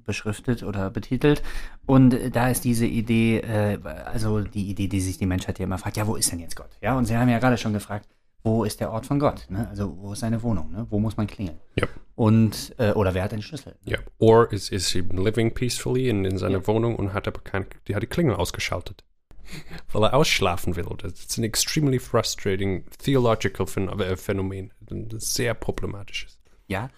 beschriftet 0.04 0.62
oder 0.64 0.90
betitelt. 0.90 1.42
Und 1.86 2.16
da 2.34 2.48
ist 2.48 2.64
diese 2.64 2.86
Idee, 2.86 3.38
äh, 3.38 3.78
also 4.04 4.40
die 4.40 4.68
Idee, 4.68 4.88
die 4.88 5.00
sich 5.00 5.18
die 5.18 5.26
Menschheit 5.26 5.58
ja 5.58 5.64
immer 5.64 5.78
fragt, 5.78 5.96
ja, 5.96 6.06
wo 6.06 6.16
ist 6.16 6.30
denn 6.32 6.40
jetzt 6.40 6.56
Gott? 6.56 6.70
Ja, 6.80 6.96
und 6.96 7.06
Sie 7.06 7.16
haben 7.16 7.28
ja 7.28 7.38
gerade 7.38 7.56
schon 7.58 7.72
gefragt, 7.72 8.08
wo 8.44 8.64
ist 8.64 8.80
der 8.80 8.90
Ort 8.90 9.06
von 9.06 9.18
Gott? 9.18 9.46
Ne? 9.48 9.68
Also 9.68 9.96
wo 9.98 10.12
ist 10.12 10.20
seine 10.20 10.42
Wohnung? 10.42 10.70
Ne? 10.72 10.86
Wo 10.90 10.98
muss 10.98 11.16
man 11.16 11.26
klingeln? 11.26 11.58
Ja. 11.76 11.86
Und, 12.14 12.74
äh, 12.78 12.92
oder 12.92 13.14
wer 13.14 13.22
hat 13.22 13.32
den 13.32 13.42
Schlüssel? 13.42 13.76
Ja. 13.84 13.98
Or 14.18 14.52
is, 14.52 14.68
is 14.70 14.88
he 14.88 15.00
living 15.00 15.54
peacefully 15.54 16.08
in, 16.08 16.24
in 16.24 16.38
seiner 16.38 16.58
Ja. 16.58 16.66
Wohnung 16.66 16.96
und 16.96 17.14
hat 17.14 17.28
aber 17.28 17.40
keine, 17.40 17.66
die 17.86 17.94
hat 17.94 18.02
die 18.02 18.08
Klingel 18.08 18.34
ausgeschaltet. 18.34 19.04
Weil 19.92 20.04
er 20.04 20.14
ausschlafen 20.14 20.76
will. 20.76 20.86
Das 20.98 21.12
ist 21.12 21.38
ein 21.38 21.44
extremely 21.44 21.98
frustrating 21.98 22.84
theological 22.98 23.66
äh, 23.66 24.16
Phänomen. 24.16 24.72
Ein 24.90 25.08
sehr 25.18 25.54
problematisches. 25.54 26.38
Ja, 26.66 26.90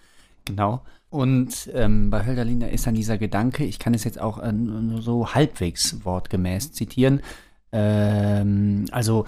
genau. 0.45 0.83
Und 1.09 1.69
ähm, 1.73 2.09
bei 2.09 2.25
Hölderlin 2.25 2.59
da 2.59 2.67
ist 2.67 2.87
dann 2.87 2.95
dieser 2.95 3.17
Gedanke, 3.17 3.63
ich 3.63 3.79
kann 3.79 3.93
es 3.93 4.03
jetzt 4.03 4.19
auch 4.19 4.39
äh, 4.39 4.51
nur 4.51 5.01
so 5.01 5.33
halbwegs 5.33 6.03
wortgemäß 6.03 6.73
zitieren, 6.73 7.21
ähm, 7.71 8.85
also 8.91 9.25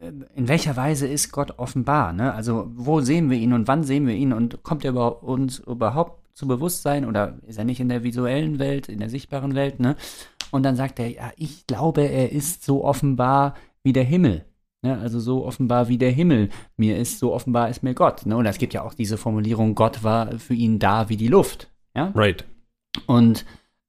in 0.00 0.48
welcher 0.48 0.76
Weise 0.76 1.06
ist 1.06 1.30
Gott 1.30 1.58
offenbar? 1.58 2.12
Ne? 2.12 2.32
Also 2.32 2.70
wo 2.74 3.00
sehen 3.00 3.30
wir 3.30 3.36
ihn 3.36 3.52
und 3.52 3.68
wann 3.68 3.84
sehen 3.84 4.06
wir 4.06 4.14
ihn 4.14 4.32
und 4.32 4.62
kommt 4.62 4.84
er 4.84 4.92
über 4.92 5.22
uns 5.22 5.58
überhaupt 5.58 6.20
zu 6.34 6.48
Bewusstsein 6.48 7.04
oder 7.04 7.38
ist 7.46 7.58
er 7.58 7.64
nicht 7.64 7.80
in 7.80 7.90
der 7.90 8.02
visuellen 8.02 8.58
Welt, 8.58 8.88
in 8.88 8.98
der 8.98 9.10
sichtbaren 9.10 9.54
Welt? 9.54 9.78
Ne? 9.78 9.96
Und 10.50 10.62
dann 10.62 10.76
sagt 10.76 10.98
er, 10.98 11.08
ja, 11.08 11.30
ich 11.36 11.66
glaube, 11.66 12.02
er 12.02 12.32
ist 12.32 12.64
so 12.64 12.84
offenbar 12.84 13.54
wie 13.82 13.92
der 13.92 14.04
Himmel. 14.04 14.46
Ne? 14.82 14.98
Also 14.98 15.20
so 15.20 15.44
offenbar 15.44 15.88
wie 15.88 15.98
der 15.98 16.10
Himmel 16.10 16.48
mir 16.76 16.96
ist, 16.96 17.18
so 17.18 17.34
offenbar 17.34 17.68
ist 17.68 17.82
mir 17.82 17.94
Gott. 17.94 18.24
Ne? 18.24 18.36
Und 18.36 18.46
es 18.46 18.58
gibt 18.58 18.72
ja 18.72 18.82
auch 18.82 18.94
diese 18.94 19.18
Formulierung, 19.18 19.74
Gott 19.74 20.02
war 20.02 20.38
für 20.38 20.54
ihn 20.54 20.78
da 20.78 21.10
wie 21.10 21.18
die 21.18 21.28
Luft. 21.28 21.70
Ja? 21.94 22.12
Right. 22.14 22.46
Und 23.06 23.44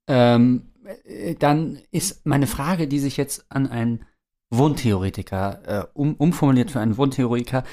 ähm, 0.08 0.72
äh, 1.04 1.34
dann 1.36 1.78
ist 1.90 2.26
meine 2.26 2.46
Frage, 2.46 2.86
die 2.86 2.98
sich 2.98 3.16
jetzt 3.16 3.46
an 3.48 3.66
einen 3.66 4.04
Wohntheoretiker 4.52 5.62
äh, 5.66 5.86
um, 5.94 6.14
umformuliert 6.14 6.70
für 6.70 6.80
einen 6.80 6.96
Wohntheoretiker, 6.96 7.64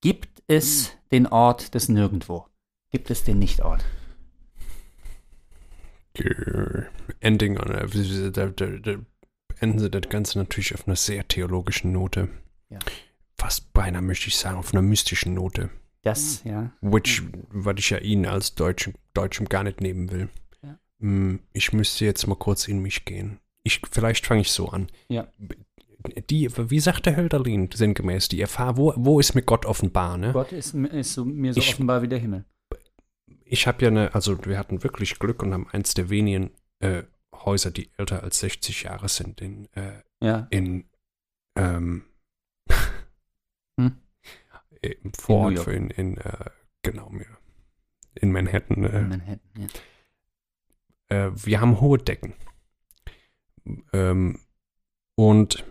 gibt 0.00 0.42
es 0.46 0.92
den 1.10 1.26
Ort 1.26 1.74
des 1.74 1.88
Nirgendwo? 1.88 2.46
Gibt 2.90 3.10
es 3.10 3.24
den 3.24 3.38
Nichtort? 3.38 3.84
Grr. 6.14 6.86
Ending 7.20 7.58
on 7.58 7.70
a, 7.72 7.86
da, 8.30 8.46
da, 8.46 8.66
da 8.66 8.96
enden 9.60 9.78
sie 9.78 9.90
das 9.90 10.08
Ganze 10.08 10.38
natürlich 10.38 10.74
auf 10.74 10.86
einer 10.86 10.96
sehr 10.96 11.26
theologischen 11.26 11.92
Note. 11.92 12.28
Ja. 12.68 12.78
Fast 13.36 13.72
beinahe 13.72 14.02
möchte 14.02 14.28
ich 14.28 14.36
sagen, 14.36 14.58
auf 14.58 14.72
einer 14.72 14.82
mystischen 14.82 15.34
Note. 15.34 15.70
Das, 16.02 16.42
ja. 16.44 16.72
Which, 16.80 17.22
was 17.50 17.74
ich 17.78 17.90
ja 17.90 17.98
Ihnen 17.98 18.26
als 18.26 18.54
Deutschen, 18.54 18.94
Deutschem 19.14 19.48
gar 19.48 19.64
nicht 19.64 19.80
nehmen 19.80 20.10
will. 20.10 20.28
Ja. 20.62 20.78
Mm, 20.98 21.40
Ich 21.52 21.72
müsste 21.72 22.04
jetzt 22.04 22.26
mal 22.26 22.36
kurz 22.36 22.68
in 22.68 22.80
mich 22.80 23.04
gehen. 23.04 23.38
Ich, 23.62 23.80
vielleicht 23.90 24.26
fange 24.26 24.40
ich 24.42 24.50
so 24.52 24.68
an. 24.68 24.88
Ja. 25.08 25.28
Die, 26.30 26.48
wie 26.70 26.80
sagt 26.80 27.06
der 27.06 27.16
Hölderlin 27.16 27.70
sinngemäß, 27.72 28.28
die 28.28 28.40
Erfahrung, 28.40 28.76
wo, 28.76 28.94
wo 28.96 29.20
ist 29.20 29.34
mir 29.34 29.42
Gott 29.42 29.66
offenbar, 29.66 30.16
ne? 30.18 30.32
Gott 30.32 30.52
ist, 30.52 30.74
ist 30.74 31.12
so, 31.14 31.24
mir 31.24 31.52
so 31.54 31.60
Ich- 31.60 31.70
offenbar 31.74 32.02
wie 32.02 32.08
der 32.08 32.18
Himmel. 32.18 32.44
Ich 33.44 33.66
habe 33.66 33.82
ja 33.82 33.88
eine, 33.88 34.14
also 34.14 34.44
wir 34.44 34.58
hatten 34.58 34.82
wirklich 34.82 35.18
Glück 35.18 35.42
und 35.42 35.52
haben 35.54 35.68
eins 35.70 35.94
der 35.94 36.10
wenigen 36.10 36.50
äh, 36.80 37.04
Häuser, 37.34 37.70
die 37.70 37.90
älter 37.96 38.22
als 38.22 38.40
60 38.40 38.82
Jahre 38.82 39.08
sind, 39.08 39.40
in, 39.40 39.72
äh, 39.74 40.02
Ja. 40.22 40.46
in 40.50 40.84
ähm, 41.56 42.04
Hm? 43.80 43.96
im 44.82 45.12
Vorort 45.14 45.58
für 45.60 45.72
in, 45.72 45.90
in 45.90 46.18
äh, 46.18 46.50
genau 46.82 47.08
mir 47.10 47.26
in 48.14 48.32
Manhattan. 48.32 48.84
Äh, 48.84 48.98
In 49.00 49.08
Manhattan, 49.08 49.40
ja. 51.10 51.26
äh, 51.26 51.30
wir 51.34 51.60
haben 51.60 51.80
hohe 51.80 51.98
Decken. 51.98 52.34
Ähm, 53.92 54.40
und 55.14 55.64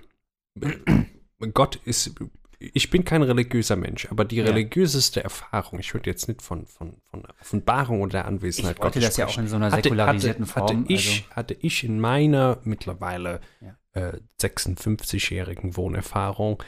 Gott 1.53 1.75
ist, 1.85 2.15
ich 2.59 2.89
bin 2.89 3.05
kein 3.05 3.21
religiöser 3.21 3.75
Mensch, 3.75 4.07
aber 4.09 4.25
die 4.25 4.37
Ja. 4.37 4.45
religiöseste 4.45 5.23
Erfahrung, 5.23 5.79
ich 5.79 5.93
würde 5.93 6.09
jetzt 6.09 6.27
nicht 6.27 6.41
von, 6.41 6.65
von, 6.65 6.97
von 7.09 7.25
Offenbarung 7.41 8.01
oder 8.01 8.25
Anwesenheit 8.25 8.77
Ich 8.77 8.83
wollte 8.83 8.99
Gottes 8.99 9.09
das 9.09 9.17
ja 9.17 9.25
auch 9.25 9.29
sprechen. 9.29 9.43
in 9.45 9.49
so 9.49 9.55
einer 9.57 9.71
hatte, 9.71 9.83
säkularisierten 9.83 10.45
hatte, 10.47 10.55
hatte 10.55 10.73
Form. 10.73 10.85
Ich, 10.89 11.29
hatte 11.29 11.53
ich 11.59 11.83
in 11.83 11.99
meiner 11.99 12.59
mittlerweile 12.63 13.41
Ja. 13.61 13.77
äh, 13.93 14.19
56-jährigen 14.41 15.77
Wohnerfahrung 15.77 16.63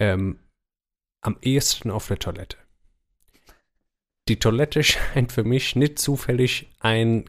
ähm, 0.00 0.40
am 1.20 1.36
ehesten 1.42 1.90
auf 1.90 2.08
der 2.08 2.18
Toilette. 2.18 2.56
Die 4.28 4.38
Toilette 4.38 4.82
scheint 4.82 5.32
für 5.32 5.44
mich 5.44 5.76
nicht 5.76 5.98
zufällig 5.98 6.70
ein 6.80 7.24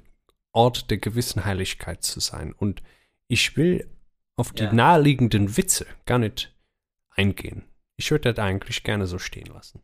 Ort 0.51 0.89
der 0.89 0.97
gewissen 0.97 1.45
Heiligkeit 1.45 2.03
zu 2.03 2.19
sein. 2.19 2.53
Und 2.53 2.81
ich 3.27 3.55
will 3.55 3.87
auf 4.39 4.53
die 4.53 4.63
Ja. 4.63 4.73
naheliegenden 4.73 5.57
Witze 5.57 5.85
gar 6.05 6.17
nicht 6.19 6.55
eingehen. 7.09 7.63
Ich 7.97 8.09
würde 8.11 8.33
das 8.33 8.43
eigentlich 8.43 8.83
gerne 8.83 9.05
so 9.05 9.19
stehen 9.19 9.47
lassen. 9.47 9.81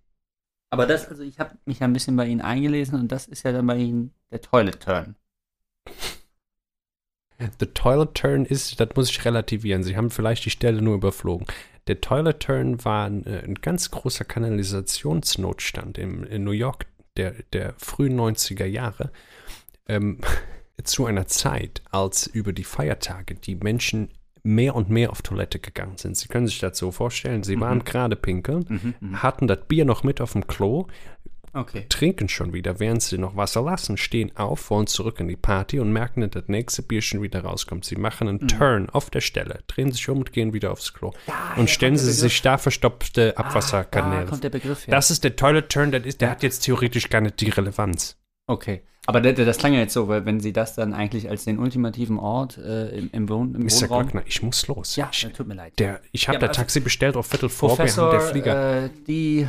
Aber 0.69 0.85
das, 0.87 1.07
also 1.07 1.23
ich 1.23 1.39
habe 1.39 1.57
mich 1.65 1.79
ja 1.79 1.87
ein 1.87 1.93
bisschen 1.93 2.15
bei 2.15 2.25
Ihnen 2.27 2.41
eingelesen 2.41 2.99
und 2.99 3.11
das 3.11 3.27
ist 3.27 3.43
ja 3.43 3.51
dann 3.51 3.67
bei 3.67 3.77
Ihnen 3.77 4.13
der 4.31 4.41
Toilet 4.41 4.79
Turn. 4.81 5.15
The 7.59 7.65
Toilet 7.67 8.15
Turn 8.15 8.45
ist, 8.45 8.79
das 8.79 8.89
muss 8.95 9.09
ich 9.09 9.25
relativieren. 9.25 9.83
Sie 9.83 9.97
haben 9.97 10.09
vielleicht 10.09 10.45
die 10.45 10.49
Stelle 10.49 10.81
nur 10.81 10.95
überflogen. 10.95 11.45
Der 11.87 11.99
Toilet 11.99 12.39
Turn 12.39 12.83
war 12.85 13.07
ein, 13.07 13.25
äh, 13.25 13.43
ein 13.43 13.55
ganz 13.55 13.91
großer 13.91 14.23
Kanalisationsnotstand 14.23 15.97
im, 15.97 16.23
in 16.23 16.45
New 16.45 16.51
York 16.51 16.85
der, 17.17 17.33
der 17.51 17.73
frühen 17.77 18.17
90er 18.19 18.65
Jahre. 18.65 19.11
Ähm, 19.87 20.19
zu 20.83 21.05
einer 21.05 21.25
Zeit, 21.27 21.81
als 21.91 22.27
über 22.27 22.53
die 22.53 22.63
Feiertage 22.63 23.35
die 23.35 23.55
Menschen 23.55 24.09
mehr 24.45 24.75
und 24.75 24.89
mehr 24.89 25.09
auf 25.11 25.21
Toilette 25.21 25.59
gegangen 25.59 25.97
sind. 25.97 26.15
Sie 26.17 26.27
können 26.27 26.47
sich 26.47 26.59
das 26.59 26.77
so 26.77 26.91
vorstellen, 26.91 27.43
sie 27.43 27.55
Mhm. 27.55 27.61
waren 27.61 27.83
gerade 27.83 28.15
pinkeln, 28.15 28.65
Mhm, 28.69 28.93
mhm. 28.99 29.23
hatten 29.23 29.47
das 29.47 29.59
Bier 29.67 29.85
noch 29.85 30.03
mit 30.03 30.21
auf 30.21 30.33
dem 30.33 30.47
Klo, 30.47 30.87
Okay. 31.53 31.85
trinken 31.87 32.27
schon 32.27 32.51
wieder, 32.51 32.81
während 32.81 33.01
sie 33.01 33.17
noch 33.17 33.37
Wasser 33.37 33.61
lassen, 33.61 33.95
stehen 33.95 34.35
auf, 34.35 34.69
wollen 34.69 34.87
zurück 34.87 35.21
in 35.21 35.29
die 35.29 35.37
Party 35.37 35.79
und 35.79 35.93
merken, 35.93 36.19
dass 36.21 36.31
das 36.31 36.43
nächste 36.49 36.81
Bier 36.83 37.01
schon 37.01 37.21
wieder 37.21 37.45
rauskommt. 37.45 37.85
Sie 37.85 37.95
machen 37.95 38.27
einen 38.27 38.45
Turn 38.49 38.89
auf 38.89 39.09
der 39.09 39.21
Stelle, 39.21 39.59
drehen 39.67 39.91
sich 39.93 40.07
um 40.09 40.17
und 40.17 40.33
gehen 40.33 40.51
wieder 40.53 40.71
aufs 40.73 40.93
Klo. 40.93 41.13
und 41.55 41.69
stellen 41.69 41.95
sie 41.97 42.11
sich 42.11 42.41
da 42.41 42.57
verstopfte 42.57 43.31
Da 43.37 43.41
Abwasserkanäle. 43.43 44.25
kommt 44.25 44.43
der 44.43 44.49
Begriff 44.49 44.85
her. 44.85 44.91
das 44.93 45.11
ist 45.11 45.23
der 45.23 45.37
Toilet 45.37 45.69
Turn, 45.69 45.91
das 45.93 46.03
ist, 46.05 46.19
der 46.19 46.29
hat 46.29 46.43
jetzt 46.43 46.59
theoretisch 46.65 47.09
gar 47.09 47.21
nicht 47.21 47.39
die 47.39 47.49
Relevanz. 47.49 48.17
okay. 48.47 48.83
Aber 49.07 49.21
das, 49.21 49.35
das 49.35 49.57
klang 49.57 49.73
ja 49.73 49.79
jetzt 49.79 49.93
so, 49.93 50.07
weil 50.07 50.25
wenn 50.25 50.39
Sie 50.39 50.51
das 50.53 50.73
dann 50.75 50.93
eigentlich 50.93 51.29
als 51.29 51.45
den 51.45 51.59
ultimativen 51.59 52.17
Ort 52.17 52.57
äh, 52.57 52.89
im, 52.97 53.09
im, 53.13 53.29
Wohn, 53.29 53.53
im 53.53 53.63
Mr. 53.63 53.89
Wohnraum... 53.89 54.01
Glöckner, 54.03 54.23
ich 54.25 54.41
muss 54.41 54.67
los. 54.67 54.95
Ja, 54.95 55.09
ich, 55.11 55.25
äh, 55.25 55.29
tut 55.29 55.47
mir 55.47 55.53
leid. 55.53 55.73
der, 55.77 55.99
ich 56.11 56.27
habe 56.27 56.35
Ja, 56.35 56.39
der 56.39 56.49
also- 56.49 56.61
Taxi 56.61 56.79
bestellt 56.79 57.15
auf 57.15 57.27
Viertel 57.27 57.49
vor, 57.49 57.69
wir 57.69 57.75
Professor 57.75 58.05
haben 58.05 58.11
der 58.11 58.21
Flieger. 58.21 58.83
Äh, 58.85 58.89
D, 59.07 59.41
äh, 59.41 59.47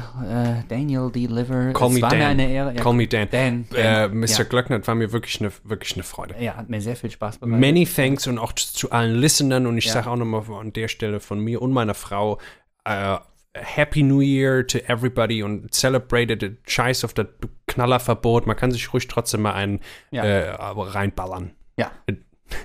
Daniel 0.69 1.11
D. 1.11 1.27
Liver. 1.27 1.73
Call 1.73 1.91
me 1.91 2.03
war 2.03 2.11
Dan. 2.11 2.19
mir 2.19 2.27
eine 2.27 2.51
Ehre. 2.51 2.75
Ja, 2.75 2.83
Call 2.83 2.93
me 2.95 3.07
Dan. 3.07 3.29
Dan. 3.31 3.67
Äh, 3.73 3.83
Dan. 3.83 4.19
Mr. 4.19 4.27
Ja. 4.27 4.45
Glöckner, 4.45 4.79
das 4.79 4.89
war 4.89 4.95
mir 4.95 5.13
wirklich 5.13 5.41
eine, 5.41 5.51
wirklich 5.65 5.95
eine 5.95 6.03
Freude. 6.03 6.35
ja, 6.39 6.57
hat 6.57 6.69
mir 6.69 6.81
sehr 6.81 6.97
viel 6.97 7.11
Spaß 7.11 7.39
bereitet. 7.39 7.59
Many 7.61 7.87
thanks 7.87 8.27
und 8.27 8.39
auch 8.39 8.53
zu, 8.53 8.73
zu 8.75 8.91
allen 8.91 9.17
Listenern 9.17 9.67
und 9.67 9.79
ich 9.79 9.87
Ja. 9.87 9.93
sage 9.95 10.11
auch 10.11 10.17
nochmal 10.17 10.43
an 10.61 10.73
der 10.73 10.89
Stelle 10.89 11.21
von 11.21 11.41
mir 11.41 11.63
und 11.63 11.73
meiner 11.73 11.95
Frau 11.95 12.39
äh, 12.85 13.17
Happy 13.63 14.03
New 14.03 14.21
Year 14.21 14.67
to 14.67 14.79
everybody 14.87 15.43
und 15.43 15.73
celebrate 15.75 16.37
the 16.41 16.57
Scheiß 16.67 17.05
auf 17.05 17.15
das 17.15 17.27
Knallerverbot. 17.67 18.47
Man 18.47 18.57
kann 18.57 18.71
sich 18.71 18.93
ruhig 18.93 19.09
trotzdem 19.09 19.43
mal 19.43 19.53
einen 19.55 19.81
Ja. 20.11 20.25
äh, 20.25 20.51
reinballern. 20.51 21.53
Ja, 21.77 21.91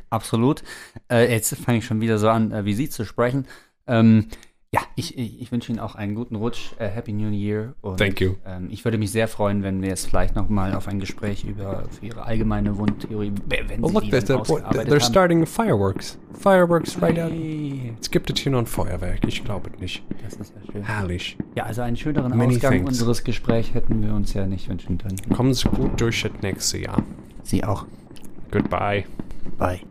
absolut. 0.09 0.63
Äh, 1.11 1.31
jetzt 1.31 1.55
fange 1.57 1.79
ich 1.79 1.85
schon 1.85 2.01
wieder 2.01 2.17
so 2.17 2.29
an, 2.29 2.51
äh, 2.51 2.65
wie 2.65 2.73
Sie 2.73 2.89
zu 2.89 3.05
sprechen. 3.05 3.47
Ähm, 3.87 4.27
ja, 4.73 4.79
ich, 4.95 5.17
ich, 5.17 5.41
ich 5.41 5.51
wünsche 5.51 5.69
Ihnen 5.71 5.79
auch 5.81 5.95
einen 5.95 6.15
guten 6.15 6.35
Rutsch. 6.37 6.71
Äh, 6.79 6.87
Happy 6.87 7.11
New 7.11 7.29
Year. 7.29 7.73
Und, 7.81 7.97
Thank 7.97 8.21
you. 8.21 8.35
Ähm, 8.45 8.69
ich 8.71 8.85
würde 8.85 8.97
mich 8.97 9.11
sehr 9.11 9.27
freuen, 9.27 9.63
wenn 9.63 9.81
wir 9.81 9.89
jetzt 9.89 10.07
vielleicht 10.07 10.35
noch 10.37 10.47
mal 10.47 10.73
auf 10.75 10.87
ein 10.87 10.99
Gespräch 11.01 11.43
über 11.43 11.83
Ihre 12.01 12.23
allgemeine 12.23 12.77
Wundtheorie, 12.77 13.33
wenn 13.47 13.83
Oh 13.83 13.89
Sie 13.89 13.93
look, 13.95 14.09
there's 14.09 14.27
the, 14.27 14.33
ausgearbeitet 14.33 14.87
they're 14.87 15.01
haben. 15.01 15.01
starting 15.11 15.45
fireworks. 15.45 16.17
Fireworks 16.39 17.01
right 17.01 17.19
out. 17.19 17.31
Hey, 17.31 17.93
Es 17.99 18.09
gibt 18.09 18.29
es 18.29 18.39
hier 18.39 18.53
noch 18.53 18.59
ein 18.59 18.65
Feuerwerk, 18.65 19.19
ich 19.27 19.43
glaube 19.43 19.69
nicht. 19.81 20.03
das 20.23 20.35
ist 20.35 20.53
ja 20.55 20.71
schön. 20.71 20.83
Herrlich. 20.83 21.37
Ja, 21.55 21.65
also 21.65 21.81
einen 21.81 21.97
schöneren 21.97 22.37
Many 22.37 22.55
Ausgang 22.55 22.71
thanks. 22.71 22.89
unseres 22.91 23.25
Gesprächs 23.25 23.73
hätten 23.73 24.01
wir 24.01 24.13
uns 24.13 24.33
ja 24.33 24.45
nicht 24.47 24.69
wünschen 24.69 24.97
können. 24.97 25.17
Kommen 25.35 25.53
Sie 25.53 25.67
gut 25.67 25.99
durch 25.99 26.21
das 26.21 26.31
nächste 26.41 26.77
Jahr. 26.77 27.03
Sie 27.43 27.61
auch. 27.65 27.85
Goodbye. 28.51 29.03
Bye. 29.57 29.81